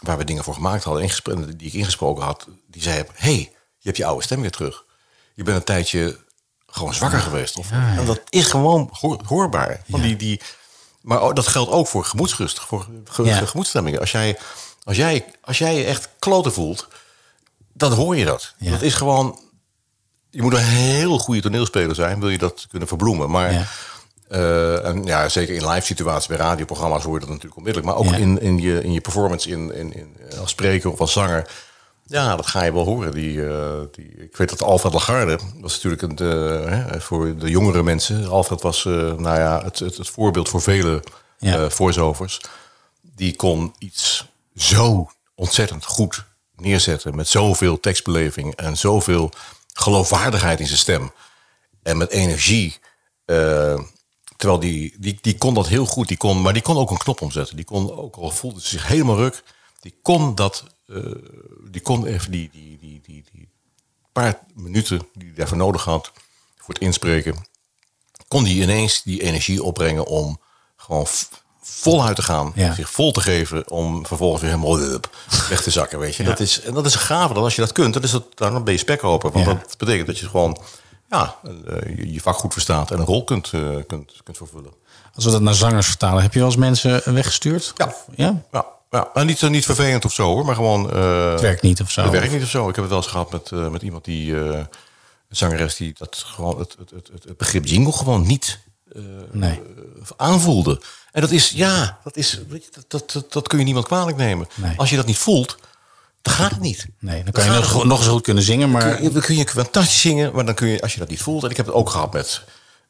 waar 0.02 0.18
we 0.18 0.24
dingen 0.24 0.44
voor 0.44 0.54
gemaakt 0.54 0.84
hadden, 0.84 1.56
die 1.56 1.66
ik 1.66 1.72
ingesproken 1.72 2.24
had, 2.24 2.46
die 2.66 2.82
zei: 2.82 3.04
hey, 3.14 3.36
je 3.78 3.88
hebt 3.88 3.96
je 3.96 4.04
oude 4.04 4.22
stem 4.24 4.40
weer 4.40 4.50
terug. 4.50 4.84
Je 5.34 5.42
bent 5.42 5.56
een 5.56 5.64
tijdje 5.64 6.18
gewoon 6.66 6.94
zwakker 6.94 7.20
geweest. 7.20 7.56
Of, 7.56 7.70
En 7.70 8.06
dat 8.06 8.20
is 8.28 8.46
gewoon 8.46 8.88
hoor- 8.92 9.20
hoorbaar. 9.24 9.82
Want 9.86 10.02
die, 10.02 10.16
die, 10.16 10.40
maar 11.00 11.34
dat 11.34 11.46
geldt 11.46 11.70
ook 11.70 11.88
voor 11.88 12.04
gemoedsrust, 12.04 12.60
voor 12.60 12.86
ge- 13.04 13.22
Ja. 13.24 13.46
gemoedsstemmingen. 13.46 14.00
Als 14.00 14.10
jij, 14.10 14.38
als, 14.84 14.96
jij, 14.96 15.24
als 15.40 15.58
jij 15.58 15.74
je 15.74 15.84
echt 15.84 16.08
kloten 16.18 16.52
voelt, 16.52 16.88
dan 17.72 17.92
hoor 17.92 18.16
je 18.16 18.24
dat. 18.24 18.54
Ja. 18.58 18.70
Dat 18.70 18.82
is 18.82 18.94
gewoon... 18.94 19.40
Je 20.30 20.42
moet 20.42 20.52
een 20.52 20.58
heel 20.64 21.18
goede 21.18 21.40
toneelspeler 21.40 21.94
zijn, 21.94 22.20
wil 22.20 22.28
je 22.28 22.38
dat 22.38 22.66
kunnen 22.70 22.88
verbloemen. 22.88 23.30
Maar 23.30 23.52
Eh, 24.32 24.84
en 24.86 25.04
ja, 25.04 25.28
zeker 25.28 25.54
in 25.54 25.68
live 25.68 25.86
situaties 25.86 26.26
bij 26.28 26.36
radioprogramma's 26.36 27.02
hoor 27.04 27.14
je 27.14 27.20
dat 27.20 27.28
natuurlijk 27.28 27.56
onmiddellijk. 27.56 27.92
Maar 27.92 28.00
ook 28.04 28.10
Ja. 28.12 28.16
in, 28.20 28.40
in, 28.40 28.58
je, 28.60 28.82
in 28.82 28.92
je 28.92 29.00
performance 29.00 29.48
in, 29.50 29.74
in, 29.74 29.92
in, 29.92 30.16
als 30.40 30.50
spreker 30.50 30.90
of 30.92 31.00
als 31.00 31.12
zanger. 31.12 31.50
Ja, 32.06 32.36
dat 32.36 32.46
ga 32.46 32.62
je 32.62 32.72
wel 32.72 32.84
horen. 32.84 33.12
Die, 33.12 33.46
eh, 33.48 33.80
die, 33.92 34.08
ik 34.18 34.36
weet 34.36 34.48
dat 34.48 34.62
Alfred 34.62 34.92
Lagarde 34.92 35.38
was 35.60 35.82
natuurlijk 35.82 36.02
een, 36.02 36.16
eh, 36.18 36.70
hè, 36.90 37.00
voor 37.00 37.36
de 37.38 37.50
jongere 37.50 37.82
mensen. 37.82 38.28
Alfred 38.28 38.62
was 38.62 38.84
eh, 38.84 38.92
nou 38.92 39.38
ja, 39.38 39.62
het, 39.64 39.78
het, 39.78 39.96
het 39.96 40.08
voorbeeld 40.08 40.48
voor 40.48 40.62
vele 40.62 41.02
Ja. 41.38 41.54
eh 41.64 41.70
voice-overs. 41.70 42.40
Die 43.16 43.36
kon 43.36 43.74
iets 43.78 44.26
zo 44.54 45.10
ontzettend 45.34 45.84
goed 45.84 46.24
neerzetten. 46.56 47.16
Met 47.16 47.28
zoveel 47.28 47.80
tekstbeleving 47.80 48.56
en 48.56 48.76
zoveel 48.76 49.30
geloofwaardigheid 49.72 50.60
in 50.60 50.66
zijn 50.66 50.78
stem. 50.78 51.12
En 51.82 51.96
met 51.96 52.10
energie. 52.10 52.78
Terwijl 54.42 54.60
die, 54.60 54.94
die, 54.98 55.18
die 55.20 55.38
kon 55.38 55.54
dat 55.54 55.68
heel 55.68 55.86
goed. 55.86 56.08
Die 56.08 56.16
kon, 56.16 56.42
maar 56.42 56.52
die 56.52 56.62
kon 56.62 56.76
ook 56.76 56.90
een 56.90 56.96
knop 56.96 57.20
omzetten. 57.22 57.56
Die 57.56 57.64
kon 57.64 57.96
ook 57.96 58.16
al 58.16 58.30
voelde 58.30 58.60
ze 58.60 58.68
zich 58.68 58.86
helemaal 58.86 59.16
ruk. 59.16 59.42
Die 59.80 59.94
kon 60.02 60.34
dat. 60.34 60.64
eh, 60.86 60.96
die 61.70 61.80
kon 61.80 62.06
even 62.06 62.30
die, 62.30 62.50
die, 62.52 62.78
die, 62.80 63.00
die, 63.06 63.24
die 63.32 63.48
paar 64.12 64.38
minuten 64.54 64.98
die 65.14 65.26
hij 65.26 65.34
daarvoor 65.36 65.56
nodig 65.56 65.84
had. 65.84 66.12
Voor 66.56 66.74
het 66.74 66.82
inspreken. 66.82 67.46
Kon 68.28 68.44
die 68.44 68.62
ineens 68.62 69.02
die 69.02 69.22
energie 69.22 69.62
opbrengen 69.62 70.06
om 70.06 70.40
gewoon 70.76 71.06
voluit 71.60 72.16
te 72.16 72.22
gaan. 72.22 72.52
Ja. 72.54 72.74
Zich 72.74 72.90
vol 72.90 73.12
te 73.12 73.20
geven. 73.20 73.70
Om 73.70 74.06
vervolgens 74.06 74.42
weer 74.42 74.50
helemaal 74.50 74.80
up, 74.80 75.16
weg 75.48 75.62
te 75.62 75.70
zakken. 75.70 75.98
Weet 75.98 76.14
je. 76.16 76.22
Dat, 76.22 76.40
is, 76.40 76.60
en 76.60 76.74
dat 76.74 76.86
is 76.86 76.94
een 76.94 77.00
gave. 77.00 77.34
Dat 77.34 77.42
als 77.42 77.54
je 77.54 77.60
dat 77.60 77.72
kunt. 77.72 77.94
Dan, 77.94 78.02
is 78.02 78.10
dat, 78.10 78.38
dan 78.38 78.64
ben 78.64 78.72
je 78.72 78.78
spekkoper. 78.78 79.30
Want 79.30 79.46
Ja. 79.46 79.52
dat 79.54 79.74
betekent 79.78 80.06
dat 80.06 80.18
je 80.18 80.28
gewoon 80.28 80.58
ja, 81.12 81.36
eh, 81.44 81.96
je, 81.96 82.12
je 82.12 82.20
vak 82.20 82.36
goed 82.36 82.52
verstaat. 82.52 82.90
En 82.90 82.98
een 82.98 83.04
rol 83.04 83.24
kunt, 83.24 83.50
eh, 83.52 83.60
kunt, 83.86 84.12
kunt 84.24 84.36
vervullen. 84.36 84.72
Als 85.14 85.24
we 85.24 85.30
dat 85.30 85.40
naar 85.40 85.54
zangers 85.54 85.86
vertalen, 85.86 86.22
heb 86.22 86.32
je 86.32 86.38
wel 86.38 86.48
eens 86.48 86.56
mensen 86.56 87.14
weggestuurd? 87.14 87.72
Ja. 87.76 87.94
Ja? 88.16 88.42
Ja, 88.52 88.66
ja. 88.90 89.08
En 89.14 89.26
niet, 89.26 89.42
niet 89.48 89.64
vervelend 89.64 90.04
of 90.04 90.12
zo 90.12 90.26
hoor, 90.26 90.44
maar 90.44 90.54
gewoon. 90.54 90.92
eh, 90.92 91.30
Het 91.30 91.40
werkt 91.40 91.62
niet 91.62 91.80
of 91.80 91.90
zo. 91.90 92.02
Het 92.02 92.10
werkt 92.10 92.32
niet 92.32 92.42
of 92.42 92.48
zo. 92.48 92.68
Ik 92.68 92.74
heb 92.74 92.84
het 92.84 92.92
wel 92.92 93.02
eens 93.02 93.10
gehad 93.10 93.32
met, 93.32 93.50
eh, 93.52 93.68
met 93.68 93.82
iemand 93.82 94.04
die. 94.04 94.40
eh, 94.40 94.58
een 95.28 95.38
zangeres 95.38 95.76
die 95.76 95.94
dat 95.98 96.16
gewoon 96.26 96.58
het, 96.58 96.76
het, 96.78 96.90
het, 96.90 97.10
het 97.24 97.36
begrip 97.36 97.66
jingle 97.66 97.92
gewoon 97.92 98.26
niet 98.26 98.58
Nee. 99.30 99.60
aanvoelde. 100.16 100.80
En 101.12 101.20
dat 101.20 101.30
is, 101.30 101.50
ja, 101.50 101.98
dat, 102.04 102.16
is, 102.16 102.40
weet 102.48 102.64
je, 102.64 102.70
dat, 102.72 102.84
dat, 102.88 103.10
dat, 103.12 103.32
dat 103.32 103.48
kun 103.48 103.58
je 103.58 103.64
niemand 103.64 103.86
kwalijk 103.86 104.16
nemen. 104.16 104.48
Nee. 104.54 104.72
Als 104.78 104.90
je 104.90 104.96
dat 104.96 105.06
niet 105.06 105.18
voelt, 105.18 105.56
dan 106.22 106.34
gaat 106.34 106.50
het 106.50 106.60
niet. 106.60 106.86
Nee, 106.98 107.22
dan 107.24 107.32
kan 107.32 107.44
je 107.44 107.50
nog, 107.50 107.84
nog 107.84 107.98
eens 107.98 108.08
goed 108.08 108.22
kunnen 108.22 108.42
zingen, 108.42 108.70
maar... 108.70 108.94
Kun 108.94 109.02
je, 109.02 109.10
dan 109.10 109.22
kun 109.22 109.36
je 109.36 109.48
fantastisch 109.48 110.00
zingen, 110.00 110.34
maar 110.34 110.44
dan 110.44 110.54
kun 110.54 110.68
je, 110.68 110.80
als 110.82 110.92
je 110.92 110.98
dat 110.98 111.08
niet 111.08 111.22
voelt. 111.22 111.44
En 111.44 111.50
ik 111.50 111.56
heb 111.56 111.66
het 111.66 111.74
ook 111.74 111.90
gehad 111.90 112.12
met 112.12 112.42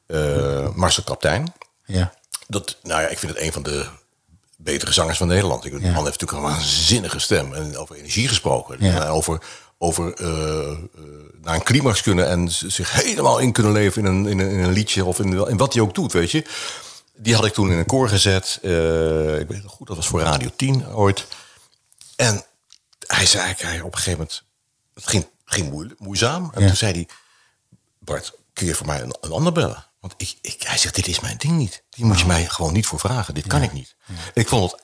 eh, 0.07 0.69
Marcel 0.75 1.03
Kaptein. 1.03 1.55
Ja. 1.85 2.15
Dat, 2.49 2.77
nou 2.83 3.03
ja, 3.03 3.09
ik 3.09 3.19
vind 3.19 3.33
het 3.35 3.43
een 3.43 3.53
van 3.53 3.63
de 3.63 3.87
betere 4.57 4.93
zangers 4.93 5.19
van 5.19 5.27
Nederland. 5.29 5.65
Ik, 5.65 5.73
Ja. 5.73 5.79
man 5.79 6.05
heeft 6.05 6.21
natuurlijk 6.21 6.33
een 6.33 6.55
waanzinnige 6.55 7.19
stem. 7.19 7.55
En 7.55 7.77
over 7.77 7.97
energie 7.97 8.29
gesproken. 8.29 8.77
Ja. 8.81 9.03
En 9.05 9.09
over 9.09 9.41
over 9.79 10.15
eh, 10.15 10.71
eh, 10.71 10.79
naar 11.43 11.55
een 11.55 11.63
climax 11.63 12.03
kunnen 12.03 12.29
en 12.29 12.51
zich 12.51 12.93
helemaal 13.03 13.39
in 13.39 13.53
kunnen 13.53 13.73
leven 13.73 14.05
in 14.05 14.09
een, 14.09 14.27
in 14.27 14.39
een, 14.39 14.51
in 14.51 14.59
een 14.59 14.73
liedje 14.73 15.05
of 15.05 15.19
in, 15.19 15.49
in 15.49 15.57
wat 15.57 15.73
hij 15.73 15.83
ook 15.83 15.95
doet, 15.95 16.13
weet 16.13 16.31
je. 16.31 16.45
Die 17.17 17.35
had 17.35 17.45
ik 17.45 17.53
toen 17.53 17.71
in 17.71 17.79
een 17.79 17.87
koor 17.87 18.09
gezet. 18.09 18.59
Ik 18.63 19.49
weet 19.49 19.63
nog 19.63 19.73
goed, 19.73 19.87
dat 19.87 19.97
was 19.97 20.07
voor 20.07 20.21
Radio 20.21 20.51
10 20.57 20.87
ooit. 20.95 21.27
En 22.17 22.45
hij 23.17 23.27
zei 23.27 23.43
eigenlijk 23.43 23.75
hij, 23.75 23.81
op 23.85 23.93
een 23.93 23.99
gegeven 23.99 24.19
moment, 24.19 24.43
het 24.95 25.07
ging, 25.07 25.27
ging 25.45 25.71
moeilijk, 25.71 26.01
moeizaam. 26.01 26.51
En 26.55 26.61
Ja. 26.61 26.67
toen 26.67 26.77
zei 26.77 26.93
hij, 26.93 27.09
Bart, 27.99 28.33
kun 28.53 28.67
je 28.67 28.75
voor 28.75 28.87
mij 28.87 29.01
een, 29.01 29.17
een 29.21 29.33
ander 29.33 29.53
bellen? 29.53 29.87
Want 30.01 30.15
ik, 30.17 30.37
ik, 30.41 30.63
hij 30.63 30.79
zegt, 30.79 30.95
dit 30.95 31.07
is 31.07 31.21
mijn 31.21 31.37
ding 31.37 31.57
niet. 31.57 31.83
Hier 31.95 32.07
moet 32.07 32.19
je 32.21 32.27
mij 32.27 32.47
gewoon 32.47 32.73
niet 32.73 32.87
voor 32.87 32.99
vragen. 32.99 33.35
Dit 33.35 33.47
kan 33.47 33.63
ik 33.63 33.73
niet. 33.73 33.95
Ik 34.35 34.49
vond 34.49 34.71
het 34.71 34.83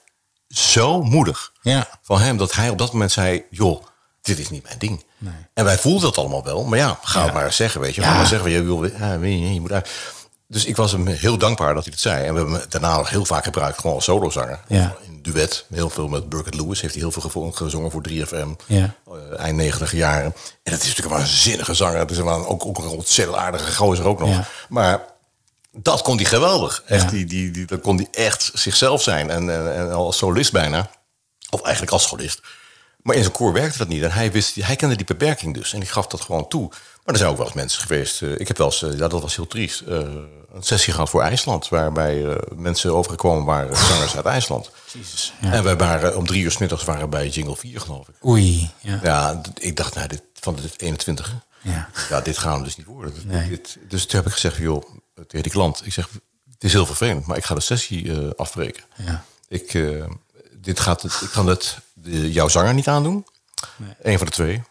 zo 0.59 1.02
moedig 1.02 1.52
Ja. 1.62 1.88
van 2.02 2.20
hem 2.20 2.36
dat 2.36 2.55
hij 2.55 2.70
op 2.70 2.78
dat 2.78 2.92
moment 2.92 3.12
zei, 3.12 3.44
joh, 3.50 3.84
dit 4.22 4.38
is 4.38 4.50
niet 4.50 4.62
mijn 4.62 4.78
ding. 4.78 5.05
Nee. 5.18 5.32
En 5.55 5.64
wij 5.64 5.78
voelden 5.78 6.02
dat 6.02 6.18
allemaal 6.18 6.44
wel. 6.44 6.64
Maar 6.64 6.78
ja, 6.78 6.98
ga 7.02 7.24
het 7.24 7.32
maar 7.34 7.44
eens 7.44 7.56
zeggen, 7.56 7.80
weet 7.80 7.94
je. 7.94 8.00
Ja. 8.00 8.10
Ga 8.10 8.16
maar 8.16 8.26
zeggen, 8.26 8.50
je, 8.50 8.62
wil, 8.62 8.84
ja, 8.84 9.18
weet 9.18 9.38
je, 9.38 9.55
je 9.55 9.60
moet 9.60 9.72
uit. 9.72 9.90
Dus 10.50 10.64
ik 10.64 10.76
was 10.76 10.92
hem 10.92 11.06
heel 11.06 11.38
dankbaar 11.38 11.74
dat 11.74 11.84
hij 11.84 11.92
het 11.92 12.02
zei. 12.02 12.26
En 12.26 12.32
we 12.32 12.40
hebben 12.40 12.58
hem 12.58 12.68
daarna 12.68 12.96
nog 12.96 13.10
heel 13.10 13.24
vaak 13.24 13.44
gebruikt, 13.44 13.78
gewoon 13.80 13.96
als 13.96 14.04
solozanger. 14.04 14.60
Ja. 14.68 14.96
In 15.06 15.18
duet, 15.22 15.64
heel 15.70 15.90
veel 15.90 16.08
met 16.08 16.28
Burkett 16.28 16.54
Lewis. 16.54 16.80
Heeft 16.80 16.94
hij 16.94 17.02
heel 17.02 17.12
veel 17.12 17.50
gezongen 17.52 17.90
voor 17.90 18.02
3FM. 18.08 18.64
Ja. 18.66 18.94
eh, 19.06 19.38
eind 19.38 19.56
90 19.56 19.92
jaren. 19.92 20.24
En 20.62 20.72
dat 20.72 20.82
is 20.82 20.86
natuurlijk 20.86 21.14
een 21.14 21.20
waanzinnige 21.20 21.74
zanger. 21.74 21.98
Het 21.98 22.10
is 22.10 22.18
een, 22.18 22.28
ook, 22.28 22.64
ook 22.66 22.78
een 22.78 22.88
ontzettend 22.88 23.38
aardige 23.38 23.74
gozer 23.74 24.06
ook 24.06 24.18
nog. 24.18 24.28
Ja. 24.28 24.46
Maar 24.68 25.04
dat 25.72 26.02
kon 26.02 26.16
hij 26.16 26.24
geweldig. 26.24 26.82
Echt, 26.86 27.10
die, 27.10 27.24
die, 27.24 27.50
die, 27.50 27.66
dan 27.66 27.80
kon 27.80 27.96
hij 27.96 28.08
echt 28.12 28.50
zichzelf 28.54 29.02
zijn. 29.02 29.30
En, 29.30 29.50
en, 29.50 29.74
en 29.74 29.92
als 29.92 30.16
solist 30.16 30.52
bijna. 30.52 30.90
Of 31.50 31.62
eigenlijk 31.62 31.92
als 31.92 32.08
solist. 32.08 32.40
Maar 33.02 33.16
in 33.16 33.22
zijn 33.22 33.34
koor 33.34 33.52
werkte 33.52 33.78
dat 33.78 33.88
niet. 33.88 34.02
En 34.02 34.12
hij, 34.12 34.32
wist, 34.32 34.54
hij 34.54 34.76
kende 34.76 34.96
die 34.96 35.06
beperking 35.06 35.54
dus. 35.54 35.72
En 35.72 35.80
die 35.80 35.88
gaf 35.88 36.06
dat 36.06 36.20
gewoon 36.20 36.48
toe. 36.48 36.70
Maar 37.09 37.16
er 37.16 37.22
zijn 37.22 37.30
ook 37.32 37.39
wel 37.43 37.47
eens 37.52 37.62
mensen 37.62 37.80
geweest. 37.82 38.22
eh, 38.22 38.39
ik 38.39 38.48
heb 38.48 38.56
wel 38.56 38.66
eens, 38.66 38.82
eh, 38.82 38.98
ja, 38.98 39.09
dat 39.09 39.22
was 39.22 39.36
heel 39.36 39.47
triest. 39.47 39.80
eh, 39.80 39.97
een 40.52 40.62
sessie 40.62 40.93
gehad 40.93 41.10
voor 41.10 41.22
IJsland. 41.22 41.68
Waarbij 41.68 42.26
eh, 42.26 42.36
mensen 42.56 42.94
overgekomen 42.94 43.44
waren, 43.44 43.76
zangers 43.76 44.16
uit 44.16 44.24
IJsland. 44.26 44.70
ja. 45.40 45.52
En 45.52 45.64
wij 45.64 45.76
waren 45.76 46.16
om 46.16 46.26
drie 46.26 46.43
uur 46.43 46.51
s 46.51 46.59
middags 46.59 46.85
waren 46.85 47.10
bij 47.10 47.28
Jingle 47.28 47.56
4, 47.56 47.80
geloof 47.80 48.09
ik. 48.09 48.14
Oei. 48.26 48.70
Ja. 48.80 49.01
Ja, 49.02 49.40
ik 49.55 49.76
dacht, 49.76 49.94
nou, 49.94 50.09
dit, 50.09 50.22
van 50.40 50.55
dit 50.55 50.80
21. 50.82 51.35
Ja. 51.60 51.89
Ja, 52.09 52.20
dit 52.20 52.39
gaan 52.39 52.59
we 52.59 52.64
dus 52.64 52.76
niet 52.76 52.86
worden. 52.86 53.14
Dus, 53.14 53.24
Nee. 53.24 53.48
dit, 53.48 53.76
dus 53.89 54.06
toen 54.06 54.16
heb 54.18 54.26
ik 54.28 54.32
gezegd, 54.32 54.56
joh, 54.56 54.82
tegen 55.14 55.43
die 55.43 55.52
klant. 55.52 55.86
Ik 55.86 55.93
zeg, 55.93 56.09
het 56.52 56.64
is 56.64 56.72
heel 56.72 56.86
vervelend, 56.86 57.26
maar 57.26 57.36
ik 57.36 57.44
ga 57.44 57.55
de 57.55 57.60
sessie 57.60 58.12
eh, 58.12 58.30
afbreken. 58.36 58.82
Ja. 58.97 59.24
Ik, 59.48 59.74
eh, 59.74 60.05
dit 60.52 60.80
gaat 60.80 61.02
het, 61.02 61.20
ik 61.22 61.30
kan 61.30 61.47
het 61.47 61.78
de, 61.94 62.32
jouw 62.32 62.48
zanger 62.48 62.74
niet 62.74 62.89
aandoen. 62.89 63.26
Eén 64.02 64.18
van 64.18 64.26
de 64.26 64.32
twee. 64.32 64.62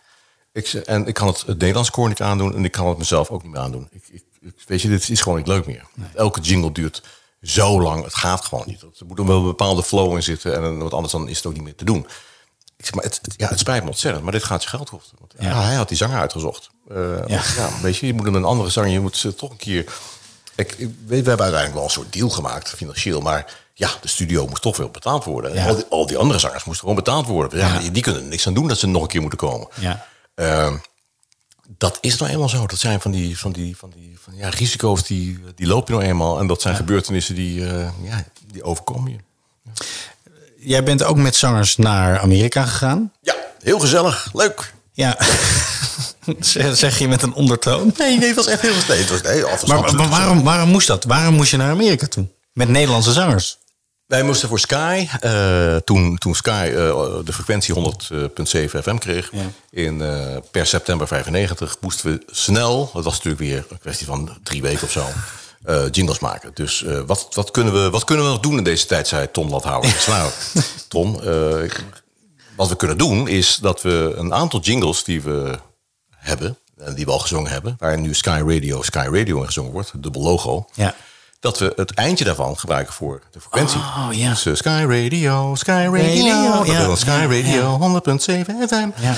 Ik, 0.57 0.73
en 0.73 1.07
ik 1.07 1.13
kan 1.13 1.27
het, 1.27 1.38
het 1.45 1.57
Nederlands 1.57 1.89
koor 1.89 2.07
niet 2.07 2.21
aandoen. 2.21 2.55
En 2.55 2.65
ik 2.65 2.71
kan 2.71 2.88
het 2.88 2.97
mezelf 2.97 3.29
ook 3.29 3.43
niet 3.43 3.51
meer 3.51 3.61
aandoen. 3.61 3.88
Ik, 3.91 4.03
ik, 4.11 4.23
weet 4.67 4.81
je, 4.81 4.88
dit 4.88 5.09
is 5.09 5.21
gewoon 5.21 5.38
niet 5.38 5.47
leuk 5.47 5.65
meer. 5.65 5.85
Elke 6.15 6.41
jingle 6.41 6.71
duurt 6.71 7.03
zo 7.41 7.81
lang. 7.81 8.03
Het 8.03 8.15
gaat 8.15 8.45
gewoon 8.45 8.63
niet. 8.67 8.81
Er 8.81 9.05
moet 9.05 9.19
wel 9.19 9.38
een 9.38 9.43
bepaalde 9.43 9.84
flow 9.84 10.15
in 10.15 10.23
zitten. 10.23 10.55
En 10.55 10.77
wat 10.77 10.93
anders 10.93 11.13
dan 11.13 11.27
is 11.29 11.38
het 11.38 11.45
ook 11.45 11.53
niet 11.53 11.63
meer 11.63 11.75
te 11.75 11.85
doen. 11.85 12.07
Ik 12.77 12.85
zeg, 12.85 12.93
maar 12.93 13.03
het, 13.03 13.21
ja, 13.38 13.47
het 13.47 13.59
spijt 13.59 13.84
me 13.84 13.89
ontzettend. 13.89 14.23
Maar 14.23 14.34
dit 14.34 14.43
gaat 14.43 14.63
je 14.63 14.69
geld 14.69 14.89
kosten. 14.89 15.17
Want, 15.19 15.34
ja. 15.39 15.61
hij 15.61 15.75
had 15.75 15.88
die 15.88 15.97
zanger 15.97 16.19
uitgezocht. 16.19 16.69
Eh, 16.89 17.27
Ja. 17.27 17.41
ja. 17.57 17.69
weet 17.81 17.97
je, 17.97 18.05
je 18.05 18.13
moet 18.13 18.25
een 18.25 18.43
andere 18.43 18.69
zanger. 18.69 18.89
Je 18.89 18.99
moet 18.99 19.17
ze 19.17 19.35
toch 19.35 19.49
een 19.49 19.57
keer... 19.57 19.85
Ik, 20.55 20.71
ik 20.77 20.89
we 21.05 21.15
hebben 21.15 21.27
uiteindelijk 21.27 21.73
wel 21.73 21.84
een 21.84 21.89
soort 21.89 22.13
deal 22.13 22.29
gemaakt, 22.29 22.69
financieel. 22.69 23.21
Maar 23.21 23.53
ja, 23.73 23.89
de 24.01 24.07
studio 24.07 24.47
moest 24.47 24.61
toch 24.61 24.77
wel 24.77 24.89
betaald 24.89 25.23
worden. 25.23 25.51
En 25.51 25.57
Ja. 25.57 25.67
Al, 25.67 25.75
die, 25.75 25.85
al 25.89 26.07
die 26.07 26.17
andere 26.17 26.39
zangers 26.39 26.63
moesten 26.63 26.88
gewoon 26.88 27.03
betaald 27.03 27.27
worden. 27.27 27.59
Ja, 27.59 27.79
Die, 27.79 27.91
die 27.91 28.01
kunnen 28.03 28.21
er 28.21 28.27
niks 28.27 28.47
aan 28.47 28.53
doen 28.53 28.67
dat 28.67 28.77
ze 28.77 28.88
nog 28.88 29.01
een 29.01 29.07
keer 29.07 29.21
moeten 29.21 29.39
komen. 29.39 29.67
Ja. 29.79 30.05
Ehm, 30.38 30.76
dat 31.77 31.97
is 32.01 32.18
nou 32.18 32.31
eenmaal 32.31 32.49
zo. 32.49 32.68
Dat 32.68 32.80
zijn 32.80 33.01
van 33.01 33.11
die, 33.11 33.39
van 33.39 33.51
die, 33.51 33.77
van 33.77 33.89
die 33.95 34.18
van, 34.22 34.35
ja, 34.35 34.49
risico's 34.49 35.03
die, 35.03 35.39
die 35.55 35.68
loop 35.68 35.88
je 35.88 35.93
nou 35.93 36.05
eenmaal. 36.05 36.39
En 36.39 36.47
dat 36.47 36.61
zijn 36.61 36.76
gebeurtenissen 36.76 37.35
die, 37.35 37.65
eh, 37.65 37.89
ja, 38.03 38.26
die 38.51 38.64
overkomen 38.64 39.11
je. 39.11 39.18
Jij 40.59 40.84
bent 40.84 41.03
ook 41.03 41.18
met 41.18 41.35
zangers 41.35 41.77
naar 41.77 42.19
Amerika 42.19 42.65
gegaan. 42.65 43.11
Ja, 43.22 43.35
heel 43.61 43.80
gezellig. 43.80 44.30
Leuk. 44.34 44.73
Ja. 44.91 45.18
zeg 46.73 46.99
je 46.99 47.07
met 47.07 47.22
een 47.22 47.34
ondertoon. 47.34 47.93
Nee, 47.97 48.18
nee, 48.18 48.27
het 48.27 48.35
was 48.35 48.47
echt 48.47 48.61
heel 48.61 48.73
was, 48.73 48.88
nee, 48.88 49.43
Maar, 49.65 49.95
maar 49.95 50.09
waarom, 50.09 50.43
waarom 50.43 50.69
moest 50.69 50.88
dat? 50.88 51.03
Waarom 51.03 51.34
moest 51.34 51.51
je 51.51 51.57
naar 51.57 51.72
Amerika 51.72 52.07
toe? 52.07 52.27
Met 52.53 52.69
Nederlandse 52.69 53.11
zangers? 53.11 53.57
Wij 54.07 54.23
moesten 54.23 54.49
voor 54.49 54.59
Sky, 54.59 55.07
eh, 55.19 55.75
toen, 55.75 56.17
toen 56.17 56.35
Sky 56.35 56.69
eh, 56.71 56.75
de 57.23 57.34
frequentie 57.34 57.73
100.7 57.73 58.81
FM 58.81 58.97
kreeg, 58.97 59.31
in, 59.69 60.01
eh, 60.01 60.38
per 60.51 60.65
september 60.65 61.07
95, 61.07 61.77
moesten 61.81 62.11
we 62.11 62.23
snel, 62.27 62.89
dat 62.93 63.03
was 63.03 63.13
natuurlijk 63.13 63.39
weer 63.43 63.65
een 63.69 63.79
kwestie 63.79 64.05
van 64.05 64.38
drie 64.43 64.61
weken 64.61 64.84
of 64.84 64.91
zo, 64.91 65.05
eh, 65.63 65.84
jingles 65.91 66.19
maken. 66.19 66.51
Dus 66.53 66.84
eh, 66.84 66.99
wat, 67.05 67.27
wat, 67.31 67.51
kunnen 67.51 67.73
we, 67.73 67.89
wat 67.89 68.03
kunnen 68.03 68.25
we 68.25 68.31
nog 68.31 68.39
doen 68.39 68.57
in 68.57 68.63
deze 68.63 68.85
tijd, 68.85 69.07
zei 69.07 69.31
Tom 69.31 69.49
Lathouwer. 69.49 69.89
Zei, 69.99 70.17
nou, 70.17 70.31
Tom, 70.88 71.19
eh, 71.21 71.71
wat 72.55 72.69
we 72.69 72.75
kunnen 72.75 72.97
doen 72.97 73.27
is 73.27 73.55
dat 73.55 73.81
we 73.81 74.13
een 74.15 74.34
aantal 74.34 74.59
jingles 74.59 75.03
die 75.03 75.21
we 75.21 75.59
hebben, 76.15 76.57
en 76.77 76.95
die 76.95 77.05
we 77.05 77.11
al 77.11 77.19
gezongen 77.19 77.51
hebben, 77.51 77.75
waar 77.79 77.99
nu 77.99 78.13
Sky 78.13 78.41
Radio, 78.45 78.81
Sky 78.81 79.07
Radio 79.11 79.39
in 79.39 79.45
gezongen 79.45 79.71
wordt, 79.71 79.91
dubbel 80.03 80.21
logo, 80.21 80.67
Ja. 80.73 80.95
Dat 81.39 81.59
we 81.59 81.73
het 81.76 81.93
eindje 81.93 82.23
daarvan 82.26 82.57
gebruiken 82.57 82.93
voor 82.93 83.22
de 83.31 83.39
frequentie. 83.39 83.80
Oh, 83.80 84.07
ja. 84.11 84.30
Dus, 84.30 84.45
eh, 84.45 84.53
Sky 84.55 84.85
Radio, 84.88 85.55
Sky 85.55 85.69
Radio, 85.72 85.93
Radio, 85.95 86.57
dat 86.57 86.68
ja, 86.68 86.95
Sky 86.95 87.09
Radio, 87.30 87.77
100.7 87.77 88.68
FM. 88.68 88.89
Ja. 89.01 89.15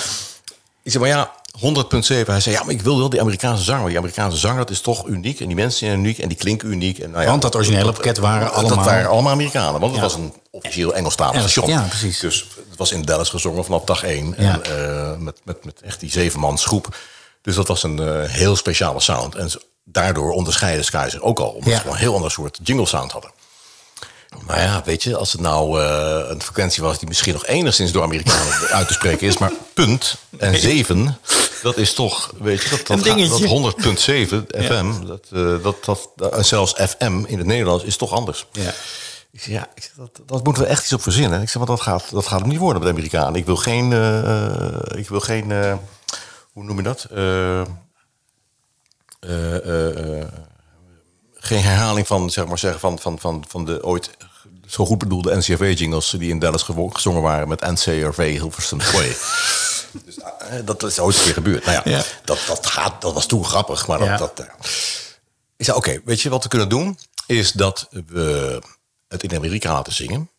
Ik 0.84 0.91
zeg 0.91 1.02
maar 1.02 1.10
ja, 1.10 1.32
100.7. 1.60 2.32
Hij 2.32 2.40
zei 2.40 2.56
ja, 2.56 2.64
maar 2.64 2.74
ik 2.74 2.82
wil 2.82 2.98
wel 2.98 3.10
die 3.10 3.22
Amerikaanse 3.22 3.64
zanger. 3.64 3.88
Die 3.88 3.98
Amerikaanse 3.98 4.38
zanger, 4.38 4.58
dat 4.58 4.70
is 4.70 4.82
toch 4.82 5.08
uniek. 5.08 5.40
En 5.40 5.48
die 5.48 5.56
mensen 5.56 5.80
zijn 5.88 6.00
uniek 6.00 6.18
en 6.18 6.28
die 6.28 6.38
klinken 6.38 6.70
uniek. 6.72 7.00
En, 7.00 7.12
nou 7.12 7.24
ja, 7.24 7.30
Want 7.30 7.41
dat 7.41 7.56
originele 7.56 7.91
pakket 7.91 8.18
waren 8.18 8.46
dat 8.46 8.54
allemaal- 8.56 8.86
waren 8.86 9.10
allemaal 9.10 9.32
Amerikanen. 9.32 9.72
Want 9.80 9.86
het 9.86 9.96
Ja. 9.96 10.02
was 10.02 10.14
een 10.14 10.34
officieel 10.52 10.94
Engelstalig 10.96 11.36
Engels, 11.36 11.52
station. 11.52 11.72
ja, 11.76 11.82
precies. 11.88 12.20
Dus 12.20 12.48
het 12.70 12.78
was 12.78 12.91
in 12.91 13.02
Dallas 13.02 13.30
gezongen 13.30 13.66
vanaf 13.66 13.84
dag 13.84 14.04
één. 14.04 14.36
Ja. 14.38 14.60
En, 14.62 14.64
eh, 14.64 15.18
met, 15.18 15.40
met, 15.44 15.66
met 15.66 15.82
echt 15.82 16.00
die 16.00 16.12
zevenmans 16.12 16.66
groep. 16.66 16.96
Dus 17.41 17.56
dat 17.56 17.68
was 17.68 17.84
een 17.84 18.00
eh, 18.00 18.30
heel 18.30 18.56
speciale 18.56 19.00
sound. 19.02 19.36
En 19.36 19.50
daardoor 19.91 20.32
onderscheiden 20.32 20.86
Sky 20.86 21.07
zich 21.11 21.22
ook 21.22 21.40
al. 21.40 21.49
Omdat 21.49 21.70
Ja. 21.70 21.74
ze 21.76 21.80
gewoon 21.80 21.95
een 21.95 22.02
heel 22.02 22.16
ander 22.16 22.32
soort 22.32 22.60
jingle 22.64 22.86
sound 22.86 23.11
hadden. 23.11 23.32
Maar 24.45 24.61
ja, 24.61 24.82
weet 24.86 25.03
je, 25.03 25.16
als 25.18 25.32
het 25.32 25.41
nou 25.41 25.82
eh, 25.82 26.30
een 26.30 26.41
frequentie 26.41 26.84
was 26.84 26.99
die 26.99 27.07
misschien 27.07 27.34
nog 27.34 27.45
enigszins 27.45 27.91
door 27.91 28.03
Amerikanen 28.03 28.53
uit 28.78 28.88
te 28.88 28.94
spreken 28.94 29.28
is, 29.28 29.38
maar 29.38 29.52
punt 29.74 30.16
en 30.38 30.57
7, 30.60 31.20
dat 31.64 31.78
is 31.78 31.94
toch, 31.94 32.32
weet 32.40 32.61
je, 32.64 32.70
dat, 32.70 32.88
dat, 32.88 33.03
dat 33.06 33.76
100.7 33.76 34.64
FM, 34.66 35.06
dat, 35.06 35.26
eh, 35.32 35.64
dat, 35.64 35.86
dat, 36.16 36.32
en 36.34 36.45
zelfs 36.45 36.74
FM 36.74 37.24
in 37.28 37.38
het 37.38 37.48
Nederlands 37.48 37.84
is 37.84 37.98
toch 37.98 38.11
anders. 38.14 38.45
Ja. 38.52 38.74
Ik 39.32 39.41
zeg, 39.41 39.53
ja, 39.53 39.68
ik 39.76 39.84
zeg, 39.84 39.91
dat, 39.95 40.20
dat 40.26 40.44
moeten 40.44 40.64
we 40.64 40.70
echt 40.70 40.84
iets 40.84 40.94
op 40.94 41.02
verzinnen. 41.02 41.41
Ik 41.41 41.48
zeg, 41.49 41.57
maar 41.57 41.66
dat 41.66 41.82
gaat, 41.82 42.11
dat 42.11 42.28
gaat 42.28 42.40
hem 42.40 42.49
niet 42.49 42.60
worden 42.60 42.82
met 42.82 42.91
de 42.91 42.95
Amerikanen. 42.98 43.36
Ik 43.40 43.45
wil 43.45 43.56
geen, 43.56 43.94
eh, 43.94 44.99
ik 44.99 45.10
wil 45.10 45.20
geen, 45.20 45.52
hoe 46.52 46.64
noem 46.64 46.78
je 46.78 46.84
dat? 46.84 47.07
Eh, 49.20 49.56
eh, 49.56 50.20
eh, 50.20 50.28
geen 51.34 51.62
herhaling 51.62 52.08
van, 52.08 52.30
zeg 52.30 52.46
maar, 52.46 52.58
zeggen, 52.58 52.80
van, 52.80 53.00
van, 53.00 53.20
van, 53.20 53.46
van 53.48 53.66
de 53.66 53.84
ooit 53.84 54.10
zo 54.68 54.86
goed 54.86 54.98
bedoelde 54.98 55.36
NCRV-jingles 55.36 56.10
die 56.10 56.30
in 56.30 56.40
Dallas 56.40 56.64
gezongen 56.64 57.22
waren 57.22 57.48
met 57.48 57.62
NCRV 57.62 58.38
Hilversum 58.38 58.82
Sway. 58.82 59.08
dus, 60.06 60.18
eh, 60.20 60.66
dat 60.66 60.84
is 60.84 61.00
ooit 61.00 61.18
een 61.18 61.24
keer 61.24 61.34
gebeurd. 61.34 61.66
Nou 61.66 61.82
ja, 61.84 61.98
Ja. 61.98 62.04
Dat, 62.24 62.40
dat, 62.48 62.66
gaat, 62.66 63.02
dat 63.02 63.14
was 63.14 63.26
toen 63.26 63.46
grappig, 63.46 63.88
maar 63.88 64.00
dat... 64.00 64.08
Ja. 64.08 64.18
dat 64.18 64.40
ik 65.58 65.66
zei, 65.66 65.78
oké, 65.78 66.02
weet 66.06 66.22
je 66.22 66.30
wat 66.30 66.44
we 66.44 66.50
kunnen 66.50 66.70
doen? 66.70 67.00
Is 67.26 67.52
dat 67.52 67.88
we 68.08 68.62
het 69.08 69.24
in 69.24 69.36
Amerika 69.36 69.74
laten 69.74 69.94
zingen. 69.94 70.30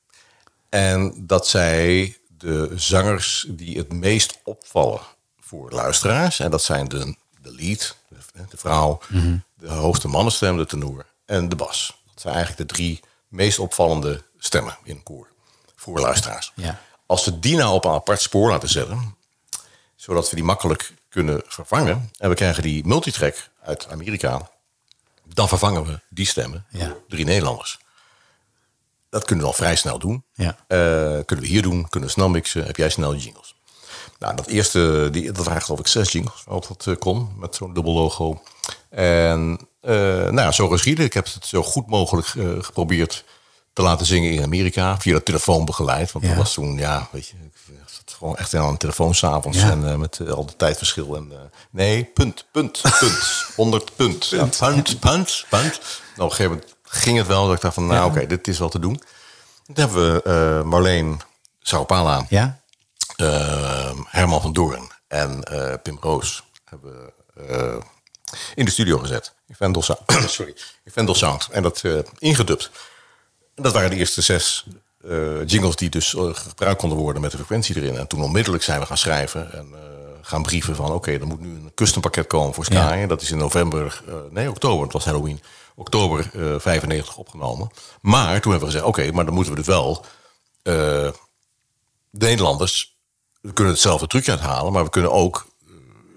En 0.69 1.15
dat 1.17 1.49
zij 1.49 2.17
de 2.29 2.73
zangers 2.75 3.47
die 3.49 3.79
het 3.79 3.93
meest 3.93 4.39
opvallen 4.45 5.01
voor 5.41 5.71
luisteraars... 5.71 6.41
en 6.41 6.51
dat 6.51 6.63
zijn 6.63 6.89
de, 6.89 7.17
de 7.43 7.55
lead, 7.55 7.97
de, 8.33 8.45
de 8.51 8.57
vrouw, 8.57 9.01
de 9.55 9.69
hoogste 9.69 10.09
mannenstem, 10.09 10.57
de 10.57 10.67
tenor 10.67 11.07
en 11.27 11.49
de 11.49 11.57
bas. 11.57 12.01
Dat 12.13 12.21
zijn 12.21 12.35
eigenlijk 12.35 12.69
de 12.69 12.75
drie 12.75 13.01
meest 13.29 13.59
opvallende 13.59 14.23
stemmen 14.39 14.79
in 14.85 14.97
een 14.97 15.03
koor 15.03 15.29
voor 15.77 16.01
luisteraars. 16.01 16.53
Ja. 16.55 16.81
Als 17.07 17.25
we 17.25 17.39
die 17.39 17.57
nou 17.57 17.75
op 17.75 17.85
een 17.85 17.91
apart 17.91 18.21
spoor 18.21 18.51
laten 18.51 18.69
zetten... 18.69 19.17
zodat 19.97 20.31
we 20.31 20.37
die 20.37 20.45
makkelijk 20.45 20.95
kunnen 21.09 21.43
vervangen... 21.47 22.11
en 22.19 22.29
we 22.29 22.35
krijgen 22.35 22.63
die 22.63 22.87
multitrack 22.87 23.51
uit 23.63 23.89
Amerika... 23.89 24.51
dan 25.35 25.49
vervangen 25.49 25.85
we 25.87 26.01
die 26.09 26.27
stemmen 26.27 26.67
Ja. 26.71 26.87
door 26.87 27.03
drie 27.09 27.25
Nederlanders. 27.25 27.79
Dat 29.11 29.25
kunnen 29.25 29.45
we 29.45 29.51
al 29.51 29.57
vrij 29.57 29.77
snel 29.77 29.99
doen. 29.99 30.25
Ja. 30.35 30.57
Eh, 30.67 30.79
kunnen 31.25 31.45
we 31.45 31.47
hier 31.47 31.63
doen, 31.63 31.89
kunnen 31.89 32.09
we 32.09 32.15
snel 32.15 32.29
mixen. 32.29 32.65
Heb 32.65 32.77
jij 32.77 32.89
snel 32.91 33.15
jingles. 33.15 33.55
Nou, 34.21 34.37
dat 34.37 34.47
eerste, 34.47 35.09
die, 35.13 35.33
dat 35.33 35.45
waren 35.47 35.63
geloof 35.63 35.81
ik 35.81 35.87
zes 35.87 36.13
jingles 36.13 36.43
waarop 36.45 36.69
dat 36.69 36.87
eh, 36.87 36.95
kon. 36.99 37.29
Met 37.37 37.55
zo'n 37.55 37.75
dubbel 37.75 37.93
logo. 37.95 38.43
En 38.91 39.59
eh, 39.81 39.93
nou 39.95 40.41
ja, 40.41 40.53
zo 40.53 40.69
geschieden. 40.69 41.05
Ik 41.05 41.13
heb 41.13 41.25
het 41.35 41.47
zo 41.47 41.63
goed 41.63 41.87
mogelijk 41.87 42.27
eh, 42.29 42.45
geprobeerd 42.61 43.25
te 43.73 43.83
laten 43.83 44.07
zingen 44.07 44.33
in 44.33 44.43
Amerika. 44.43 44.99
Via 45.01 45.15
de 45.15 45.23
telefoon 45.23 45.65
begeleid. 45.65 46.13
Want 46.13 46.25
Ja. 46.25 46.31
dat 46.31 46.39
was 46.41 46.53
toen, 46.55 46.77
ja, 46.79 47.09
weet 47.13 47.27
je... 47.29 47.35
Ik 47.67 47.87
zat 47.87 48.17
gewoon 48.19 48.37
echt 48.37 48.55
aan 48.55 48.73
de 48.73 48.79
telefoon 48.79 49.15
s'avonds. 49.15 49.59
Ja. 49.59 49.71
En 49.71 50.01
met 50.01 50.21
al 50.31 50.47
de 50.47 50.57
tijdverschil. 50.57 51.17
En, 51.17 51.33
nee, 51.71 52.05
punt, 52.05 52.45
punt, 52.53 52.83
punt. 53.01 53.25
100 53.57 53.97
punt. 53.97 54.27
Ja, 54.27 54.45
punt, 54.59 55.01
punt, 55.01 55.47
punt. 55.49 55.51
Nou, 55.51 55.71
op 56.17 56.31
een 56.31 56.31
gegeven 56.31 56.51
moment 56.53 56.75
ging 56.83 57.19
het 57.19 57.27
wel. 57.27 57.47
Dat 57.47 57.55
ik 57.57 57.61
dacht 57.61 57.75
van, 57.75 57.87
nou 57.87 58.11
oké, 58.11 58.27
dit 58.27 58.49
is 58.49 58.59
wel 58.59 58.69
te 58.69 58.79
doen. 58.79 59.03
Toen 59.67 59.75
hebben 59.75 60.15
we 60.23 60.63
Marleen 60.65 61.21
Saupala, 61.61 62.27
Ja? 62.29 62.60
Eh, 63.21 63.91
Herman 64.05 64.41
van 64.41 64.53
Doorn 64.53 64.91
en 65.09 65.43
eh, 65.43 65.75
Pim 65.83 65.99
Roos 66.01 66.43
hebben 66.65 67.13
eh, 67.49 67.77
in 68.55 68.65
de 68.65 68.71
studio 68.71 68.99
gezet. 68.99 69.33
In 69.49 69.55
Vendel 69.55 69.83
Sound. 69.83 70.01
Sorry, 70.31 70.55
in 70.85 70.93
Vendel 70.93 71.15
Sound. 71.15 71.49
En 71.51 71.63
dat 71.63 71.85
eh 71.85 71.99
ingedubt. 72.19 72.71
En 73.55 73.63
dat 73.63 73.73
waren 73.73 73.91
de 73.91 73.97
eerste 73.97 74.21
zes 74.21 74.67
jingles 75.47 75.77
die 75.77 75.89
dus 75.89 76.15
gebruikt 76.33 76.81
konden 76.81 76.99
worden 76.99 77.23
met 77.23 77.31
de 77.31 77.37
frequentie 77.37 77.77
erin. 77.77 77.97
En 77.97 78.07
toen 78.07 78.23
onmiddellijk 78.23 78.63
zijn 78.63 78.81
we 78.81 78.87
gaan 78.87 78.99
schrijven 78.99 79.53
en 79.53 79.75
gaan 80.23 80.43
brieven 80.43 80.77
van... 80.77 80.93
oké, 80.93 81.13
er 81.13 81.27
moet 81.27 81.41
nu 81.41 81.49
een 81.49 81.73
custom 81.75 82.03
pakket 82.03 82.27
komen 82.27 82.55
voor 82.55 82.65
Sky. 82.65 82.75
Ja. 82.75 83.07
Dat 83.07 83.23
is 83.23 83.31
in 83.31 83.39
november, 83.39 84.03
nee, 84.31 84.51
oktober, 84.51 84.85
het 84.85 84.93
was 84.93 85.05
Halloween... 85.05 85.41
oktober 85.75 86.31
eh 86.35 86.55
95 86.59 87.17
opgenomen. 87.17 87.71
Maar 88.01 88.41
toen 88.41 88.51
hebben 88.51 88.69
we 88.69 88.75
gezegd, 88.75 88.85
oké, 88.85 89.13
maar 89.13 89.25
dan 89.25 89.35
moeten 89.35 89.53
we 89.53 89.59
dus 89.59 89.69
wel... 89.69 90.05
de 90.63 91.13
Nederlanders, 92.11 92.90
we 93.41 93.53
kunnen 93.53 93.73
hetzelfde 93.73 94.07
trucje 94.07 94.31
uithalen... 94.31 94.73
maar 94.73 94.85
we 94.85 94.91
kunnen 94.91 95.13
ook, 95.13 95.47
eh, 95.67 95.73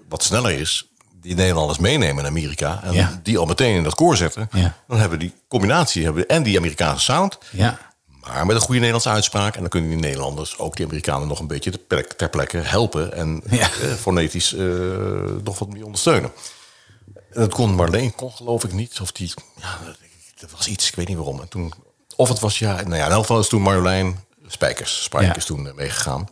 wat 0.08 0.22
sneller 0.22 0.50
is... 0.58 0.88
die 1.20 1.34
Nederlanders 1.34 1.78
meenemen 1.78 2.24
in 2.24 2.30
Amerika... 2.30 2.80
en 2.82 2.92
Ja. 2.92 3.20
die 3.22 3.38
al 3.38 3.46
meteen 3.46 3.74
in 3.76 3.82
dat 3.82 3.94
koor 3.94 4.16
zetten. 4.16 4.48
Ja. 4.52 4.76
Dan 4.88 4.98
hebben 4.98 5.18
we 5.18 5.24
die 5.24 5.34
combinatie 5.48 6.04
hebben 6.04 6.22
we 6.22 6.28
en 6.28 6.42
die 6.42 6.58
Amerikaanse 6.58 7.04
sound... 7.04 7.38
Ja. 7.50 7.92
Maar 8.20 8.46
met 8.46 8.56
een 8.56 8.62
goede 8.62 8.74
Nederlandse 8.78 9.08
uitspraak. 9.10 9.54
En 9.54 9.60
dan 9.60 9.68
kunnen 9.68 9.90
die 9.90 9.98
Nederlanders 9.98 10.58
ook 10.58 10.76
die 10.76 10.86
Amerikanen 10.86 11.28
nog 11.28 11.38
een 11.40 11.46
beetje 11.46 11.70
ter, 11.70 11.78
plek- 11.80 12.12
ter 12.12 12.28
plekke 12.30 12.56
helpen. 12.58 13.12
En 13.12 13.42
Ja. 13.50 13.58
eh, 13.82 13.92
fonetisch 13.92 14.54
eh, 14.54 14.66
nog 15.42 15.58
wat 15.58 15.68
meer 15.68 15.84
ondersteunen. 15.84 16.32
En 17.14 17.40
dat 17.40 17.54
kon 17.54 17.74
Marleen, 17.74 18.14
kon 18.14 18.32
geloof 18.32 18.64
ik 18.64 18.72
niet. 18.72 18.98
Of 19.00 19.12
die, 19.12 19.32
ja, 19.60 19.78
dat 20.40 20.50
was 20.50 20.66
iets, 20.68 20.88
ik 20.88 20.94
weet 20.94 21.08
niet 21.08 21.16
waarom. 21.16 21.40
En 21.40 21.48
toen, 21.48 21.72
of 22.16 22.28
het 22.28 22.40
was, 22.40 22.58
ja, 22.58 22.74
nou 22.82 22.96
ja, 22.96 23.04
in 23.04 23.10
elk 23.12 23.20
geval 23.20 23.40
is 23.40 23.48
toen 23.48 23.62
Marjolein 23.62 24.20
Spijkers. 24.46 25.02
Spijkers 25.02 25.44
toen 25.44 25.68
eh, 25.68 25.74
meegegaan. 25.74 26.28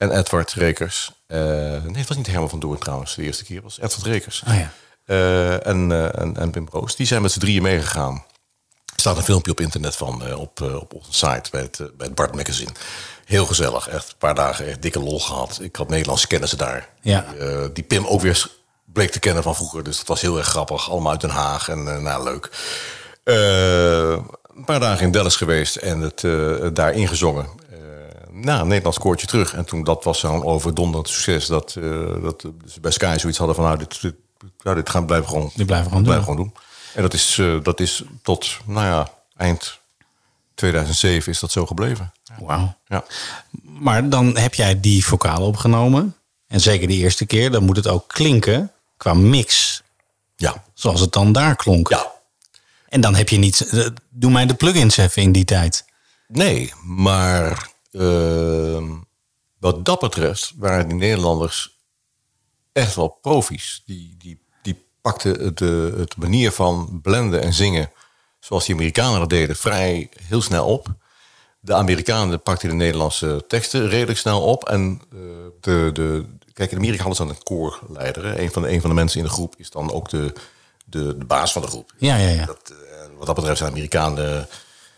En 0.00 0.18
Edward 0.18 0.52
Rekers. 0.52 1.12
Eh, 1.26 1.38
nee, 1.38 1.96
het 1.96 2.08
was 2.08 2.16
niet 2.16 2.26
Herman 2.26 2.48
van 2.48 2.60
Doorn 2.60 2.78
trouwens, 2.78 3.14
de 3.14 3.22
eerste 3.22 3.44
keer. 3.44 3.62
Was 3.62 3.80
Edward 3.80 4.06
Rekers. 4.06 4.42
Ah, 4.46 4.58
ja. 4.58 4.72
Eh, 5.04 5.66
en, 5.66 5.92
eh, 5.92 6.20
en, 6.20 6.36
en 6.36 6.50
Pim 6.50 6.68
Roos. 6.70 6.96
Die 6.96 7.06
zijn 7.06 7.22
met 7.22 7.32
z'n 7.32 7.38
drieën 7.38 7.62
meegegaan. 7.62 8.14
Er 8.94 9.00
staat 9.00 9.16
een 9.16 9.22
filmpje 9.22 9.50
op 9.50 9.60
internet 9.60 9.96
van 9.96 10.34
op, 10.34 10.60
op 10.60 10.94
onze 10.94 11.12
site 11.12 11.50
bij 11.50 11.60
het, 11.60 11.76
bij 11.76 12.06
het 12.06 12.14
Bart 12.14 12.34
Magazine. 12.34 12.70
Heel 13.24 13.46
gezellig. 13.46 13.88
Echt 13.88 14.08
een 14.08 14.18
paar 14.18 14.34
dagen 14.34 14.66
echt 14.66 14.82
dikke 14.82 15.00
lol 15.00 15.20
gehad. 15.20 15.58
Ik 15.62 15.76
had 15.76 15.88
Nederlandse 15.88 16.26
kennissen 16.26 16.58
daar. 16.58 16.88
Ja. 17.00 17.24
Die, 17.38 17.72
die 17.72 17.84
Pim 17.84 18.06
ook 18.06 18.20
weer 18.20 18.50
bleek 18.84 19.10
te 19.10 19.18
kennen 19.18 19.42
van 19.42 19.56
vroeger. 19.56 19.82
Dus 19.84 19.96
dat 19.96 20.06
was 20.06 20.20
heel 20.20 20.38
erg 20.38 20.46
grappig. 20.46 20.90
Allemaal 20.90 21.12
uit 21.12 21.20
Den 21.20 21.30
Haag. 21.30 21.68
En 21.68 21.88
eh, 21.88 22.02
nou, 22.02 22.24
leuk. 22.24 22.50
Een 23.24 24.64
paar 24.64 24.80
dagen 24.80 25.04
in 25.04 25.12
Dallas 25.12 25.36
geweest 25.36 25.76
en 25.76 26.00
het 26.00 26.20
daar 26.74 26.92
ingezongen. 26.92 27.46
Eh 28.40 28.46
nou, 28.46 28.66
Nederlands 28.66 28.98
koortje 28.98 29.26
terug. 29.26 29.54
En 29.54 29.64
toen 29.64 29.84
dat 29.84 30.04
was 30.04 30.18
zo'n 30.20 30.44
overdonderend 30.44 31.08
succes 31.08 31.46
dat, 31.46 31.74
eh, 31.76 32.22
dat 32.22 32.44
ze 32.66 32.80
bij 32.80 32.90
Sky 32.90 33.16
zoiets 33.18 33.38
hadden 33.38 33.56
van 33.56 33.64
nou, 33.64 33.78
dit, 33.78 34.00
dit, 34.00 34.14
nou, 34.62 34.76
dit 34.76 34.90
gaan 34.90 35.06
blijven 35.06 35.28
gewoon, 35.28 35.50
Dit 35.54 35.66
blijven 35.66 35.88
gewoon 35.88 36.02
blijven 36.04 36.26
doen. 36.26 36.34
gewoon 36.36 36.52
doen. 36.54 36.62
En 36.94 37.02
dat 37.02 37.14
is, 37.14 37.38
eh, 37.38 37.56
dat 37.62 37.80
is 37.80 38.02
tot, 38.22 38.56
nou 38.66 38.86
ja, 38.86 39.08
eind 39.36 39.78
2007 40.54 41.32
is 41.32 41.40
dat 41.40 41.50
zo 41.52 41.66
gebleven. 41.66 42.12
Wauw. 42.40 42.74
Ja. 42.86 43.04
Maar 43.62 44.08
dan 44.08 44.36
heb 44.36 44.54
jij 44.54 44.80
die 44.80 45.04
vocalen 45.04 45.46
opgenomen. 45.46 46.14
En 46.46 46.60
zeker 46.60 46.88
de 46.88 46.94
eerste 46.94 47.26
keer, 47.26 47.50
dan 47.50 47.64
moet 47.64 47.76
het 47.76 47.86
ook 47.88 48.08
klinken 48.08 48.72
qua 48.96 49.14
mix. 49.14 49.82
Ja. 50.36 50.64
Zoals 50.74 51.00
het 51.00 51.12
dan 51.12 51.32
daar 51.32 51.56
klonk. 51.56 51.88
Ja. 51.88 52.10
En 52.88 53.00
dan 53.00 53.14
heb 53.14 53.28
je 53.28 53.38
niet... 53.38 53.60
eh, 53.70 53.86
Doe 54.10 54.30
mij 54.30 54.46
de 54.46 54.54
plugins 54.54 54.96
even 54.96 55.22
in 55.22 55.32
die 55.32 55.44
tijd. 55.44 55.84
Nee, 56.26 56.72
maar 56.84 57.69
ehm, 57.90 58.88
wat 59.58 59.84
dat 59.84 60.00
betreft 60.00 60.52
waren 60.56 60.88
die 60.88 60.96
Nederlanders 60.96 61.78
echt 62.72 62.94
wel 62.94 63.08
profies. 63.08 63.82
Die, 63.86 64.14
die, 64.18 64.40
die 64.62 64.84
pakten 65.00 65.54
de, 65.54 65.94
het 65.96 66.16
manier 66.16 66.52
van 66.52 66.98
blenden 67.02 67.42
en 67.42 67.52
zingen, 67.52 67.90
zoals 68.40 68.66
die 68.66 68.74
Amerikanen 68.74 69.20
dat 69.20 69.30
deden, 69.30 69.56
vrij 69.56 70.08
heel 70.22 70.42
snel 70.42 70.66
op. 70.66 70.88
De 71.60 71.74
Amerikanen 71.74 72.42
pakten 72.42 72.68
de 72.68 72.74
Nederlandse 72.74 73.44
teksten 73.48 73.88
redelijk 73.88 74.18
snel 74.18 74.42
op. 74.42 74.68
En 74.68 75.00
eh, 75.12 75.18
de, 75.60 75.90
de, 75.92 76.24
kijk, 76.52 76.70
in 76.70 76.76
Amerika 76.76 77.02
hadden 77.02 77.16
ze 77.16 77.24
dan 77.24 77.36
een 77.36 77.42
koorleider. 77.42 78.24
hè. 78.24 78.38
Een 78.40 78.50
van, 78.50 78.62
de, 78.62 78.70
een 78.70 78.80
van 78.80 78.90
de 78.90 78.96
mensen 78.96 79.18
in 79.18 79.26
de 79.26 79.32
groep 79.32 79.54
is 79.56 79.70
dan 79.70 79.92
ook 79.92 80.08
de, 80.08 80.32
de, 80.84 81.18
de 81.18 81.24
baas 81.24 81.52
van 81.52 81.62
de 81.62 81.68
groep. 81.68 81.92
Ja, 81.98 82.16
ja, 82.16 82.28
ja. 82.28 82.44
Dat, 82.44 82.72
eh, 82.90 83.06
wat 83.16 83.26
dat 83.26 83.34
betreft 83.34 83.58
zijn 83.58 83.70
Amerikanen 83.70 84.48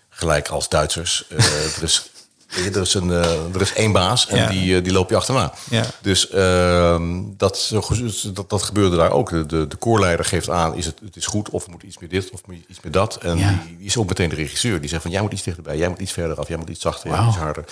gelijk 0.09 0.49
als 0.49 0.69
Duitsers. 0.69 1.27
Eh, 1.29 1.37
er, 1.77 1.83
is, 1.83 1.83
weet 1.87 1.93
je, 1.93 2.12
er, 2.57 2.81
is 2.81 2.95
een, 2.95 3.11
eh, 3.11 3.55
er 3.55 3.61
is 3.61 3.73
één 3.73 3.93
baas 3.93 4.27
en 4.27 4.37
Ja. 4.37 4.47
die, 4.49 4.77
eh, 4.77 4.85
die 4.85 4.93
loop 4.93 5.11
je 5.11 5.17
achterna. 5.17 5.53
Ja. 5.71 5.85
Dus 6.03 6.29
ehm, 6.31 7.21
dat, 7.37 7.71
ge- 7.75 8.33
dat, 8.33 8.51
dat 8.51 8.63
gebeurde 8.63 8.97
daar 8.97 9.11
ook. 9.11 9.31
De, 9.31 9.47
de, 9.47 9.67
de 9.67 9.77
koorleider 9.77 10.25
geeft 10.25 10.51
aan, 10.51 10.75
is 10.77 10.87
het, 10.87 10.99
het 11.05 11.17
is 11.17 11.27
goed 11.27 11.51
of 11.51 11.67
moet 11.69 11.83
iets 11.83 11.99
meer 11.99 12.09
dit 12.09 12.31
of 12.31 12.41
moet 12.47 12.57
iets 12.69 12.81
meer 12.83 12.93
dat. 12.93 13.17
En 13.17 13.39
Ja. 13.39 13.63
die, 13.67 13.77
die 13.77 13.87
is 13.87 13.97
ook 13.97 14.09
meteen 14.09 14.29
de 14.29 14.35
regisseur. 14.35 14.81
Die 14.81 14.89
zegt 14.89 15.03
van, 15.03 15.11
jij 15.11 15.21
moet 15.21 15.33
iets 15.33 15.43
dichterbij, 15.43 15.77
jij 15.77 15.89
moet 15.89 16.01
iets 16.01 16.13
verder 16.13 16.37
af, 16.37 16.49
jij 16.49 16.57
moet 16.57 16.69
iets 16.69 16.81
zachter, 16.81 17.11
jij 17.11 17.19
moet 17.21 17.29
iets 17.29 17.43
harder. 17.43 17.65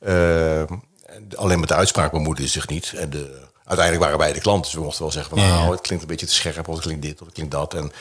Ehm, 0.00 0.72
en 1.06 1.28
alleen 1.36 1.60
met 1.60 1.68
de 1.68 1.74
uitspraak 1.74 2.12
bemoeide 2.12 2.42
ze 2.42 2.48
zich 2.48 2.68
niet. 2.68 2.92
En 2.96 3.10
de, 3.10 3.40
uiteindelijk 3.64 4.04
waren 4.04 4.18
wij 4.18 4.32
de 4.32 4.40
klanten. 4.40 4.64
Dus 4.64 4.74
we 4.74 4.80
mochten 4.84 5.02
wel 5.02 5.12
zeggen 5.12 5.36
van, 5.38 5.46
nou, 5.48 5.70
het 5.72 5.80
klinkt 5.80 6.02
een 6.04 6.10
beetje 6.10 6.26
te 6.26 6.34
scherp, 6.34 6.68
of 6.68 6.74
het 6.74 6.84
klinkt 6.84 7.02
dit, 7.02 7.20
of 7.20 7.24
het 7.26 7.34
klinkt 7.34 7.52
dat. 7.52 7.74
En, 7.74 7.92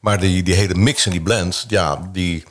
maar 0.00 0.20
die, 0.20 0.42
die 0.42 0.54
hele 0.54 0.74
mix 0.74 1.04
en 1.06 1.10
die 1.10 1.22
blend, 1.22 1.64
ja, 1.68 2.08
die, 2.12 2.44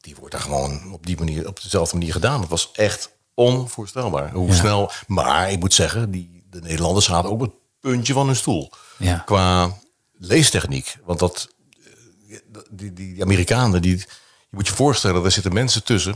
die 0.00 0.16
wordt 0.16 0.32
daar 0.32 0.40
gewoon 0.42 0.92
op 0.92 1.06
die 1.06 1.18
manier, 1.18 1.48
op 1.48 1.62
dezelfde 1.62 1.96
manier 1.96 2.12
gedaan. 2.12 2.40
Het 2.40 2.48
was 2.50 2.70
echt 2.72 3.10
onvoorstelbaar. 3.34 4.32
Hoe 4.32 4.48
Ja. 4.48 4.54
snel, 4.54 4.90
maar 5.06 5.50
ik 5.50 5.58
moet 5.58 5.74
zeggen, 5.74 6.10
die, 6.10 6.46
de 6.50 6.60
Nederlanders 6.60 7.06
zaten 7.06 7.30
op 7.30 7.40
het 7.40 7.50
puntje 7.80 8.12
van 8.12 8.26
hun 8.26 8.36
stoel. 8.36 8.72
Ja. 8.98 9.18
Qua 9.18 9.78
leestechniek. 10.18 10.96
Want 11.04 11.18
dat, 11.18 11.54
eh, 12.28 12.36
die, 12.70 12.92
die, 12.92 12.92
die 12.92 13.22
Amerikanen, 13.22 13.82
die, 13.82 13.96
je 13.98 14.06
moet 14.50 14.66
je 14.66 14.72
voorstellen, 14.74 15.24
er 15.24 15.30
zitten 15.30 15.52
mensen 15.52 15.84
tussen. 15.84 16.14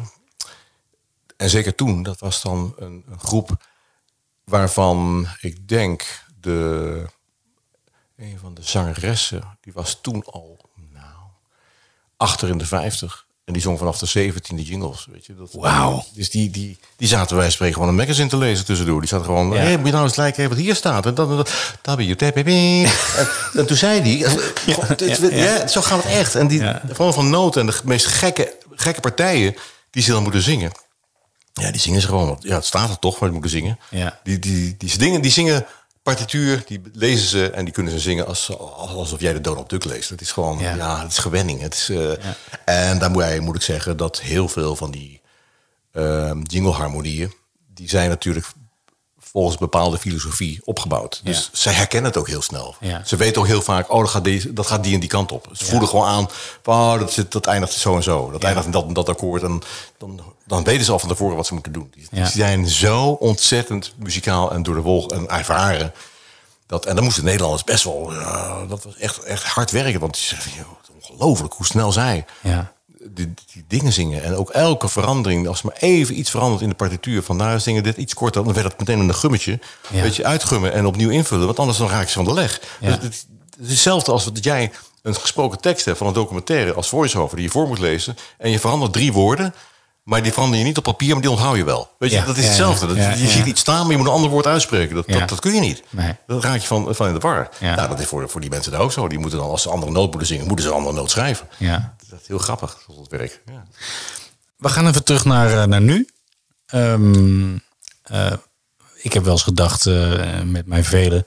En 1.36 1.50
zeker 1.50 1.74
toen, 1.74 2.02
dat 2.02 2.20
was 2.20 2.42
dan 2.42 2.74
een, 2.76 3.04
een 3.08 3.20
groep 3.20 3.66
waarvan 4.44 5.26
ik 5.40 5.68
denk 5.68 6.24
de 6.40 7.06
een 8.16 8.38
van 8.38 8.54
de 8.54 8.62
zangeressen, 8.62 9.58
die 9.60 9.72
was 9.72 10.00
toen 10.00 10.24
al 10.24 10.58
nou, 10.92 11.16
achter 12.16 12.48
in 12.48 12.58
de 12.58 12.66
50. 12.66 13.26
En 13.44 13.52
die 13.52 13.62
zong 13.62 13.78
vanaf 13.78 13.98
de 13.98 14.32
17e 14.32 14.54
jingles. 14.54 15.06
Weet 15.10 15.26
je, 15.26 15.34
dat, 15.34 15.52
Wauw. 15.52 16.04
Dus 16.14 16.30
die, 16.30 16.50
die, 16.50 16.78
die 16.96 17.08
zaten 17.08 17.36
wij 17.36 17.50
spreken 17.50 17.74
gewoon 17.74 17.88
een 17.88 17.94
magazine 17.94 18.28
te 18.28 18.36
lezen 18.36 18.64
tussendoor. 18.64 19.00
Die 19.00 19.08
zaten 19.08 19.24
gewoon, 19.24 19.50
Ja. 19.50 19.56
hey, 19.56 19.76
moet 19.76 19.86
je 19.86 19.92
nou 19.92 20.04
eens 20.04 20.14
kijken 20.14 20.48
wat 20.48 20.58
hier 20.58 20.74
staat. 20.74 21.06
En, 21.06 21.14
dat, 21.14 21.48
dat, 21.82 21.96
WTPP. 21.98 22.46
en, 22.46 22.88
en 23.54 23.66
toen 23.66 23.76
zei 23.76 24.02
die, 24.02 24.18
ja, 25.30 25.66
zo 25.66 25.80
gaat 25.80 26.02
het 26.02 26.12
echt. 26.12 26.34
En 26.34 26.46
die, 26.46 26.62
vooral 26.86 27.12
van 27.12 27.30
noten 27.30 27.60
en 27.60 27.66
de 27.66 27.80
meest 27.84 28.06
gekke, 28.06 28.56
gekke 28.74 29.00
partijen 29.00 29.54
die 29.90 30.02
ze 30.02 30.10
dan 30.10 30.22
moeten 30.22 30.42
zingen. 30.42 30.72
Ja, 31.52 31.70
die 31.70 31.80
zingen 31.80 32.00
ze 32.00 32.06
gewoon. 32.06 32.36
Ja, 32.40 32.54
het 32.54 32.64
staat 32.64 32.90
er 32.90 32.98
toch, 32.98 33.12
maar 33.12 33.30
die 33.30 33.40
moeten 33.40 33.58
zingen. 33.58 33.78
Ja. 33.90 34.20
Die, 34.22 34.38
die, 34.38 34.74
die, 34.78 34.98
dingen, 34.98 35.20
die 35.20 35.30
zingen 35.30 35.66
partituur, 36.04 36.62
die 36.66 36.80
lezen 36.92 37.28
ze 37.28 37.50
en 37.50 37.64
die 37.64 37.74
kunnen 37.74 37.92
ze 37.92 37.98
zingen 37.98 38.26
als, 38.26 38.58
alsof 38.58 39.20
jij 39.20 39.32
de 39.32 39.40
Donald 39.40 39.70
Duck 39.70 39.84
leest. 39.84 40.08
Het 40.08 40.20
is 40.20 40.32
gewoon, 40.32 40.58
Ja. 40.58 40.74
ja, 40.74 41.02
het 41.02 41.10
is 41.10 41.18
gewenning. 41.18 41.60
Het 41.60 41.74
is, 41.74 41.88
eh, 41.88 42.12
En 42.64 42.98
daar 42.98 43.10
moet, 43.10 43.54
ik 43.54 43.62
zeggen 43.62 43.96
dat 43.96 44.20
heel 44.20 44.48
veel 44.48 44.76
van 44.76 44.90
die 44.90 45.20
ehm 45.92 46.40
jingleharmonieën, 46.42 47.32
die 47.74 47.88
zijn 47.88 48.08
natuurlijk 48.08 48.46
volgens 49.34 49.56
bepaalde 49.56 49.98
filosofie 49.98 50.60
opgebouwd. 50.64 51.20
Dus 51.24 51.38
Ja. 51.52 51.58
zij 51.58 51.72
herkennen 51.72 52.10
het 52.10 52.20
ook 52.20 52.28
heel 52.28 52.42
snel. 52.42 52.74
Ja. 52.80 53.02
Ze 53.04 53.16
weten 53.16 53.40
ook 53.40 53.46
heel 53.46 53.62
vaak, 53.62 53.92
oh, 53.92 54.00
dat 54.00 54.08
gaat, 54.10 54.24
deze, 54.24 54.52
dat 54.52 54.66
gaat 54.66 54.84
die 54.84 54.94
en 54.94 55.00
die 55.00 55.08
kant 55.08 55.32
op. 55.32 55.48
Ze 55.52 55.64
voelen 55.64 55.88
gewoon 55.88 56.06
aan, 56.06 56.28
oh, 56.64 56.98
dat, 56.98 57.12
zit, 57.12 57.32
dat 57.32 57.46
eindigt 57.46 57.72
zo 57.72 57.96
en 57.96 58.02
zo. 58.02 58.30
Dat 58.30 58.42
eindigt 58.42 58.66
in 58.66 58.72
dat 58.72 58.84
en 58.86 58.92
dat 58.92 59.08
akkoord. 59.08 59.42
En 59.42 59.62
dan, 59.98 60.20
dan 60.46 60.64
weten 60.64 60.84
ze 60.84 60.92
al 60.92 60.98
van 60.98 61.08
tevoren 61.08 61.36
wat 61.36 61.46
ze 61.46 61.52
moeten 61.54 61.72
doen. 61.72 61.92
Die, 61.94 62.06
Ja. 62.10 62.26
zijn 62.26 62.68
zo 62.68 63.08
ontzettend 63.10 63.94
muzikaal 63.98 64.52
en 64.52 64.62
door 64.62 64.74
de 64.74 64.80
wol 64.80 65.10
en 65.10 65.28
ervaren. 65.28 65.92
Dat, 66.66 66.86
en 66.86 66.94
dan 66.94 67.04
moesten 67.04 67.22
de 67.22 67.28
Nederlanders 67.28 67.64
best 67.64 67.84
wel... 67.84 68.12
ja, 68.12 68.64
dat 68.68 68.84
was 68.84 68.96
echt, 68.96 69.22
echt 69.22 69.42
hard 69.44 69.70
werken. 69.70 70.00
Want 70.00 70.12
die 70.14 70.22
zeggen, 70.22 70.52
joh, 70.56 70.66
ongelooflijk 71.02 71.54
hoe 71.54 71.66
snel 71.66 71.92
zij 71.92 72.24
Ja. 72.40 72.72
Die, 73.10 73.34
die 73.52 73.64
dingen 73.68 73.92
zingen. 73.92 74.22
En 74.22 74.34
ook 74.36 74.50
elke 74.50 74.88
verandering, 74.88 75.48
als 75.48 75.62
maar 75.62 75.76
even 75.78 76.18
iets 76.18 76.30
verandert 76.30 76.62
in 76.62 76.68
de 76.68 76.74
partituur. 76.74 77.22
Van 77.22 77.36
nou, 77.36 77.60
zingen 77.60 77.82
dit 77.82 77.96
iets 77.96 78.14
korter, 78.14 78.44
dan 78.44 78.52
werd 78.52 78.66
het 78.66 78.78
meteen 78.78 78.98
een 79.00 79.14
gummetje. 79.14 79.58
Ja. 79.90 80.02
Weet 80.02 80.16
je, 80.16 80.24
uitgummen 80.24 80.72
en 80.72 80.86
opnieuw 80.86 81.10
invullen. 81.10 81.46
Want 81.46 81.58
anders 81.58 81.78
dan 81.78 81.88
raak 81.88 82.02
je 82.02 82.08
ze 82.08 82.14
van 82.14 82.24
de 82.24 82.32
leg. 82.34 82.60
Ja. 82.80 82.86
Dus 82.86 82.94
het, 82.94 83.02
het 83.56 83.64
is 83.66 83.70
hetzelfde 83.70 84.12
als 84.12 84.24
dat 84.24 84.44
jij 84.44 84.72
een 85.02 85.14
gesproken 85.14 85.60
tekst 85.60 85.84
hebt 85.84 85.98
van 85.98 86.06
een 86.06 86.12
documentaire 86.12 86.72
als 86.72 86.88
voice-over 86.88 87.36
die 87.36 87.44
je 87.44 87.50
voor 87.50 87.66
moet 87.68 87.78
lezen. 87.78 88.16
En 88.38 88.50
je 88.50 88.58
verandert 88.58 88.92
drie 88.92 89.12
woorden. 89.12 89.54
Maar 90.02 90.22
die 90.22 90.32
verander 90.32 90.58
je 90.58 90.64
niet 90.64 90.76
op 90.78 90.84
papier, 90.84 91.12
maar 91.12 91.20
die 91.20 91.30
onthoud 91.30 91.56
je 91.56 91.64
wel. 91.64 91.88
Weet 91.98 92.10
je, 92.10 92.16
Ja, 92.16 92.24
dat 92.24 92.36
is 92.36 92.46
hetzelfde. 92.46 92.86
Dat- 92.86 92.96
je 92.96 93.28
ziet 93.28 93.46
iets 93.46 93.60
staan, 93.60 93.80
maar 93.82 93.90
je 93.90 93.96
moet 93.96 94.06
een 94.06 94.12
ander 94.12 94.30
woord 94.30 94.46
uitspreken. 94.46 94.94
Dat, 94.94 95.08
dat, 95.08 95.28
dat 95.28 95.40
kun 95.40 95.54
je 95.54 95.60
niet. 95.60 95.82
Nee. 95.90 96.12
Dat 96.26 96.44
raak 96.44 96.60
je 96.60 96.66
van, 96.66 96.94
van 96.94 97.06
in 97.06 97.12
de 97.14 97.18
war. 97.20 97.48
Ja. 97.60 97.74
Nou, 97.74 97.88
dat 97.88 98.00
is 98.00 98.06
voor, 98.06 98.28
voor 98.28 98.40
die 98.40 98.50
mensen 98.50 98.72
daar 98.72 98.80
ook 98.80 98.92
zo. 98.92 99.08
Die 99.08 99.18
moeten 99.18 99.38
dan, 99.38 99.48
als 99.48 99.62
ze 99.62 99.68
een 99.68 99.74
andere 99.74 99.92
noot 99.92 100.08
moeten 100.10 100.26
zingen, 100.26 100.46
moeten 100.46 100.64
ze 100.64 100.70
een 100.70 100.76
andere 100.76 100.96
noot 100.96 101.10
schrijven. 101.10 101.48
Ja. 101.56 101.94
Dat 102.14 102.22
is 102.22 102.28
heel 102.28 102.38
grappig, 102.38 102.82
tot 102.86 102.96
het 102.96 103.08
werk. 103.08 103.42
Ja. 103.46 103.66
We 104.56 104.68
gaan 104.68 104.86
even 104.88 105.04
terug 105.04 105.24
naar, 105.24 105.62
eh, 105.62 105.64
naar 105.64 105.80
nu. 105.80 106.08
Ehm, 106.66 107.56
eh, 108.02 108.32
ik 108.94 109.12
heb 109.12 109.22
wel 109.24 109.32
eens 109.32 109.42
gedacht 109.42 109.86
eh, 109.86 110.40
met 110.42 110.66
mijn 110.66 110.84
velen... 110.84 111.24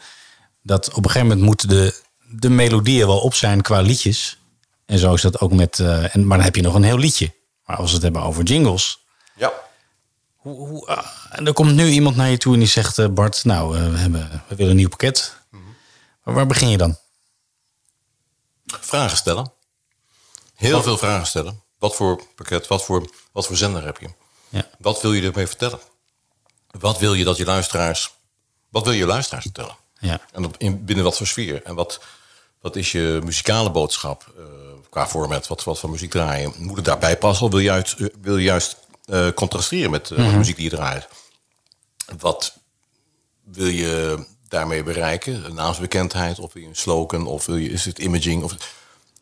dat 0.61 0.89
op 0.89 0.95
een 1.05 1.11
gegeven 1.11 1.27
moment 1.27 1.45
moeten 1.45 1.67
de, 1.69 2.01
de 2.29 2.49
melodieën 2.49 3.07
wel 3.07 3.19
op 3.19 3.33
zijn 3.33 3.61
qua 3.61 3.81
liedjes. 3.81 4.39
En 4.85 4.97
zo 4.99 5.13
is 5.13 5.21
dat 5.21 5.39
ook 5.39 5.51
met... 5.53 5.79
eh, 5.79 6.15
en, 6.15 6.27
maar 6.27 6.37
dan 6.37 6.45
heb 6.45 6.55
je 6.55 6.61
nog 6.61 6.73
een 6.73 6.83
heel 6.83 6.97
liedje. 6.97 7.33
Maar 7.65 7.77
als 7.77 7.87
we 7.87 7.93
het 7.93 8.03
hebben 8.03 8.21
over 8.21 8.43
jingles... 8.43 9.05
ja. 9.35 9.51
Hoe, 10.35 10.67
hoe, 10.67 10.85
ah, 10.87 11.05
en 11.31 11.47
er 11.47 11.53
komt 11.53 11.73
nu 11.73 11.87
iemand 11.87 12.15
naar 12.15 12.29
je 12.29 12.37
toe 12.37 12.53
en 12.53 12.59
die 12.59 12.67
zegt... 12.67 12.97
eh, 12.97 13.07
Bart, 13.07 13.43
nou, 13.43 13.77
eh, 13.77 13.91
we, 13.91 13.97
hebben, 13.97 14.43
we 14.47 14.55
willen 14.55 14.71
een 14.71 14.77
nieuw 14.77 14.89
pakket. 14.89 15.35
Maar 16.23 16.33
waar 16.33 16.47
begin 16.47 16.69
je 16.69 16.77
dan? 16.77 16.97
Vragen 18.65 19.17
stellen. 19.17 19.51
Heel 20.57 20.81
veel 20.81 20.97
vragen 20.97 21.27
stellen. 21.27 21.61
Wat 21.79 21.95
voor 21.95 22.21
pakket, 22.35 22.67
wat 22.67 22.83
voor, 22.83 23.09
wat 23.31 23.45
voor 23.45 23.55
zender 23.55 23.85
heb 23.85 23.97
je? 23.97 24.07
Ja. 24.49 24.67
Wat 24.79 25.01
wil 25.01 25.13
je 25.13 25.27
ermee 25.27 25.47
vertellen? 25.47 25.79
Wat 26.67 26.99
wil 26.99 27.13
je 27.13 27.23
dat 27.23 27.37
je 27.37 27.45
luisteraars... 27.45 28.13
Wat 28.69 28.83
wil 28.83 28.93
je 28.93 29.05
luisteraars 29.05 29.43
vertellen? 29.43 29.75
Ja. 29.99 30.19
En 30.31 30.45
op, 30.45 30.55
in, 30.57 30.85
binnen 30.85 31.03
wat 31.05 31.17
voor 31.17 31.27
sfeer? 31.27 31.63
En 31.63 31.75
wat, 31.75 31.99
wat 32.61 32.75
is 32.75 32.91
je 32.91 33.19
muzikale 33.23 33.71
boodschap 33.71 34.33
eh, 34.37 34.43
qua 34.89 35.07
format? 35.07 35.47
Wat, 35.47 35.63
wat 35.63 35.79
voor 35.79 35.89
muziek 35.89 36.11
draaien? 36.11 36.53
Moet 36.57 36.75
het 36.75 36.85
daarbij 36.85 37.17
passen? 37.17 37.45
Of 37.45 37.51
wil 37.51 37.59
je 37.59 37.65
juist, 37.65 37.93
eh, 37.93 38.07
wil 38.21 38.37
je 38.37 38.43
juist 38.43 38.77
eh, 39.05 39.27
contrasteren 39.35 39.91
met 39.91 40.07
de 40.07 40.15
muziek 40.15 40.55
die 40.55 40.69
je 40.69 40.75
draait? 40.75 41.07
Wat 42.17 42.57
wil 43.43 43.67
je 43.67 44.25
daarmee 44.47 44.83
bereiken? 44.83 45.45
Een 45.45 45.53
naamsbekendheid? 45.53 46.39
Of 46.39 46.53
wil 46.53 46.61
je 46.61 46.67
een 46.67 46.75
slogan? 46.75 47.27
Of 47.27 47.45
wil 47.45 47.55
je, 47.55 47.69
is 47.69 47.85
het 47.85 47.99
imaging? 47.99 48.43
Of, 48.43 48.55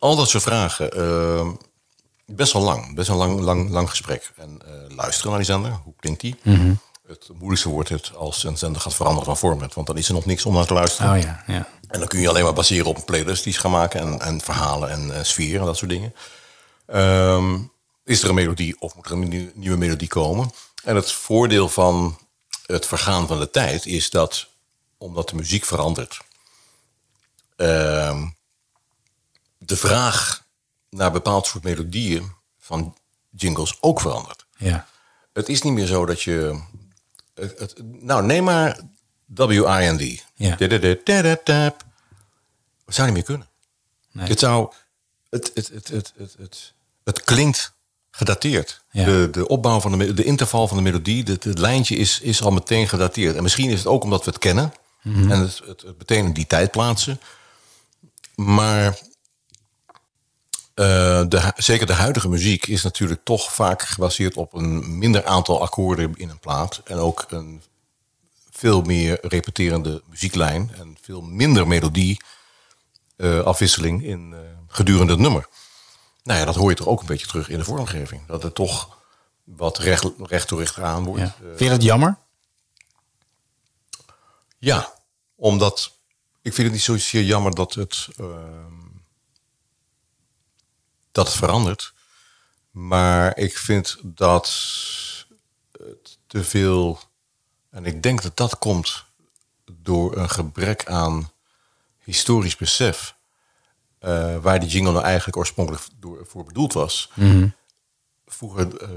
al 0.05 0.15
dat 0.15 0.29
soort 0.29 0.43
vragen. 0.43 0.91
eh, 0.91 1.47
best 2.25 2.53
wel 2.53 2.61
lang. 2.61 2.95
Best 2.95 3.07
wel 3.07 3.17
lang, 3.17 3.39
lang, 3.39 3.69
lang 3.69 3.89
gesprek. 3.89 4.31
En 4.37 4.61
eh, 4.65 4.95
luisteren 4.95 5.29
naar 5.29 5.39
die 5.39 5.47
zender. 5.51 5.71
Hoe 5.83 5.93
klinkt 5.99 6.21
die? 6.21 6.35
Het 7.07 7.29
moeilijkste 7.33 7.69
wordt 7.69 7.89
het 7.89 8.15
als 8.15 8.43
een 8.43 8.57
zender 8.57 8.81
gaat 8.81 8.93
veranderen 8.93 9.25
van 9.25 9.37
format. 9.37 9.73
Want 9.73 9.87
dan 9.87 9.97
is 9.97 10.07
er 10.07 10.13
nog 10.13 10.25
niks 10.25 10.45
om 10.45 10.53
naar 10.53 10.65
te 10.65 10.73
luisteren. 10.73 11.15
Oh 11.15 11.21
ja, 11.21 11.43
ja. 11.47 11.67
En 11.87 11.99
dan 11.99 12.07
kun 12.07 12.19
je 12.19 12.29
alleen 12.29 12.43
maar 12.43 12.53
baseren 12.53 12.85
op 12.85 12.97
een 12.97 13.03
playlist 13.05 13.43
die 13.43 13.53
ze 13.53 13.59
gaan 13.59 13.71
maken. 13.71 13.99
En, 13.99 14.19
en 14.21 14.41
verhalen 14.41 14.89
en 14.89 15.15
eh, 15.17 15.23
sfeer 15.23 15.59
en 15.59 15.65
dat 15.65 15.77
soort 15.77 15.89
dingen. 15.91 16.13
Ehm, 16.85 17.57
is 18.03 18.23
er 18.23 18.29
een 18.29 18.35
melodie 18.35 18.75
of 18.81 18.95
moet 18.95 19.05
er 19.05 19.11
een 19.11 19.27
nieuw- 19.29 19.51
nieuwe 19.53 19.77
melodie 19.77 20.07
komen? 20.07 20.51
En 20.83 20.95
het 20.95 21.11
voordeel 21.11 21.69
van 21.69 22.17
het 22.65 22.85
vergaan 22.85 23.27
van 23.27 23.39
de 23.39 23.49
tijd 23.49 23.85
is 23.85 24.09
dat, 24.09 24.47
omdat 24.97 25.29
de 25.29 25.35
muziek 25.35 25.65
verandert, 25.65 26.19
ehm, 27.55 28.25
de 29.65 29.75
vraag 29.77 30.43
naar 30.89 31.11
bepaald 31.11 31.45
soort 31.47 31.63
melodieën 31.63 32.31
van 32.59 32.95
jingles 33.29 33.77
ook 33.81 34.01
verandert. 34.01 34.45
Ja. 34.57 34.87
Het 35.33 35.49
is 35.49 35.61
niet 35.61 35.73
meer 35.73 35.85
zo 35.85 36.05
dat 36.05 36.21
je. 36.21 36.61
Het, 37.33 37.59
het- 37.59 37.75
nou, 37.83 38.25
neem 38.25 38.43
maar 38.43 38.79
WIND. 39.25 40.23
Ja. 40.35 40.55
Het 42.85 42.95
zou 42.95 43.05
niet 43.07 43.15
meer 43.15 43.23
kunnen. 43.23 43.47
Nee. 44.11 44.27
Het 44.27 44.39
zou. 44.39 44.73
Het, 45.29 45.51
het, 45.53 45.67
het, 45.67 45.87
het, 45.87 46.13
het, 46.17 46.35
het, 46.37 46.73
het 47.03 47.23
klinkt 47.23 47.73
gedateerd. 48.11 48.83
Ja. 48.91 49.05
De, 49.05 49.27
de 49.31 49.47
opbouw 49.47 49.79
van 49.79 49.97
de, 49.97 50.13
de 50.13 50.23
interval 50.23 50.67
van 50.67 50.77
de 50.77 50.83
melodie, 50.83 51.23
het, 51.23 51.43
het 51.43 51.57
lijntje 51.57 51.95
is, 51.95 52.19
is 52.19 52.41
al 52.41 52.51
meteen 52.51 52.87
gedateerd. 52.87 53.35
En 53.35 53.43
misschien 53.43 53.69
is 53.69 53.77
het 53.77 53.87
ook 53.87 54.03
omdat 54.03 54.25
we 54.25 54.31
het 54.31 54.39
kennen. 54.39 54.73
Mhm. 55.01 55.31
En 55.31 55.39
het, 55.39 55.61
het, 55.65 55.81
het 55.81 55.97
meteen 55.97 56.25
in 56.25 56.33
die 56.33 56.47
tijd 56.47 56.71
plaatsen. 56.71 57.19
Maar 58.35 58.99
eh, 60.75 61.23
de, 61.27 61.51
zeker 61.55 61.85
de 61.85 61.93
huidige 61.93 62.29
muziek 62.29 62.67
is 62.67 62.83
natuurlijk 62.83 63.23
toch 63.23 63.53
vaak 63.53 63.81
gebaseerd 63.81 64.37
op 64.37 64.53
een 64.53 64.97
minder 64.97 65.25
aantal 65.25 65.61
akkoorden 65.61 66.13
in 66.15 66.29
een 66.29 66.39
plaat. 66.39 66.81
En 66.85 66.97
ook 66.97 67.25
een 67.29 67.61
veel 68.51 68.81
meer 68.81 69.17
repeterende 69.21 70.01
muzieklijn. 70.05 70.71
En 70.77 70.97
veel 71.01 71.21
minder 71.21 71.67
melodie 71.67 72.21
eh, 73.17 73.39
afwisseling 73.39 74.03
in 74.03 74.33
eh, 74.33 74.39
gedurende 74.67 75.11
het 75.11 75.21
nummer. 75.21 75.47
Nou 76.23 76.39
ja, 76.39 76.45
dat 76.45 76.55
hoor 76.55 76.69
je 76.69 76.75
toch 76.75 76.87
ook 76.87 76.99
een 76.99 77.05
beetje 77.05 77.27
terug 77.27 77.49
in 77.49 77.57
de 77.57 77.63
vormgeving. 77.63 78.27
Dat 78.27 78.43
het 78.43 78.55
toch 78.55 78.97
wat 79.43 79.77
recht, 79.77 80.05
recht 80.17 80.47
toe 80.47 80.59
recht 80.59 80.79
aan 80.79 81.03
wordt. 81.03 81.21
ja. 81.21 81.35
Vind 81.39 81.59
je 81.59 81.69
dat 81.69 81.83
jammer? 81.83 82.17
ja, 84.65 84.93
omdat 85.35 85.91
ik 86.41 86.53
vind 86.53 86.67
het 86.67 86.71
niet 86.71 86.81
zozeer 86.81 87.23
jammer 87.23 87.55
dat 87.55 87.73
het, 87.73 88.07
ehm, 88.17 88.84
dat 91.15 91.27
het 91.27 91.35
verandert. 91.35 91.93
Maar 92.71 93.37
ik 93.37 93.57
vind 93.57 93.97
dat 94.03 94.45
het 95.71 96.17
te 96.27 96.43
veel. 96.43 96.99
En 97.69 97.85
ik 97.85 98.03
denk 98.03 98.21
dat 98.21 98.37
dat 98.37 98.57
komt 98.57 99.03
door 99.71 100.17
een 100.17 100.29
gebrek 100.29 100.85
aan 100.85 101.31
historisch 102.03 102.55
besef. 102.57 103.13
eh, 103.99 104.37
waar 104.41 104.59
die 104.59 104.69
jingle 104.69 104.91
nou 104.91 105.03
eigenlijk 105.03 105.37
oorspronkelijk 105.37 105.83
door, 105.99 106.25
voor 106.27 106.43
bedoeld 106.43 106.73
was. 106.73 107.09
Vroeger 108.27 108.77
eh, 108.81 108.89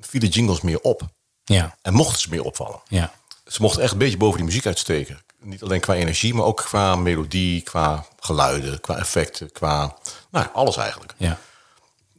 vielen 0.00 0.28
jingles 0.28 0.60
meer 0.60 0.80
op. 0.80 1.02
Ja. 1.44 1.76
En 1.82 1.92
mochten 1.92 2.20
ze 2.20 2.28
meer 2.30 2.42
opvallen. 2.42 2.80
Ja. 2.88 3.12
Ze 3.46 3.62
mochten 3.62 3.82
echt 3.82 3.92
een 3.92 3.98
beetje 3.98 4.16
boven 4.16 4.36
die 4.36 4.46
muziek 4.46 4.66
uitsteken. 4.66 5.20
Niet 5.38 5.62
alleen 5.62 5.80
qua 5.80 5.94
energie, 5.94 6.34
maar 6.34 6.44
ook 6.44 6.56
qua 6.56 6.96
melodie, 6.96 7.60
qua 7.62 8.06
geluiden, 8.20 8.80
qua 8.80 8.96
effecten, 8.96 9.52
qua 9.52 9.96
nou, 10.30 10.46
alles 10.52 10.76
eigenlijk. 10.76 11.14
Ja. 11.16 11.38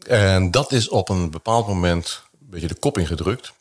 En 0.07 0.51
dat 0.51 0.71
is 0.71 0.89
op 0.89 1.09
een 1.09 1.29
bepaald 1.29 1.67
moment 1.67 2.21
een 2.41 2.49
beetje 2.49 2.67
de 2.67 2.73
kop 2.79 2.97
ingedrukt. 2.97 3.53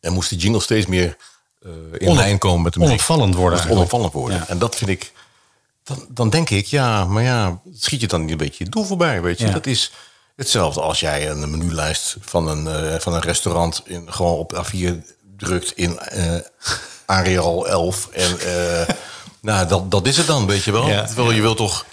En 0.00 0.12
moest 0.12 0.28
die 0.28 0.38
jingle 0.38 0.60
steeds 0.60 0.86
meer 0.86 1.16
eh, 1.62 1.70
in 1.92 2.06
Onop- 2.06 2.16
lijn 2.16 2.38
komen 2.38 2.62
met 2.62 2.72
de 2.72 2.78
muziek. 2.78 2.94
onopvallend 2.94 3.34
worden 3.34 3.70
onopvallend 3.70 4.12
worden. 4.12 4.38
Ja. 4.38 4.48
En 4.48 4.58
dat 4.58 4.76
vind 4.76 4.90
ik... 4.90 5.12
Dan, 5.84 6.06
dan 6.08 6.30
denk 6.30 6.50
ik, 6.50 6.66
ja, 6.66 7.04
maar 7.04 7.22
ja, 7.22 7.60
schiet 7.74 8.00
je 8.00 8.06
dan 8.06 8.20
niet 8.20 8.30
een 8.30 8.36
beetje 8.36 8.64
je 8.64 8.70
doel 8.70 8.84
voorbij, 8.84 9.22
weet 9.22 9.38
je? 9.38 9.46
Ja. 9.46 9.52
Dat 9.52 9.66
is 9.66 9.92
hetzelfde 10.36 10.80
als 10.80 11.00
jij 11.00 11.30
een 11.30 11.50
menulijst 11.50 12.16
van 12.20 12.48
een, 12.48 12.66
eh, 12.66 13.00
van 13.00 13.14
een 13.14 13.20
restaurant 13.20 13.82
in, 13.84 14.12
gewoon 14.12 14.36
op 14.38 14.52
A4 14.64 14.92
drukt 15.36 15.72
in 15.72 15.98
eh 15.98 16.34
Arial 17.06 17.68
11. 17.68 18.08
En 18.12 18.36
nou, 19.40 19.68
dat, 19.68 19.90
dat 19.90 20.06
is 20.06 20.16
het 20.16 20.26
dan, 20.26 20.46
weet 20.46 20.64
je 20.64 20.72
wel. 20.72 20.88
Ja. 20.88 21.04
Terwijl 21.06 21.30
je 21.30 21.40
wil 21.40 21.54
toch 21.54 21.84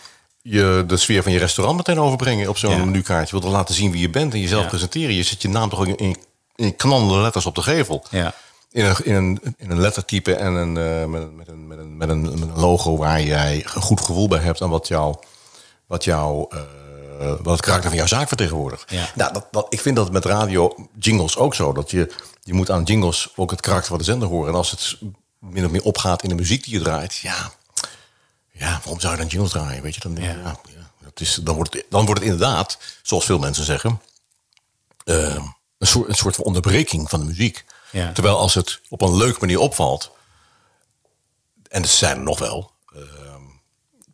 je, 0.44 0.84
de 0.88 0.98
sfeer 0.98 1.24
van 1.24 1.32
je 1.32 1.38
restaurant 1.40 1.78
meteen 1.78 2.00
overbrengen 2.00 2.50
op 2.50 2.58
zo'n 2.58 2.72
Ja. 2.72 2.86
menukaart. 2.86 3.26
Je 3.26 3.32
wilt 3.32 3.44
toch 3.44 3.54
laten 3.54 3.76
zien 3.76 3.92
wie 3.92 4.02
je 4.02 4.10
bent 4.10 4.34
en 4.34 4.40
jezelf 4.40 4.62
Ja. 4.64 4.68
presenteren. 4.70 5.16
Je 5.16 5.24
zet 5.24 5.42
je 5.42 5.48
naam 5.50 5.70
toch 5.70 5.86
in, 5.86 5.96
in, 5.98 6.16
in 6.56 6.76
knallende 6.76 7.18
letters 7.22 7.46
op 7.46 7.56
de 7.56 7.62
gevel. 7.62 8.06
Ja. 8.10 8.34
In 8.72 8.86
een, 8.86 8.96
in, 9.04 9.14
een, 9.16 9.40
in 9.58 9.72
een 9.72 9.80
lettertype 9.80 10.36
en 10.36 10.54
een, 10.54 10.78
eh, 10.78 11.06
met, 11.06 11.22
een- 11.22 11.36
met, 11.36 11.48
een, 11.48 11.68
met, 11.68 11.78
een, 11.78 11.98
met, 11.98 12.10
een, 12.10 12.22
met 12.22 12.42
een 12.42 12.56
logo 12.60 12.98
waar 12.98 13.22
jij 13.22 13.66
een 13.74 13.82
goed 13.82 14.02
gevoel 14.02 14.28
bij 14.28 14.40
hebt 14.40 14.62
aan 14.62 14.70
wat 14.70 14.88
jou, 14.88 15.16
wat 15.88 16.04
jou 16.04 16.46
eh, 16.50 16.60
wat 17.42 17.54
het 17.54 17.62
karakter 17.62 17.90
van 17.90 17.98
jouw 17.98 18.08
zaak 18.08 18.28
vertegenwoordigt. 18.28 18.92
Ja. 18.92 19.10
Nou, 19.16 19.34
dat, 19.34 19.48
dat, 19.52 19.66
ik 19.70 19.82
vind 19.82 19.96
dat 19.96 20.12
met 20.12 20.26
radio 20.26 20.76
jingles 21.00 21.38
ook 21.38 21.56
zo. 21.56 21.74
Dat 21.74 21.92
je, 21.92 22.14
je 22.44 22.54
moet 22.54 22.72
aan 22.72 22.84
jingles 22.84 23.30
ook 23.36 23.52
het 23.52 23.62
karakter 23.62 23.90
van 23.90 23.98
de 23.98 24.04
zender 24.04 24.28
horen. 24.28 24.50
En 24.50 24.56
als 24.56 24.72
het 24.72 24.98
min 25.40 25.66
of 25.66 25.72
meer 25.72 25.84
opgaat 25.84 26.24
in 26.24 26.30
de 26.30 26.36
muziek 26.36 26.64
die 26.64 26.74
je 26.74 26.80
draait, 26.84 27.16
ja, 27.16 27.52
ja 28.64 28.80
waarom 28.84 29.00
zou 29.00 29.14
je 29.14 29.20
dan 29.20 29.28
jingles 29.28 29.52
draaien? 29.52 29.84
Weet 29.84 29.96
je, 29.96 30.02
dan, 30.02 30.14
denk 30.14 30.28
je, 30.28 30.38
ja. 30.38 30.60
Ja, 30.76 30.92
dat 31.04 31.20
is, 31.20 31.40
dan, 31.44 31.56
wordt 31.56 31.74
het, 31.74 31.86
dan 31.90 32.06
wordt 32.06 32.22
het 32.22 32.30
inderdaad, 32.32 32.78
zoals 33.02 33.26
veel 33.26 33.40
mensen 33.40 33.66
zeggen, 33.66 34.02
eh, 35.04 35.46
een, 35.78 35.88
soort, 35.88 36.10
een 36.10 36.16
soort 36.16 36.36
van 36.36 36.46
onderbreking 36.46 37.10
van 37.10 37.20
de 37.20 37.26
muziek. 37.26 37.66
Ja. 37.92 38.12
Terwijl 38.12 38.38
als 38.38 38.54
het 38.54 38.82
op 38.90 39.02
een 39.02 39.18
leuke 39.18 39.40
manier 39.40 39.60
opvalt, 39.60 40.12
en 41.70 41.82
er 41.82 41.88
zijn 41.88 42.18
er 42.18 42.24
nog 42.24 42.40
wel, 42.40 42.72
eh, 42.96 43.02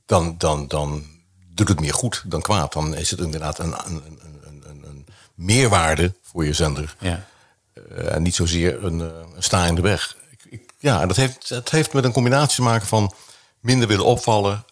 dan, 0.06 0.36
dan, 0.38 0.68
dan 0.68 1.06
doet 1.48 1.68
het 1.68 1.80
meer 1.80 1.94
goed 1.94 2.24
dan 2.26 2.42
kwaad. 2.42 2.74
Dan 2.74 2.96
is 2.96 3.12
het 3.12 3.20
inderdaad 3.20 3.60
een, 3.60 3.74
een, 3.86 4.04
een, 4.06 4.64
een, 4.68 4.84
een, 4.84 5.06
meerwaarde 5.36 6.14
voor 6.22 6.46
je 6.46 6.54
zender. 6.54 6.96
Ja. 7.00 7.26
Eh, 7.74 8.16
en 8.16 8.22
niet 8.22 8.36
zozeer 8.36 8.84
een, 8.84 9.02
eh, 9.02 9.08
een 9.36 9.44
sta 9.44 9.66
in 9.66 9.76
de 9.76 9.82
weg. 9.82 10.18
Ik, 10.32 10.46
ik, 10.50 10.72
ja, 10.78 11.02
en 11.02 11.08
dat 11.08 11.18
heeft, 11.18 11.50
dat 11.50 11.70
heeft 11.70 11.94
met 11.94 12.04
een 12.04 12.12
combinatie 12.12 12.56
te 12.56 12.62
maken 12.62 12.88
van 12.88 13.14
minder 13.60 13.88
willen 13.88 14.06
opvallen. 14.06 14.66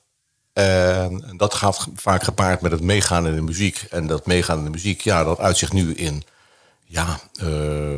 En, 0.54 1.34
dat 1.38 1.54
gaat 1.54 1.88
vaak 1.96 2.24
gepaard 2.24 2.62
met 2.62 2.72
het 2.72 2.82
meegaan 2.82 3.28
in 3.28 3.36
de 3.36 3.42
muziek. 3.42 3.86
En 3.90 4.08
dat 4.08 4.26
meegaan 4.26 4.58
in 4.58 4.64
de 4.64 4.70
muziek, 4.70 5.02
ja, 5.02 5.24
dat 5.24 5.40
uitzicht 5.40 5.74
nu 5.74 5.94
in 5.94 6.24
ja, 6.86 7.20
eh, 7.40 7.98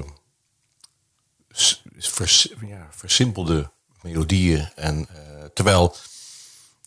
vers- 1.98 2.54
ja, 2.68 2.88
versimpelde 2.92 3.70
melodieën. 4.02 4.70
En, 4.76 5.08
eh, 5.10 5.46
terwijl 5.54 5.96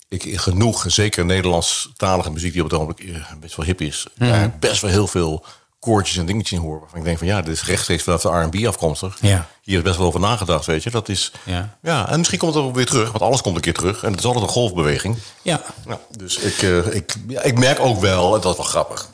ik 0.08 0.40
genoeg, 0.40 0.84
zeker 0.88 1.24
Nederlandstalige 1.24 2.30
muziek 2.30 2.52
die 2.52 2.64
op 2.64 2.70
het 2.70 2.80
ogenblik 2.80 3.08
eh, 3.08 3.32
best 3.40 3.56
wel 3.56 3.66
hip 3.66 3.80
is, 3.80 4.06
daar 4.14 4.58
best 4.58 4.80
wel 4.80 4.90
heel 4.90 5.06
veel 5.06 5.44
koortjes 5.82 6.16
en 6.16 6.26
dingetjes 6.26 6.59
in 6.59 6.64
hoor. 6.64 6.80
Waarvan 6.80 6.98
ik 6.98 7.04
denk 7.04 7.18
van 7.18 7.26
ja, 7.26 7.42
dit 7.42 7.54
is 7.54 7.64
rechtstreeks 7.64 8.02
vanaf 8.02 8.20
de 8.22 8.28
R&B 8.28 8.66
afkomstig. 8.66 9.16
Ja. 9.20 9.46
Hier 9.62 9.76
is 9.76 9.82
best 9.82 9.96
wel 9.96 10.06
over 10.06 10.20
nagedacht, 10.20 10.66
weet 10.66 10.82
je. 10.82 10.90
Dat 10.90 11.09
is, 11.09 11.32
Ja. 11.44 11.78
ja, 11.82 12.09
en 12.09 12.18
misschien 12.18 12.38
komt 12.38 12.54
het 12.54 12.64
ook 12.64 12.74
weer 12.74 12.86
terug, 12.86 13.10
want 13.10 13.22
alles 13.22 13.40
komt 13.40 13.56
een 13.56 13.62
keer 13.62 13.74
terug. 13.74 14.02
En 14.02 14.10
het 14.10 14.18
is 14.18 14.24
altijd 14.26 14.44
een 14.44 14.50
golfbeweging. 14.50 15.16
Ja. 15.42 15.60
Ja, 15.86 16.00
dus 16.16 16.38
ik, 16.38 16.62
eh, 16.62 16.94
ik, 16.94 17.14
ja, 17.28 17.42
ik 17.42 17.59
merk 17.59 17.80
ook 17.80 18.00
wel, 18.00 18.34
en 18.34 18.40
dat 18.40 18.50
is 18.52 18.56
wel 18.59 18.66
grappig, 18.66 19.09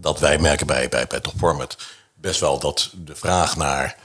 dat 0.00 0.18
wij 0.18 0.38
merken 0.38 0.66
bij, 0.66 0.88
bij, 0.88 1.06
bij 1.06 1.20
Top 1.20 1.34
Format 1.38 1.76
best 2.14 2.40
wel 2.40 2.58
dat 2.58 2.90
de 3.04 3.14
vraag 3.16 3.56
naar 3.56 3.96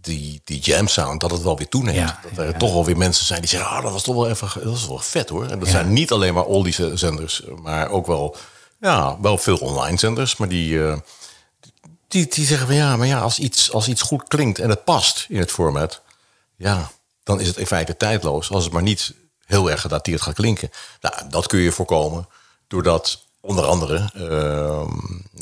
die, 0.00 0.40
die 0.44 0.60
jam 0.60 0.88
sound, 0.88 1.20
dat 1.20 1.30
het 1.30 1.42
wel 1.42 1.56
weer 1.56 1.68
toeneemt. 1.68 1.96
Ja, 1.96 2.20
dat 2.34 2.46
er 2.46 2.56
toch 2.56 2.72
wel 2.72 2.84
weer 2.84 2.96
mensen 2.96 3.24
zijn 3.26 3.40
die 3.40 3.48
zeggen, 3.48 3.68
ah, 3.70 3.82
dat 3.82 3.92
was 3.92 4.02
toch 4.02 4.14
wel 4.14 4.28
even, 4.28 4.48
dat 4.54 4.64
was 4.64 4.86
wel 4.86 4.98
vet 4.98 5.28
hoor. 5.28 5.46
En 5.46 5.58
dat 5.58 5.68
zijn 5.68 5.92
niet 5.92 6.12
alleen 6.12 6.34
maar 6.34 6.44
oldies 6.44 6.78
zenders, 6.94 7.42
maar 7.62 7.90
ook 7.90 8.06
wel, 8.06 8.36
ja, 8.80 9.16
wel 9.20 9.38
veel 9.38 9.56
online 9.56 9.98
zenders, 9.98 10.36
maar 10.36 10.48
die, 10.48 10.84
eh, 10.86 10.96
die, 12.08 12.26
die 12.26 12.46
zeggen 12.46 12.66
van 12.66 12.76
ja, 12.76 12.96
maar 12.96 13.06
ja, 13.06 13.20
als 13.20 13.38
iets, 13.38 13.72
als 13.72 13.88
iets 13.88 14.02
goed 14.02 14.28
klinkt 14.28 14.58
en 14.58 14.68
het 14.70 14.84
past 14.84 15.26
in 15.28 15.38
het 15.38 15.50
format, 15.50 16.02
ja, 16.56 16.90
dan 17.22 17.40
is 17.40 17.46
het 17.46 17.56
in 17.56 17.66
feite 17.66 17.96
tijdloos. 17.96 18.50
Als 18.50 18.64
het 18.64 18.72
maar 18.72 18.82
niet 18.82 19.14
heel 19.44 19.70
erg 19.70 19.80
gedateerd 19.80 20.20
gaat 20.22 20.34
klinken. 20.34 20.70
Nou, 21.00 21.14
dat 21.30 21.46
kun 21.46 21.58
je 21.58 21.72
voorkomen 21.72 22.28
doordat 22.66 23.26
onder 23.40 23.64
andere, 23.64 24.10
ehm, 24.14 24.90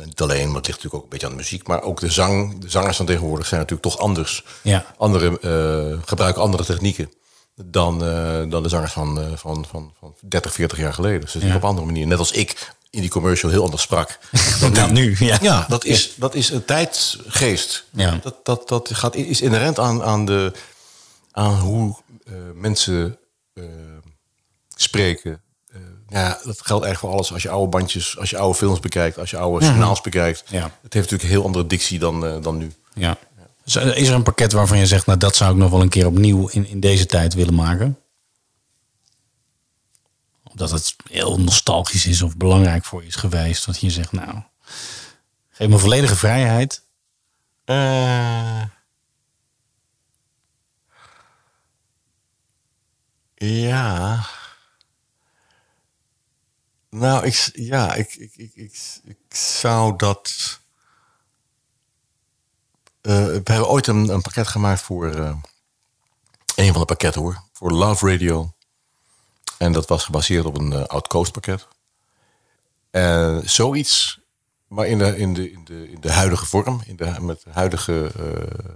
niet 0.04 0.20
alleen, 0.20 0.46
maar 0.46 0.56
het 0.56 0.66
ligt 0.66 0.82
natuurlijk 0.82 0.94
ook 0.94 1.02
een 1.02 1.08
beetje 1.08 1.26
aan 1.26 1.32
de 1.32 1.38
muziek, 1.38 1.66
maar 1.66 1.82
ook 1.82 2.00
de 2.00 2.10
zang, 2.10 2.58
de 2.60 2.70
zangers 2.70 2.96
van 2.96 3.06
tegenwoordig 3.06 3.46
zijn 3.46 3.60
natuurlijk 3.60 3.88
toch 3.88 3.98
anders. 3.98 4.44
Ja. 4.62 4.86
Andere, 4.98 5.40
eh, 5.40 6.08
gebruiken 6.08 6.42
andere 6.42 6.64
technieken 6.64 7.12
dan, 7.54 8.04
eh, 8.04 8.42
dan 8.50 8.62
de 8.62 8.68
zangers 8.68 8.92
van, 8.92 9.32
van, 9.36 9.66
van, 9.70 9.92
van 9.98 10.14
30, 10.20 10.52
40 10.52 10.78
jaar 10.78 10.92
geleden. 10.94 11.28
Ze 11.28 11.38
zingen 11.38 11.48
Ja. 11.48 11.56
op 11.56 11.62
een 11.62 11.68
andere 11.68 11.86
manier. 11.86 12.06
Net 12.06 12.18
als 12.18 12.32
ik 12.32 12.74
in 12.96 13.02
die 13.02 13.10
commercial 13.10 13.50
heel 13.50 13.64
anders 13.64 13.82
sprak. 13.82 14.18
dan 14.60 14.72
Dan 14.72 14.92
nu, 14.92 15.16
ja. 15.18 15.38
ja, 15.40 15.66
dat 15.68 15.84
is, 15.84 16.14
dat 16.16 16.34
is 16.34 16.50
een 16.50 16.64
tijdsgeest. 16.64 17.84
Ja. 17.90 18.18
Dat, 18.22 18.34
dat, 18.42 18.68
dat 18.68 18.90
gaat, 18.92 19.14
is 19.14 19.40
inherent 19.40 19.78
aan, 19.78 20.02
aan, 20.02 20.24
de, 20.24 20.52
aan 21.32 21.54
hoe 21.54 21.96
eh, 22.24 22.32
mensen 22.54 23.18
eh, 23.54 23.64
spreken. 24.74 25.40
Eh, 25.72 25.80
ja, 26.08 26.28
dat 26.28 26.60
geldt 26.62 26.84
eigenlijk 26.84 26.98
voor 26.98 27.10
alles. 27.10 27.32
Als 27.32 27.42
je 27.42 27.48
oude 27.48 27.68
bandjes, 27.68 28.18
als 28.18 28.30
je 28.30 28.38
oude 28.38 28.58
films 28.58 28.80
bekijkt, 28.80 29.18
als 29.18 29.30
je 29.30 29.36
oude 29.36 29.64
signaals 29.64 30.00
bekijkt. 30.00 30.44
Ja. 30.48 30.62
Het 30.82 30.92
heeft 30.92 31.10
natuurlijk 31.10 31.22
een 31.22 31.28
heel 31.28 31.44
andere 31.44 31.66
dictie 31.66 31.98
dan, 31.98 32.42
dan 32.42 32.56
nu. 32.56 32.72
Ja. 32.94 33.18
Is 33.64 34.08
er 34.08 34.14
een 34.14 34.22
pakket 34.22 34.52
waarvan 34.52 34.78
je 34.78 34.86
zegt, 34.86 35.06
nou 35.06 35.18
dat 35.18 35.36
zou 35.36 35.52
ik 35.52 35.56
nog 35.56 35.70
wel 35.70 35.80
een 35.80 35.88
keer 35.88 36.06
opnieuw 36.06 36.48
in, 36.48 36.66
in 36.68 36.80
deze 36.80 37.06
tijd 37.06 37.34
willen 37.34 37.54
maken? 37.54 37.98
Omdat 40.56 40.70
het 40.70 40.96
heel 41.10 41.40
nostalgisch 41.40 42.06
is 42.06 42.22
of 42.22 42.36
belangrijk 42.36 42.84
voor 42.84 43.02
je 43.02 43.08
is 43.08 43.14
geweest. 43.14 43.66
Dat 43.66 43.80
je 43.80 43.90
zegt, 43.90 44.12
nou, 44.12 44.42
geef 45.50 45.68
me 45.68 45.78
volledige 45.78 46.16
vrijheid. 46.16 46.82
Eh. 47.64 48.62
ja. 53.34 54.26
Nou, 56.90 57.26
ik, 57.26 57.50
ja, 57.52 57.94
ik, 57.94 58.14
ik, 58.14 58.34
ik, 58.34 58.54
ik, 59.04 59.34
zou 59.34 59.96
dat. 59.96 60.60
Eh, 63.00 63.24
we 63.24 63.32
hebben 63.44 63.68
ooit 63.68 63.86
een, 63.86 64.08
een 64.08 64.22
pakket 64.22 64.46
gemaakt 64.48 64.80
voor. 64.80 65.14
eh, 65.14 65.36
een 66.54 66.72
van 66.72 66.80
de 66.80 66.86
pakketten 66.86 67.20
hoor. 67.20 67.42
Voor 67.52 67.72
Love 67.72 68.10
Radio. 68.10 68.55
En 69.58 69.72
dat 69.72 69.88
was 69.88 70.04
gebaseerd 70.04 70.44
op 70.44 70.58
een 70.58 70.72
eh, 70.72 70.84
Outcoast 70.84 71.32
pakket. 71.32 71.68
En 72.90 73.42
zoiets, 73.44 74.20
maar 74.68 74.86
in 74.86 74.98
de, 74.98 75.16
in 75.16 75.34
de, 75.34 75.52
in 75.52 75.64
de, 75.64 75.90
in 75.90 76.00
de 76.00 76.12
huidige 76.12 76.46
vorm, 76.46 76.82
in 76.86 76.96
de, 76.96 77.14
met 77.20 77.44
huidige 77.50 78.10
eh, 78.16 78.74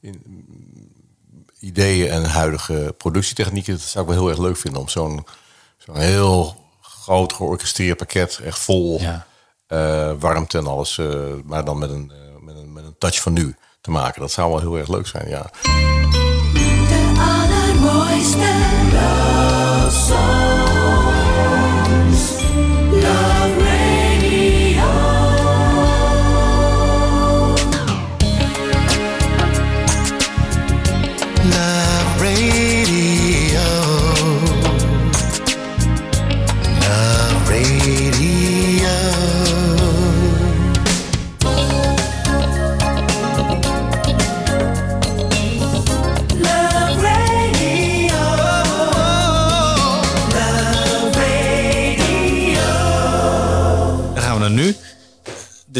in, 0.00 0.22
ideeën 1.58 2.10
en 2.10 2.24
huidige 2.24 2.94
productietechnieken, 2.98 3.72
dat 3.72 3.82
zou 3.82 4.04
ik 4.04 4.10
wel 4.10 4.20
heel 4.20 4.30
erg 4.30 4.38
leuk 4.38 4.56
vinden 4.56 4.80
om 4.80 4.88
zo'n 4.88 5.26
zo'n 5.76 5.96
heel 5.96 6.68
groot 6.80 7.32
georchestreerd 7.32 7.96
pakket, 7.96 8.38
echt 8.38 8.58
vol 8.58 9.00
eh, 9.66 10.12
warmte 10.18 10.58
en 10.58 10.66
alles, 10.66 10.96
maar 11.44 11.64
dan 11.64 11.78
met 11.78 11.90
een, 11.90 12.12
met, 12.40 12.56
een, 12.56 12.72
met 12.72 12.84
een 12.84 12.98
touch 12.98 13.22
van 13.22 13.32
nu 13.32 13.54
te 13.80 13.90
maken. 13.90 14.20
Dat 14.20 14.32
zou 14.32 14.50
wel 14.50 14.60
heel 14.60 14.78
erg 14.78 14.88
leuk 14.88 15.06
zijn, 15.06 15.28
ja. 15.28 15.50
Love 19.90 20.39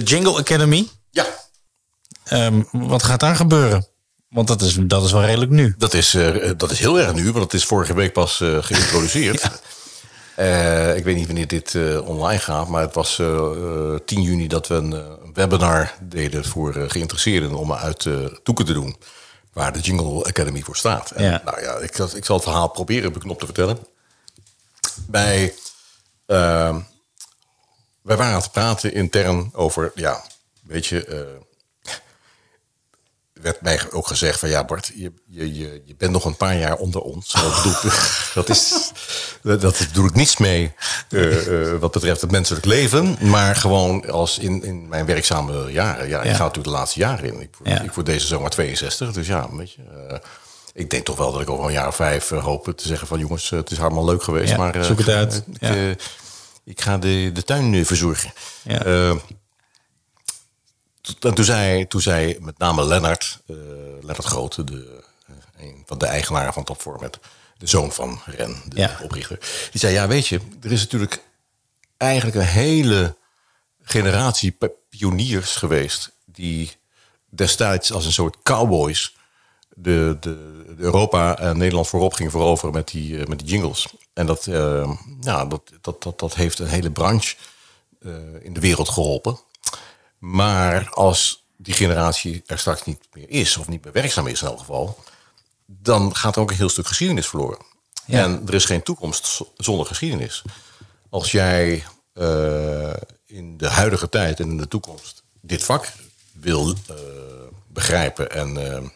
De 0.00 0.06
Jingle 0.06 0.38
Academy. 0.38 0.88
Ja. 1.10 1.26
wat 2.72 3.02
gaat 3.02 3.20
daar 3.20 3.36
gebeuren? 3.36 3.86
Want 4.28 4.48
dat 4.48 4.62
is, 4.62 4.76
dat 4.80 5.04
is 5.04 5.12
wel 5.12 5.24
redelijk 5.24 5.50
nu. 5.50 5.74
Dat 5.78 5.94
is, 5.94 6.14
eh, 6.14 6.50
dat 6.56 6.70
is 6.70 6.78
heel 6.78 7.00
erg 7.00 7.12
nu, 7.14 7.24
want 7.32 7.44
het 7.44 7.54
is 7.54 7.64
vorige 7.64 7.94
week 7.94 8.12
pas 8.12 8.40
eh, 8.40 8.58
geïntroduceerd. 8.60 9.48
Eh, 10.36 10.96
ik 10.96 11.04
weet 11.04 11.16
niet 11.16 11.26
wanneer 11.26 11.46
dit 11.46 11.74
online 12.04 12.38
gaat, 12.40 12.68
maar 12.68 12.82
het 12.82 12.94
was 12.94 13.18
eh, 13.18 13.26
eh, 13.36 13.98
10 14.04 14.22
juni 14.22 14.46
dat 14.48 14.66
we 14.68 14.74
een, 14.74 15.18
webinar 15.34 15.92
deden 16.02 16.44
voor 16.44 16.72
geïnteresseerden 16.88 17.54
om 17.54 17.72
uit 17.72 18.06
toeken 18.42 18.64
te 18.64 18.72
doen. 18.72 18.96
Waar 19.52 19.72
de 19.72 19.80
Jingle 19.80 20.24
Academy 20.24 20.62
voor 20.62 20.76
staat. 20.76 21.10
En, 21.10 21.24
Ja. 21.24 21.42
Nou 21.44 21.60
ja, 21.62 21.74
ik, 21.76 21.94
zal- 21.96 22.16
ik 22.16 22.24
zal 22.24 22.34
het 22.36 22.44
verhaal 22.44 22.68
proberen 22.68 23.12
beknopt 23.12 23.38
te 23.40 23.44
vertellen. 23.46 23.78
Bij, 25.06 25.54
eh, 26.26 26.76
wij 28.10 28.18
waren 28.18 28.34
aan 28.34 28.40
het 28.42 28.52
praten 28.52 28.92
intern 28.92 29.50
over, 29.52 29.92
ja, 29.94 30.22
weet 30.62 30.86
je, 30.86 31.04
eh, 31.04 31.90
werd 33.32 33.60
mij 33.60 33.80
ook 33.90 34.06
gezegd 34.06 34.38
van 34.38 34.48
ja 34.48 34.64
Bart, 34.64 34.92
je, 34.94 35.12
je, 35.26 35.54
je, 35.54 35.82
je 35.84 35.94
bent 35.98 36.12
nog 36.12 36.24
een 36.24 36.36
paar 36.36 36.56
jaar 36.56 36.76
onder 36.76 37.00
ons. 37.00 37.32
Dat 37.32 37.62
bedoel, 37.62 37.92
dat 38.34 38.48
is, 38.48 38.90
dat, 39.42 39.60
dat 39.60 39.78
bedoel 39.78 40.06
ik 40.06 40.14
niets 40.14 40.36
mee 40.36 40.72
eh, 41.08 41.72
eh, 41.72 41.80
wat 41.80 41.90
betreft 41.90 42.20
het 42.20 42.30
menselijk 42.30 42.64
leven. 42.64 43.16
Maar 43.20 43.56
gewoon 43.56 44.10
als 44.10 44.38
in, 44.38 44.62
in 44.64 44.88
mijn 44.88 45.06
werkzame 45.06 45.72
jaren. 45.72 46.08
Ja, 46.08 46.18
ik 46.22 46.30
ga 46.30 46.38
natuurlijk 46.38 46.64
de 46.64 46.70
laatste 46.70 46.98
jaren 46.98 47.24
in. 47.34 47.40
Ik, 47.40 47.54
Ja. 47.62 47.80
ik 47.80 47.92
word 47.92 48.06
deze 48.06 48.26
zomer 48.26 48.50
62. 48.50 49.12
Dus 49.12 49.26
ja, 49.26 49.48
weet 49.56 49.72
je, 49.72 49.82
ik 50.72 50.90
denk 50.90 51.04
toch 51.04 51.16
wel 51.16 51.32
dat 51.32 51.40
ik 51.40 51.50
over 51.50 51.64
een 51.64 51.72
jaar 51.72 51.88
of 51.88 51.96
vijf 51.96 52.30
eh, 52.30 52.44
hoop 52.44 52.72
te 52.76 52.86
zeggen 52.86 53.06
van 53.06 53.18
jongens, 53.18 53.50
het 53.50 53.70
is 53.70 53.80
allemaal 53.80 54.04
leuk 54.04 54.22
geweest. 54.22 54.50
Ja, 54.50 54.56
maar 54.56 54.84
zoek 54.84 54.98
het 54.98 55.08
uit. 55.08 55.44
Ik, 55.52 55.60
Ja. 55.60 55.94
Ik 56.70 56.80
ga 56.80 56.98
de, 56.98 57.30
de 57.32 57.42
tuin 57.44 57.86
verzorgen. 57.86 58.32
Ja. 58.62 58.84
Eh, 58.84 59.10
en 61.20 61.34
toen 61.34 61.44
zei, 61.44 61.86
toen 61.86 62.00
zei 62.00 62.36
met 62.40 62.58
name 62.58 62.84
Lennart, 62.86 63.38
eh 63.46 63.56
Lennart 64.00 64.24
Grote, 64.24 64.64
de, 64.64 65.02
eh, 65.26 65.64
een 65.66 65.82
van 65.86 65.98
de 65.98 66.06
eigenaren 66.06 66.52
van 66.52 66.64
Top 66.64 66.80
Format, 66.80 67.18
de 67.58 67.66
zoon 67.66 67.92
van 67.92 68.20
Ren, 68.24 68.62
de 68.68 68.80
Ja. 68.80 68.98
oprichter, 69.02 69.38
die 69.70 69.80
zei: 69.80 69.92
Ja, 69.92 70.08
weet 70.08 70.26
je, 70.26 70.40
er 70.62 70.72
is 70.72 70.80
natuurlijk 70.80 71.22
eigenlijk 71.96 72.36
een 72.36 72.42
hele 72.42 73.16
generatie 73.82 74.58
pioniers 74.88 75.56
geweest 75.56 76.10
die 76.24 76.70
destijds 77.28 77.92
als 77.92 78.04
een 78.04 78.12
soort 78.12 78.36
cowboys 78.42 79.16
de, 79.82 80.16
de, 80.20 80.64
de 80.76 80.82
Europa 80.82 81.38
en 81.38 81.58
Nederland 81.58 81.88
voorop 81.88 82.12
gingen 82.12 82.32
veroveren 82.32 82.74
met 82.74 82.88
die, 82.88 83.20
eh, 83.20 83.26
met 83.26 83.38
die 83.38 83.48
jingles. 83.48 83.86
En 84.12 84.26
dat, 84.26 84.46
eh, 84.46 84.92
ja, 85.20 85.44
dat, 85.44 85.62
dat, 85.80 86.02
dat, 86.02 86.18
dat 86.18 86.34
heeft 86.34 86.58
een 86.58 86.66
hele 86.66 86.90
branche 86.90 87.36
eh, 88.00 88.12
in 88.40 88.52
de 88.52 88.60
wereld 88.60 88.88
geholpen. 88.88 89.40
Maar 90.18 90.90
als 90.90 91.44
die 91.56 91.74
generatie 91.74 92.42
er 92.46 92.58
straks 92.58 92.84
niet 92.84 93.08
meer 93.12 93.30
is, 93.30 93.56
of 93.56 93.68
niet 93.68 93.84
meer 93.84 93.92
werkzaam 93.92 94.26
is 94.26 94.42
in 94.42 94.48
elk 94.48 94.58
geval, 94.58 94.98
dan 95.66 96.16
gaat 96.16 96.36
er 96.36 96.42
ook 96.42 96.50
een 96.50 96.56
heel 96.56 96.68
stuk 96.68 96.86
geschiedenis 96.86 97.26
verloren. 97.26 97.58
Ja. 98.06 98.22
En 98.22 98.42
er 98.46 98.54
is 98.54 98.64
geen 98.64 98.82
toekomst 98.82 99.40
zonder 99.56 99.86
geschiedenis. 99.86 100.42
Als 101.10 101.30
jij 101.30 101.84
in 103.26 103.56
de 103.56 103.68
huidige 103.68 104.08
tijd 104.08 104.40
en 104.40 104.48
in 104.48 104.56
de 104.56 104.68
toekomst 104.68 105.22
dit 105.40 105.64
vak 105.64 105.92
wil 106.32 106.74
begrijpen 107.68 108.30
en, 108.30 108.92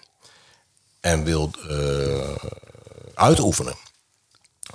en 1.04 1.24
wil 1.24 1.50
eh, 1.68 2.34
uitoefenen, 3.14 3.74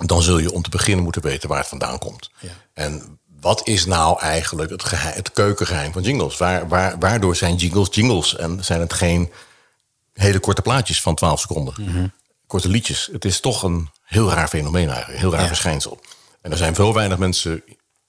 dan 0.06 0.22
zul 0.22 0.38
je 0.38 0.52
om 0.52 0.62
te 0.62 0.70
beginnen 0.70 1.04
moeten 1.04 1.22
weten 1.22 1.48
waar 1.48 1.58
het 1.58 1.68
vandaan 1.68 1.98
komt. 1.98 2.30
En 2.72 3.18
wat 3.40 3.66
is 3.66 3.84
nou 3.86 4.20
eigenlijk 4.20 4.70
het, 4.70 4.84
geheim, 4.84 5.14
het 5.14 5.32
keukengeheim 5.32 5.92
van 5.92 6.02
jingles? 6.02 6.36
Waar, 6.36 6.68
waar, 6.68 6.98
waardoor 6.98 7.36
zijn 7.36 7.56
jingles 7.56 7.88
jingles 7.90 8.36
en 8.36 8.64
zijn 8.64 8.80
het 8.80 8.92
geen 8.92 9.32
hele 10.12 10.38
korte 10.40 10.62
plaatjes 10.62 11.02
van 11.02 11.14
12 11.14 11.40
seconden? 11.40 12.12
Korte 12.46 12.68
liedjes. 12.68 13.08
Het 13.12 13.24
is 13.24 13.40
toch 13.40 13.62
een 13.62 13.90
heel 14.04 14.30
raar 14.30 14.48
fenomeen 14.48 14.88
eigenlijk, 14.88 15.14
een 15.14 15.20
heel 15.20 15.32
raar 15.32 15.40
Ja. 15.40 15.46
verschijnsel. 15.46 16.00
En 16.40 16.50
er 16.50 16.56
zijn 16.56 16.74
veel 16.74 16.94
weinig 16.94 17.18
mensen 17.18 17.62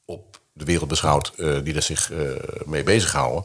op 0.06 0.40
de 0.54 0.66
wereld 0.66 0.88
beschouwd 0.88 1.32
eh, 1.38 1.58
die 1.64 1.76
er 1.76 1.82
zich 1.82 2.12
eh, 2.12 2.20
mee 2.66 2.84
bezighouden. 2.84 3.44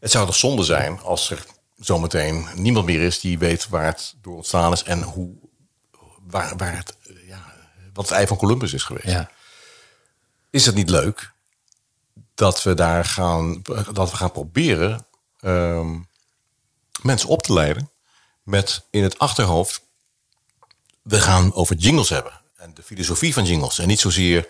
Het 0.00 0.10
zou 0.10 0.26
toch 0.26 0.36
zonde 0.36 0.62
zijn 0.64 1.00
als 1.00 1.30
er 1.30 1.44
zometeen 1.80 2.46
niemand 2.54 2.86
meer 2.86 3.00
is 3.00 3.20
die 3.20 3.38
weet 3.38 3.68
waar 3.68 3.84
het 3.84 4.14
door 4.20 4.36
ontstaan 4.36 4.72
is 4.72 4.82
en 4.82 5.02
hoe, 5.02 5.34
waar, 6.26 6.56
waar 6.56 6.76
het, 6.76 6.96
ja, 7.26 7.54
wat 7.92 8.08
het 8.08 8.16
ei 8.16 8.26
van 8.26 8.36
Columbus 8.36 8.72
is 8.72 8.82
geweest. 8.82 9.06
Ja. 9.06 9.30
Is 10.50 10.66
het 10.66 10.74
niet 10.74 10.90
leuk 10.90 11.32
dat 12.34 12.62
we 12.62 12.74
daar 12.74 13.04
gaan, 13.04 13.62
dat 13.92 14.10
we 14.10 14.16
gaan 14.16 14.32
proberen 14.32 15.06
ehm, 15.40 15.98
mensen 17.02 17.28
op 17.28 17.42
te 17.42 17.52
leiden 17.52 17.90
met 18.42 18.86
in 18.90 19.02
het 19.02 19.18
achterhoofd, 19.18 19.82
we 21.02 21.20
gaan 21.20 21.54
over 21.54 21.76
jingles 21.76 22.08
hebben 22.08 22.40
en 22.56 22.74
de 22.74 22.82
filosofie 22.82 23.32
van 23.32 23.44
jingles 23.44 23.78
en 23.78 23.88
niet 23.88 24.00
zozeer 24.00 24.48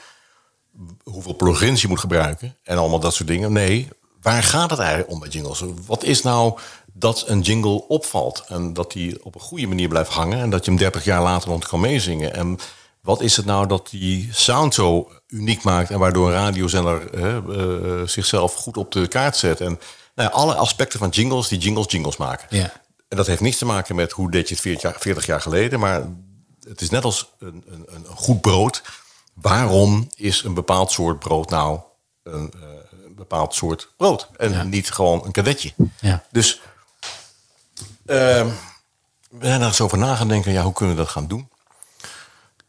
hoeveel 1.02 1.36
plugins 1.36 1.82
je 1.82 1.89
moet 1.89 2.01
gebruiken 2.01 2.57
en 2.62 2.78
allemaal 2.78 3.01
dat 3.01 3.15
soort 3.15 3.28
dingen. 3.28 3.52
Nee, 3.52 3.89
waar 4.20 4.43
gaat 4.43 4.70
het 4.70 4.78
eigenlijk 4.78 5.11
om 5.11 5.20
bij 5.20 5.28
jingles? 5.28 5.65
Wat 5.86 6.05
is 6.05 6.23
nou 6.23 6.59
dat 7.01 7.25
een 7.27 7.41
jingle 7.41 7.89
opvalt 7.89 8.45
en 8.49 8.73
dat 8.73 8.93
die 8.93 9.25
op 9.25 9.35
een 9.35 9.41
goede 9.41 9.67
manier 9.67 9.89
blijft 9.89 10.11
hangen 10.11 10.39
en 10.39 10.51
dat 10.51 10.65
je 10.65 10.71
hem 10.71 10.81
30 10.81 11.05
jaar 11.05 11.23
later 11.23 11.49
nog 11.49 11.69
kan 11.69 11.81
meezingen? 11.81 12.35
En 12.35 12.59
wat 13.01 13.21
is 13.21 13.37
het 13.37 13.47
nou 13.47 13.67
dat 13.67 13.89
die 13.91 14.29
sound 14.33 14.75
zo 14.75 15.11
uniek 15.29 15.63
maakt 15.63 15.91
en 15.91 15.99
waardoor 15.99 16.27
een 16.27 16.33
radiozender 16.33 17.15
eh, 17.15 18.07
zichzelf 18.07 18.55
goed 18.55 18.77
op 18.77 18.93
de 18.93 19.09
kaart 19.09 19.37
zet? 19.37 19.61
En 19.61 19.81
nou 20.15 20.29
ja, 20.29 20.35
alle 20.35 20.55
aspecten 20.55 20.99
van 20.99 21.09
jingles 21.09 21.49
die 21.49 21.59
jingles 21.59 21.93
jingles 21.93 22.17
maken. 22.17 22.47
Ja. 22.51 22.73
En 23.09 23.17
dat 23.17 23.27
heeft 23.27 23.41
niets 23.41 23.59
te 23.59 23.65
maken 23.65 23.95
met 23.95 24.13
hoe 24.13 24.31
deed 24.31 24.49
je 24.49 24.55
het 24.55 24.63
40 24.63 24.83
jaar, 24.83 24.97
40 24.99 25.27
jaar 25.27 25.41
geleden, 25.41 25.81
maar 25.81 26.09
het 26.69 26.81
is 26.81 26.91
net 26.91 27.05
als 27.05 27.31
een, 27.39 27.65
een, 27.67 27.87
een 27.93 28.07
goed 28.07 28.41
brood. 28.41 28.83
Waarom 29.35 30.09
is 30.15 30.43
een 30.43 30.55
bepaald 30.55 30.91
soort 30.91 31.19
brood 31.19 31.51
nou 31.51 31.81
een, 32.23 32.53
eh, 32.55 32.69
een 33.07 33.15
bepaald 33.15 33.55
soort 33.55 33.89
brood? 33.97 34.29
En 34.37 34.69
niet 34.69 34.91
gewoon 34.91 35.25
een 35.25 35.33
kadetje. 35.33 35.73
Ja. 36.01 36.25
Dus 36.31 36.61
we 38.11 39.47
zijn 39.47 39.59
daar 39.59 39.69
eens 39.69 39.81
over 39.81 39.99
na 39.99 40.15
gaan 40.15 40.28
denken, 40.28 40.53
ja, 40.53 40.62
hoe 40.62 40.73
kunnen 40.73 40.97
we 40.97 41.03
dat 41.03 41.11
gaan 41.11 41.27
doen? 41.27 41.49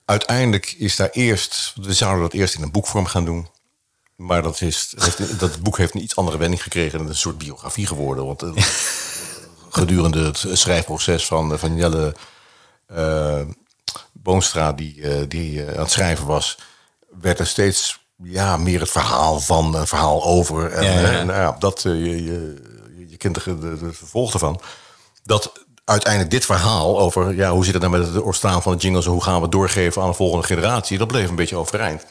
Uiteindelijk 0.06 0.76
is 0.78 0.96
daar 0.96 1.10
eerst, 1.10 1.74
we 1.76 1.94
zouden 1.94 2.22
dat 2.22 2.34
eerst 2.34 2.56
in 2.56 2.62
een 2.62 2.72
boekvorm 2.72 3.06
gaan 3.06 3.26
doen. 3.26 3.48
Maar 4.16 4.42
dat, 4.42 4.62
is, 4.62 4.94
heeft, 4.98 5.40
dat 5.40 5.62
boek 5.62 5.78
heeft 5.78 5.96
een 5.96 6.04
iets 6.04 6.16
andere 6.16 6.38
wending 6.38 6.64
gekregen. 6.64 7.00
en 7.00 7.08
een 7.08 7.16
soort 7.16 7.38
biografie 7.38 7.88
geworden. 7.88 8.26
Want 8.26 8.42
eh, 8.44 8.52
gedurende 9.70 10.26
het 10.26 10.46
schrijfproces 10.54 11.26
van, 11.26 11.60
van 11.60 11.76
Jelle 11.76 12.16
eh, 12.88 13.42
Boonstra, 14.14 14.74
die, 14.74 15.02
eh, 15.02 15.24
die 15.28 15.66
eh, 15.66 15.74
aan 15.74 15.84
het 15.84 15.92
schrijven 15.92 16.26
was, 16.26 16.58
werd 17.22 17.40
er 17.40 17.48
steeds 17.48 18.00
ja, 18.24 18.58
meer 18.58 18.80
het 18.80 18.92
verhaal 18.92 19.40
van 19.40 19.76
een 19.76 19.88
verhaal 19.88 20.24
over. 20.24 20.72
En, 20.72 20.84
Ja, 20.84 21.20
eh, 21.20 21.26
nou 21.26 21.40
ja, 21.40 21.56
dat, 21.60 21.86
eh, 21.86 21.92
je, 22.06 22.24
je, 22.24 22.62
je 23.08 23.18
kent 23.18 23.44
de, 23.44 23.60
de, 23.60 23.78
de 23.78 23.94
vervolg 23.94 24.34
ervan. 24.34 24.62
Dat 25.24 25.52
uiteindelijk 25.86 26.32
dit 26.32 26.46
verhaal 26.46 27.00
over 27.00 27.36
ja, 27.36 27.52
hoe 27.52 27.66
zit 27.66 27.74
het 27.74 27.84
nou 27.84 27.98
met 27.98 28.14
het 28.14 28.24
ontstaan 28.24 28.62
van 28.62 28.72
de 28.72 28.82
jingles 28.82 29.06
en 29.06 29.12
hoe 29.12 29.24
gaan 29.24 29.36
we 29.36 29.42
het 29.42 29.52
doorgeven 29.52 30.02
aan 30.02 30.08
de 30.10 30.14
volgende 30.14 30.46
generatie, 30.46 30.98
dat 30.98 31.08
bleef 31.08 31.30
een 31.30 31.36
beetje 31.36 31.56
overeind. 31.56 32.06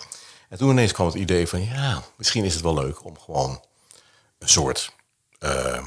En 0.49 0.59
toen 0.59 0.70
ineens 0.70 0.93
kwam 0.93 1.07
het 1.07 1.16
idee 1.16 1.49
van 1.49 1.65
ja, 1.65 2.03
misschien 2.16 2.45
is 2.45 2.55
het 2.55 2.62
wel 2.62 2.74
leuk 2.74 3.05
om 3.05 3.19
gewoon 3.19 3.61
een 4.39 4.49
soort 4.49 4.93
eh, 5.39 5.87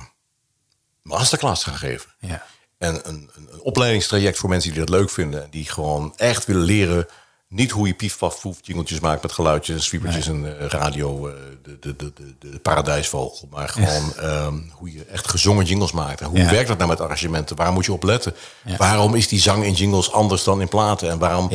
masterclass 1.02 1.64
te 1.64 1.70
gaan 1.70 1.78
geven. 1.78 2.14
Ja. 2.20 2.46
En 2.78 3.10
een, 3.10 3.30
een, 3.34 3.50
een 3.52 3.62
opleidingstraject 3.62 4.38
voor 4.38 4.50
mensen 4.50 4.72
die 4.72 4.80
dat 4.80 4.90
leuk 4.90 5.10
vinden. 5.10 5.48
Die 5.50 5.70
gewoon 5.70 6.14
echt 6.16 6.46
willen 6.46 6.62
leren. 6.62 7.08
Niet 7.54 7.72
hoe 7.72 7.88
je 7.88 7.94
pief, 7.94 8.18
paf, 8.18 8.42
poef, 8.42 8.58
jingeltjes 8.62 9.00
maakt 9.00 9.22
met 9.22 9.32
geluidjes 9.32 9.76
en 9.76 9.84
sweepertjes 9.84 10.28
en 10.28 10.60
eh, 10.60 10.68
radio. 10.68 11.28
eh, 11.28 11.34
de, 11.64 11.78
de, 11.80 11.96
de, 11.96 12.14
de, 12.40 12.50
de 12.52 12.60
paradijsvogel. 12.60 13.48
Maar 13.52 13.70
gewoon 13.70 14.14
ehm, 14.18 14.60
hoe 14.72 14.92
je 14.94 15.04
echt 15.06 15.30
gezongen 15.30 15.66
jingles 15.66 15.92
maakt. 15.92 16.22
En 16.22 16.28
hoe 16.28 16.38
Ja. 16.38 16.50
werkt 16.50 16.68
dat 16.68 16.78
nou 16.78 16.90
met 16.90 17.00
arrangementen? 17.02 17.56
Waar 17.56 17.74
moet 17.74 17.86
je 17.86 17.94
op 17.94 18.04
letten? 18.04 18.36
Waarom 18.78 19.16
is 19.16 19.28
die 19.28 19.40
zang 19.40 19.64
in 19.64 19.74
jingles 19.74 20.12
anders 20.12 20.44
dan 20.44 20.62
in 20.62 20.68
platen? 20.68 21.10
En 21.10 21.18
waarom 21.18 21.50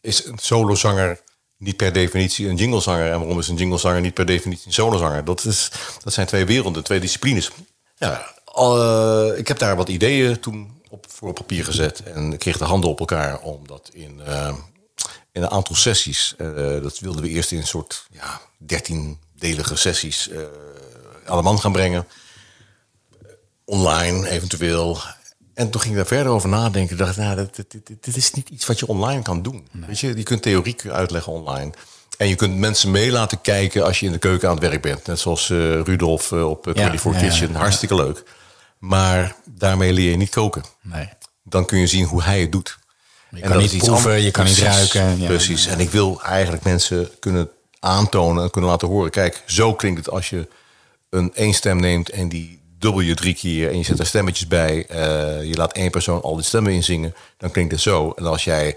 is 0.00 0.24
een 0.26 0.38
solozanger 0.38 1.20
niet 1.56 1.76
per 1.76 1.92
definitie 1.92 2.48
een 2.48 2.56
jinglezanger? 2.56 3.10
En 3.12 3.18
waarom 3.18 3.38
is 3.38 3.48
een 3.48 3.56
jinglezanger 3.56 4.00
niet 4.00 4.14
per 4.14 4.26
definitie 4.26 4.66
een 4.66 4.72
solozanger? 4.72 5.24
Dat, 5.24 5.44
is, 5.44 5.70
dat 6.04 6.12
zijn 6.12 6.26
twee 6.26 6.44
werelden, 6.44 6.84
twee 6.84 7.00
disciplines. 7.00 7.50
Ja, 7.96 8.34
eh, 8.54 9.38
ik 9.38 9.48
heb 9.48 9.58
daar 9.58 9.76
wat 9.76 9.88
ideeën 9.88 10.40
toen 10.40 10.80
op, 10.88 11.06
voor 11.08 11.28
op 11.28 11.34
papier 11.34 11.64
gezet. 11.64 12.02
En 12.02 12.32
ik 12.32 12.38
kreeg 12.38 12.58
de 12.58 12.64
handen 12.64 12.90
op 12.90 12.98
elkaar 13.00 13.38
om 13.40 13.66
dat 13.66 13.90
in, 13.92 14.20
in 15.32 15.42
een 15.42 15.50
aantal 15.50 15.74
sessies... 15.76 16.34
eh, 16.38 16.46
dat 16.82 16.98
wilden 16.98 17.22
we 17.22 17.28
eerst 17.28 17.50
in 17.52 17.58
een 17.58 17.66
soort 17.66 18.06
ja, 18.10 18.40
dertiendelige 18.58 19.76
sessies 19.76 20.28
eh 20.28 20.38
aan 21.26 21.36
de 21.36 21.42
man 21.42 21.60
gaan 21.60 21.72
brengen. 21.72 22.06
Online 23.64 24.28
eventueel. 24.28 24.98
En 25.54 25.70
toen 25.70 25.80
ging 25.80 25.92
ik 25.92 25.98
daar 25.98 26.08
verder 26.08 26.32
over 26.32 26.48
nadenken. 26.48 26.96
dacht, 26.96 27.16
nou, 27.16 27.36
dat, 27.36 27.56
dit, 27.56 27.70
dit, 27.70 27.86
dit 28.00 28.16
is 28.16 28.32
niet 28.32 28.48
iets 28.48 28.66
wat 28.66 28.78
je 28.78 28.86
online 28.86 29.22
kan 29.22 29.42
doen. 29.42 29.68
Weet 29.86 29.98
je, 30.00 30.16
je 30.16 30.22
kunt 30.22 30.42
theorie 30.42 30.76
uitleggen 30.92 31.32
online. 31.32 31.72
En 32.18 32.28
je 32.28 32.34
kunt 32.34 32.56
mensen 32.56 32.90
mee 32.90 33.10
laten 33.10 33.40
kijken 33.40 33.84
als 33.84 34.00
je 34.00 34.06
in 34.06 34.12
de 34.12 34.18
keuken 34.18 34.48
aan 34.48 34.54
het 34.54 34.64
werk 34.64 34.82
bent. 34.82 35.06
Net 35.06 35.18
zoals 35.18 35.50
eh, 35.50 35.80
Rudolf 35.80 36.32
op 36.32 36.66
uh, 36.66 36.74
Ja, 36.74 36.80
24 36.88 37.12
ja, 37.12 37.18
ja, 37.20 37.28
Kitchen. 37.28 37.52
ja. 37.52 37.58
Hartstikke 37.58 37.94
leuk. 37.94 38.22
Maar 38.78 39.36
daarmee 39.44 39.92
leer 39.92 40.10
je 40.10 40.16
niet 40.16 40.30
koken. 40.30 40.64
Nee. 40.80 41.08
Dan 41.44 41.64
kun 41.64 41.78
je 41.78 41.86
zien 41.86 42.04
hoe 42.04 42.22
hij 42.22 42.40
het 42.40 42.52
doet. 42.52 42.78
Je 43.34 43.42
En 43.42 43.48
kan 43.48 43.58
niet 43.58 43.72
iets 43.72 43.84
proeven, 43.84 44.04
anders. 44.06 44.24
je 44.24 44.30
kan 44.30 44.44
niet 44.44 44.58
ruiken. 44.58 45.18
Ja. 45.20 45.26
Precies. 45.26 45.66
En 45.66 45.80
ik 45.80 45.90
wil 45.90 46.22
eigenlijk 46.22 46.62
mensen 46.64 47.10
kunnen 47.18 47.48
aantonen 47.80 48.42
en 48.44 48.50
kunnen 48.50 48.70
laten 48.70 48.88
horen. 48.88 49.10
Kijk, 49.10 49.42
zo 49.46 49.74
klinkt 49.74 49.98
het 49.98 50.10
als 50.14 50.30
je 50.30 50.48
een 51.10 51.34
één 51.34 51.54
stem 51.54 51.80
neemt 51.80 52.10
en 52.10 52.28
die 52.28 52.60
dubbel 52.78 53.00
je 53.00 53.14
drie 53.14 53.34
keer 53.34 53.70
en 53.70 53.76
je 53.78 53.84
zet 53.84 53.98
er 53.98 54.06
stemmetjes 54.06 54.46
bij. 54.48 54.86
eh, 54.86 55.44
je 55.44 55.54
laat 55.56 55.72
één 55.72 55.90
persoon 55.90 56.22
al 56.22 56.34
die 56.36 56.44
stemmen 56.44 56.72
inzingen. 56.72 57.14
Dan 57.38 57.50
klinkt 57.50 57.72
het 57.72 57.80
zo. 57.80 58.10
En 58.16 58.26
als 58.26 58.44
jij 58.44 58.76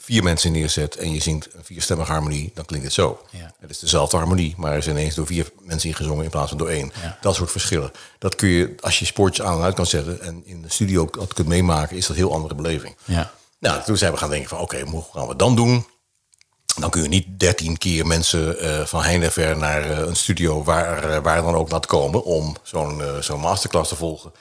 vier 0.00 0.22
mensen 0.22 0.52
neerzet 0.52 0.96
en 0.96 1.12
je 1.12 1.20
zingt 1.22 1.48
een 1.54 1.64
vierstemmige 1.64 2.12
harmonie, 2.12 2.50
dan 2.54 2.64
klinkt 2.64 2.84
het 2.86 2.94
zo. 2.94 3.20
Ja. 3.30 3.52
Het 3.60 3.70
is 3.70 3.78
dezelfde 3.78 4.16
harmonie, 4.16 4.54
maar 4.56 4.72
er 4.72 4.78
is 4.78 4.88
ineens 4.88 5.14
door 5.14 5.26
vier 5.26 5.50
mensen 5.62 5.88
ingezongen 5.88 6.24
in 6.24 6.30
plaats 6.30 6.48
van 6.48 6.58
door 6.58 6.68
één. 6.68 6.92
Dat 7.20 7.34
soort 7.34 7.50
verschillen. 7.50 7.90
Dat 8.18 8.34
kun 8.34 8.48
je, 8.48 8.74
als 8.80 8.98
je 8.98 9.04
spoortjes 9.04 9.46
aan 9.46 9.56
en 9.58 9.64
uit 9.64 9.74
kan 9.74 9.86
zetten 9.86 10.20
en 10.22 10.42
in 10.44 10.62
de 10.62 10.70
studio 10.70 11.08
dat 11.10 11.34
kunt 11.34 11.48
meemaken, 11.48 11.96
is 11.96 12.06
dat 12.06 12.16
een 12.16 12.22
heel 12.22 12.32
andere 12.32 12.54
beleving. 12.54 12.96
Ja. 13.04 13.32
Nou, 13.60 13.82
toen 13.82 13.96
zijn 13.96 14.12
we 14.12 14.18
gaan 14.18 14.30
denken 14.30 14.48
van 14.48 14.58
oké, 14.58 14.80
hoe 14.80 15.04
gaan 15.12 15.28
we 15.28 15.36
dan 15.36 15.56
doen? 15.56 15.86
Dan 16.78 16.90
kun 16.90 17.02
je 17.02 17.08
niet 17.08 17.40
dertien 17.40 17.78
keer 17.78 18.06
mensen 18.06 18.58
eh, 18.58 18.86
van 18.86 19.02
heen 19.02 19.22
en 19.22 19.32
ver 19.32 19.56
naar 19.56 19.90
eh, 19.90 19.98
een 19.98 20.16
studio 20.16 20.64
waar, 20.64 21.10
eh, 21.10 21.22
waar 21.22 21.42
dan 21.42 21.54
ook 21.54 21.70
laten 21.70 21.90
komen 21.90 22.24
om 22.24 22.56
zo'n 22.62 23.02
zo'n 23.20 23.40
masterclass 23.40 23.88
te 23.88 23.96
volgen. 23.96 24.32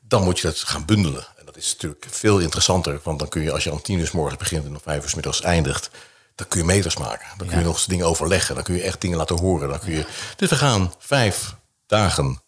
Dan 0.00 0.22
moet 0.22 0.38
je 0.38 0.46
dat 0.46 0.58
gaan 0.58 0.84
bundelen. 0.84 1.26
En 1.36 1.46
dat 1.46 1.56
is 1.56 1.72
natuurlijk 1.72 2.06
veel 2.10 2.38
interessanter, 2.38 3.00
want 3.02 3.18
dan 3.18 3.28
kun 3.28 3.42
je 3.42 3.52
als 3.52 3.64
je 3.64 3.72
om 3.72 3.82
tien 3.82 3.98
uur 3.98 4.06
s 4.06 4.10
morgens 4.10 4.36
begint 4.36 4.64
en 4.64 4.70
om 4.70 4.80
vijf 4.82 5.02
uur 5.02 5.08
s 5.08 5.14
middags 5.14 5.40
eindigt, 5.40 5.90
dan 6.34 6.48
kun 6.48 6.60
je 6.60 6.66
meters 6.66 6.96
maken. 6.96 7.26
Dan 7.36 7.46
kun 7.46 7.58
je 7.58 7.64
nog 7.64 7.74
eens 7.74 7.86
dingen 7.86 8.06
overleggen. 8.06 8.54
Dan 8.54 8.64
kun 8.64 8.74
je 8.74 8.82
echt 8.82 9.00
dingen 9.00 9.18
laten 9.18 9.38
horen. 9.38 9.68
Dan 9.68 9.78
kun 9.78 9.92
je... 9.92 10.06
Dus 10.36 10.50
we 10.50 10.56
gaan 10.56 10.94
vijf 10.98 11.54
dagen 11.86 12.40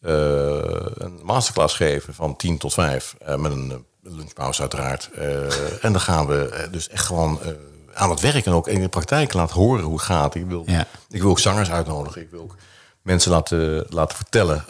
een 0.00 1.20
masterclass 1.22 1.74
geven 1.76 2.14
van 2.14 2.36
10 2.36 2.58
tot 2.58 2.74
5. 2.74 3.14
eh, 3.18 3.36
met 3.36 3.52
een 3.52 3.86
lunchpauze 4.10 4.60
uiteraard. 4.60 5.10
Eh, 5.14 5.84
en 5.84 5.92
dan 5.92 6.00
gaan 6.00 6.26
we 6.26 6.48
eh, 6.48 6.72
dus 6.72 6.88
echt 6.88 7.06
gewoon 7.06 7.42
eh, 7.42 7.48
aan 7.94 8.10
het 8.10 8.20
werk 8.20 8.46
en 8.46 8.52
ook 8.52 8.68
in 8.68 8.80
de 8.80 8.88
praktijk 8.88 9.32
laten 9.32 9.56
horen 9.56 9.84
hoe 9.84 9.94
het 9.96 10.02
gaat. 10.04 10.34
Ik 10.34 10.46
wil, 10.46 10.62
Ja. 10.66 10.86
ik 11.08 11.20
wil 11.20 11.30
ook 11.30 11.38
zangers 11.38 11.70
uitnodigen. 11.70 12.20
Ik 12.22 12.30
wil 12.30 12.40
ook 12.40 12.56
mensen 13.02 13.30
laten, 13.30 13.86
laten 13.88 14.16
vertellen. 14.16 14.64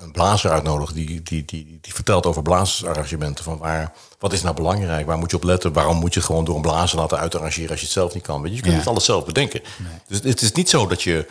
een 0.00 0.12
blazer 0.12 0.50
uitnodigen 0.50 0.94
die, 0.94 1.22
die, 1.22 1.44
die, 1.44 1.78
die 1.80 1.94
vertelt 1.94 2.26
over 2.26 2.42
blazersarrangementen. 2.42 3.44
Van 3.44 3.58
waar, 3.58 3.92
wat 4.18 4.32
is 4.32 4.42
nou 4.42 4.54
belangrijk? 4.54 5.06
Waar 5.06 5.18
moet 5.18 5.30
je 5.30 5.36
op 5.36 5.42
letten? 5.44 5.72
Waarom 5.72 5.96
moet 5.96 6.14
je 6.14 6.20
gewoon 6.20 6.44
door 6.44 6.54
een 6.56 6.62
blazer 6.62 6.98
laten 6.98 7.18
uitarrangeren 7.18 7.70
als 7.70 7.78
je 7.78 7.84
het 7.84 7.94
zelf 7.94 8.14
niet 8.14 8.22
kan? 8.22 8.40
Weet 8.42 8.50
je, 8.50 8.56
je 8.56 8.62
kunt 8.62 8.72
Ja. 8.74 8.78
het 8.80 8.88
alles 8.88 9.04
zelf 9.04 9.24
bedenken. 9.24 9.62
Dus 10.08 10.20
het 10.22 10.40
is 10.42 10.52
niet 10.52 10.70
zo 10.70 10.86
dat 10.86 11.02
je 11.02 11.26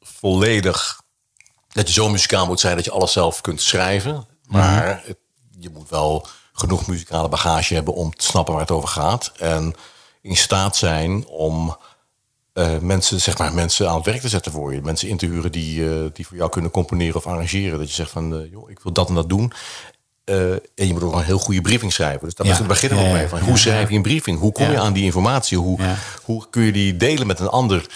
volledig 0.00 1.02
dat 1.74 1.86
je 1.88 1.92
zo 1.94 2.08
muzikaal 2.08 2.46
moet 2.46 2.60
zijn 2.60 2.76
dat 2.76 2.84
je 2.84 2.90
alles 2.90 3.12
zelf 3.12 3.40
kunt 3.40 3.62
schrijven. 3.62 4.26
Maar 4.46 5.02
het- 5.04 5.16
je 5.58 5.70
moet 5.70 5.88
wel 5.90 6.26
genoeg 6.52 6.86
muzikale 6.86 7.28
bagage 7.28 7.74
hebben 7.74 7.94
om 7.94 8.14
te 8.14 8.24
snappen 8.24 8.52
waar 8.52 8.62
het 8.62 8.70
over 8.70 8.88
gaat. 8.88 9.32
En 9.38 9.74
in 10.22 10.36
staat 10.36 10.76
zijn 10.76 11.26
om 11.26 11.76
eh, 12.52 12.78
mensen, 12.78 13.20
zeg 13.20 13.38
maar, 13.38 13.54
mensen 13.54 13.88
aan 13.88 13.96
het 13.96 14.04
werk 14.04 14.20
te 14.20 14.28
zetten 14.28 14.52
voor 14.52 14.74
je. 14.74 14.80
Mensen 14.82 15.08
in 15.08 15.16
te 15.16 15.26
huren 15.26 15.52
die, 15.52 15.88
eh, 15.90 16.04
die 16.12 16.26
voor 16.26 16.36
jou 16.36 16.50
kunnen 16.50 16.70
componeren 16.70 17.14
of 17.16 17.26
arrangeren. 17.26 17.78
Dat 17.78 17.88
je 17.88 17.94
zegt 17.94 18.10
van, 18.10 18.34
eh, 18.34 18.50
joh, 18.50 18.70
ik 18.70 18.78
wil 18.80 18.92
dat 18.92 19.08
en 19.08 19.14
dat 19.14 19.28
doen. 19.28 19.52
En 20.24 20.60
je 20.74 20.92
moet 20.92 21.02
ook 21.02 21.12
een 21.14 21.22
heel 21.24 21.38
goede 21.38 21.60
briefing 21.60 21.92
schrijven. 21.92 22.24
Dus 22.24 22.34
daar 22.34 22.46
Ja. 22.46 22.62
beginnen 22.62 22.98
we 22.98 23.04
Ja, 23.04 23.12
mee. 23.12 23.28
Van, 23.28 23.38
ja, 23.38 23.44
hoe 23.44 23.58
schrijf 23.58 23.88
je 23.90 23.96
een 23.96 24.02
briefing? 24.02 24.38
Hoe 24.38 24.52
kom 24.52 24.70
je 24.70 24.78
aan 24.78 24.92
die 24.92 25.04
informatie? 25.04 25.58
Hoe, 25.58 25.78
hoe 26.22 26.46
kun 26.50 26.62
je 26.62 26.72
die 26.72 26.96
delen 26.96 27.26
met 27.26 27.40
een 27.40 27.48
ander? 27.48 27.86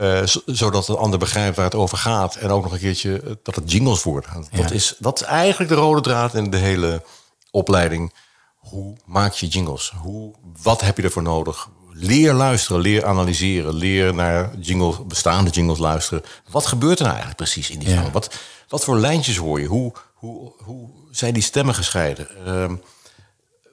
Eh, 0.00 0.22
zodat 0.46 0.88
een 0.88 0.96
ander 0.96 1.18
begrijpt 1.18 1.56
waar 1.56 1.64
het 1.64 1.74
over 1.74 1.98
gaat. 1.98 2.34
En 2.36 2.50
ook 2.50 2.62
nog 2.62 2.72
een 2.72 2.78
keertje 2.78 3.20
eh, 3.20 3.30
dat 3.42 3.54
het 3.54 3.72
jingles 3.72 4.02
worden. 4.02 4.30
Dat, 4.34 4.68
Ja. 4.68 4.70
is, 4.74 4.94
dat 4.98 5.20
is 5.20 5.26
eigenlijk 5.26 5.70
de 5.70 5.76
rode 5.76 6.00
draad 6.00 6.34
in 6.34 6.50
de 6.50 6.56
hele 6.56 7.02
opleiding. 7.50 8.12
Hoe 8.56 8.96
maak 9.04 9.32
je 9.32 9.46
jingles? 9.46 9.92
Hoe, 10.02 10.34
wat 10.62 10.80
heb 10.80 10.96
je 10.96 11.02
ervoor 11.02 11.22
nodig? 11.22 11.68
Leer 11.92 12.32
luisteren, 12.32 12.80
leer 12.80 13.04
analyseren, 13.06 13.74
leer 13.74 14.14
naar 14.14 14.56
jingles, 14.58 15.06
bestaande 15.06 15.50
jingles 15.50 15.78
luisteren. 15.78 16.24
Wat 16.50 16.66
gebeurt 16.66 16.98
er 16.98 17.04
nou 17.04 17.16
eigenlijk 17.16 17.36
precies 17.42 17.70
in 17.70 17.78
die 17.78 17.88
Ja. 17.88 18.10
Wat, 18.10 18.34
wat 18.68 18.84
voor 18.84 18.98
lijntjes 18.98 19.36
hoor 19.36 19.60
je? 19.60 19.66
Hoe, 19.66 19.92
hoe, 20.14 20.52
hoe 20.64 20.88
zijn 21.10 21.34
die 21.34 21.42
stemmen 21.42 21.74
gescheiden? 21.74 22.46
Ehm, 22.46 22.76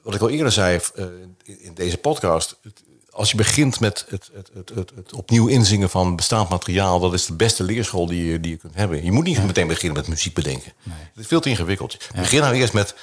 wat 0.02 0.14
ik 0.14 0.20
al 0.20 0.28
eerder 0.30 0.52
zei 0.52 0.80
eh, 0.94 1.04
in 1.42 1.60
in 1.62 1.74
deze 1.74 1.96
podcast. 1.98 2.56
het- 2.62 2.82
Als 3.18 3.30
je 3.30 3.36
begint 3.36 3.80
met 3.80 4.04
het, 4.08 4.30
het, 4.34 4.50
het, 4.54 4.68
het, 4.74 4.92
het 4.96 5.12
opnieuw 5.12 5.46
inzingen 5.46 5.90
van 5.90 6.16
bestaand 6.16 6.48
materiaal, 6.48 7.00
dat 7.00 7.12
is 7.12 7.26
de 7.26 7.32
beste 7.32 7.62
leerschool 7.62 8.06
die 8.06 8.24
je, 8.24 8.40
die 8.40 8.50
je 8.50 8.56
kunt 8.56 8.74
hebben. 8.74 9.04
Je 9.04 9.12
moet 9.12 9.24
niet 9.24 9.46
meteen 9.46 9.66
beginnen 9.66 9.96
met 9.98 10.08
muziek 10.08 10.34
bedenken. 10.34 10.72
Het 10.90 10.92
is 11.16 11.26
veel 11.26 11.40
te 11.40 11.48
ingewikkeld. 11.48 11.96
Begin 12.14 12.40
nou 12.40 12.54
eerst 12.54 12.72
met 12.72 12.94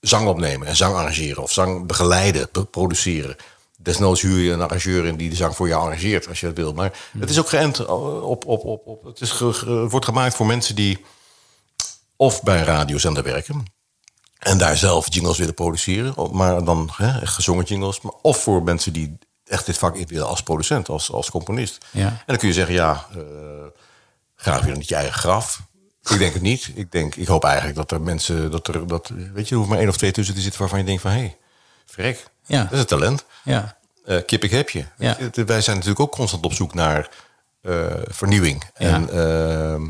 zang 0.00 0.28
opnemen 0.28 0.66
en 0.66 0.76
zang 0.76 0.94
arrangeren 0.94 1.42
of 1.42 1.52
zang 1.52 1.86
begeleiden, 1.86 2.50
pro- 2.50 2.64
produceren. 2.64 3.36
Desnoods 3.76 4.20
huur 4.22 4.38
je 4.40 4.52
een 4.52 4.60
arrangeur 4.60 5.06
in 5.06 5.16
die 5.16 5.30
de 5.30 5.36
zang 5.36 5.56
voor 5.56 5.68
jou 5.68 5.82
arrangeert 5.82 6.28
als 6.28 6.40
je 6.40 6.46
dat 6.46 6.56
wil. 6.56 6.72
Maar 6.72 6.98
het 7.18 7.30
is 7.30 7.38
ook 7.38 7.48
geënt 7.48 7.86
op, 7.86 8.46
op, 8.46 8.64
op, 8.64 8.86
op 8.86 9.04
het 9.04 9.20
is 9.20 9.30
ge- 9.30 9.52
ge- 9.52 9.88
wordt 9.88 10.06
gemaakt 10.06 10.34
voor 10.34 10.46
mensen 10.46 10.74
die 10.74 11.04
of 12.16 12.42
bij 12.42 12.58
een 12.58 12.64
radiozender 12.64 13.22
werken 13.22 13.62
en 14.38 14.58
daar 14.58 14.76
zelf 14.76 15.14
jingles 15.14 15.38
willen 15.38 15.54
produceren, 15.54 16.14
maar 16.36 16.64
dan 16.64 16.90
hè, 16.96 17.26
gezongen 17.26 17.64
jingles, 17.64 18.00
maar 18.00 18.12
of 18.22 18.42
voor 18.42 18.62
mensen 18.62 18.92
die 18.92 19.18
echt 19.48 19.66
dit 19.66 19.78
vak 19.78 19.96
in 19.96 20.06
willen 20.06 20.26
als 20.26 20.42
producent, 20.42 20.88
als, 20.88 21.12
als 21.12 21.30
componist. 21.30 21.84
Ja. 21.90 22.06
En 22.06 22.22
dan 22.26 22.36
kun 22.36 22.48
je 22.48 22.54
zeggen, 22.54 22.74
ja, 22.74 23.06
eh 23.16 23.20
graaf 24.38 24.60
je 24.60 24.66
dan 24.66 24.78
niet 24.78 24.88
je 24.88 24.94
eigen 24.94 25.18
graf? 25.18 25.60
Ik 26.10 26.18
denk 26.18 26.32
het 26.32 26.42
niet. 26.42 26.70
Ik, 26.74 26.92
denk, 26.92 27.14
ik 27.14 27.26
hoop 27.26 27.44
eigenlijk 27.44 27.76
dat 27.76 27.90
er 27.90 28.00
mensen, 28.00 28.50
dat 28.50 28.68
er, 28.68 28.86
dat, 28.86 29.10
weet 29.32 29.48
je, 29.48 29.50
er 29.50 29.56
hoeft 29.56 29.68
maar 29.70 29.78
één 29.78 29.88
of 29.88 29.96
twee 29.96 30.10
tussen 30.10 30.34
te 30.34 30.40
zitten 30.40 30.60
waarvan 30.60 30.78
je 30.78 30.84
denkt 30.84 31.02
van, 31.02 31.10
hé, 31.10 31.18
hey, 31.18 31.36
vrek, 31.86 32.26
Ja. 32.46 32.62
dat 32.62 32.72
is 32.72 32.78
een 32.78 32.86
talent. 32.86 33.24
Ja. 33.44 33.76
Eh, 34.04 34.18
kip 34.26 34.44
ik 34.44 34.50
heb 34.50 34.70
je. 34.70 34.84
Ja. 34.98 35.16
Wij 35.32 35.60
zijn 35.60 35.76
natuurlijk 35.76 36.00
ook 36.00 36.12
constant 36.12 36.44
op 36.44 36.52
zoek 36.52 36.74
naar 36.74 37.08
eh, 37.62 37.86
vernieuwing. 38.06 38.64
Ja. 38.76 38.86
En 38.88 39.10
ehm, 39.10 39.82
eh, 39.82 39.88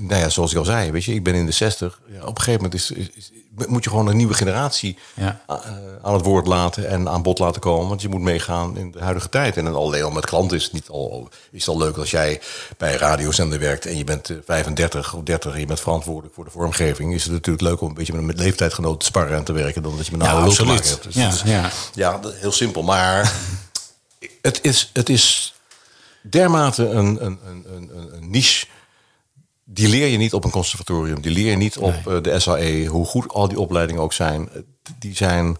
nou 0.00 0.20
ja, 0.20 0.28
zoals 0.28 0.52
ik 0.52 0.58
al 0.58 0.64
zei, 0.64 0.90
weet 0.90 1.04
je, 1.04 1.14
ik 1.14 1.22
ben 1.24 1.34
in 1.34 1.46
de 1.46 1.52
60. 1.52 2.00
Ja, 2.12 2.20
op 2.20 2.28
een 2.28 2.42
gegeven 2.42 2.52
moment 2.62 2.74
is, 2.74 2.90
is, 2.90 3.10
is- 3.14 3.30
moet 3.68 3.84
je 3.84 3.90
gewoon 3.90 4.06
een 4.06 4.16
nieuwe 4.16 4.34
generatie 4.34 4.98
Ja. 5.14 5.40
a- 5.50 5.60
eh, 5.64 5.70
aan 6.02 6.12
het 6.14 6.24
woord 6.24 6.46
laten 6.46 6.88
en 6.88 7.08
aan 7.08 7.22
bod 7.22 7.38
laten 7.38 7.60
komen. 7.60 7.88
Want 7.88 8.02
je 8.02 8.08
moet 8.08 8.20
meegaan 8.20 8.76
in 8.76 8.90
de 8.90 8.98
huidige 9.00 9.28
tijd. 9.28 9.56
En 9.56 9.74
alleen 9.74 10.02
al 10.02 10.10
met 10.10 10.26
klanten 10.26 10.56
is 10.56 10.64
het 10.64 10.72
niet 10.72 10.88
al, 10.88 11.28
is 11.50 11.60
het 11.66 11.74
al 11.74 11.78
leuk 11.82 11.96
als 11.96 12.10
jij 12.10 12.40
bij 12.76 12.92
een 12.92 12.98
radiozender 12.98 13.58
werkt 13.58 13.86
en 13.86 13.96
je 13.96 14.04
bent 14.04 14.30
eh, 14.30 14.36
35 14.44 15.14
of 15.14 15.22
30 15.22 15.52
en 15.54 15.60
je 15.60 15.66
bent 15.66 15.80
verantwoordelijk 15.80 16.34
voor 16.34 16.44
de 16.44 16.50
vormgeving. 16.50 17.14
Is 17.14 17.22
het 17.22 17.32
natuurlijk 17.32 17.64
leuk 17.64 17.80
om 17.80 17.88
een 17.88 17.94
beetje 17.94 18.12
met, 18.20 18.38
leeftijdgenoten 18.38 18.98
te 18.98 19.04
sparren 19.06 19.36
en 19.36 19.44
te 19.44 19.52
werken 19.52 19.82
dan 19.82 19.96
dat 19.96 20.06
je 20.06 20.12
met 20.12 20.20
een 20.20 20.26
Ja, 20.26 20.32
oude 20.40 20.54
te 20.56 20.64
maken 20.64 20.88
hebt. 20.88 21.02
Dus 21.02 21.14
Ja, 21.14 21.28
is- 21.28 21.42
ja. 21.44 21.70
ja, 21.94 22.20
heel 22.34 22.52
simpel. 22.52 22.82
Maar 22.82 23.32
het 24.42 24.58
is, 24.62 24.90
het 24.92 25.08
is 25.08 25.54
dermate 26.22 26.88
een, 26.88 27.24
een, 27.24 27.38
een, 27.46 27.64
een- 27.74 27.90
een 28.16 28.30
niche. 28.30 28.66
Die 29.72 29.88
leer 29.88 30.06
je 30.06 30.16
niet 30.16 30.32
op 30.34 30.44
een 30.44 30.50
conservatorium. 30.50 31.20
Die 31.20 31.32
leer 31.32 31.50
je 31.50 31.56
niet 31.56 31.76
op 31.78 32.06
eh, 32.06 32.22
de 32.22 32.38
SAE. 32.40 32.86
Hoe 32.86 33.06
goed 33.06 33.28
al 33.32 33.48
die 33.48 33.60
opleidingen 33.60 34.02
ook 34.02 34.12
zijn. 34.12 34.48
eh, 34.50 34.60
Die 34.98 35.16
zijn 35.16 35.56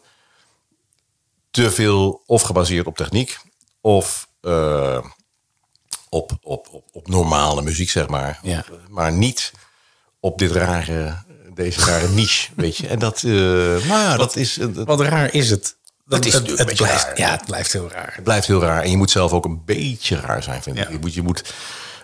te 1.50 1.70
veel 1.70 2.22
of 2.26 2.42
gebaseerd 2.42 2.86
op 2.86 2.96
techniek. 2.96 3.38
Of 3.80 4.28
eh, 4.40 5.04
op, 6.08 6.32
op, 6.42 6.68
op, 6.70 6.84
op 6.92 7.08
normale 7.08 7.62
muziek, 7.62 7.90
zeg 7.90 8.08
maar. 8.08 8.38
Ja. 8.42 8.64
Maar 8.88 9.12
niet 9.12 9.52
op 10.20 10.38
dit 10.38 10.50
rare, 10.50 11.22
deze 11.54 11.80
rare 11.84 12.08
niche, 12.18 12.50
weet 12.56 12.76
je. 12.76 12.88
En 12.88 12.98
dat, 12.98 13.16
eh, 13.22 13.30
nou 13.32 13.84
ja, 13.86 14.16
dat 14.16 14.36
is... 14.36 14.54
dat- 14.54 14.86
Wat 14.86 15.00
raar 15.00 15.34
is 15.34 15.50
het? 15.50 15.76
Het 16.08 16.26
is 16.26 16.32
het, 16.32 16.44
blijft, 16.54 16.78
raar. 17.04 17.18
Ja, 17.18 17.30
het 17.30 17.44
blijft 17.44 17.72
heel 17.72 17.88
raar. 17.90 18.12
Het 18.14 18.24
blijft 18.24 18.46
heel 18.46 18.60
raar. 18.60 18.82
En 18.82 18.90
je 18.90 18.96
moet 18.96 19.10
zelf 19.10 19.32
ook 19.32 19.44
een 19.44 19.64
beetje 19.64 20.16
raar 20.20 20.42
zijn, 20.42 20.62
vind 20.62 20.76
ik. 20.78 20.84
Ja. 20.84 20.90
Je, 20.90 20.98
moet, 20.98 21.14
je 21.14 21.22
moet 21.22 21.54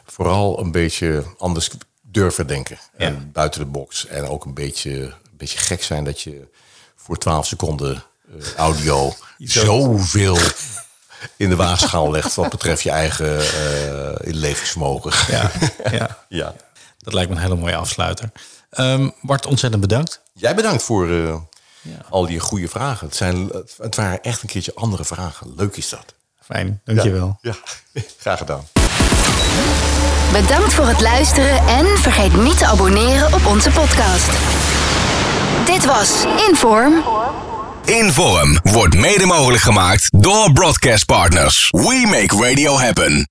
vooral 0.04 0.60
een 0.60 0.70
beetje 0.70 1.24
anders 1.38 1.70
durven 2.16 2.46
denken. 2.46 2.78
Ja. 2.98 3.06
En 3.06 3.30
buiten 3.32 3.60
de 3.60 3.66
box. 3.66 4.06
En 4.06 4.28
ook 4.28 4.44
een 4.44 4.54
beetje, 4.54 4.90
een 5.00 5.36
beetje 5.36 5.58
gek 5.58 5.82
zijn 5.82 6.04
dat 6.04 6.20
je 6.20 6.48
voor 6.96 7.18
12 7.18 7.46
seconden 7.46 8.02
eh, 8.28 8.54
audio 8.56 9.14
zoveel 9.38 10.38
in 11.36 11.48
de 11.48 11.56
waagschaal 11.56 12.10
legt. 12.10 12.34
Wat 12.34 12.50
betreft 12.50 12.82
je 12.82 12.90
eigen 12.90 13.40
eh 13.40 14.32
levensvermogen. 14.34 15.12
Ja, 15.34 15.50
ja. 15.98 16.24
ja. 16.28 16.54
Dat 16.98 17.14
lijkt 17.14 17.30
me 17.30 17.36
een 17.36 17.42
hele 17.42 17.56
mooie 17.56 17.76
afsluiter. 17.76 18.30
Ehm, 18.70 19.10
Bart, 19.20 19.46
ontzettend 19.46 19.82
bedankt. 19.82 20.20
Jij 20.32 20.54
bedankt 20.54 20.82
voor 20.82 21.10
eh, 21.10 21.36
al 22.10 22.26
die 22.26 22.40
goede 22.40 22.68
vragen. 22.68 23.06
Het, 23.06 23.16
zijn, 23.16 23.50
het 23.78 23.96
waren 23.96 24.22
echt 24.22 24.42
een 24.42 24.48
keertje 24.48 24.74
andere 24.74 25.04
vragen. 25.04 25.54
Leuk 25.56 25.76
is 25.76 25.88
dat. 25.88 26.14
Fijn, 26.40 26.80
dankjewel. 26.84 27.38
Ja, 27.40 27.54
ja. 27.92 28.02
graag 28.22 28.38
gedaan. 28.38 28.66
Bedankt 30.32 30.74
voor 30.74 30.86
het 30.86 31.00
luisteren 31.00 31.66
en 31.66 31.86
vergeet 31.98 32.36
niet 32.36 32.58
te 32.58 32.66
abonneren 32.66 33.32
op 33.32 33.46
onze 33.46 33.70
podcast. 33.70 34.30
Dit 35.64 35.84
was 35.84 36.24
Inform. 36.48 37.04
Inform 37.84 38.58
wordt 38.62 38.94
mede 38.96 39.26
mogelijk 39.26 39.62
gemaakt 39.62 40.08
door 40.10 40.52
broadcast 40.52 41.06
partners. 41.06 41.68
We 41.70 42.06
make 42.10 42.48
radio 42.48 42.78
happen. 42.78 43.26